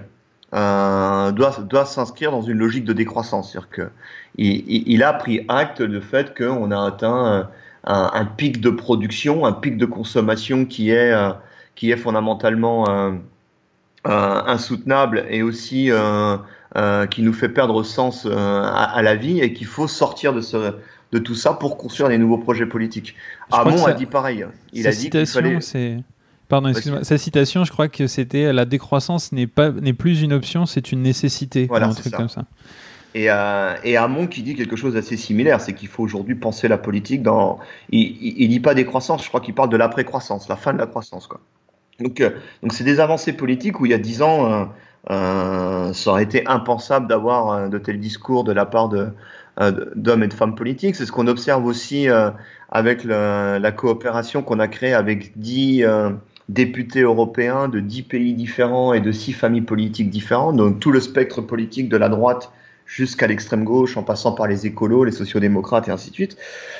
doit, 0.52 1.32
doit 1.32 1.84
s'inscrire 1.84 2.30
dans 2.30 2.42
une 2.42 2.58
logique 2.58 2.84
de 2.84 2.92
décroissance. 2.92 3.52
C'est-à-dire 3.52 3.70
que 3.70 3.90
il, 4.38 4.88
il, 4.88 5.02
a 5.02 5.12
pris 5.12 5.44
acte 5.48 5.82
du 5.82 6.00
fait 6.00 6.36
qu'on 6.36 6.70
a 6.70 6.86
atteint 6.86 7.48
un, 7.84 8.10
un, 8.12 8.24
pic 8.24 8.60
de 8.60 8.70
production, 8.70 9.44
un 9.44 9.52
pic 9.52 9.76
de 9.76 9.86
consommation 9.86 10.64
qui 10.64 10.90
est, 10.90 11.14
qui 11.74 11.90
est 11.90 11.96
fondamentalement 11.96 12.86
euh, 14.04 14.42
insoutenable 14.46 15.24
et 15.30 15.44
aussi 15.44 15.92
euh, 15.92 16.36
euh, 16.74 17.06
qui 17.06 17.22
nous 17.22 17.32
fait 17.32 17.48
perdre 17.48 17.84
sens 17.84 18.26
à, 18.26 19.00
la 19.00 19.14
vie 19.14 19.38
et 19.38 19.52
qu'il 19.52 19.68
faut 19.68 19.86
sortir 19.86 20.32
de, 20.32 20.40
ce, 20.40 20.74
de 21.12 21.18
tout 21.20 21.36
ça 21.36 21.52
pour 21.52 21.78
construire 21.78 22.08
des 22.08 22.18
nouveaux 22.18 22.38
projets 22.38 22.66
politiques. 22.66 23.14
Hamon 23.52 23.86
a 23.86 23.92
dit 23.92 24.06
pareil. 24.06 24.44
Il 24.72 24.88
a 24.88 24.90
dit 24.90 25.08
qu'il 25.08 25.24
fallait... 25.24 25.56
Pardon, 26.48 26.68
excuse-moi. 26.70 27.04
Sa 27.04 27.16
citation, 27.16 27.62
je 27.62 27.70
crois 27.70 27.86
que 27.86 28.08
c'était 28.08 28.52
la 28.52 28.64
décroissance 28.64 29.30
n'est 29.30 29.46
pas 29.46 29.70
n'est 29.70 29.92
plus 29.92 30.20
une 30.20 30.32
option, 30.32 30.66
c'est 30.66 30.90
une 30.90 31.00
nécessité. 31.00 31.66
Voilà, 31.66 31.86
un 31.86 31.94
truc 31.94 32.12
comme 32.12 32.28
ça. 32.28 32.44
Et, 33.14 33.30
euh, 33.30 33.74
et 33.84 33.96
Hamon 33.96 34.26
qui 34.26 34.42
dit 34.42 34.54
quelque 34.54 34.76
chose 34.76 34.94
d'assez 34.94 35.16
similaire, 35.16 35.60
c'est 35.60 35.74
qu'il 35.74 35.88
faut 35.88 36.02
aujourd'hui 36.02 36.34
penser 36.34 36.68
la 36.68 36.78
politique 36.78 37.22
dans. 37.22 37.58
Il, 37.90 38.16
il, 38.20 38.48
dit 38.48 38.60
pas 38.60 38.74
décroissance, 38.74 39.22
je 39.22 39.28
crois 39.28 39.40
qu'il 39.40 39.54
parle 39.54 39.68
de 39.68 39.76
l'après-croissance, 39.76 40.48
la 40.48 40.56
fin 40.56 40.72
de 40.72 40.78
la 40.78 40.86
croissance, 40.86 41.26
quoi. 41.26 41.40
Donc, 42.00 42.20
euh, 42.20 42.30
donc 42.62 42.72
c'est 42.72 42.84
des 42.84 43.00
avancées 43.00 43.32
politiques 43.32 43.80
où 43.80 43.86
il 43.86 43.92
y 43.92 43.94
a 43.94 43.98
dix 43.98 44.22
ans, 44.22 44.50
euh, 44.50 44.64
euh, 45.10 45.92
ça 45.92 46.10
aurait 46.10 46.22
été 46.22 46.46
impensable 46.46 47.06
d'avoir 47.06 47.68
de 47.68 47.78
tels 47.78 48.00
discours 48.00 48.44
de 48.44 48.52
la 48.52 48.66
part 48.66 48.88
de, 48.88 49.08
d'hommes 49.96 50.22
et 50.22 50.28
de 50.28 50.34
femmes 50.34 50.54
politiques. 50.54 50.96
C'est 50.96 51.06
ce 51.06 51.12
qu'on 51.12 51.26
observe 51.26 51.64
aussi 51.64 52.06
avec 52.70 53.04
la 53.04 53.72
coopération 53.72 54.42
qu'on 54.42 54.60
a 54.60 54.68
créée 54.68 54.94
avec 54.94 55.38
dix 55.38 55.84
députés 56.48 57.02
européens 57.02 57.68
de 57.68 57.80
dix 57.80 58.02
pays 58.02 58.34
différents 58.34 58.92
et 58.92 59.00
de 59.00 59.12
six 59.12 59.32
familles 59.32 59.62
politiques 59.62 60.10
différentes, 60.10 60.56
donc 60.56 60.80
tout 60.80 60.92
le 60.92 61.00
spectre 61.00 61.40
politique 61.40 61.88
de 61.88 61.96
la 61.96 62.08
droite 62.08 62.52
jusqu'à 62.92 63.26
l'extrême 63.26 63.64
gauche, 63.64 63.96
en 63.96 64.02
passant 64.02 64.32
par 64.32 64.46
les 64.46 64.66
écolos, 64.66 65.04
les 65.04 65.12
sociodémocrates 65.12 65.88
et 65.88 65.90
ainsi 65.90 66.10
de 66.10 66.14
suite. 66.14 66.36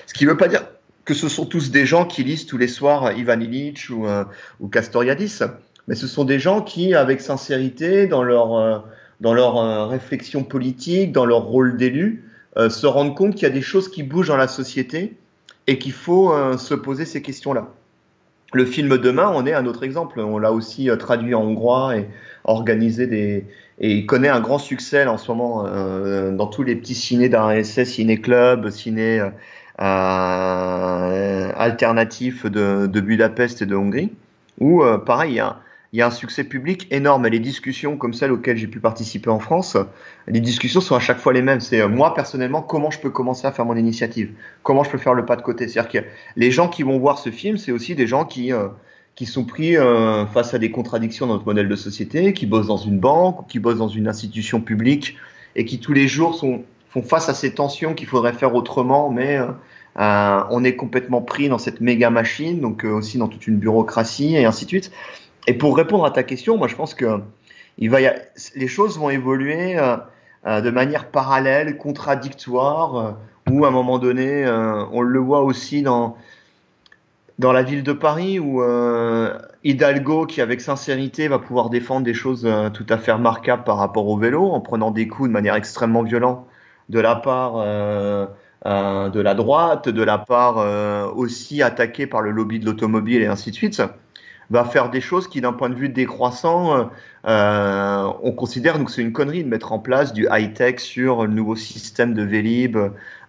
Ce 0.06 0.12
qui 0.12 0.24
ne 0.24 0.30
veut 0.30 0.36
pas 0.36 0.48
dire 0.48 0.64
que 1.06 1.14
ce 1.14 1.28
sont 1.28 1.46
tous 1.46 1.70
des 1.70 1.86
gens 1.86 2.04
qui 2.04 2.22
lisent 2.22 2.44
tous 2.44 2.58
les 2.58 2.68
soirs 2.68 3.12
Ivan 3.12 3.40
Illich 3.40 3.88
ou, 3.88 4.06
euh, 4.06 4.24
ou 4.60 4.68
Castoriadis, 4.68 5.38
mais 5.88 5.94
ce 5.94 6.06
sont 6.06 6.24
des 6.24 6.38
gens 6.38 6.60
qui, 6.60 6.94
avec 6.94 7.22
sincérité, 7.22 8.06
dans 8.06 8.22
leur, 8.22 8.54
euh, 8.56 8.78
dans 9.20 9.32
leur 9.32 9.56
euh, 9.56 9.86
réflexion 9.86 10.44
politique, 10.44 11.12
dans 11.12 11.24
leur 11.24 11.44
rôle 11.44 11.76
d'élu, 11.76 12.28
se 12.68 12.86
rendent 12.86 13.16
compte 13.16 13.34
qu'il 13.34 13.44
y 13.44 13.50
a 13.50 13.54
des 13.54 13.62
choses 13.62 13.90
qui 13.90 14.02
bougent 14.02 14.28
dans 14.28 14.36
la 14.36 14.46
société 14.46 15.16
et 15.66 15.78
qu'il 15.78 15.92
faut 15.92 16.34
se 16.58 16.74
poser 16.74 17.06
ces 17.06 17.22
questions-là. 17.22 17.68
Le 18.52 18.66
film 18.66 18.98
Demain, 18.98 19.32
on 19.34 19.46
est 19.46 19.54
un 19.54 19.64
autre 19.64 19.84
exemple. 19.84 20.20
On 20.20 20.36
l'a 20.36 20.52
aussi 20.52 20.90
traduit 20.98 21.34
en 21.34 21.44
hongrois 21.44 21.96
et 21.96 22.10
organisé 22.44 23.06
des. 23.06 23.44
Et 23.78 23.92
il 23.94 24.06
connaît 24.06 24.28
un 24.28 24.40
grand 24.40 24.58
succès 24.58 25.06
en 25.06 25.18
ce 25.18 25.32
moment 25.32 25.64
dans 25.64 26.46
tous 26.46 26.62
les 26.62 26.76
petits 26.76 26.94
ciné 26.94 27.28
d'ARSS, 27.28 27.84
ciné 27.84 28.20
club, 28.20 28.70
ciné 28.70 29.22
euh, 29.80 31.50
alternatif 31.56 32.46
de, 32.46 33.00
Budapest 33.00 33.62
et 33.62 33.66
de 33.66 33.74
Hongrie, 33.74 34.12
où 34.60 34.82
euh, 34.82 34.98
pareil, 34.98 35.32
il 35.32 35.36
y, 35.36 35.40
a, 35.40 35.60
il 35.92 35.98
y, 35.98 36.02
a, 36.02 36.06
un 36.06 36.10
succès 36.10 36.44
public 36.44 36.86
énorme. 36.90 37.26
Et 37.26 37.30
les 37.30 37.40
discussions 37.40 37.96
comme 37.96 38.12
celles 38.12 38.32
auxquelles 38.32 38.58
j'ai 38.58 38.66
pu 38.66 38.80
participer 38.80 39.30
en 39.30 39.38
France, 39.38 39.78
les 40.28 40.40
discussions 40.40 40.80
sont 40.80 40.94
à 40.94 41.00
chaque 41.00 41.18
fois 41.18 41.32
les 41.32 41.42
mêmes. 41.42 41.60
C'est 41.60 41.80
euh, 41.80 41.88
moi 41.88 42.14
personnellement, 42.14 42.62
comment 42.62 42.90
je 42.90 43.00
peux 43.00 43.10
commencer 43.10 43.46
à 43.46 43.52
faire 43.52 43.64
mon 43.64 43.76
initiative? 43.76 44.30
Comment 44.62 44.84
je 44.84 44.90
peux 44.90 44.98
faire 44.98 45.14
le 45.14 45.24
pas 45.24 45.36
de 45.36 45.42
côté? 45.42 45.66
C'est-à-dire 45.68 46.02
que 46.02 46.06
les 46.36 46.50
gens 46.50 46.68
qui 46.68 46.82
vont 46.82 46.98
voir 46.98 47.18
ce 47.18 47.30
film, 47.30 47.56
c'est 47.56 47.72
aussi 47.72 47.94
des 47.94 48.06
gens 48.06 48.24
qui 48.24 48.52
qui 49.14 49.26
sont 49.26 49.44
pris 49.44 49.76
euh, 49.76 50.26
face 50.26 50.54
à 50.54 50.58
des 50.58 50.70
contradictions 50.70 51.26
dans 51.26 51.34
notre 51.34 51.46
modèle 51.46 51.68
de 51.68 51.76
société, 51.76 52.32
qui 52.32 52.46
bossent 52.46 52.68
dans 52.68 52.76
une 52.76 52.98
banque, 52.98 53.46
qui 53.48 53.58
bossent 53.58 53.78
dans 53.78 53.88
une 53.88 54.08
institution 54.08 54.60
publique, 54.60 55.16
et 55.54 55.64
qui 55.64 55.78
tous 55.78 55.92
les 55.92 56.08
jours 56.08 56.34
sont, 56.34 56.62
font 56.88 57.02
face 57.02 57.28
à 57.28 57.34
ces 57.34 57.54
tensions 57.54 57.94
qu'il 57.94 58.06
faudrait 58.06 58.32
faire 58.32 58.54
autrement, 58.54 59.10
mais 59.10 59.38
euh, 59.98 60.42
on 60.50 60.64
est 60.64 60.76
complètement 60.76 61.20
pris 61.20 61.48
dans 61.48 61.58
cette 61.58 61.80
méga 61.80 62.10
machine, 62.10 62.60
donc 62.60 62.84
euh, 62.84 62.90
aussi 62.90 63.18
dans 63.18 63.28
toute 63.28 63.46
une 63.46 63.56
bureaucratie 63.56 64.36
et 64.36 64.44
ainsi 64.44 64.64
de 64.64 64.68
suite. 64.70 64.92
Et 65.46 65.54
pour 65.54 65.76
répondre 65.76 66.04
à 66.04 66.10
ta 66.10 66.22
question, 66.22 66.56
moi 66.56 66.68
je 66.68 66.76
pense 66.76 66.94
que 66.94 67.20
il 67.78 67.90
va 67.90 68.00
y 68.00 68.06
a, 68.06 68.14
les 68.54 68.68
choses 68.68 68.98
vont 68.98 69.10
évoluer 69.10 69.78
euh, 69.78 70.60
de 70.60 70.70
manière 70.70 71.10
parallèle, 71.10 71.76
contradictoire, 71.76 73.16
ou 73.50 73.64
à 73.64 73.68
un 73.68 73.70
moment 73.70 73.98
donné, 73.98 74.44
on 74.92 75.00
le 75.00 75.18
voit 75.18 75.42
aussi 75.42 75.82
dans 75.82 76.16
dans 77.42 77.52
la 77.52 77.62
ville 77.62 77.82
de 77.82 77.92
Paris 77.92 78.38
où 78.38 78.62
Hidalgo, 79.64 80.26
qui 80.26 80.40
avec 80.40 80.60
sincérité 80.60 81.28
va 81.28 81.38
pouvoir 81.38 81.68
défendre 81.68 82.04
des 82.04 82.14
choses 82.14 82.48
tout 82.72 82.86
à 82.88 82.96
fait 82.96 83.12
remarquables 83.12 83.64
par 83.64 83.76
rapport 83.76 84.08
au 84.08 84.16
vélo, 84.16 84.50
en 84.50 84.60
prenant 84.60 84.90
des 84.90 85.08
coups 85.08 85.28
de 85.28 85.32
manière 85.32 85.56
extrêmement 85.56 86.02
violente 86.02 86.46
de 86.88 87.00
la 87.00 87.16
part 87.16 87.56
euh, 88.64 89.08
de 89.08 89.20
la 89.20 89.34
droite, 89.34 89.88
de 89.88 90.02
la 90.04 90.18
part 90.18 90.58
euh, 90.58 91.10
aussi 91.10 91.62
attaquée 91.62 92.06
par 92.06 92.22
le 92.22 92.30
lobby 92.30 92.60
de 92.60 92.66
l'automobile 92.66 93.20
et 93.20 93.26
ainsi 93.26 93.50
de 93.50 93.56
suite, 93.56 93.82
va 94.50 94.64
faire 94.64 94.88
des 94.88 95.00
choses 95.00 95.26
qui, 95.26 95.40
d'un 95.40 95.52
point 95.52 95.68
de 95.68 95.74
vue 95.74 95.88
décroissant, 95.88 96.90
euh, 97.26 98.12
on 98.22 98.30
considère 98.30 98.78
donc 98.78 98.90
c'est 98.90 99.02
une 99.02 99.12
connerie 99.12 99.42
de 99.42 99.48
mettre 99.48 99.72
en 99.72 99.80
place 99.80 100.12
du 100.12 100.28
high-tech 100.30 100.78
sur 100.78 101.26
le 101.26 101.32
nouveau 101.32 101.56
système 101.56 102.14
de 102.14 102.22
Vélib 102.22 102.78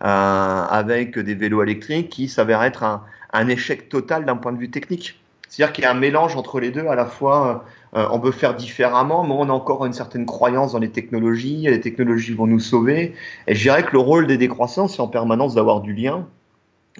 avec 0.01 1.17
des 1.17 1.33
vélos 1.33 1.63
électriques 1.63 2.09
qui 2.09 2.27
s'avère 2.27 2.61
être 2.61 2.83
un, 2.83 3.03
un 3.33 3.47
échec 3.47 3.89
total 3.89 4.25
d'un 4.25 4.37
point 4.37 4.53
de 4.53 4.57
vue 4.57 4.69
technique. 4.69 5.19
C'est-à-dire 5.49 5.73
qu'il 5.73 5.83
y 5.83 5.87
a 5.87 5.91
un 5.91 5.95
mélange 5.95 6.35
entre 6.35 6.59
les 6.59 6.71
deux, 6.71 6.87
à 6.87 6.95
la 6.95 7.05
fois 7.05 7.65
euh, 7.95 8.07
on 8.11 8.17
veut 8.17 8.31
faire 8.31 8.55
différemment, 8.55 9.23
mais 9.23 9.33
on 9.33 9.49
a 9.49 9.51
encore 9.51 9.85
une 9.85 9.93
certaine 9.93 10.25
croyance 10.25 10.71
dans 10.71 10.79
les 10.79 10.89
technologies, 10.89 11.63
les 11.63 11.79
technologies 11.79 12.33
vont 12.33 12.47
nous 12.47 12.59
sauver. 12.59 13.13
Et 13.47 13.53
je 13.53 13.61
dirais 13.61 13.83
que 13.83 13.91
le 13.91 13.99
rôle 13.99 14.25
des 14.25 14.37
décroissants, 14.37 14.87
c'est 14.87 15.01
en 15.01 15.07
permanence 15.07 15.53
d'avoir 15.53 15.81
du 15.81 15.93
lien, 15.93 16.27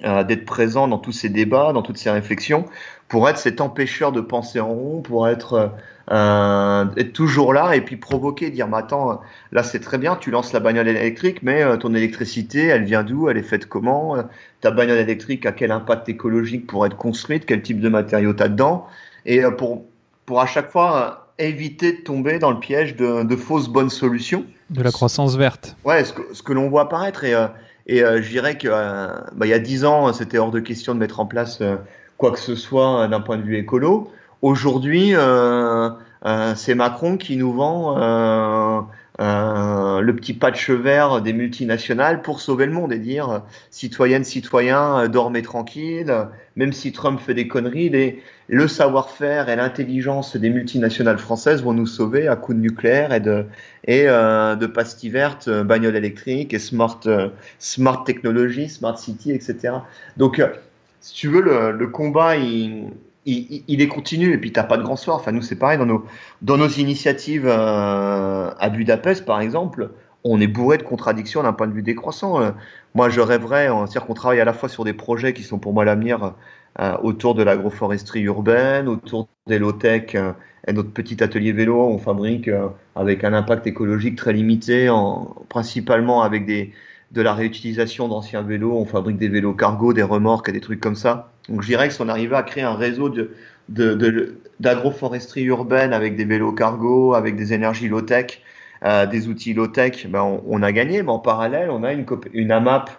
euh, 0.04 0.22
d'être 0.22 0.44
présent 0.44 0.86
dans 0.86 0.98
tous 0.98 1.10
ces 1.10 1.28
débats, 1.28 1.72
dans 1.72 1.82
toutes 1.82 1.98
ces 1.98 2.10
réflexions, 2.10 2.64
pour 3.08 3.28
être 3.28 3.38
cet 3.38 3.60
empêcheur 3.60 4.12
de 4.12 4.20
penser 4.20 4.60
en 4.60 4.68
rond, 4.68 5.02
pour 5.02 5.26
être, 5.26 5.72
euh, 6.10 6.84
être 6.96 7.12
toujours 7.12 7.54
là 7.54 7.74
et 7.74 7.80
puis 7.80 7.96
provoquer, 7.96 8.50
dire 8.50 8.68
mais 8.68 8.76
attends, 8.78 9.20
là 9.52 9.62
c'est 9.62 9.80
très 9.80 9.98
bien, 9.98 10.16
tu 10.16 10.30
lances 10.30 10.52
la 10.52 10.60
bagnole 10.60 10.88
électrique, 10.88 11.42
mais 11.42 11.78
ton 11.78 11.94
électricité, 11.94 12.66
elle 12.66 12.84
vient 12.84 13.02
d'où, 13.02 13.28
elle 13.28 13.38
est 13.38 13.42
faite 13.42 13.66
comment, 13.66 14.16
ta 14.60 14.70
bagnole 14.70 14.98
électrique 14.98 15.46
a 15.46 15.52
quel 15.52 15.70
impact 15.70 16.08
écologique 16.08 16.66
pour 16.66 16.84
être 16.84 16.96
construite, 16.96 17.46
quel 17.46 17.62
type 17.62 17.80
de 17.80 17.88
matériaux 17.88 18.34
t'as 18.34 18.48
dedans, 18.48 18.86
et 19.24 19.42
pour 19.56 19.84
pour 20.26 20.40
à 20.40 20.46
chaque 20.46 20.70
fois 20.70 21.20
euh, 21.40 21.44
éviter 21.44 21.92
de 21.92 22.00
tomber 22.02 22.38
dans 22.38 22.50
le 22.50 22.58
piège 22.58 22.96
de, 22.96 23.36
fausses 23.36 23.68
bonnes 23.68 23.90
solutions. 23.90 24.44
De 24.70 24.82
la 24.82 24.90
croissance 24.90 25.36
verte. 25.36 25.76
Ouais, 25.84 26.04
ce 26.04 26.12
que, 26.12 26.22
ce 26.32 26.42
que 26.42 26.52
l'on 26.52 26.68
voit 26.68 26.82
apparaître. 26.82 27.24
Et, 27.24 27.34
euh, 27.34 27.48
Et 27.86 27.98
je 27.98 28.28
dirais 28.28 28.56
que 28.56 28.68
bah, 28.68 29.46
il 29.46 29.48
y 29.48 29.52
a 29.52 29.58
dix 29.58 29.84
ans, 29.84 30.12
c'était 30.12 30.38
hors 30.38 30.50
de 30.50 30.60
question 30.60 30.94
de 30.94 31.00
mettre 31.00 31.20
en 31.20 31.26
place 31.26 31.62
quoi 32.16 32.30
que 32.30 32.38
ce 32.38 32.54
soit 32.54 33.08
d'un 33.08 33.20
point 33.20 33.36
de 33.36 33.42
vue 33.42 33.58
écolo. 33.58 34.10
Aujourd'hui, 34.44 35.14
c'est 36.56 36.74
Macron 36.74 37.16
qui 37.16 37.36
nous 37.36 37.52
vend 37.52 37.96
euh, 39.20 40.00
le 40.00 40.16
petit 40.16 40.34
patch 40.34 40.70
vert 40.70 41.22
des 41.22 41.32
multinationales 41.32 42.20
pour 42.20 42.40
sauver 42.40 42.66
le 42.66 42.72
monde 42.72 42.92
et 42.92 42.98
dire 42.98 43.30
euh, 43.30 43.38
citoyennes, 43.70 44.24
citoyens, 44.24 45.04
euh, 45.04 45.08
dormez 45.08 45.42
tranquille, 45.42 46.12
même 46.56 46.72
si 46.72 46.90
Trump 46.90 47.20
fait 47.20 47.34
des 47.34 47.46
conneries, 47.46 47.90
les, 47.90 48.20
le 48.48 48.66
savoir-faire 48.66 49.48
et 49.48 49.54
l'intelligence 49.54 50.36
des 50.36 50.50
multinationales 50.50 51.18
françaises 51.18 51.62
vont 51.62 51.74
nous 51.74 51.86
sauver 51.86 52.26
à 52.26 52.34
coup 52.34 52.54
de 52.54 52.58
nucléaire 52.58 53.12
et 53.12 53.20
de, 53.20 53.46
euh, 53.88 54.68
pastilles 54.68 55.10
vertes, 55.10 55.48
bagnoles 55.48 55.96
électriques 55.96 56.52
et 56.52 56.58
smart, 56.58 57.00
smart 57.60 58.02
technology, 58.02 58.68
smart 58.68 58.98
city, 58.98 59.30
etc. 59.30 59.74
Donc, 60.16 60.42
si 61.00 61.14
tu 61.14 61.28
veux, 61.28 61.40
le, 61.40 61.70
le 61.70 61.86
combat, 61.86 62.34
il, 62.36 62.88
il, 63.26 63.80
est 63.80 63.88
continu 63.88 64.32
et 64.32 64.38
puis 64.38 64.52
t'as 64.52 64.64
pas 64.64 64.76
de 64.76 64.82
grand 64.82 64.96
soir. 64.96 65.16
Enfin 65.16 65.32
nous 65.32 65.42
c'est 65.42 65.58
pareil 65.58 65.78
dans 65.78 65.86
nos 65.86 66.04
dans 66.42 66.56
nos 66.56 66.68
initiatives 66.68 67.46
euh, 67.46 68.50
à 68.58 68.68
Budapest 68.70 69.24
par 69.24 69.40
exemple, 69.40 69.90
on 70.24 70.40
est 70.40 70.46
bourré 70.46 70.78
de 70.78 70.82
contradictions 70.82 71.42
d'un 71.42 71.52
point 71.52 71.66
de 71.66 71.72
vue 71.72 71.82
décroissant. 71.82 72.40
Euh, 72.40 72.50
moi 72.94 73.08
je 73.08 73.20
rêverais, 73.20 73.66
c'est-à-dire 73.66 74.06
qu'on 74.06 74.14
travaille 74.14 74.40
à 74.40 74.44
la 74.44 74.52
fois 74.52 74.68
sur 74.68 74.84
des 74.84 74.92
projets 74.92 75.32
qui 75.32 75.42
sont 75.42 75.58
pour 75.58 75.72
moi 75.72 75.84
l'avenir 75.84 76.34
euh, 76.80 76.96
autour 77.02 77.34
de 77.34 77.42
l'agroforesterie 77.42 78.22
urbaine, 78.22 78.88
autour 78.88 79.28
des 79.46 79.58
low-tech 79.58 80.16
et 80.66 80.72
notre 80.72 80.90
petit 80.90 81.22
atelier 81.22 81.52
vélo, 81.52 81.80
on 81.80 81.98
fabrique 81.98 82.50
avec 82.96 83.24
un 83.24 83.34
impact 83.34 83.66
écologique 83.66 84.16
très 84.16 84.32
limité, 84.32 84.88
en, 84.88 85.34
principalement 85.48 86.22
avec 86.22 86.46
des 86.46 86.72
de 87.12 87.22
la 87.22 87.34
réutilisation 87.34 88.08
d'anciens 88.08 88.42
vélos, 88.42 88.76
on 88.76 88.86
fabrique 88.86 89.18
des 89.18 89.28
vélos 89.28 89.54
cargo, 89.54 89.92
des 89.92 90.02
remorques 90.02 90.48
et 90.48 90.52
des 90.52 90.60
trucs 90.60 90.80
comme 90.80 90.96
ça. 90.96 91.33
Donc 91.48 91.62
je 91.62 91.66
dirais 91.66 91.88
que 91.88 91.94
si 91.94 92.00
on 92.00 92.08
arrivait 92.08 92.36
à 92.36 92.42
créer 92.42 92.64
un 92.64 92.74
réseau 92.74 93.12
d'agroforesterie 93.68 95.44
urbaine 95.44 95.92
avec 95.92 96.16
des 96.16 96.24
vélos 96.24 96.52
cargo, 96.52 97.14
avec 97.14 97.36
des 97.36 97.52
énergies 97.52 97.88
low-tech, 97.88 98.42
euh, 98.84 99.06
des 99.06 99.28
outils 99.28 99.54
low-tech, 99.54 100.06
ben 100.08 100.40
on, 100.46 100.62
a 100.62 100.72
gagné. 100.72 101.02
Mais 101.02 101.10
en 101.10 101.18
parallèle, 101.18 101.70
on 101.70 101.82
a 101.84 101.92
une, 101.92 102.52
AMAP 102.52 102.90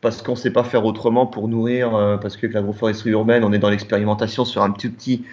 parce 0.00 0.22
qu'on 0.22 0.32
ne 0.32 0.36
sait 0.36 0.52
pas 0.52 0.64
faire 0.64 0.84
autrement 0.84 1.26
pour 1.26 1.48
nourrir, 1.48 1.94
euh, 1.94 2.16
parce 2.16 2.36
que 2.36 2.46
l'agroforesterie 2.46 3.10
urbaine, 3.10 3.44
on 3.44 3.52
est 3.52 3.58
dans 3.58 3.70
l'expérimentation 3.70 4.44
sur 4.44 4.62
un 4.62 4.70
petit 4.70 4.88
outil 4.88 5.24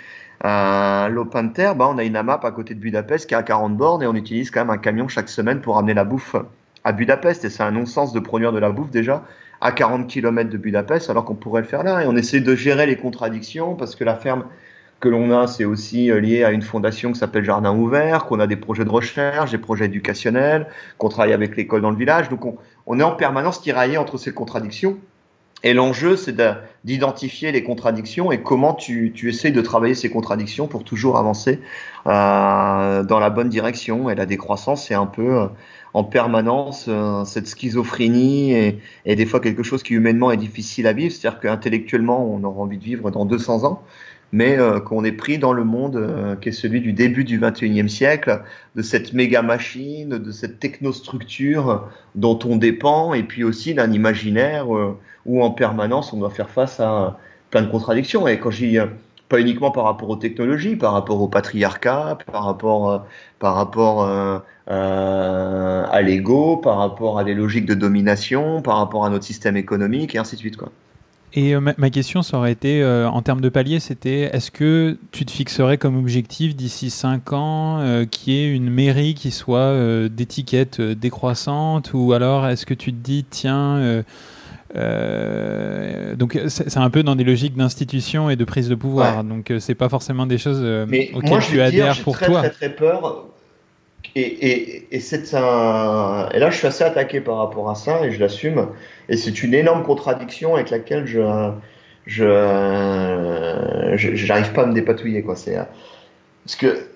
euh, 0.45 1.07
lopin 1.07 1.43
de 1.43 1.49
ben 1.49 1.87
on 1.89 1.97
a 1.97 2.03
une 2.03 2.15
AMAP 2.15 2.45
à 2.45 2.51
côté 2.51 2.75
de 2.75 2.79
Budapest 2.79 3.27
qui 3.27 3.33
a 3.33 3.41
40 3.41 3.75
bornes 3.75 4.03
et 4.03 4.07
on 4.07 4.13
utilise 4.13 4.51
quand 4.51 4.59
même 4.59 4.69
un 4.69 4.77
camion 4.77 5.07
chaque 5.07 5.29
semaine 5.29 5.61
pour 5.61 5.79
amener 5.79 5.95
la 5.95 6.03
bouffe 6.03 6.35
à 6.83 6.91
Budapest. 6.91 7.45
Et 7.45 7.49
c'est 7.49 7.63
un 7.63 7.71
non-sens 7.71 8.13
de 8.13 8.19
produire 8.19 8.51
de 8.51 8.59
la 8.59 8.69
bouffe 8.69 8.91
déjà 8.91 9.23
à 9.61 9.71
40 9.71 10.07
km 10.07 10.49
de 10.49 10.57
Budapest, 10.57 11.09
alors 11.09 11.25
qu'on 11.25 11.35
pourrait 11.35 11.61
le 11.61 11.67
faire 11.67 11.83
là. 11.83 12.03
Et 12.03 12.07
on 12.07 12.15
essaie 12.15 12.41
de 12.41 12.55
gérer 12.55 12.85
les 12.85 12.97
contradictions 12.97 13.75
parce 13.75 13.95
que 13.95 14.03
la 14.03 14.15
ferme 14.15 14.45
que 14.99 15.09
l'on 15.09 15.31
a, 15.31 15.47
c'est 15.47 15.65
aussi 15.65 16.09
euh, 16.09 16.19
lié 16.19 16.43
à 16.43 16.51
une 16.51 16.61
fondation 16.61 17.11
qui 17.11 17.19
s'appelle 17.19 17.45
Jardin 17.45 17.75
Ouvert, 17.75 18.25
qu'on 18.25 18.39
a 18.39 18.47
des 18.47 18.55
projets 18.55 18.85
de 18.85 18.89
recherche, 18.89 19.51
des 19.51 19.57
projets 19.57 19.85
éducationnels, 19.85 20.67
qu'on 20.97 21.09
travaille 21.09 21.33
avec 21.33 21.55
l'école 21.55 21.81
dans 21.81 21.91
le 21.91 21.97
village. 21.97 22.29
Donc 22.29 22.45
on, 22.85 22.99
est 22.99 23.03
en 23.03 23.11
permanence 23.11 23.61
tiraillé 23.61 23.97
entre 23.97 24.17
ces 24.17 24.33
contradictions. 24.33 24.97
Et 25.63 25.73
l'enjeu, 25.73 26.15
c'est 26.15 26.35
d'identifier 26.83 27.51
les 27.51 27.63
contradictions 27.63 28.31
et 28.31 28.41
comment 28.43 28.75
tu, 28.75 29.11
tu 29.13 29.27
essayes 29.29 29.51
de 29.51 29.61
travailler 29.61 29.95
ces 29.95 30.09
contradictions 30.09 30.67
pour 30.67 30.83
toujours 30.83 31.17
avancer 31.17 31.59
euh, 32.05 33.03
dans 33.03 33.19
la 33.19 33.29
bonne 33.31 33.49
direction. 33.49 34.09
Et 34.09 34.15
la 34.15 34.27
décroissance, 34.27 34.85
c'est 34.85 34.93
un 34.93 35.07
peu 35.07 35.41
euh, 35.41 35.47
en 35.97 36.03
permanence 36.03 36.85
euh, 36.87 37.25
cette 37.25 37.47
schizophrénie 37.47 38.53
et, 39.05 39.15
des 39.15 39.25
fois 39.25 39.39
quelque 39.39 39.63
chose 39.63 39.81
qui 39.81 39.95
humainement 39.95 40.29
est 40.29 40.37
difficile 40.37 40.85
à 40.85 40.93
vivre. 40.93 41.11
C'est-à-dire 41.11 41.39
qu'intellectuellement, 41.39 42.23
on 42.23 42.43
aura 42.43 42.61
envie 42.61 42.77
de 42.77 42.83
vivre 42.83 43.09
dans 43.09 43.25
200 43.25 43.63
ans, 43.63 43.81
mais 44.31 44.59
euh, 44.59 44.79
qu'on 44.79 45.03
est 45.03 45.11
pris 45.11 45.39
dans 45.39 45.53
le 45.53 45.63
monde 45.63 45.95
euh, 45.95 46.35
qui 46.35 46.49
est 46.49 46.51
celui 46.51 46.81
du 46.81 46.93
début 46.93 47.23
du 47.23 47.39
21e 47.39 47.87
siècle, 47.87 48.43
de 48.75 48.83
cette 48.83 49.13
méga 49.13 49.41
machine, 49.41 50.19
de 50.19 50.31
cette 50.31 50.59
technostructure 50.59 51.89
dont 52.13 52.37
on 52.45 52.57
dépend, 52.57 53.15
et 53.15 53.23
puis 53.23 53.43
aussi 53.43 53.73
d'un 53.73 53.91
imaginaire 53.91 54.67
où 55.25 55.41
en 55.41 55.49
permanence 55.49 56.13
on 56.13 56.17
doit 56.19 56.29
faire 56.29 56.51
face 56.51 56.79
à 56.79 57.17
plein 57.49 57.63
de 57.63 57.71
contradictions. 57.71 58.27
Et 58.27 58.37
quand 58.37 58.51
j'y 58.51 58.77
pas 59.29 59.39
uniquement 59.39 59.71
par 59.71 59.85
rapport 59.85 60.09
aux 60.09 60.15
technologies, 60.15 60.75
par 60.75 60.93
rapport 60.93 61.21
au 61.21 61.27
patriarcat, 61.27 62.17
par 62.31 62.45
rapport, 62.45 63.05
par 63.39 63.55
rapport 63.55 64.03
euh, 64.69 65.85
à 65.89 66.01
l'ego, 66.01 66.57
par 66.57 66.77
rapport 66.77 67.19
à 67.19 67.23
des 67.23 67.33
logiques 67.33 67.65
de 67.65 67.73
domination, 67.73 68.61
par 68.61 68.77
rapport 68.77 69.05
à 69.05 69.09
notre 69.09 69.25
système 69.25 69.57
économique 69.57 70.15
et 70.15 70.17
ainsi 70.17 70.35
de 70.35 70.39
suite. 70.39 70.57
Quoi. 70.57 70.71
Et 71.33 71.53
euh, 71.55 71.59
ma, 71.59 71.89
question, 71.89 72.23
ça 72.23 72.37
aurait 72.37 72.53
été, 72.53 72.81
euh, 72.81 73.07
en 73.09 73.21
termes 73.21 73.41
de 73.41 73.49
palier, 73.49 73.79
c'était 73.79 74.29
est-ce 74.33 74.49
que 74.49 74.97
tu 75.11 75.25
te 75.25 75.31
fixerais 75.31 75.77
comme 75.77 75.97
objectif 75.97 76.55
d'ici 76.55 76.89
5 76.89 77.33
ans 77.33 77.79
euh, 77.79 78.05
qu'il 78.05 78.33
y 78.33 78.37
ait 78.37 78.49
une 78.51 78.69
mairie 78.69 79.13
qui 79.13 79.31
soit 79.31 80.07
d'étiquette 80.09 80.81
décroissante? 80.81 81.91
Ou 81.93 82.13
alors 82.13 82.47
est-ce 82.47 82.65
que 82.65 82.73
tu 82.73 82.91
te 82.91 82.97
dis, 82.97 83.25
tiens, 83.29 84.03
donc 84.73 86.39
c'est 86.47 86.77
un 86.77 86.89
peu 86.89 87.03
dans 87.03 87.15
des 87.15 87.23
logiques 87.23 87.55
d'institution 87.55 88.29
et 88.29 88.35
de 88.35 88.45
prise 88.45 88.69
de 88.69 88.75
pouvoir, 88.75 89.23
donc 89.23 89.51
c'est 89.59 89.75
pas 89.75 89.89
forcément 89.89 90.25
des 90.25 90.37
choses 90.37 90.61
auxquelles 91.13 91.41
tu 91.41 91.61
adhères 91.61 92.01
pour 92.03 92.15
très, 92.15 92.25
toi. 92.25 92.39
Très 92.39 92.49
très 92.49 92.69
peur 92.75 93.27
et, 94.15 94.21
et, 94.21 94.87
et, 94.95 94.99
c'est 94.99 95.33
un... 95.35 96.29
et 96.33 96.39
là, 96.39 96.49
je 96.49 96.57
suis 96.57 96.67
assez 96.67 96.83
attaqué 96.83 97.21
par 97.21 97.37
rapport 97.37 97.69
à 97.69 97.75
ça 97.75 98.05
et 98.05 98.11
je 98.11 98.19
l'assume. 98.19 98.69
Et 99.09 99.17
c'est 99.17 99.43
une 99.43 99.53
énorme 99.53 99.83
contradiction 99.83 100.55
avec 100.55 100.69
laquelle 100.69 101.05
je 101.05 101.21
je 102.05 102.23
j'arrive 103.95 104.53
pas 104.53 104.63
à 104.63 104.65
me 104.65 104.73
dépatouiller 104.73 105.23
quoi. 105.23 105.35
C'est 105.35 105.57
parce 106.45 106.55
que 106.55 106.87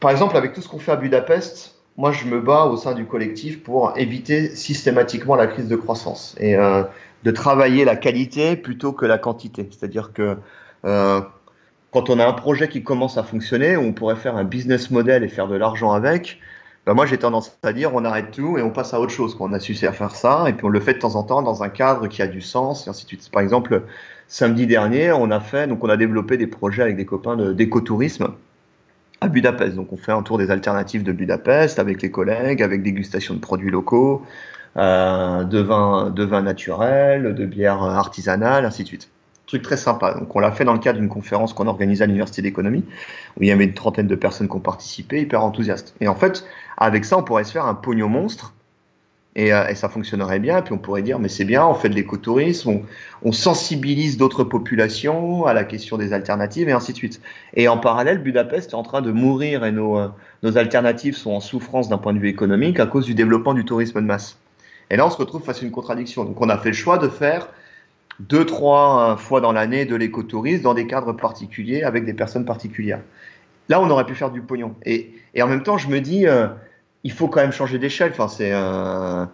par 0.00 0.10
exemple 0.10 0.36
avec 0.36 0.54
tout 0.54 0.62
ce 0.62 0.68
qu'on 0.68 0.78
fait 0.78 0.92
à 0.92 0.96
Budapest, 0.96 1.77
moi 1.98 2.12
je 2.12 2.26
me 2.26 2.40
bats 2.40 2.66
au 2.66 2.76
sein 2.76 2.94
du 2.94 3.04
collectif 3.04 3.62
pour 3.62 3.92
éviter 3.96 4.54
systématiquement 4.54 5.34
la 5.34 5.48
crise 5.48 5.68
de 5.68 5.76
croissance 5.76 6.36
et 6.38 6.56
euh, 6.56 6.84
de 7.24 7.30
travailler 7.32 7.84
la 7.84 7.96
qualité 7.96 8.56
plutôt 8.56 8.92
que 8.92 9.04
la 9.04 9.18
quantité. 9.18 9.68
C'est-à-dire 9.70 10.12
que 10.12 10.36
euh, 10.84 11.20
quand 11.90 12.08
on 12.08 12.20
a 12.20 12.26
un 12.26 12.32
projet 12.32 12.68
qui 12.68 12.84
commence 12.84 13.18
à 13.18 13.24
fonctionner, 13.24 13.76
on 13.76 13.92
pourrait 13.92 14.16
faire 14.16 14.36
un 14.36 14.44
business 14.44 14.92
model 14.92 15.24
et 15.24 15.28
faire 15.28 15.48
de 15.48 15.56
l'argent 15.56 15.90
avec, 15.90 16.38
ben 16.86 16.94
moi 16.94 17.04
j'ai 17.04 17.18
tendance 17.18 17.58
à 17.64 17.72
dire 17.72 17.90
on 17.92 18.04
arrête 18.04 18.30
tout 18.30 18.58
et 18.58 18.62
on 18.62 18.70
passe 18.70 18.94
à 18.94 19.00
autre 19.00 19.12
chose. 19.12 19.36
On 19.40 19.52
a 19.52 19.58
su 19.58 19.74
faire 19.74 20.14
ça 20.14 20.44
et 20.48 20.52
puis 20.52 20.64
on 20.64 20.68
le 20.68 20.80
fait 20.80 20.94
de 20.94 20.98
temps 21.00 21.16
en 21.16 21.24
temps 21.24 21.42
dans 21.42 21.64
un 21.64 21.68
cadre 21.68 22.06
qui 22.06 22.22
a 22.22 22.28
du 22.28 22.40
sens 22.40 22.86
et 22.86 22.90
ainsi 22.90 23.06
de 23.06 23.08
suite. 23.08 23.28
Par 23.32 23.42
exemple, 23.42 23.82
samedi 24.28 24.68
dernier, 24.68 25.10
on 25.10 25.32
a 25.32 25.40
fait, 25.40 25.66
donc 25.66 25.82
on 25.82 25.88
a 25.88 25.96
développé 25.96 26.36
des 26.36 26.46
projets 26.46 26.82
avec 26.82 26.96
des 26.96 27.06
copains 27.06 27.36
d'écotourisme 27.52 28.28
à 29.20 29.28
Budapest. 29.28 29.76
Donc 29.76 29.92
on 29.92 29.96
fait 29.96 30.12
un 30.12 30.22
tour 30.22 30.38
des 30.38 30.50
alternatives 30.50 31.02
de 31.02 31.12
Budapest 31.12 31.78
avec 31.78 32.02
les 32.02 32.10
collègues, 32.10 32.62
avec 32.62 32.82
dégustation 32.82 33.34
de 33.34 33.40
produits 33.40 33.70
locaux, 33.70 34.22
euh, 34.76 35.44
de 35.44 35.58
vins 35.58 36.10
de 36.10 36.24
vin 36.24 36.42
naturels, 36.42 37.34
de 37.34 37.46
bières 37.46 37.82
artisanales, 37.82 38.64
ainsi 38.64 38.82
de 38.82 38.88
suite 38.88 39.10
truc 39.48 39.62
très 39.62 39.76
sympa. 39.76 40.14
Donc 40.14 40.34
on 40.36 40.38
l'a 40.38 40.52
fait 40.52 40.64
dans 40.64 40.74
le 40.74 40.78
cadre 40.78 41.00
d'une 41.00 41.08
conférence 41.08 41.52
qu'on 41.52 41.66
organisait 41.66 42.04
à 42.04 42.06
l'université 42.06 42.42
d'économie, 42.42 42.84
où 43.36 43.42
il 43.42 43.48
y 43.48 43.50
avait 43.50 43.64
une 43.64 43.74
trentaine 43.74 44.06
de 44.06 44.14
personnes 44.14 44.46
qui 44.46 44.54
ont 44.54 44.60
participé, 44.60 45.20
hyper 45.22 45.42
enthousiastes. 45.42 45.94
Et 46.00 46.06
en 46.06 46.14
fait, 46.14 46.44
avec 46.76 47.04
ça, 47.04 47.18
on 47.18 47.22
pourrait 47.22 47.44
se 47.44 47.52
faire 47.52 47.66
un 47.66 47.74
pognon 47.74 48.08
monstre. 48.08 48.54
Et, 49.38 49.52
euh, 49.52 49.68
et 49.68 49.76
ça 49.76 49.88
fonctionnerait 49.88 50.40
bien. 50.40 50.60
Puis 50.62 50.74
on 50.74 50.78
pourrait 50.78 51.02
dire, 51.02 51.20
mais 51.20 51.28
c'est 51.28 51.44
bien, 51.44 51.64
on 51.64 51.72
fait 51.72 51.88
de 51.88 51.94
l'écotourisme, 51.94 52.82
on, 53.22 53.32
sensibilise 53.32 54.16
d'autres 54.18 54.42
populations 54.42 55.46
à 55.46 55.54
la 55.54 55.62
question 55.62 55.96
des 55.96 56.12
alternatives 56.12 56.68
et 56.68 56.72
ainsi 56.72 56.92
de 56.92 56.96
suite. 56.96 57.20
Et 57.54 57.68
en 57.68 57.78
parallèle, 57.78 58.18
Budapest 58.18 58.72
est 58.72 58.74
en 58.74 58.82
train 58.82 59.00
de 59.00 59.12
mourir 59.12 59.64
et 59.64 59.70
nos, 59.70 59.96
euh, 59.96 60.08
nos 60.42 60.58
alternatives 60.58 61.16
sont 61.16 61.30
en 61.30 61.40
souffrance 61.40 61.88
d'un 61.88 61.98
point 61.98 62.14
de 62.14 62.18
vue 62.18 62.28
économique 62.28 62.80
à 62.80 62.86
cause 62.86 63.06
du 63.06 63.14
développement 63.14 63.54
du 63.54 63.64
tourisme 63.64 64.00
de 64.00 64.06
masse. 64.06 64.36
Et 64.90 64.96
là, 64.96 65.06
on 65.06 65.10
se 65.10 65.16
retrouve 65.16 65.44
face 65.44 65.62
à 65.62 65.64
une 65.64 65.70
contradiction. 65.70 66.24
Donc 66.24 66.40
on 66.40 66.48
a 66.48 66.58
fait 66.58 66.70
le 66.70 66.74
choix 66.74 66.98
de 66.98 67.08
faire 67.08 67.46
deux, 68.18 68.44
trois 68.44 69.16
fois 69.16 69.40
dans 69.40 69.52
l'année 69.52 69.84
de 69.84 69.94
l'écotourisme 69.94 70.64
dans 70.64 70.74
des 70.74 70.88
cadres 70.88 71.12
particuliers 71.12 71.84
avec 71.84 72.04
des 72.04 72.14
personnes 72.14 72.44
particulières. 72.44 73.02
Là, 73.68 73.80
on 73.80 73.88
aurait 73.88 74.06
pu 74.06 74.16
faire 74.16 74.30
du 74.30 74.40
pognon. 74.40 74.74
Et, 74.84 75.14
en 75.40 75.46
même 75.46 75.62
temps, 75.62 75.78
je 75.78 75.88
me 75.88 76.00
dis, 76.00 76.26
euh, 76.26 76.48
il 77.04 77.12
faut 77.12 77.28
quand 77.28 77.40
même 77.40 77.52
changer 77.52 77.78
d'échelle. 77.78 78.10
Enfin, 78.12 78.28
c'est 78.28 78.50
euh, 78.52 79.24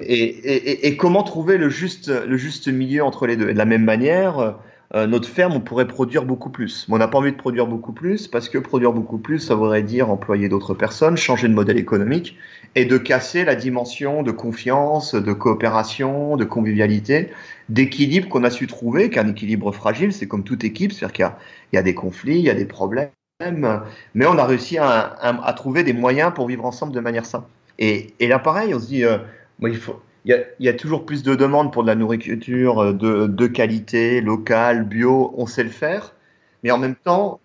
et, 0.00 0.24
et, 0.24 0.86
et, 0.88 0.96
comment 0.96 1.22
trouver 1.22 1.58
le 1.58 1.68
juste, 1.68 2.08
le 2.08 2.36
juste 2.36 2.68
milieu 2.68 3.04
entre 3.04 3.26
les 3.26 3.36
deux? 3.36 3.50
Et 3.50 3.52
de 3.52 3.58
la 3.58 3.64
même 3.64 3.84
manière, 3.84 4.56
euh, 4.94 5.06
notre 5.06 5.28
ferme, 5.28 5.54
on 5.54 5.60
pourrait 5.60 5.88
produire 5.88 6.24
beaucoup 6.24 6.50
plus. 6.50 6.86
Mais 6.88 6.96
on 6.96 6.98
n'a 6.98 7.08
pas 7.08 7.18
envie 7.18 7.32
de 7.32 7.36
produire 7.36 7.66
beaucoup 7.66 7.92
plus 7.92 8.28
parce 8.28 8.48
que 8.48 8.58
produire 8.58 8.92
beaucoup 8.92 9.18
plus, 9.18 9.38
ça 9.38 9.54
voudrait 9.54 9.82
dire 9.82 10.10
employer 10.10 10.48
d'autres 10.48 10.74
personnes, 10.74 11.16
changer 11.16 11.48
de 11.48 11.54
modèle 11.54 11.78
économique 11.78 12.36
et 12.74 12.84
de 12.84 12.98
casser 12.98 13.44
la 13.44 13.54
dimension 13.54 14.22
de 14.22 14.32
confiance, 14.32 15.14
de 15.14 15.32
coopération, 15.32 16.36
de 16.36 16.44
convivialité, 16.44 17.30
d'équilibre 17.70 18.28
qu'on 18.28 18.44
a 18.44 18.50
su 18.50 18.66
trouver, 18.66 19.08
qu'un 19.08 19.28
équilibre 19.28 19.72
fragile, 19.72 20.12
c'est 20.12 20.28
comme 20.28 20.44
toute 20.44 20.64
équipe, 20.64 20.92
c'est-à-dire 20.92 21.12
qu'il 21.12 21.26
y, 21.72 21.76
y, 21.76 21.78
a 21.78 21.82
des 21.82 21.94
conflits, 21.94 22.38
il 22.38 22.44
y 22.44 22.50
a 22.50 22.54
des 22.54 22.66
problèmes, 22.66 23.10
mais 24.14 24.26
on 24.26 24.38
a 24.38 24.44
réussi 24.44 24.78
à, 24.78 25.54
trouver 25.56 25.82
des 25.82 25.92
moyens 25.92 26.32
pour 26.34 26.46
vivre 26.46 26.64
ensemble 26.64 26.92
de 26.92 27.00
manière 27.00 27.26
simple. 27.26 27.48
Et, 27.78 28.14
là, 28.20 28.38
pareil, 28.38 28.74
on 28.74 28.78
se 28.78 28.86
dit, 28.86 29.04
euh, 29.04 29.18
il 29.62 29.76
faut 29.76 30.00
il 30.24 30.46
y, 30.60 30.68
a, 30.68 30.72
toujours 30.72 31.04
plus 31.04 31.24
de 31.24 31.34
demandes 31.34 31.72
pour 31.72 31.82
de 31.82 31.88
la 31.88 31.96
nourriture 31.96 32.78
euh, 32.80 32.92
de, 32.92 33.46
qualité, 33.48 34.20
locale, 34.20 34.84
bio, 34.84 35.34
on 35.36 35.46
sait 35.46 35.64
le 35.64 35.70
faire, 35.70 36.14
mais 36.62 36.70
en 36.70 36.78
même 36.78 36.94
temps, 36.94 37.40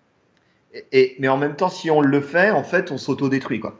et, 0.92 1.16
mais 1.18 1.28
en 1.28 1.36
même 1.36 1.56
temps, 1.56 1.70
si 1.70 1.90
on 1.90 2.00
le 2.00 2.20
fait, 2.20 2.50
en 2.50 2.62
fait, 2.62 2.92
on 2.92 2.98
s'autodétruit, 2.98 3.58
quoi. 3.58 3.76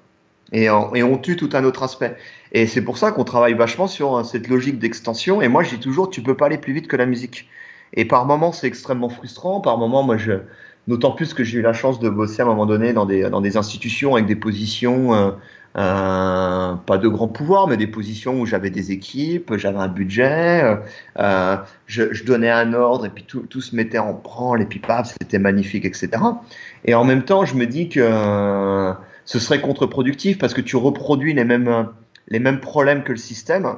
Et, 0.53 0.70
on 0.70 1.19
tue 1.19 1.36
tout 1.36 1.51
un 1.53 1.62
autre 1.65 1.82
aspect. 1.82 2.16
Et 2.53 2.66
c'est 2.66 2.81
pour 2.81 2.97
ça 2.97 3.12
qu'on 3.12 3.24
travaille 3.24 3.53
vachement 3.53 3.86
sur 3.86 4.16
euh, 4.16 4.24
cette 4.24 4.49
logique 4.49 4.78
d'extension. 4.78 5.43
Et 5.43 5.49
moi, 5.49 5.62
je 5.62 5.74
dis 5.77 5.81
toujours, 5.81 6.09
tu 6.09 6.23
peux 6.23 6.35
pas 6.35 6.47
aller 6.47 6.57
plus 6.57 6.73
vite 6.73 6.89
que 6.89 6.97
la 6.97 7.05
musique. 7.05 7.49
Et 7.93 8.07
par 8.07 8.24
moments, 8.24 8.53
c'est 8.53 8.66
extrêmement 8.66 9.11
frustrant. 9.11 9.61
Par 9.61 9.77
moments, 9.77 10.03
moi, 10.03 10.16
je, 10.16 10.32
d'autant 10.89 11.12
plus 11.12 11.35
que 11.35 11.44
j'ai 11.44 11.59
eu 11.59 11.62
la 11.62 11.73
chance 11.73 12.01
de 12.01 12.09
bosser 12.09 12.43
à 12.43 12.44
un 12.44 12.48
moment 12.48 12.66
donné 12.66 12.93
dans 12.93 13.06
des, 13.06 13.56
institutions 13.56 14.15
avec 14.15 14.27
des 14.27 14.36
positions 14.36 15.15
euh, 15.15 15.31
euh, 15.77 16.74
pas 16.74 16.98
de 16.98 17.06
grand 17.09 17.28
pouvoir, 17.28 17.69
mais 17.69 17.77
des 17.77 17.86
positions 17.86 18.40
où 18.40 18.47
j'avais 18.47 18.70
des 18.70 18.90
équipes, 18.90 19.56
j'avais 19.56 19.78
un 19.78 19.89
budget, 19.89 20.77
euh, 21.19 21.56
je, 21.86 22.24
donnais 22.24 22.51
un 22.51 22.73
ordre 22.73 23.06
et 23.06 23.10
puis 23.10 23.23
tout, 23.24 23.40
tout, 23.43 23.60
se 23.60 23.77
mettait 23.77 23.98
en 23.98 24.15
branle 24.15 24.62
et 24.62 24.65
puis 24.65 24.81
paf, 24.81 25.15
c'était 25.20 25.39
magnifique, 25.39 25.85
etc. 25.85 26.10
Et 26.85 26.94
en 26.94 27.05
même 27.05 27.23
temps, 27.23 27.44
je 27.44 27.55
me 27.55 27.66
dis 27.66 27.89
que 27.89 28.01
euh, 28.02 28.93
ce 29.24 29.39
serait 29.39 29.60
contre-productif 29.60 30.39
parce 30.39 30.55
que 30.55 30.62
tu 30.62 30.77
reproduis 30.77 31.35
les 31.35 31.44
mêmes, 31.44 31.89
les 32.28 32.40
mêmes 32.40 32.60
problèmes 32.60 33.05
que 33.05 33.12
le 33.12 33.19
système 33.19 33.77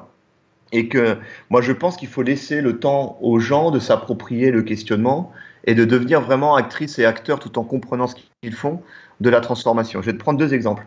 et 0.73 0.89
que 0.89 1.19
moi 1.51 1.61
je 1.61 1.73
pense 1.73 1.97
qu'il 1.97 2.09
faut 2.09 2.23
laisser 2.23 2.61
le 2.61 2.79
temps 2.79 3.19
aux 3.21 3.41
gens 3.41 3.73
de 3.73 3.81
s'approprier 3.81 4.53
le 4.53 4.63
questionnement 4.63 5.33
et 5.65 5.75
de 5.75 5.85
devenir 5.85 6.21
vraiment 6.21 6.55
actrices 6.57 6.99
et 6.99 7.05
acteurs 7.05 7.39
tout 7.39 7.59
en 7.59 7.65
comprenant 7.65 8.07
ce 8.07 8.15
qu'ils 8.43 8.55
font 8.55 8.83
de 9.21 9.31
la 9.31 9.41
transformation. 9.41 10.01
Je 10.01 10.07
vais 10.07 10.13
te 10.13 10.19
prendre 10.19 10.39
deux 10.39 10.55
exemples. 10.55 10.87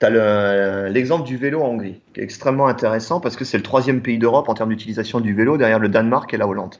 Tu 0.00 0.06
as 0.06 0.88
l'exemple 0.88 1.24
du 1.24 1.36
vélo 1.36 1.60
en 1.60 1.70
Hongrie, 1.70 2.00
qui 2.14 2.20
est 2.20 2.22
extrêmement 2.22 2.68
intéressant 2.68 3.20
parce 3.20 3.36
que 3.36 3.44
c'est 3.44 3.56
le 3.56 3.64
troisième 3.64 4.00
pays 4.00 4.18
d'Europe 4.18 4.48
en 4.48 4.54
termes 4.54 4.70
d'utilisation 4.70 5.20
du 5.20 5.34
vélo 5.34 5.56
derrière 5.56 5.80
le 5.80 5.88
Danemark 5.88 6.32
et 6.32 6.36
la 6.36 6.46
Hollande. 6.46 6.76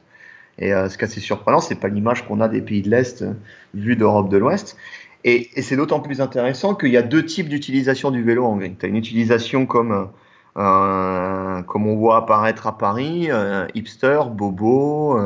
Et 0.57 0.73
euh, 0.73 0.89
ce 0.89 0.97
qui 0.97 1.03
est 1.03 1.07
assez 1.07 1.19
surprenant, 1.19 1.59
c'est 1.59 1.75
pas 1.75 1.87
l'image 1.87 2.25
qu'on 2.25 2.39
a 2.39 2.47
des 2.47 2.61
pays 2.61 2.81
de 2.81 2.89
l'Est 2.89 3.23
euh, 3.23 3.95
d'Europe 3.95 4.29
de 4.29 4.37
l'Ouest. 4.37 4.77
Et, 5.23 5.49
c'est 5.61 5.75
d'autant 5.75 5.99
plus 5.99 6.21
intéressant 6.21 6.75
qu'il 6.75 6.89
y 6.89 6.97
a 6.97 7.01
deux 7.01 7.25
types 7.25 7.49
d'utilisation 7.49 8.11
du 8.11 8.23
vélo 8.23 8.45
en 8.45 8.53
Hongrie. 8.53 8.75
Tu 8.79 8.85
as 8.85 8.89
une 8.89 8.95
utilisation 8.95 9.65
comme, 9.65 10.09
euh, 10.57 11.61
comme 11.63 11.87
on 11.87 11.95
voit 11.95 12.17
apparaître 12.17 12.67
à 12.67 12.77
Paris, 12.77 13.27
euh, 13.29 13.67
hipster, 13.75 14.21
bobo, 14.31 15.19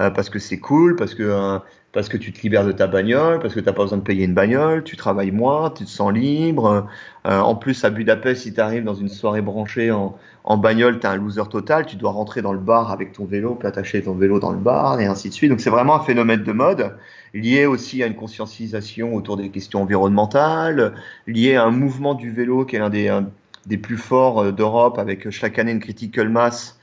euh, 0.00 0.10
parce 0.10 0.30
que 0.30 0.38
c'est 0.38 0.58
cool, 0.58 0.96
parce 0.96 1.14
que 1.14 1.60
parce 1.92 2.08
que 2.08 2.16
tu 2.16 2.32
te 2.32 2.40
libères 2.40 2.64
de 2.64 2.72
ta 2.72 2.86
bagnole, 2.86 3.38
parce 3.38 3.54
que 3.54 3.60
tu 3.60 3.66
n'as 3.66 3.72
pas 3.72 3.82
besoin 3.82 3.98
de 3.98 4.02
payer 4.02 4.24
une 4.24 4.32
bagnole, 4.32 4.82
tu 4.82 4.96
travailles 4.96 5.30
moins, 5.30 5.70
tu 5.70 5.84
te 5.84 5.90
sens 5.90 6.10
libre. 6.12 6.86
Euh, 7.26 7.38
en 7.38 7.54
plus, 7.54 7.84
à 7.84 7.90
Budapest, 7.90 8.42
si 8.42 8.54
tu 8.54 8.60
arrives 8.60 8.84
dans 8.84 8.94
une 8.94 9.10
soirée 9.10 9.42
branchée 9.42 9.90
en, 9.90 10.16
en 10.44 10.56
bagnole, 10.56 10.98
tu 10.98 11.06
es 11.06 11.10
un 11.10 11.16
loser 11.16 11.42
total, 11.50 11.84
tu 11.84 11.96
dois 11.96 12.10
rentrer 12.12 12.40
dans 12.40 12.54
le 12.54 12.58
bar 12.58 12.90
avec 12.90 13.12
ton 13.12 13.26
vélo, 13.26 13.54
puis 13.56 13.68
attacher 13.68 14.02
ton 14.02 14.14
vélo 14.14 14.40
dans 14.40 14.52
le 14.52 14.58
bar, 14.58 15.00
et 15.00 15.06
ainsi 15.06 15.28
de 15.28 15.34
suite. 15.34 15.50
Donc 15.50 15.60
c'est 15.60 15.70
vraiment 15.70 15.94
un 15.94 16.00
phénomène 16.00 16.42
de 16.42 16.52
mode, 16.52 16.96
lié 17.34 17.66
aussi 17.66 18.02
à 18.02 18.06
une 18.06 18.16
conscientisation 18.16 19.14
autour 19.14 19.36
des 19.36 19.50
questions 19.50 19.82
environnementales, 19.82 20.94
lié 21.26 21.56
à 21.56 21.64
un 21.64 21.70
mouvement 21.70 22.14
du 22.14 22.30
vélo 22.30 22.64
qui 22.64 22.76
est 22.76 22.78
l'un 22.78 22.90
des, 22.90 23.20
des 23.66 23.76
plus 23.76 23.98
forts 23.98 24.40
euh, 24.40 24.50
d'Europe, 24.52 24.98
avec 24.98 25.28
chaque 25.28 25.58
année 25.58 25.72
une 25.72 25.80
critical 25.80 26.30
mass 26.30 26.78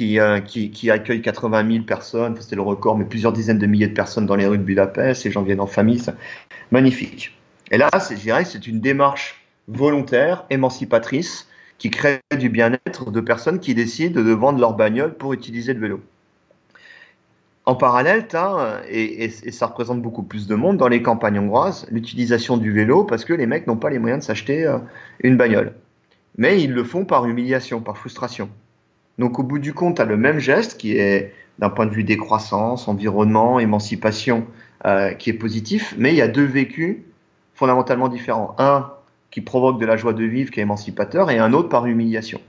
euh, 0.00 0.40
qui, 0.40 0.90
accueille 0.90 1.20
80 1.20 1.70
000 1.70 1.84
personnes, 1.84 2.36
c'était 2.40 2.56
le 2.56 2.62
record, 2.62 2.96
mais 2.96 3.04
plusieurs 3.04 3.32
dizaines 3.32 3.58
de 3.58 3.66
milliers 3.66 3.88
de 3.88 3.94
personnes 3.94 4.26
dans 4.26 4.36
les 4.36 4.46
rues 4.46 4.58
de 4.58 4.62
Budapest, 4.62 5.24
les 5.24 5.30
gens 5.30 5.42
viennent 5.42 5.60
en 5.60 5.66
famille, 5.66 5.98
c'est 5.98 6.14
magnifique. 6.70 7.36
Et 7.70 7.76
là, 7.78 7.88
je 8.10 8.14
dirais, 8.14 8.44
c'est 8.44 8.66
une 8.66 8.80
démarche 8.80 9.44
volontaire, 9.68 10.44
émancipatrice, 10.50 11.48
qui 11.78 11.90
crée 11.90 12.20
du 12.38 12.48
bien-être 12.48 13.10
de 13.10 13.20
personnes 13.20 13.58
qui 13.58 13.74
décident 13.74 14.22
de 14.22 14.32
vendre 14.32 14.60
leur 14.60 14.74
bagnole 14.74 15.14
pour 15.14 15.32
utiliser 15.32 15.74
le 15.74 15.80
vélo. 15.80 16.00
En 17.64 17.74
parallèle, 17.74 18.26
as, 18.32 18.80
et, 18.88 19.24
et, 19.24 19.24
et, 19.24 19.52
ça 19.52 19.66
représente 19.66 20.02
beaucoup 20.02 20.22
plus 20.22 20.46
de 20.46 20.54
monde 20.54 20.78
dans 20.78 20.88
les 20.88 21.02
campagnes 21.02 21.38
hongroises, 21.38 21.86
l'utilisation 21.90 22.56
du 22.56 22.72
vélo 22.72 23.04
parce 23.04 23.24
que 23.24 23.32
les 23.32 23.46
mecs 23.46 23.66
n'ont 23.66 23.76
pas 23.76 23.90
les 23.90 23.98
moyens 23.98 24.22
de 24.22 24.26
s'acheter 24.26 24.66
euh, 24.66 24.78
une 25.22 25.36
bagnole. 25.36 25.74
Mais 26.38 26.60
ils 26.62 26.72
le 26.72 26.82
font 26.82 27.04
par 27.04 27.26
humiliation, 27.26 27.80
par 27.80 27.98
frustration. 27.98 28.48
Donc 29.18 29.38
au 29.38 29.42
bout 29.42 29.58
du 29.58 29.74
compte, 29.74 29.96
tu 29.96 30.02
as 30.02 30.04
le 30.04 30.16
même 30.16 30.38
geste 30.38 30.78
qui 30.78 30.96
est 30.96 31.32
d'un 31.58 31.70
point 31.70 31.86
de 31.86 31.92
vue 31.92 32.04
décroissance, 32.04 32.88
environnement, 32.88 33.60
émancipation, 33.60 34.46
euh, 34.84 35.12
qui 35.12 35.30
est 35.30 35.34
positif, 35.34 35.94
mais 35.98 36.12
il 36.12 36.16
y 36.16 36.22
a 36.22 36.28
deux 36.28 36.44
vécus 36.44 36.98
fondamentalement 37.54 38.08
différents. 38.08 38.54
Un 38.58 38.90
qui 39.30 39.40
provoque 39.40 39.80
de 39.80 39.86
la 39.86 39.96
joie 39.96 40.12
de 40.12 40.24
vivre, 40.24 40.50
qui 40.50 40.60
est 40.60 40.62
émancipateur, 40.62 41.30
et 41.30 41.38
un 41.38 41.52
autre 41.52 41.68
par 41.68 41.86
humiliation. 41.86 42.40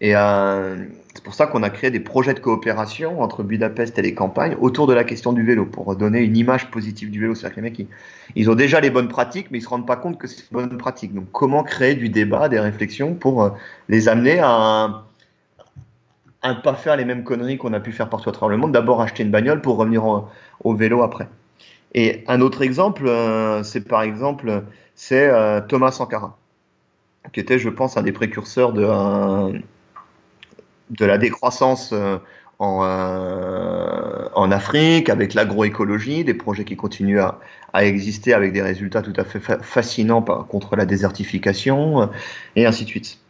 Et 0.00 0.16
euh, 0.16 0.84
c'est 1.14 1.22
pour 1.22 1.34
ça 1.34 1.46
qu'on 1.46 1.62
a 1.62 1.70
créé 1.70 1.90
des 1.90 2.00
projets 2.00 2.34
de 2.34 2.40
coopération 2.40 3.22
entre 3.22 3.44
Budapest 3.44 3.96
et 3.98 4.02
les 4.02 4.14
campagnes 4.14 4.56
autour 4.60 4.88
de 4.88 4.92
la 4.92 5.04
question 5.04 5.32
du 5.32 5.44
vélo, 5.44 5.66
pour 5.66 5.94
donner 5.94 6.20
une 6.20 6.36
image 6.36 6.70
positive 6.70 7.10
du 7.10 7.20
vélo. 7.20 7.34
C'est-à-dire 7.34 7.56
que 7.56 7.60
les 7.60 7.70
mecs, 7.70 7.88
ils, 8.34 8.50
ont 8.50 8.56
déjà 8.56 8.80
les 8.80 8.90
bonnes 8.90 9.08
pratiques, 9.08 9.50
mais 9.50 9.58
ils 9.58 9.62
se 9.62 9.68
rendent 9.68 9.86
pas 9.86 9.96
compte 9.96 10.18
que 10.18 10.26
c'est 10.26 10.40
une 10.50 10.52
bonne 10.52 10.76
pratique. 10.76 11.14
Donc 11.14 11.26
comment 11.30 11.62
créer 11.62 11.94
du 11.94 12.08
débat, 12.08 12.48
des 12.48 12.58
réflexions 12.58 13.14
pour 13.14 13.44
euh, 13.44 13.50
les 13.88 14.08
amener 14.08 14.40
à 14.40 14.50
un, 14.50 15.04
à 16.44 16.52
ne 16.52 16.60
pas 16.60 16.74
faire 16.74 16.96
les 16.96 17.06
mêmes 17.06 17.24
conneries 17.24 17.56
qu'on 17.56 17.72
a 17.72 17.80
pu 17.80 17.90
faire 17.90 18.08
partout 18.10 18.28
à 18.28 18.32
travers 18.32 18.50
le 18.50 18.58
monde. 18.58 18.70
D'abord 18.70 19.00
acheter 19.00 19.22
une 19.22 19.30
bagnole 19.30 19.62
pour 19.62 19.78
revenir 19.78 20.04
au, 20.62 20.74
vélo 20.74 21.02
après. 21.02 21.26
Et 21.94 22.22
un 22.28 22.40
autre 22.42 22.60
exemple, 22.62 23.06
euh, 23.06 23.62
c'est 23.62 23.80
par 23.80 24.02
exemple, 24.02 24.64
c'est 24.94 25.26
euh, 25.26 25.62
Thomas 25.62 25.90
Sankara, 25.90 26.36
qui 27.32 27.40
était, 27.40 27.58
je 27.58 27.70
pense, 27.70 27.96
un 27.96 28.02
des 28.02 28.12
précurseurs 28.12 28.74
de, 28.74 28.84
euh, 28.86 29.58
la 31.00 31.16
décroissance 31.16 31.94
en, 32.58 32.82
Afrique, 34.50 35.08
avec 35.08 35.32
l'agroécologie, 35.32 36.24
des 36.24 36.34
projets 36.34 36.64
qui 36.64 36.76
continuent 36.76 37.20
à, 37.20 37.38
exister 37.84 38.34
avec 38.34 38.52
des 38.52 38.62
résultats 38.62 39.00
tout 39.02 39.14
à 39.16 39.24
fait 39.24 39.40
fascinants 39.62 40.22
contre 40.22 40.76
la 40.76 40.84
désertification, 40.84 42.10
et 42.54 42.66
ainsi 42.66 42.84
de 42.84 42.90
suite. 42.90 43.23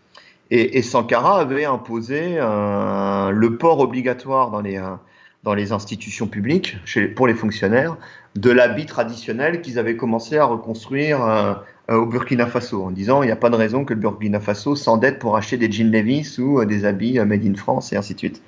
Et, 0.51 0.83
Sankara 0.83 1.41
avait 1.41 1.65
imposé 1.65 2.37
euh, 2.37 3.31
le 3.31 3.57
port 3.57 3.81
obligatoire 3.81 4.51
dans 4.51 4.61
les, 4.61 4.77
euh, 4.77 5.75
institutions 5.75 6.27
publiques, 6.27 6.77
pour 7.17 7.27
les 7.27 7.35
fonctionnaires, 7.35 7.97
de 8.37 8.51
l'habit 8.51 8.87
traditionnel 8.87 9.63
qu'ils 9.63 9.79
avaient 9.79 9.97
commencé 9.97 10.37
à 10.37 10.45
reconstruire 10.45 11.25
euh, 11.25 11.55
au 11.89 12.07
Burkina 12.07 12.47
Faso, 12.47 12.85
en 12.85 12.91
disant 12.91 13.23
il 13.23 13.27
n'y 13.27 13.33
a 13.33 13.37
pas 13.37 13.51
de 13.51 13.57
raison 13.57 13.85
que 13.85 13.95
le 13.95 14.01
Burkina 14.01 14.39
Faso 14.39 14.77
s'endette 14.77 15.19
pour 15.19 15.37
acheter 15.37 15.57
des 15.57 15.71
jeans 15.71 15.91
Levi's 15.91 16.39
ou 16.39 16.65
des 16.65 16.85
habits 16.85 17.19
made 17.21 17.45
in 17.45 17.55
France, 17.55 17.93
et 17.93 17.97
ainsi 17.97 18.15
de 18.15 18.19
suite. 18.19 18.43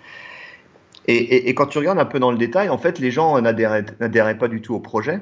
Et, 1.08 1.54
quand 1.54 1.66
tu 1.66 1.78
regardes 1.78 2.00
un 2.00 2.04
peu 2.04 2.18
dans 2.18 2.32
le 2.32 2.38
détail, 2.38 2.68
en 2.68 2.78
fait, 2.78 2.98
les 2.98 3.12
gens 3.12 3.40
n'adhéraient 3.40 4.38
pas 4.38 4.48
du 4.48 4.60
tout 4.60 4.74
au 4.74 4.80
projet. 4.80 5.20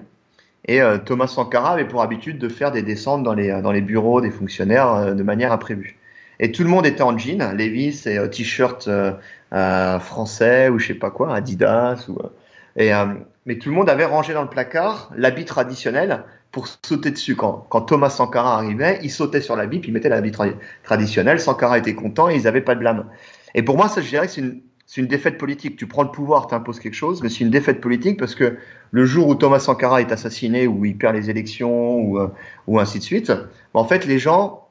Et 0.66 0.80
Thomas 1.04 1.26
Sankara 1.26 1.72
avait 1.72 1.86
pour 1.86 2.00
habitude 2.00 2.38
de 2.38 2.48
faire 2.48 2.72
des 2.72 2.80
descentes 2.80 3.22
dans 3.22 3.34
les 3.34 3.80
bureaux 3.82 4.22
des 4.22 4.30
fonctionnaires 4.30 5.14
de 5.14 5.22
manière 5.22 5.52
imprévue. 5.52 5.98
Et 6.40 6.52
tout 6.52 6.62
le 6.62 6.68
monde 6.68 6.86
était 6.86 7.02
en 7.02 7.16
jean, 7.16 7.52
Levi's 7.52 8.06
et 8.06 8.18
euh, 8.18 8.28
t-shirt 8.28 8.88
euh, 8.88 9.12
euh, 9.52 9.98
français 10.00 10.68
ou 10.68 10.78
je 10.78 10.88
sais 10.88 10.94
pas 10.94 11.10
quoi, 11.10 11.34
Adidas. 11.34 12.06
Ou, 12.08 12.18
et, 12.76 12.90
mais 13.46 13.58
tout 13.58 13.68
le 13.68 13.74
monde 13.74 13.88
avait 13.88 14.04
rangé 14.04 14.34
dans 14.34 14.42
le 14.42 14.48
placard 14.48 15.12
l'habit 15.16 15.44
traditionnel 15.44 16.24
pour 16.50 16.66
sauter 16.66 17.12
dessus. 17.12 17.36
Quand, 17.36 17.66
quand, 17.68 17.82
Thomas 17.82 18.10
Sankara 18.10 18.56
arrivait, 18.56 18.98
il 19.02 19.10
sautait 19.10 19.40
sur 19.40 19.54
l'habit, 19.54 19.78
puis 19.78 19.90
il 19.90 19.92
mettait 19.92 20.08
l'habit 20.08 20.32
traditionnel. 20.82 21.38
Sankara 21.38 21.78
était 21.78 21.94
content 21.94 22.28
et 22.28 22.36
ils 22.36 22.44
n'avaient 22.44 22.62
pas 22.62 22.74
de 22.74 22.80
blâme. 22.80 23.06
Et 23.54 23.62
pour 23.62 23.76
moi, 23.76 23.88
ça, 23.88 24.00
je 24.00 24.08
dirais 24.08 24.26
que 24.26 24.32
c'est 24.32 24.40
une, 24.40 24.60
une, 24.96 25.06
défaite 25.06 25.38
politique. 25.38 25.76
Tu 25.76 25.86
prends 25.86 26.02
le 26.02 26.10
pouvoir, 26.10 26.48
tu 26.48 26.54
imposes 26.56 26.80
quelque 26.80 26.94
chose, 26.94 27.22
mais 27.22 27.28
c'est 27.28 27.40
une 27.40 27.50
défaite 27.50 27.80
politique 27.80 28.18
parce 28.18 28.34
que 28.34 28.56
le 28.90 29.04
jour 29.04 29.28
où 29.28 29.36
Thomas 29.36 29.60
Sankara 29.60 30.00
est 30.00 30.10
assassiné, 30.10 30.66
ou 30.66 30.84
il 30.84 30.98
perd 30.98 31.14
les 31.14 31.30
élections, 31.30 31.96
ou, 31.98 32.18
ou 32.66 32.80
ainsi 32.80 32.98
de 32.98 33.04
suite, 33.04 33.32
en 33.72 33.84
fait, 33.84 34.04
les 34.04 34.18
gens 34.18 34.63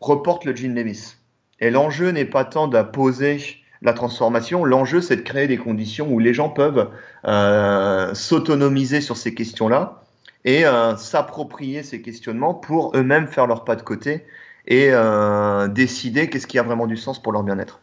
reporte 0.00 0.44
le 0.44 0.52
Levis. 0.52 1.16
Et 1.60 1.70
l'enjeu 1.70 2.10
n'est 2.10 2.24
pas 2.24 2.44
tant 2.44 2.68
d'imposer 2.68 3.40
la 3.82 3.92
transformation, 3.92 4.64
l'enjeu 4.64 5.00
c'est 5.00 5.16
de 5.16 5.22
créer 5.22 5.46
des 5.46 5.56
conditions 5.56 6.08
où 6.10 6.18
les 6.18 6.34
gens 6.34 6.48
peuvent 6.48 6.90
euh, 7.26 8.12
s'autonomiser 8.14 9.00
sur 9.00 9.16
ces 9.16 9.34
questions-là 9.34 10.02
et 10.44 10.66
euh, 10.66 10.96
s'approprier 10.96 11.82
ces 11.82 12.02
questionnements 12.02 12.54
pour 12.54 12.96
eux-mêmes 12.96 13.28
faire 13.28 13.46
leur 13.46 13.64
pas 13.64 13.76
de 13.76 13.82
côté 13.82 14.24
et 14.66 14.88
euh, 14.90 15.68
décider 15.68 16.28
qu'est-ce 16.28 16.46
qui 16.46 16.58
a 16.58 16.62
vraiment 16.62 16.86
du 16.86 16.96
sens 16.96 17.22
pour 17.22 17.32
leur 17.32 17.42
bien-être. 17.42 17.80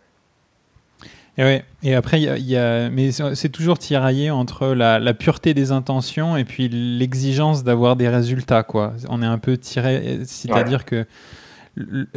Et, 1.38 1.44
ouais. 1.44 1.66
et 1.84 1.96
après, 1.96 2.22
y, 2.22 2.56
a, 2.56 2.90
mais 2.90 3.12
c'est 3.12 3.50
toujours 3.50 3.78
tiraillé 3.78 4.32
entre 4.32 4.68
la, 4.68 5.14
pureté 5.14 5.54
des 5.54 5.72
intentions 5.72 6.38
et 6.38 6.46
puis 6.46 6.70
l'exigence 6.70 7.64
d'avoir 7.64 7.96
des 7.98 8.08
résultats. 8.08 8.64
Quoi. 8.64 8.94
On 9.10 9.22
est 9.22 9.26
un 9.26 9.38
peu 9.38 9.58
tiré, 9.58 10.20
c'est-à-dire 10.26 10.86
que 10.86 11.06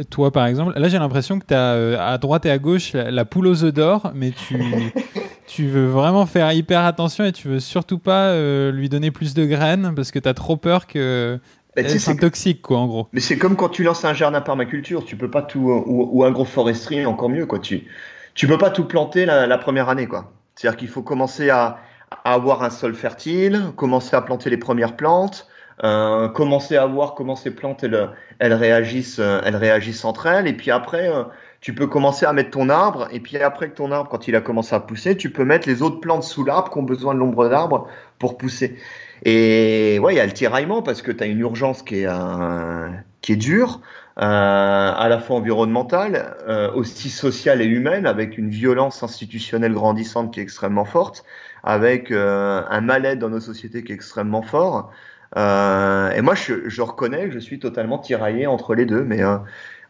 toi, 0.09 0.31
par 0.31 0.45
exemple, 0.45 0.77
là, 0.77 0.87
j'ai 0.87 0.99
l'impression 0.99 1.39
que 1.39 1.45
tu 1.45 1.53
as 1.53 1.73
euh, 1.73 1.97
à 1.99 2.17
droite 2.17 2.45
et 2.45 2.51
à 2.51 2.57
gauche 2.57 2.93
la, 2.93 3.25
poule 3.25 3.47
aux 3.47 3.63
œufs 3.63 3.73
d'or, 3.73 4.11
mais 4.15 4.31
tu, 4.31 4.57
tu 5.47 5.67
veux 5.67 5.87
vraiment 5.87 6.25
faire 6.25 6.51
hyper 6.53 6.81
attention 6.81 7.25
et 7.25 7.31
tu 7.31 7.47
veux 7.47 7.59
surtout 7.59 7.99
pas 7.99 8.27
euh, 8.27 8.71
lui 8.71 8.89
donner 8.89 9.11
plus 9.11 9.33
de 9.33 9.45
graines 9.45 9.93
parce 9.95 10.11
que 10.11 10.19
tu 10.19 10.29
as 10.29 10.33
trop 10.33 10.57
peur 10.57 10.87
que 10.87 11.39
c'est 11.75 12.17
toxique, 12.17 12.61
quoi, 12.61 12.79
en 12.79 12.87
gros. 12.87 13.07
Mais 13.13 13.19
c'est 13.19 13.37
comme 13.37 13.55
quand 13.55 13.69
tu 13.69 13.83
lances 13.83 14.05
un 14.05 14.13
jardin 14.13 14.41
permaculture, 14.41 15.05
tu 15.05 15.15
peux 15.15 15.29
pas 15.29 15.41
tout, 15.41 15.59
ou, 15.59 16.09
ou 16.11 16.23
un 16.23 16.31
gros 16.31 16.45
forestier, 16.45 17.05
encore 17.05 17.29
mieux, 17.29 17.45
quoi. 17.45 17.59
Tu, 17.59 17.85
tu 18.33 18.47
peux 18.47 18.57
pas 18.57 18.69
tout 18.69 18.85
planter 18.85 19.25
la, 19.25 19.57
première 19.57 19.89
année, 19.89 20.07
quoi. 20.07 20.31
C'est-à-dire 20.55 20.77
qu'il 20.77 20.87
faut 20.87 21.01
commencer 21.01 21.49
à, 21.49 21.79
avoir 22.23 22.63
un 22.63 22.69
sol 22.69 22.95
fertile, 22.95 23.65
commencer 23.75 24.15
à 24.15 24.21
planter 24.21 24.49
les 24.49 24.57
premières 24.57 24.95
plantes, 24.95 25.47
commencer 25.81 26.75
à 26.75 26.85
voir 26.85 27.13
comment 27.15 27.35
ces 27.35 27.51
plantes 27.51 27.83
elles, 27.83 28.09
elles 28.39 28.53
réagissent, 28.53 29.19
euh, 29.19 29.41
elles 29.43 29.55
réagissent 29.55 30.05
entre 30.05 30.25
elles, 30.25 30.47
et 30.47 30.53
puis 30.53 30.71
après 30.71 31.09
euh, 31.09 31.23
tu 31.61 31.75
peux 31.75 31.87
commencer 31.87 32.25
à 32.25 32.33
mettre 32.33 32.51
ton 32.51 32.69
arbre, 32.69 33.07
et 33.11 33.19
puis 33.19 33.37
après 33.37 33.69
que 33.69 33.75
ton 33.75 33.91
arbre, 33.91 34.09
quand 34.09 34.27
il 34.27 34.35
a 34.35 34.41
commencé 34.41 34.73
à 34.73 34.79
pousser, 34.79 35.17
tu 35.17 35.29
peux 35.29 35.43
mettre 35.43 35.67
les 35.67 35.81
autres 35.81 35.99
plantes 35.99 36.23
sous 36.23 36.45
l'arbre 36.45 36.71
qui 36.71 36.77
ont 36.77 36.83
besoin 36.83 37.13
de 37.13 37.19
l'ombre 37.19 37.49
d'arbre 37.49 37.87
pour 38.17 38.37
pousser. 38.37 38.77
Et 39.25 39.99
ouais, 39.99 40.13
il 40.13 40.17
y 40.17 40.21
a 40.21 40.25
le 40.25 40.31
tiraillement 40.31 40.81
parce 40.81 41.01
que 41.01 41.11
tu 41.11 41.23
as 41.23 41.27
une 41.27 41.39
urgence 41.39 41.83
qui 41.83 42.01
est, 42.01 42.07
euh, 42.07 42.89
qui 43.21 43.33
est 43.33 43.37
dure, 43.37 43.81
euh, 44.19 44.23
à 44.23 45.07
la 45.09 45.19
fois 45.19 45.37
environnementale, 45.37 46.35
euh, 46.47 46.71
aussi 46.73 47.09
sociale 47.09 47.61
et 47.61 47.65
humaine, 47.65 48.05
avec 48.05 48.37
une 48.37 48.49
violence 48.49 49.03
institutionnelle 49.03 49.73
grandissante 49.73 50.33
qui 50.33 50.39
est 50.39 50.43
extrêmement 50.43 50.85
forte, 50.85 51.23
avec 51.63 52.11
euh, 52.11 52.63
un 52.69 52.81
mal-être 52.81 53.19
dans 53.19 53.29
nos 53.29 53.39
sociétés 53.39 53.83
qui 53.83 53.91
est 53.91 53.95
extrêmement 53.95 54.41
fort. 54.41 54.91
Euh, 55.37 56.11
et 56.11 56.21
moi, 56.21 56.35
je, 56.35 56.67
je, 56.69 56.81
reconnais 56.81 57.27
que 57.27 57.33
je 57.33 57.39
suis 57.39 57.59
totalement 57.59 57.99
tiraillé 57.99 58.47
entre 58.47 58.75
les 58.75 58.85
deux. 58.85 59.03
Mais 59.03 59.21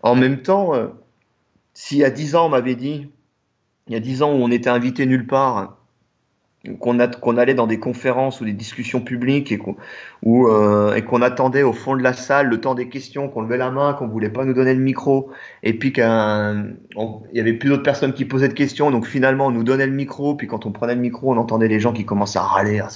en 0.04 0.16
même 0.16 0.41
temps, 0.41 0.74
s'il 1.74 2.00
y 2.00 2.04
a 2.04 2.10
dix 2.10 2.36
ans, 2.36 2.48
on 2.48 2.50
m'avait 2.50 2.76
dit, 2.76 3.10
il 3.88 3.94
y 3.94 3.96
a 3.96 4.00
dix 4.00 4.22
ans 4.22 4.32
où 4.32 4.38
on 4.38 4.52
était 4.52 4.70
invité 4.70 5.06
nulle 5.06 5.28
part, 5.28 5.78
qu'on 6.80 6.98
qu'on 7.22 7.38
allait 7.38 7.53
dans 7.53 7.68
des 7.68 7.80
conférences 7.80 8.41
ou 8.41 8.45
des 8.45 8.52
discussions 8.52 8.99
publiques 8.99 9.49
et 9.53 9.57
qu'on 9.57 9.77
euh, 10.26 10.99
qu'on 11.02 11.22
attendait 11.22 11.64
au 11.64 11.72
fond 11.72 11.95
de 11.95 12.03
la 12.03 12.11
salle 12.11 12.48
le 12.48 12.60
temps 12.60 12.76
des 12.76 12.90
questions, 12.90 13.30
qu'on 13.30 13.41
levait 13.41 13.57
la 13.57 13.72
main, 13.72 13.94
qu'on 13.94 14.07
voulait 14.07 14.30
pas 14.30 14.44
nous 14.44 14.53
donner 14.53 14.73
le 14.73 14.81
micro, 14.81 15.31
et 15.64 15.73
puis 15.73 15.94
qu'il 15.94 16.03
y 16.03 17.40
avait 17.40 17.53
plus 17.53 17.69
d'autres 17.69 17.84
personnes 17.84 18.11
qui 18.11 18.26
posaient 18.26 18.49
de 18.49 18.53
questions, 18.53 18.91
donc 18.91 19.06
finalement 19.06 19.48
on 19.48 19.52
nous 19.52 19.64
donnait 19.64 19.88
le 19.88 19.94
micro, 19.94 20.36
puis 20.36 20.48
quand 20.48 20.65
on 20.65 20.72
prenait 20.73 20.95
le 20.95 21.02
micro, 21.02 21.31
on 21.31 21.38
entendait 21.38 21.69
les 21.69 21.80
gens 21.80 21.94
qui 21.94 22.06
commençaient 22.06 22.40
à 22.40 22.44
râler, 22.44 22.81
ah, 22.81 22.90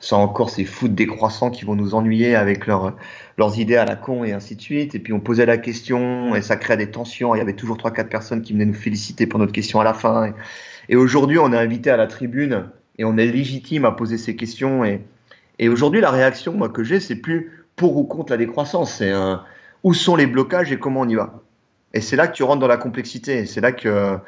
c'est 0.00 0.14
encore 0.14 0.48
ces 0.48 0.64
fous 0.64 0.88
décroissants 0.88 1.50
qui 1.50 1.66
vont 1.66 1.74
nous 1.74 1.94
ennuyer 1.94 2.34
avec 2.34 2.66
leurs 2.66 2.96
leurs 3.36 3.58
idées 3.58 3.76
à 3.76 3.84
la 3.84 3.96
con 3.96 4.24
et 4.24 4.32
ainsi 4.32 4.56
de 4.56 4.62
suite, 4.62 4.94
et 4.94 4.98
puis 4.98 5.12
on 5.12 5.20
posait 5.20 5.44
la 5.44 5.58
question 5.58 6.34
et 6.34 6.40
ça 6.40 6.56
créait 6.56 6.78
des 6.78 6.90
tensions, 6.90 7.34
il 7.34 7.38
y 7.38 7.42
avait 7.42 7.52
toujours 7.52 7.76
trois 7.76 7.90
quatre 7.90 8.08
personnes 8.08 8.40
qui 8.40 8.54
venaient 8.54 8.64
nous 8.64 8.72
féliciter 8.72 9.26
pour 9.26 9.38
notre 9.38 9.52
question 9.52 9.78
à 9.80 9.84
la 9.84 9.92
fin, 9.92 10.32
et 10.88 10.96
aujourd'hui 10.96 11.38
on 11.38 11.52
est 11.52 11.58
invité 11.58 11.90
à 11.90 11.98
la 11.98 12.06
tribune 12.06 12.70
et 12.98 13.04
on 13.04 13.16
est 13.16 13.26
légitime 13.26 13.84
à 13.84 13.92
poser 13.92 14.18
ces 14.18 14.36
questions. 14.36 14.84
Et, 14.84 15.68
aujourd'hui, 15.68 16.00
la 16.00 16.10
réaction 16.10 16.58
que 16.68 16.84
j'ai, 16.84 17.00
c'est 17.00 17.16
plus 17.16 17.64
pour 17.76 17.96
ou 17.96 18.04
contre 18.04 18.32
la 18.32 18.36
décroissance, 18.36 18.94
c'est 18.94 19.12
où 19.82 19.94
sont 19.94 20.16
les 20.16 20.26
blocages 20.26 20.72
et 20.72 20.78
comment 20.78 21.00
on 21.00 21.08
y 21.08 21.14
va. 21.14 21.42
Et 21.92 22.00
c'est 22.00 22.16
là 22.16 22.26
que 22.26 22.34
tu 22.34 22.42
rentres 22.42 22.60
dans 22.60 22.66
la 22.66 22.76
complexité. 22.76 23.46
C'est 23.46 23.60
là 23.60 23.72
que 23.72 24.18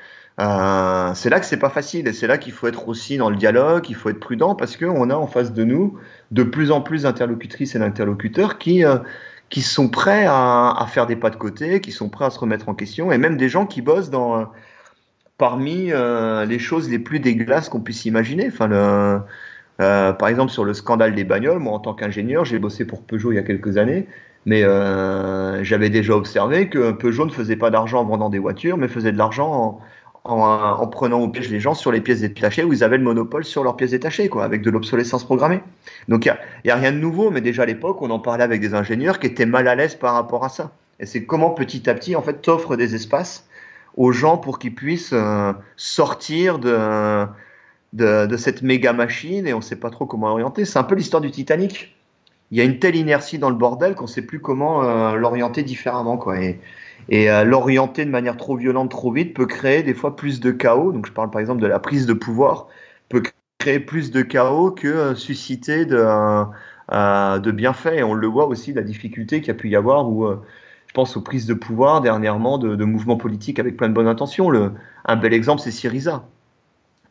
euh, 0.41 1.15
c'est 1.15 1.57
pas 1.59 1.71
facile. 1.71 2.07
Et 2.09 2.13
c'est 2.13 2.27
là 2.27 2.39
qu'il 2.39 2.53
faut 2.53 2.69
être 2.69 2.89
aussi 2.89 3.17
dans 3.17 3.31
le 3.31 3.37
dialogue, 3.37 3.89
il 3.89 3.95
faut 3.95 4.09
être 4.09 4.21
prudent 4.21 4.55
parce 4.55 4.77
qu'on 4.77 5.11
a 5.11 5.15
en 5.15 5.27
face 5.27 5.53
de 5.53 5.65
nous 5.65 5.99
de 6.31 6.43
plus 6.43 6.71
en 6.71 6.81
plus 6.81 7.03
d'interlocutrices 7.03 7.75
et 7.75 7.79
d'interlocuteurs 7.79 8.59
qui 8.59 8.85
euh, 8.85 8.99
sont 9.61 9.89
prêts 9.89 10.27
à, 10.29 10.87
faire 10.89 11.07
des 11.07 11.17
pas 11.17 11.31
de 11.31 11.37
côté, 11.37 11.81
qui 11.81 11.93
sont 11.93 12.09
prêts 12.09 12.27
à 12.27 12.31
se 12.31 12.39
remettre 12.39 12.69
en 12.69 12.75
question, 12.75 13.13
et 13.13 13.19
même 13.19 13.37
des 13.37 13.49
gens 13.49 13.67
qui 13.67 13.81
bossent 13.83 14.11
dans 14.11 14.51
parmi 15.39 15.93
euh, 15.93 16.45
les 16.45 16.59
choses 16.59 16.89
les 16.89 16.99
plus 16.99 17.21
dégueulasses 17.21 17.69
qu'on 17.69 17.81
puisse 17.81 18.05
imaginer. 18.05 18.49
Enfin, 18.49 18.69
le, 18.69 19.21
euh, 19.81 20.13
par 20.13 20.29
exemple, 20.29 20.53
sur 20.53 20.65
le 20.65 20.75
scandale 20.75 21.15
des 21.15 21.25
bagnoles, 21.25 21.59
moi 21.59 21.75
en 21.75 21.79
tant 21.79 21.95
qu'ingénieur, 21.95 22.45
j'ai 22.45 22.59
bossé 22.59 22.87
pour 22.87 23.03
Peugeot 23.03 23.33
il 23.33 23.37
y 23.37 23.39
a 23.39 23.43
quelques 23.43 23.77
années, 23.77 24.07
mais 24.47 24.63
euh, 24.63 25.63
j'avais 25.65 25.91
déjà 25.91 26.15
observé 26.17 26.69
que 26.69 26.93
Peugeot 26.93 27.27
ne 27.27 27.31
faisait 27.31 27.57
pas 27.57 27.71
d'argent 27.71 28.01
en 28.01 28.05
vendant 28.05 28.31
des 28.31 28.39
voitures, 28.39 28.79
mais 28.79 28.89
faisait 28.89 29.13
de 29.13 29.19
l'argent 29.19 29.53
en, 29.53 29.81
en, 30.25 30.81
en, 30.81 30.87
prenant 30.87 31.21
au 31.21 31.29
piège 31.29 31.51
les 31.51 31.61
gens 31.61 31.75
sur 31.75 31.93
les 31.93 32.01
pièces 32.01 32.23
détachées 32.23 32.65
où 32.65 32.73
ils 32.73 32.83
avaient 32.83 32.99
le 32.99 33.05
monopole 33.05 33.45
sur 33.45 33.63
leurs 33.63 33.77
pièces 33.77 33.91
détachées, 33.91 34.29
quoi, 34.29 34.45
avec 34.45 34.63
de 34.63 34.71
l'obsolescence 34.71 35.25
programmée. 35.25 35.61
Donc 36.09 36.25
il 36.25 36.35
n'y 36.65 36.71
a, 36.71 36.75
a, 36.75 36.79
rien 36.79 36.93
de 36.93 36.99
nouveau, 36.99 37.31
mais 37.31 37.43
déjà 37.43 37.65
à 37.65 37.67
l'époque, 37.67 38.01
on 38.01 38.11
en 38.11 38.19
parlait 38.19 38.45
avec 38.45 38.63
des 38.63 38.75
ingénieurs 38.75 39.19
qui 39.19 39.27
étaient 39.27 39.47
mal 39.47 39.69
à 39.69 39.75
l'aise 39.75 39.95
par 39.95 40.15
rapport 40.15 40.45
à 40.45 40.49
ça. 40.49 40.73
Et 40.99 41.05
c'est 41.05 41.27
comment 41.27 41.51
petit 41.51 41.91
à 41.91 41.95
petit, 41.95 42.17
en 42.17 42.23
fait, 42.23 42.41
t'offres 42.41 42.77
des 42.77 42.95
espaces 42.95 43.46
aux 43.97 44.13
gens 44.13 44.37
pour 44.37 44.59
qu'ils 44.59 44.75
puissent 44.75 45.15
euh, 45.15 45.53
sortir 45.77 46.59
de, 46.59 47.27
de, 47.93 48.37
cette 48.37 48.63
méga 48.63 48.93
machine 48.93 49.47
et 49.47 49.55
on 49.55 49.59
ne 49.59 49.63
sait 49.63 49.77
pas 49.77 49.91
trop 49.91 50.07
comment 50.07 50.29
orienter. 50.29 50.65
C'est 50.65 50.79
un 50.79 50.85
peu 50.85 50.95
l'histoire 50.95 51.21
du 51.21 51.31
Titanic. 51.31 51.97
Il 52.51 52.59
y 52.59 52.61
a 52.61 52.65
une 52.65 52.79
telle 52.79 52.95
inertie 52.95 53.39
dans 53.39 53.51
le 53.51 53.57
bordel 53.57 53.95
qu'on 53.95 54.05
ne 54.05 54.09
sait 54.09 54.23
plus 54.23 54.39
comment 54.39 54.85
euh, 54.85 55.17
l'orienter 55.17 55.63
différemment. 55.63 56.17
Quoi. 56.17 56.41
Et, 56.41 56.61
euh, 57.31 57.45
l'orienter 57.45 58.05
de 58.05 58.11
manière 58.11 58.37
trop 58.37 58.57
violente, 58.57 58.91
trop 58.91 59.11
vite, 59.11 59.35
peut 59.35 59.47
créer 59.47 59.83
des 59.83 59.95
fois 59.95 60.15
plus 60.15 60.41
de 60.41 60.51
chaos. 60.51 60.93
Donc 60.93 61.07
je 61.07 61.13
parle 61.13 61.31
par 61.31 61.41
exemple 61.41 61.63
de 61.63 61.67
la 61.67 61.79
prise 61.79 62.07
de 62.07 62.13
pouvoir, 62.13 62.69
peut 63.09 63.23
créer 63.59 63.81
plus 63.81 64.11
de 64.11 64.23
chaos 64.23 64.71
que 64.71 65.15
susciter 65.15 65.87
de, 65.87 65.97
de 66.93 67.51
bienfaits. 67.51 67.95
Et 67.95 68.03
on 68.03 68.15
le 68.15 68.27
voit 68.27 68.47
aussi, 68.47 68.73
la 68.73 68.83
difficulté 68.83 69.41
qu'il 69.41 69.49
y 69.49 69.51
a 69.53 69.55
pu 69.55 69.71
y 69.71 69.77
avoir 69.77 70.05
pense 70.97 71.15
aux 71.19 71.21
prises 71.21 71.45
de 71.45 71.53
pouvoir 71.53 72.01
dernièrement 72.01 72.57
de, 72.57 72.85
mouvements 72.85 73.19
politiques 73.19 73.59
avec 73.59 73.77
plein 73.77 73.91
de 73.91 73.93
bonnes 73.93 74.09
intentions. 74.09 74.49
Le, 74.49 74.73
un 75.05 75.17
bel 75.17 75.35
exemple, 75.35 75.61
c'est 75.61 75.71
Syriza. 75.71 76.25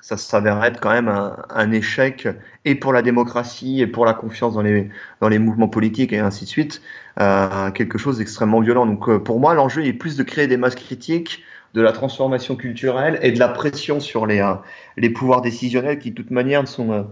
Ça 0.02 0.18
s'avère 0.18 0.64
être 0.64 0.80
quand 0.80 0.90
même 0.90 1.08
un, 1.08 1.72
échec 1.72 2.28
et 2.66 2.74
pour 2.74 2.94
la 2.94 3.04
démocratie 3.04 3.82
et 3.82 3.88
pour 3.88 4.06
la 4.06 4.16
confiance 4.16 4.56
dans 4.56 4.64
les, 4.64 4.90
dans 5.22 5.30
les 5.30 5.38
mouvements 5.38 5.68
politiques 5.68 6.14
et 6.14 6.20
ainsi 6.20 6.46
de 6.46 6.50
suite. 6.50 6.82
Euh, 7.20 7.70
quelque 7.72 8.00
chose 8.00 8.18
d'extrêmement 8.18 8.60
violent. 8.60 8.88
Donc 8.88 9.08
euh, 9.08 9.20
pour 9.20 9.40
moi, 9.40 9.54
l'enjeu 9.54 9.86
est 9.86 9.94
plus 9.94 10.18
de 10.18 10.24
créer 10.24 10.48
des 10.48 10.58
masses 10.58 10.76
critiques, 10.76 11.44
de 11.76 11.82
la 11.82 11.92
transformation 11.92 12.56
culturelle 12.56 13.20
et 13.22 13.32
de 13.32 13.40
la 13.40 13.50
pression 13.50 14.00
sur 14.00 14.26
les, 14.26 14.40
euh, 14.40 14.56
les 14.98 15.12
pouvoirs 15.12 15.42
décisionnels 15.42 16.00
qui, 16.00 16.10
de 16.10 16.16
toute 16.16 16.32
manière, 16.32 16.68
sont 16.68 17.08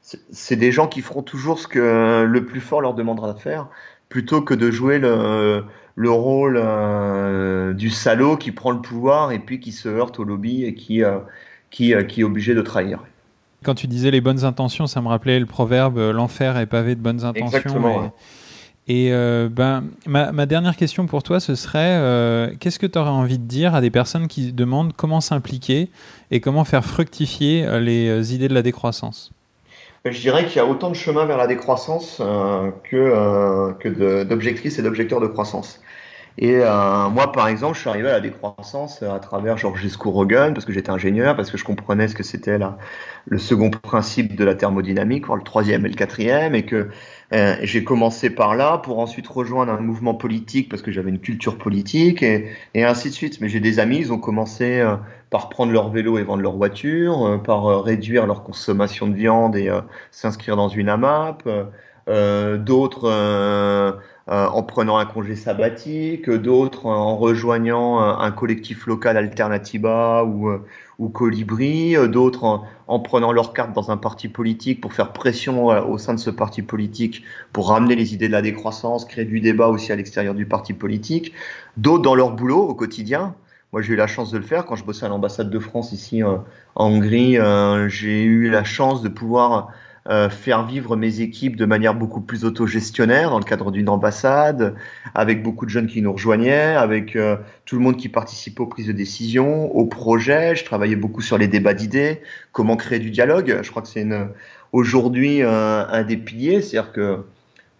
c'est 0.00 0.56
des 0.56 0.72
gens 0.72 0.88
qui 0.88 1.00
feront 1.00 1.22
toujours 1.22 1.60
ce 1.60 1.68
que 1.68 2.24
le 2.24 2.44
plus 2.44 2.60
fort 2.60 2.80
leur 2.80 2.94
demandera 2.94 3.32
de 3.34 3.38
faire, 3.38 3.68
plutôt 4.08 4.42
que 4.42 4.52
de 4.52 4.68
jouer 4.68 4.98
le, 4.98 5.64
le 5.94 6.10
rôle 6.10 6.58
euh, 6.58 7.72
du 7.74 7.90
salaud 7.90 8.36
qui 8.36 8.52
prend 8.52 8.70
le 8.70 8.80
pouvoir 8.80 9.32
et 9.32 9.38
puis 9.38 9.60
qui 9.60 9.72
se 9.72 9.88
heurte 9.88 10.18
au 10.18 10.24
lobby 10.24 10.64
et 10.64 10.74
qui, 10.74 11.02
euh, 11.02 11.18
qui, 11.70 11.94
euh, 11.94 12.02
qui, 12.02 12.20
est 12.20 12.24
obligé 12.24 12.54
de 12.54 12.62
trahir. 12.62 13.00
Quand 13.64 13.74
tu 13.74 13.86
disais 13.86 14.10
les 14.10 14.20
bonnes 14.20 14.44
intentions, 14.44 14.86
ça 14.86 15.00
me 15.00 15.08
rappelait 15.08 15.38
le 15.38 15.46
proverbe 15.46 15.98
l'enfer 15.98 16.56
est 16.56 16.66
pavé 16.66 16.94
de 16.94 17.00
bonnes 17.00 17.24
intentions. 17.24 17.58
Exactement. 17.58 18.12
Et, 18.88 19.06
et 19.06 19.48
ben, 19.48 19.84
ma, 20.06 20.32
ma, 20.32 20.46
dernière 20.46 20.76
question 20.76 21.06
pour 21.06 21.22
toi, 21.22 21.38
ce 21.38 21.54
serait 21.54 22.56
qu'est-ce 22.58 22.80
que 22.80 22.86
tu 22.86 22.98
aurais 22.98 23.10
envie 23.10 23.38
de 23.38 23.44
dire 23.44 23.76
à 23.76 23.80
des 23.80 23.90
personnes 23.90 24.26
qui 24.26 24.52
demandent 24.52 24.92
comment 24.94 25.20
s'impliquer 25.20 25.90
et 26.32 26.40
comment 26.40 26.64
faire 26.64 26.84
fructifier 26.84 27.78
les 27.78 28.34
idées 28.34 28.48
de 28.48 28.54
la 28.54 28.62
décroissance? 28.62 29.30
Je 30.04 30.20
dirais 30.20 30.46
qu'il 30.46 30.56
y 30.56 30.60
a 30.60 30.66
autant 30.66 30.90
de 30.90 30.96
chemins 30.96 31.26
vers 31.26 31.36
la 31.36 31.46
décroissance 31.46 32.18
euh, 32.20 32.70
que, 32.84 32.96
euh, 32.96 33.72
que 33.74 34.24
d'objectrices 34.24 34.78
et 34.78 34.82
d'objecteurs 34.82 35.20
de 35.20 35.28
croissance. 35.28 35.80
Et 36.38 36.56
euh, 36.56 37.08
moi, 37.10 37.30
par 37.30 37.48
exemple, 37.48 37.74
je 37.74 37.80
suis 37.80 37.90
arrivé 37.90 38.08
à 38.08 38.12
la 38.12 38.20
décroissance 38.20 39.02
à 39.02 39.18
travers 39.18 39.58
Georges 39.58 39.86
Rogan, 39.98 40.54
parce 40.54 40.64
que 40.64 40.72
j'étais 40.72 40.90
ingénieur, 40.90 41.36
parce 41.36 41.50
que 41.50 41.58
je 41.58 41.64
comprenais 41.64 42.08
ce 42.08 42.14
que 42.14 42.22
c'était 42.22 42.58
le 43.26 43.38
second 43.38 43.70
principe 43.70 44.34
de 44.34 44.44
la 44.44 44.54
thermodynamique, 44.54 45.26
voire 45.26 45.36
le 45.36 45.44
troisième 45.44 45.84
et 45.84 45.90
le 45.90 45.94
quatrième, 45.94 46.54
et 46.54 46.64
que 46.64 46.88
euh, 47.32 47.56
j'ai 47.62 47.82
commencé 47.82 48.28
par 48.28 48.54
là 48.56 48.78
pour 48.78 48.98
ensuite 48.98 49.26
rejoindre 49.26 49.72
un 49.72 49.80
mouvement 49.80 50.14
politique 50.14 50.68
parce 50.68 50.82
que 50.82 50.92
j'avais 50.92 51.08
une 51.08 51.20
culture 51.20 51.56
politique 51.56 52.22
et, 52.22 52.50
ainsi 52.74 53.08
de 53.08 53.14
suite. 53.14 53.40
Mais 53.40 53.48
j'ai 53.48 53.60
des 53.60 53.78
amis, 53.78 53.98
ils 53.98 54.12
ont 54.12 54.18
commencé 54.18 54.80
euh, 54.80 54.96
par 55.30 55.48
prendre 55.48 55.72
leur 55.72 55.88
vélo 55.88 56.18
et 56.18 56.24
vendre 56.24 56.42
leur 56.42 56.56
voiture, 56.56 57.26
euh, 57.26 57.38
par 57.38 57.84
réduire 57.84 58.26
leur 58.26 58.42
consommation 58.42 59.06
de 59.06 59.14
viande 59.14 59.56
et 59.56 59.70
s'inscrire 60.10 60.56
dans 60.56 60.68
une 60.68 60.88
AMAP. 60.88 61.48
D'autres 62.06 64.00
en 64.26 64.62
prenant 64.62 64.98
un 64.98 65.06
congé 65.06 65.36
sabbatique, 65.36 66.28
d'autres 66.28 66.86
en 66.86 67.16
rejoignant 67.16 68.00
un 68.00 68.30
collectif 68.30 68.86
local 68.86 69.16
Alternativa 69.16 70.24
ou 70.24 70.50
ou 70.98 71.08
Colibri, 71.08 71.96
euh, 71.96 72.08
d'autres 72.08 72.62
en, 72.86 73.00
prenant 73.00 73.32
leur 73.32 73.52
carte 73.52 73.72
dans 73.72 73.90
un 73.90 73.96
parti 73.96 74.28
politique 74.28 74.80
pour 74.80 74.92
faire 74.92 75.12
pression 75.12 75.70
euh, 75.70 75.82
au 75.82 75.98
sein 75.98 76.14
de 76.14 76.20
ce 76.20 76.30
parti 76.30 76.62
politique 76.62 77.24
pour 77.52 77.68
ramener 77.68 77.94
les 77.94 78.14
idées 78.14 78.28
de 78.28 78.32
la 78.32 78.42
décroissance, 78.42 79.04
créer 79.04 79.24
du 79.24 79.40
débat 79.40 79.68
aussi 79.68 79.92
à 79.92 79.96
l'extérieur 79.96 80.34
du 80.34 80.46
parti 80.46 80.72
politique, 80.72 81.32
d'autres 81.76 82.02
dans 82.02 82.14
leur 82.14 82.32
boulot 82.32 82.60
au 82.60 82.74
quotidien. 82.74 83.34
Moi, 83.72 83.80
j'ai 83.80 83.94
eu 83.94 83.96
la 83.96 84.06
chance 84.06 84.30
de 84.30 84.36
le 84.36 84.44
faire 84.44 84.66
quand 84.66 84.76
je 84.76 84.84
bossais 84.84 85.06
à 85.06 85.08
l'ambassade 85.08 85.48
de 85.48 85.58
France 85.58 85.92
ici 85.92 86.22
euh, 86.22 86.36
en 86.74 86.90
Hongrie. 86.90 87.38
j'ai 87.88 88.22
eu 88.22 88.50
la 88.50 88.64
chance 88.64 89.02
de 89.02 89.08
pouvoir 89.08 89.68
euh, 90.08 90.28
faire 90.28 90.66
vivre 90.66 90.96
mes 90.96 91.20
équipes 91.20 91.54
de 91.54 91.64
manière 91.64 91.94
beaucoup 91.94 92.20
plus 92.20 92.44
autogestionnaire 92.44 93.30
dans 93.30 93.38
le 93.38 93.44
cadre 93.44 93.70
d'une 93.70 93.88
ambassade, 93.88 94.74
avec 95.14 95.44
beaucoup 95.44 95.64
de 95.64 95.70
jeunes 95.70 95.86
qui 95.86 96.02
nous 96.02 96.12
rejoignaient, 96.12 96.74
avec 96.74 97.14
euh, 97.14 97.36
tout 97.66 97.76
le 97.76 97.82
monde 97.82 97.96
qui 97.96 98.08
participait 98.08 98.62
aux 98.62 98.66
prises 98.66 98.88
de 98.88 98.92
décision, 98.92 99.70
aux 99.70 99.86
projets. 99.86 100.56
Je 100.56 100.64
travaillais 100.64 100.96
beaucoup 100.96 101.20
sur 101.20 101.38
les 101.38 101.46
débats 101.46 101.74
d'idées, 101.74 102.20
comment 102.50 102.76
créer 102.76 102.98
du 102.98 103.10
dialogue. 103.10 103.60
Je 103.62 103.70
crois 103.70 103.82
que 103.82 103.88
c'est 103.88 104.04
aujourd'hui 104.72 105.42
euh, 105.42 105.86
un 105.86 106.02
des 106.02 106.16
piliers, 106.16 106.62
c'est-à-dire 106.62 106.92
que 106.92 107.18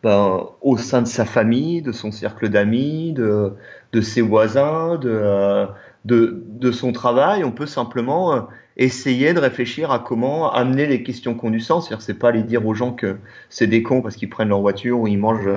ben, 0.04 0.46
au 0.60 0.76
sein 0.76 1.02
de 1.02 1.08
sa 1.08 1.24
famille, 1.24 1.82
de 1.82 1.90
son 1.90 2.12
cercle 2.12 2.48
d'amis, 2.48 3.12
de, 3.14 3.52
de 3.92 4.00
ses 4.00 4.20
voisins, 4.20 4.96
de, 4.96 5.66
de, 6.04 6.44
de, 6.46 6.70
son 6.70 6.92
travail. 6.92 7.42
On 7.42 7.52
peut 7.52 7.66
simplement 7.66 8.46
essayer 8.76 9.34
de 9.34 9.38
réfléchir 9.38 9.90
à 9.90 9.98
comment 9.98 10.52
amener 10.52 10.86
les 10.86 11.02
questions 11.02 11.34
qui 11.34 11.44
ont 11.44 11.50
du. 11.50 11.60
C'est-à-dire, 11.60 12.00
c'est 12.00 12.14
pas 12.14 12.28
aller 12.28 12.42
dire 12.42 12.66
aux 12.66 12.74
gens 12.74 12.92
que 12.92 13.18
c'est 13.48 13.66
des 13.66 13.82
cons 13.82 14.02
parce 14.02 14.16
qu'ils 14.16 14.30
prennent 14.30 14.48
leur 14.48 14.60
voiture 14.60 15.00
ou 15.00 15.06
ils 15.06 15.18
mangent 15.18 15.48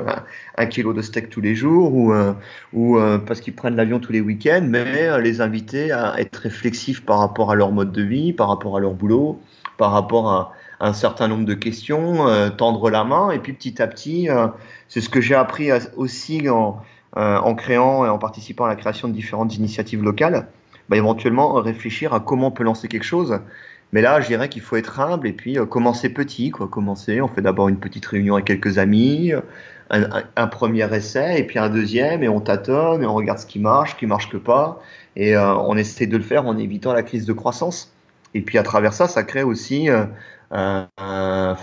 un, 0.57 0.65
kilo 0.65 0.93
de 0.93 1.01
steak 1.01 1.29
tous 1.29 1.41
les 1.41 1.55
jours 1.55 1.93
ou, 1.93 2.13
euh, 2.13 2.33
ou 2.73 2.97
euh, 2.97 3.17
parce 3.17 3.41
qu'ils 3.41 3.55
prennent 3.55 3.75
l'avion 3.75 3.99
tous 3.99 4.11
les 4.11 4.21
week-ends, 4.21 4.65
mais 4.67 5.21
les 5.21 5.41
inviter 5.41 5.91
à 5.91 6.19
être 6.19 6.37
réflexifs 6.37 7.05
par 7.05 7.19
rapport 7.19 7.51
à 7.51 7.55
leur 7.55 7.71
mode 7.71 7.91
de 7.91 8.03
vie, 8.03 8.33
par 8.33 8.49
rapport 8.49 8.77
à 8.77 8.79
leur 8.79 8.93
boulot, 8.93 9.39
par 9.77 9.91
rapport 9.91 10.29
à 10.29 10.53
un 10.79 10.93
certain 10.93 11.27
nombre 11.27 11.45
de 11.45 11.53
questions, 11.53 12.25
tendre 12.57 12.89
la 12.89 13.03
main 13.03 13.31
et 13.31 13.39
puis 13.39 13.53
petit 13.53 13.81
à 13.81 13.87
petit, 13.87 14.27
c'est 14.89 15.01
ce 15.01 15.09
que 15.09 15.21
j'ai 15.21 15.35
appris 15.35 15.69
aussi 15.95 16.49
en 16.49 16.81
euh, 17.17 17.37
en 17.37 17.55
créant 17.55 18.05
et 18.05 18.09
en 18.09 18.17
participant 18.17 18.65
à 18.65 18.67
la 18.67 18.75
création 18.75 19.07
de 19.07 19.13
différentes 19.13 19.55
initiatives 19.55 20.03
locales, 20.03 20.47
bah, 20.89 20.97
éventuellement 20.97 21.53
réfléchir 21.53 22.13
à 22.13 22.19
comment 22.19 22.47
on 22.47 22.51
peut 22.51 22.63
lancer 22.63 22.87
quelque 22.87 23.03
chose. 23.03 23.39
Mais 23.91 24.01
là, 24.01 24.19
je 24.19 24.27
dirais 24.27 24.49
qu'il 24.49 24.61
faut 24.61 24.75
être 24.75 24.99
humble 24.99 25.27
et 25.27 25.33
puis 25.33 25.57
euh, 25.57 25.65
commencer 25.65 26.09
petit, 26.09 26.51
quoi. 26.51 26.67
Commencer, 26.67 27.21
on 27.21 27.27
fait 27.27 27.41
d'abord 27.41 27.69
une 27.69 27.79
petite 27.79 28.05
réunion 28.05 28.35
avec 28.35 28.45
quelques 28.45 28.77
amis, 28.77 29.31
un, 29.89 30.47
premier 30.47 30.91
essai 30.93 31.39
et 31.39 31.43
puis 31.43 31.59
un 31.59 31.69
deuxième 31.69 32.23
et 32.23 32.27
on 32.27 32.41
tâtonne 32.41 33.03
et 33.03 33.05
on 33.05 33.13
regarde 33.13 33.39
ce 33.39 33.45
qui 33.45 33.59
marche, 33.59 33.91
ce 33.91 33.95
qui 33.95 34.07
marche 34.07 34.29
que 34.29 34.37
pas 34.37 34.81
et 35.15 35.35
euh, 35.35 35.55
on 35.55 35.77
essaie 35.77 36.07
de 36.07 36.17
le 36.17 36.23
faire 36.23 36.45
en 36.45 36.57
évitant 36.57 36.93
la 36.93 37.03
crise 37.03 37.25
de 37.25 37.33
croissance. 37.33 37.93
Et 38.33 38.41
puis 38.41 38.57
à 38.57 38.63
travers 38.63 38.93
ça, 38.93 39.07
ça 39.07 39.23
crée 39.23 39.43
aussi 39.43 39.89
euh, 39.89 40.05
un, 40.51 40.87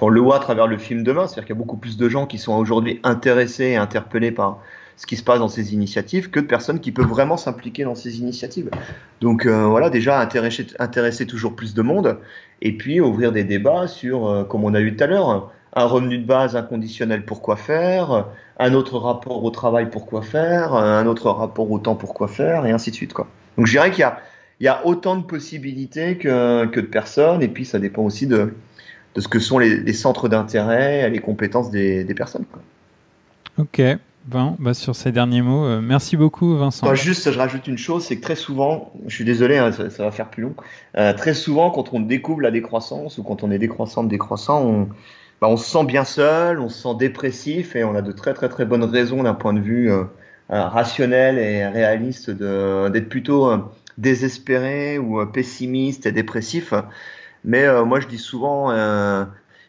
on 0.01 0.09
le 0.09 0.20
voit 0.20 0.36
à 0.36 0.40
travers 0.40 0.66
le 0.66 0.78
film 0.78 1.03
demain, 1.03 1.27
c'est-à-dire 1.27 1.44
qu'il 1.44 1.55
y 1.55 1.59
a 1.59 1.61
beaucoup 1.61 1.77
plus 1.77 1.97
de 1.97 2.09
gens 2.09 2.27
qui 2.27 2.39
sont 2.39 2.55
aujourd'hui 2.55 3.01
intéressés 3.03 3.65
et 3.65 3.77
interpellés 3.77 4.32
par 4.32 4.59
ce 5.02 5.06
qui 5.08 5.16
se 5.16 5.24
passe 5.24 5.40
dans 5.40 5.48
ces 5.48 5.74
initiatives 5.74 6.30
que 6.30 6.38
de 6.38 6.46
personnes 6.46 6.78
qui 6.78 6.92
peuvent 6.92 7.08
vraiment 7.08 7.36
s'impliquer 7.36 7.82
dans 7.82 7.96
ces 7.96 8.20
initiatives. 8.20 8.70
Donc 9.20 9.46
euh, 9.46 9.66
voilà, 9.66 9.90
déjà 9.90 10.20
intéresser, 10.20 11.26
toujours 11.26 11.56
plus 11.56 11.74
de 11.74 11.82
monde 11.82 12.18
et 12.60 12.76
puis 12.76 13.00
ouvrir 13.00 13.32
des 13.32 13.42
débats 13.42 13.88
sur, 13.88 14.28
euh, 14.28 14.44
comme 14.44 14.62
on 14.62 14.74
a 14.74 14.80
eu 14.80 14.94
tout 14.94 15.02
à 15.02 15.08
l'heure, 15.08 15.50
un 15.74 15.84
revenu 15.86 16.18
de 16.18 16.24
base 16.24 16.54
inconditionnel, 16.54 17.24
pourquoi 17.24 17.56
faire, 17.56 18.28
un 18.60 18.74
autre 18.74 18.96
rapport 18.96 19.42
au 19.42 19.50
travail, 19.50 19.90
pourquoi 19.90 20.22
faire, 20.22 20.74
un 20.74 21.04
autre 21.06 21.30
rapport 21.30 21.68
au 21.68 21.80
temps, 21.80 21.96
pourquoi 21.96 22.28
faire, 22.28 22.64
et 22.64 22.70
ainsi 22.70 22.92
de 22.92 22.94
suite. 22.94 23.12
Quoi. 23.12 23.26
Donc 23.58 23.66
je 23.66 23.72
dirais 23.72 23.90
qu'il 23.90 24.08
y 24.60 24.68
a, 24.68 24.86
autant 24.86 25.16
de 25.16 25.24
possibilités 25.24 26.16
que, 26.16 26.64
de 26.64 26.80
personnes, 26.86 27.42
et 27.42 27.48
puis 27.48 27.64
ça 27.64 27.80
dépend 27.80 28.04
aussi 28.04 28.28
de, 28.28 28.54
ce 29.18 29.26
que 29.26 29.40
sont 29.40 29.58
les, 29.58 29.92
centres 29.94 30.28
d'intérêt, 30.28 31.10
les 31.10 31.18
compétences 31.18 31.72
des, 31.72 32.04
personnes. 32.14 32.44
Quoi. 32.44 32.62
Ok, 33.58 33.82
Bon, 34.24 34.57
bah 34.61 34.73
sur 34.73 34.94
ces 34.94 35.11
derniers 35.11 35.43
mots, 35.43 35.65
euh, 35.65 35.81
merci 35.81 36.16
beaucoup 36.16 36.57
Vincent. 36.57 36.86
Bah, 36.86 36.94
juste, 36.94 37.31
je 37.31 37.39
rajoute 37.39 37.66
une 37.66 37.78
chose, 37.78 38.05
c'est 38.05 38.16
que 38.16 38.23
très 38.23 38.36
souvent, 38.36 38.93
je 39.09 39.15
suis 39.15 39.24
désolé, 39.24 39.59
hein, 39.59 39.73
ça, 39.73 39.89
va 39.89 40.11
faire 40.12 40.31
plus 40.31 40.44
long, 40.44 40.55
euh, 40.97 41.12
très 41.12 41.35
souvent 41.35 41.70
quand 41.70 41.93
on 41.93 42.01
découvre 42.01 42.40
la 42.40 42.53
décroissance 42.53 43.19
ou 43.19 43.24
quand 43.24 43.43
on 43.43 43.51
est 43.51 43.59
décroissant 43.59 44.05
décroissant, 44.05 44.65
on, 44.65 44.89
bah, 45.40 45.49
on 45.49 45.57
se 45.57 45.69
sent 45.69 45.85
bien 45.85 46.05
seul, 46.05 46.61
on 46.61 46.69
se 46.69 46.82
sent 46.82 46.97
dépressif 46.99 47.74
et 47.74 47.82
on 47.82 47.97
a 47.97 48.03
de 48.03 48.12
très 48.12 48.32
très 48.32 48.49
très 48.49 48.65
bonnes 48.65 48.85
raisons 48.85 49.24
d'un 49.24 49.35
point 49.35 49.55
de 49.55 49.61
vue 49.61 49.90
euh, 49.90 50.05
rationnel 50.49 51.39
et 51.39 51.66
réaliste 51.66 52.31
d'être 52.31 53.09
plutôt 53.09 53.51
désespéré 53.99 54.99
ou 54.99 55.24
pessimiste 55.27 56.07
et 56.07 56.12
dépressif. 56.12 56.74
Mais 57.44 57.66
moi 57.85 57.99
je 57.99 58.07
dis 58.07 58.19
souvent, 58.19 58.70
euh, 58.70 59.24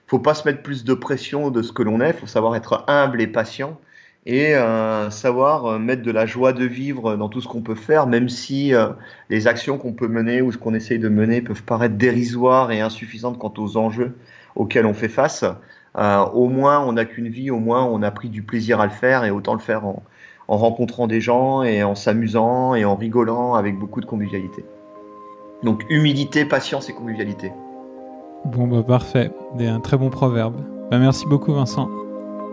faut 0.08 0.20
pas 0.20 0.36
se 0.36 0.48
mettre 0.48 0.62
plus 0.62 0.84
de 0.84 0.94
pression 0.94 1.50
de 1.50 1.62
ce 1.62 1.72
que 1.72 1.82
l'on 1.82 2.02
est, 2.02 2.14
faut 2.14 2.28
savoir 2.28 2.56
être 2.56 2.84
humble 2.88 3.22
et 3.22 3.28
patient 3.28 3.80
et 4.26 4.56
euh, 4.56 5.10
savoir 5.10 5.66
euh, 5.66 5.80
mettre 5.80 6.02
de 6.02 6.12
la 6.12 6.26
joie 6.26 6.54
de 6.54 6.66
vivre 6.66 7.16
dans 7.16 7.28
tout 7.28 7.41
ce 7.41 7.48
qu'on 7.48 7.62
peut 7.62 7.76
faire, 7.76 8.08
même 8.08 8.30
si 8.30 8.74
euh, 8.74 8.88
les 9.30 9.48
actions 9.48 9.78
qu'on 9.78 9.94
peut 9.94 10.08
mener 10.08 10.41
ou 10.41 10.52
ce 10.52 10.58
qu'on 10.58 10.74
essaye 10.74 11.00
de 11.00 11.10
mener 11.10 11.41
peuvent 11.41 11.64
paraître 11.64 11.95
dérisoires 11.95 12.72
et 12.72 12.80
insuffisantes 12.80 13.38
quant 13.38 13.54
aux 13.58 13.78
enjeux 13.78 14.16
auxquels 14.56 14.86
on 14.86 14.94
fait 14.94 15.10
face. 15.10 15.44
au 15.95 16.48
moins, 16.48 16.80
on 16.86 16.94
n'a 16.94 17.06
qu'une 17.06 17.28
vie, 17.28 17.50
au 17.50 17.60
moins, 17.60 17.84
on 17.84 18.04
a 18.04 18.12
pris 18.12 18.30
du 18.30 18.44
plaisir 18.44 18.80
à 18.80 18.86
le 18.86 18.91
faire 18.91 19.26
et 19.26 19.32
autant 19.32 19.54
le 19.54 19.60
faire 19.60 19.86
en, 19.86 20.04
en 20.48 20.58
rencontrant 20.58 21.08
des 21.08 21.22
gens 21.22 21.64
et 21.64 21.84
en 21.84 21.95
s'amusant 21.95 22.76
et 22.76 22.86
en 22.86 22.95
rigolant 22.95 23.56
avec 23.56 23.78
beaucoup 23.78 24.00
de 24.00 24.06
convivialité. 24.06 24.64
Donc, 25.64 25.84
humilité, 25.90 26.45
patience 26.45 26.90
et 26.90 26.94
convivialité. 26.94 27.52
Bon, 28.45 28.68
bah 28.68 28.84
parfait. 28.84 29.32
Un 29.60 29.80
très 29.80 29.98
bon 29.98 30.10
proverbe. 30.10 30.56
Bah, 30.91 31.00
merci 31.00 31.26
beaucoup, 31.26 31.54
Vincent. 31.54 31.90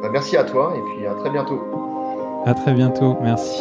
Bah, 0.03 0.09
merci 0.11 0.37
à 0.37 0.45
toi 0.45 0.73
et 0.77 0.81
puis 0.81 1.07
à 1.07 1.13
très 1.15 1.31
bientôt. 1.31 1.61
À 2.47 2.55
très 2.55 2.73
bientôt, 2.73 3.17
merci. 3.21 3.61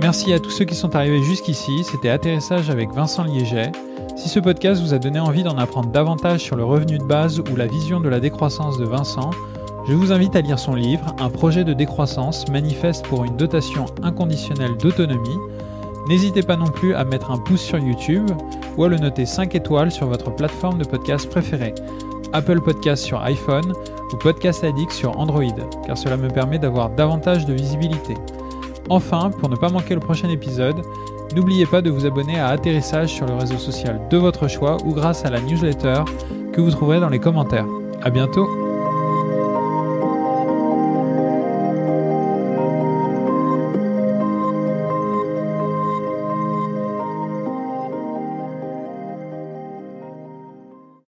Merci 0.00 0.34
à 0.34 0.38
tous 0.38 0.50
ceux 0.50 0.66
qui 0.66 0.74
sont 0.74 0.94
arrivés 0.94 1.22
jusqu'ici. 1.22 1.82
C'était 1.84 2.10
Atterrissage 2.10 2.68
avec 2.68 2.90
Vincent 2.90 3.24
Liéget. 3.24 3.72
Si 4.16 4.28
ce 4.28 4.38
podcast 4.38 4.82
vous 4.82 4.92
a 4.92 4.98
donné 4.98 5.18
envie 5.18 5.42
d'en 5.42 5.56
apprendre 5.56 5.88
davantage 5.88 6.40
sur 6.40 6.56
le 6.56 6.64
revenu 6.64 6.98
de 6.98 7.04
base 7.04 7.40
ou 7.40 7.56
la 7.56 7.66
vision 7.66 8.00
de 8.00 8.08
la 8.10 8.20
décroissance 8.20 8.76
de 8.76 8.84
Vincent, 8.84 9.30
je 9.88 9.94
vous 9.94 10.12
invite 10.12 10.36
à 10.36 10.42
lire 10.42 10.58
son 10.58 10.74
livre 10.74 11.06
Un 11.18 11.30
projet 11.30 11.64
de 11.64 11.72
décroissance 11.72 12.46
manifeste 12.48 13.06
pour 13.06 13.24
une 13.24 13.36
dotation 13.38 13.86
inconditionnelle 14.02 14.76
d'autonomie. 14.76 15.38
N'hésitez 16.06 16.42
pas 16.42 16.56
non 16.56 16.66
plus 16.66 16.94
à 16.94 17.04
mettre 17.04 17.30
un 17.30 17.38
pouce 17.38 17.62
sur 17.62 17.78
YouTube 17.78 18.30
ou 18.76 18.84
à 18.84 18.88
le 18.88 18.98
noter 18.98 19.24
5 19.24 19.54
étoiles 19.54 19.90
sur 19.90 20.06
votre 20.06 20.34
plateforme 20.34 20.78
de 20.78 20.84
podcast 20.84 21.30
préférée. 21.30 21.74
Apple 22.34 22.60
Podcast 22.60 23.04
sur 23.04 23.22
iPhone 23.22 23.72
ou 24.12 24.16
Podcast 24.16 24.64
Addict 24.64 24.92
sur 24.92 25.18
Android, 25.18 25.54
car 25.86 25.96
cela 25.96 26.16
me 26.16 26.28
permet 26.28 26.58
d'avoir 26.58 26.90
davantage 26.90 27.46
de 27.46 27.54
visibilité. 27.54 28.14
Enfin, 28.90 29.30
pour 29.30 29.48
ne 29.48 29.56
pas 29.56 29.70
manquer 29.70 29.94
le 29.94 30.00
prochain 30.00 30.28
épisode, 30.28 30.82
n'oubliez 31.34 31.66
pas 31.66 31.80
de 31.80 31.90
vous 31.90 32.06
abonner 32.06 32.38
à 32.38 32.48
Atterrissage 32.48 33.10
sur 33.10 33.26
le 33.26 33.34
réseau 33.34 33.56
social 33.56 34.00
de 34.10 34.16
votre 34.16 34.48
choix 34.48 34.76
ou 34.84 34.92
grâce 34.92 35.24
à 35.24 35.30
la 35.30 35.40
newsletter 35.40 36.02
que 36.52 36.60
vous 36.60 36.70
trouverez 36.70 37.00
dans 37.00 37.08
les 37.08 37.18
commentaires. 37.18 37.66
À 38.02 38.10
bientôt! 38.10 38.63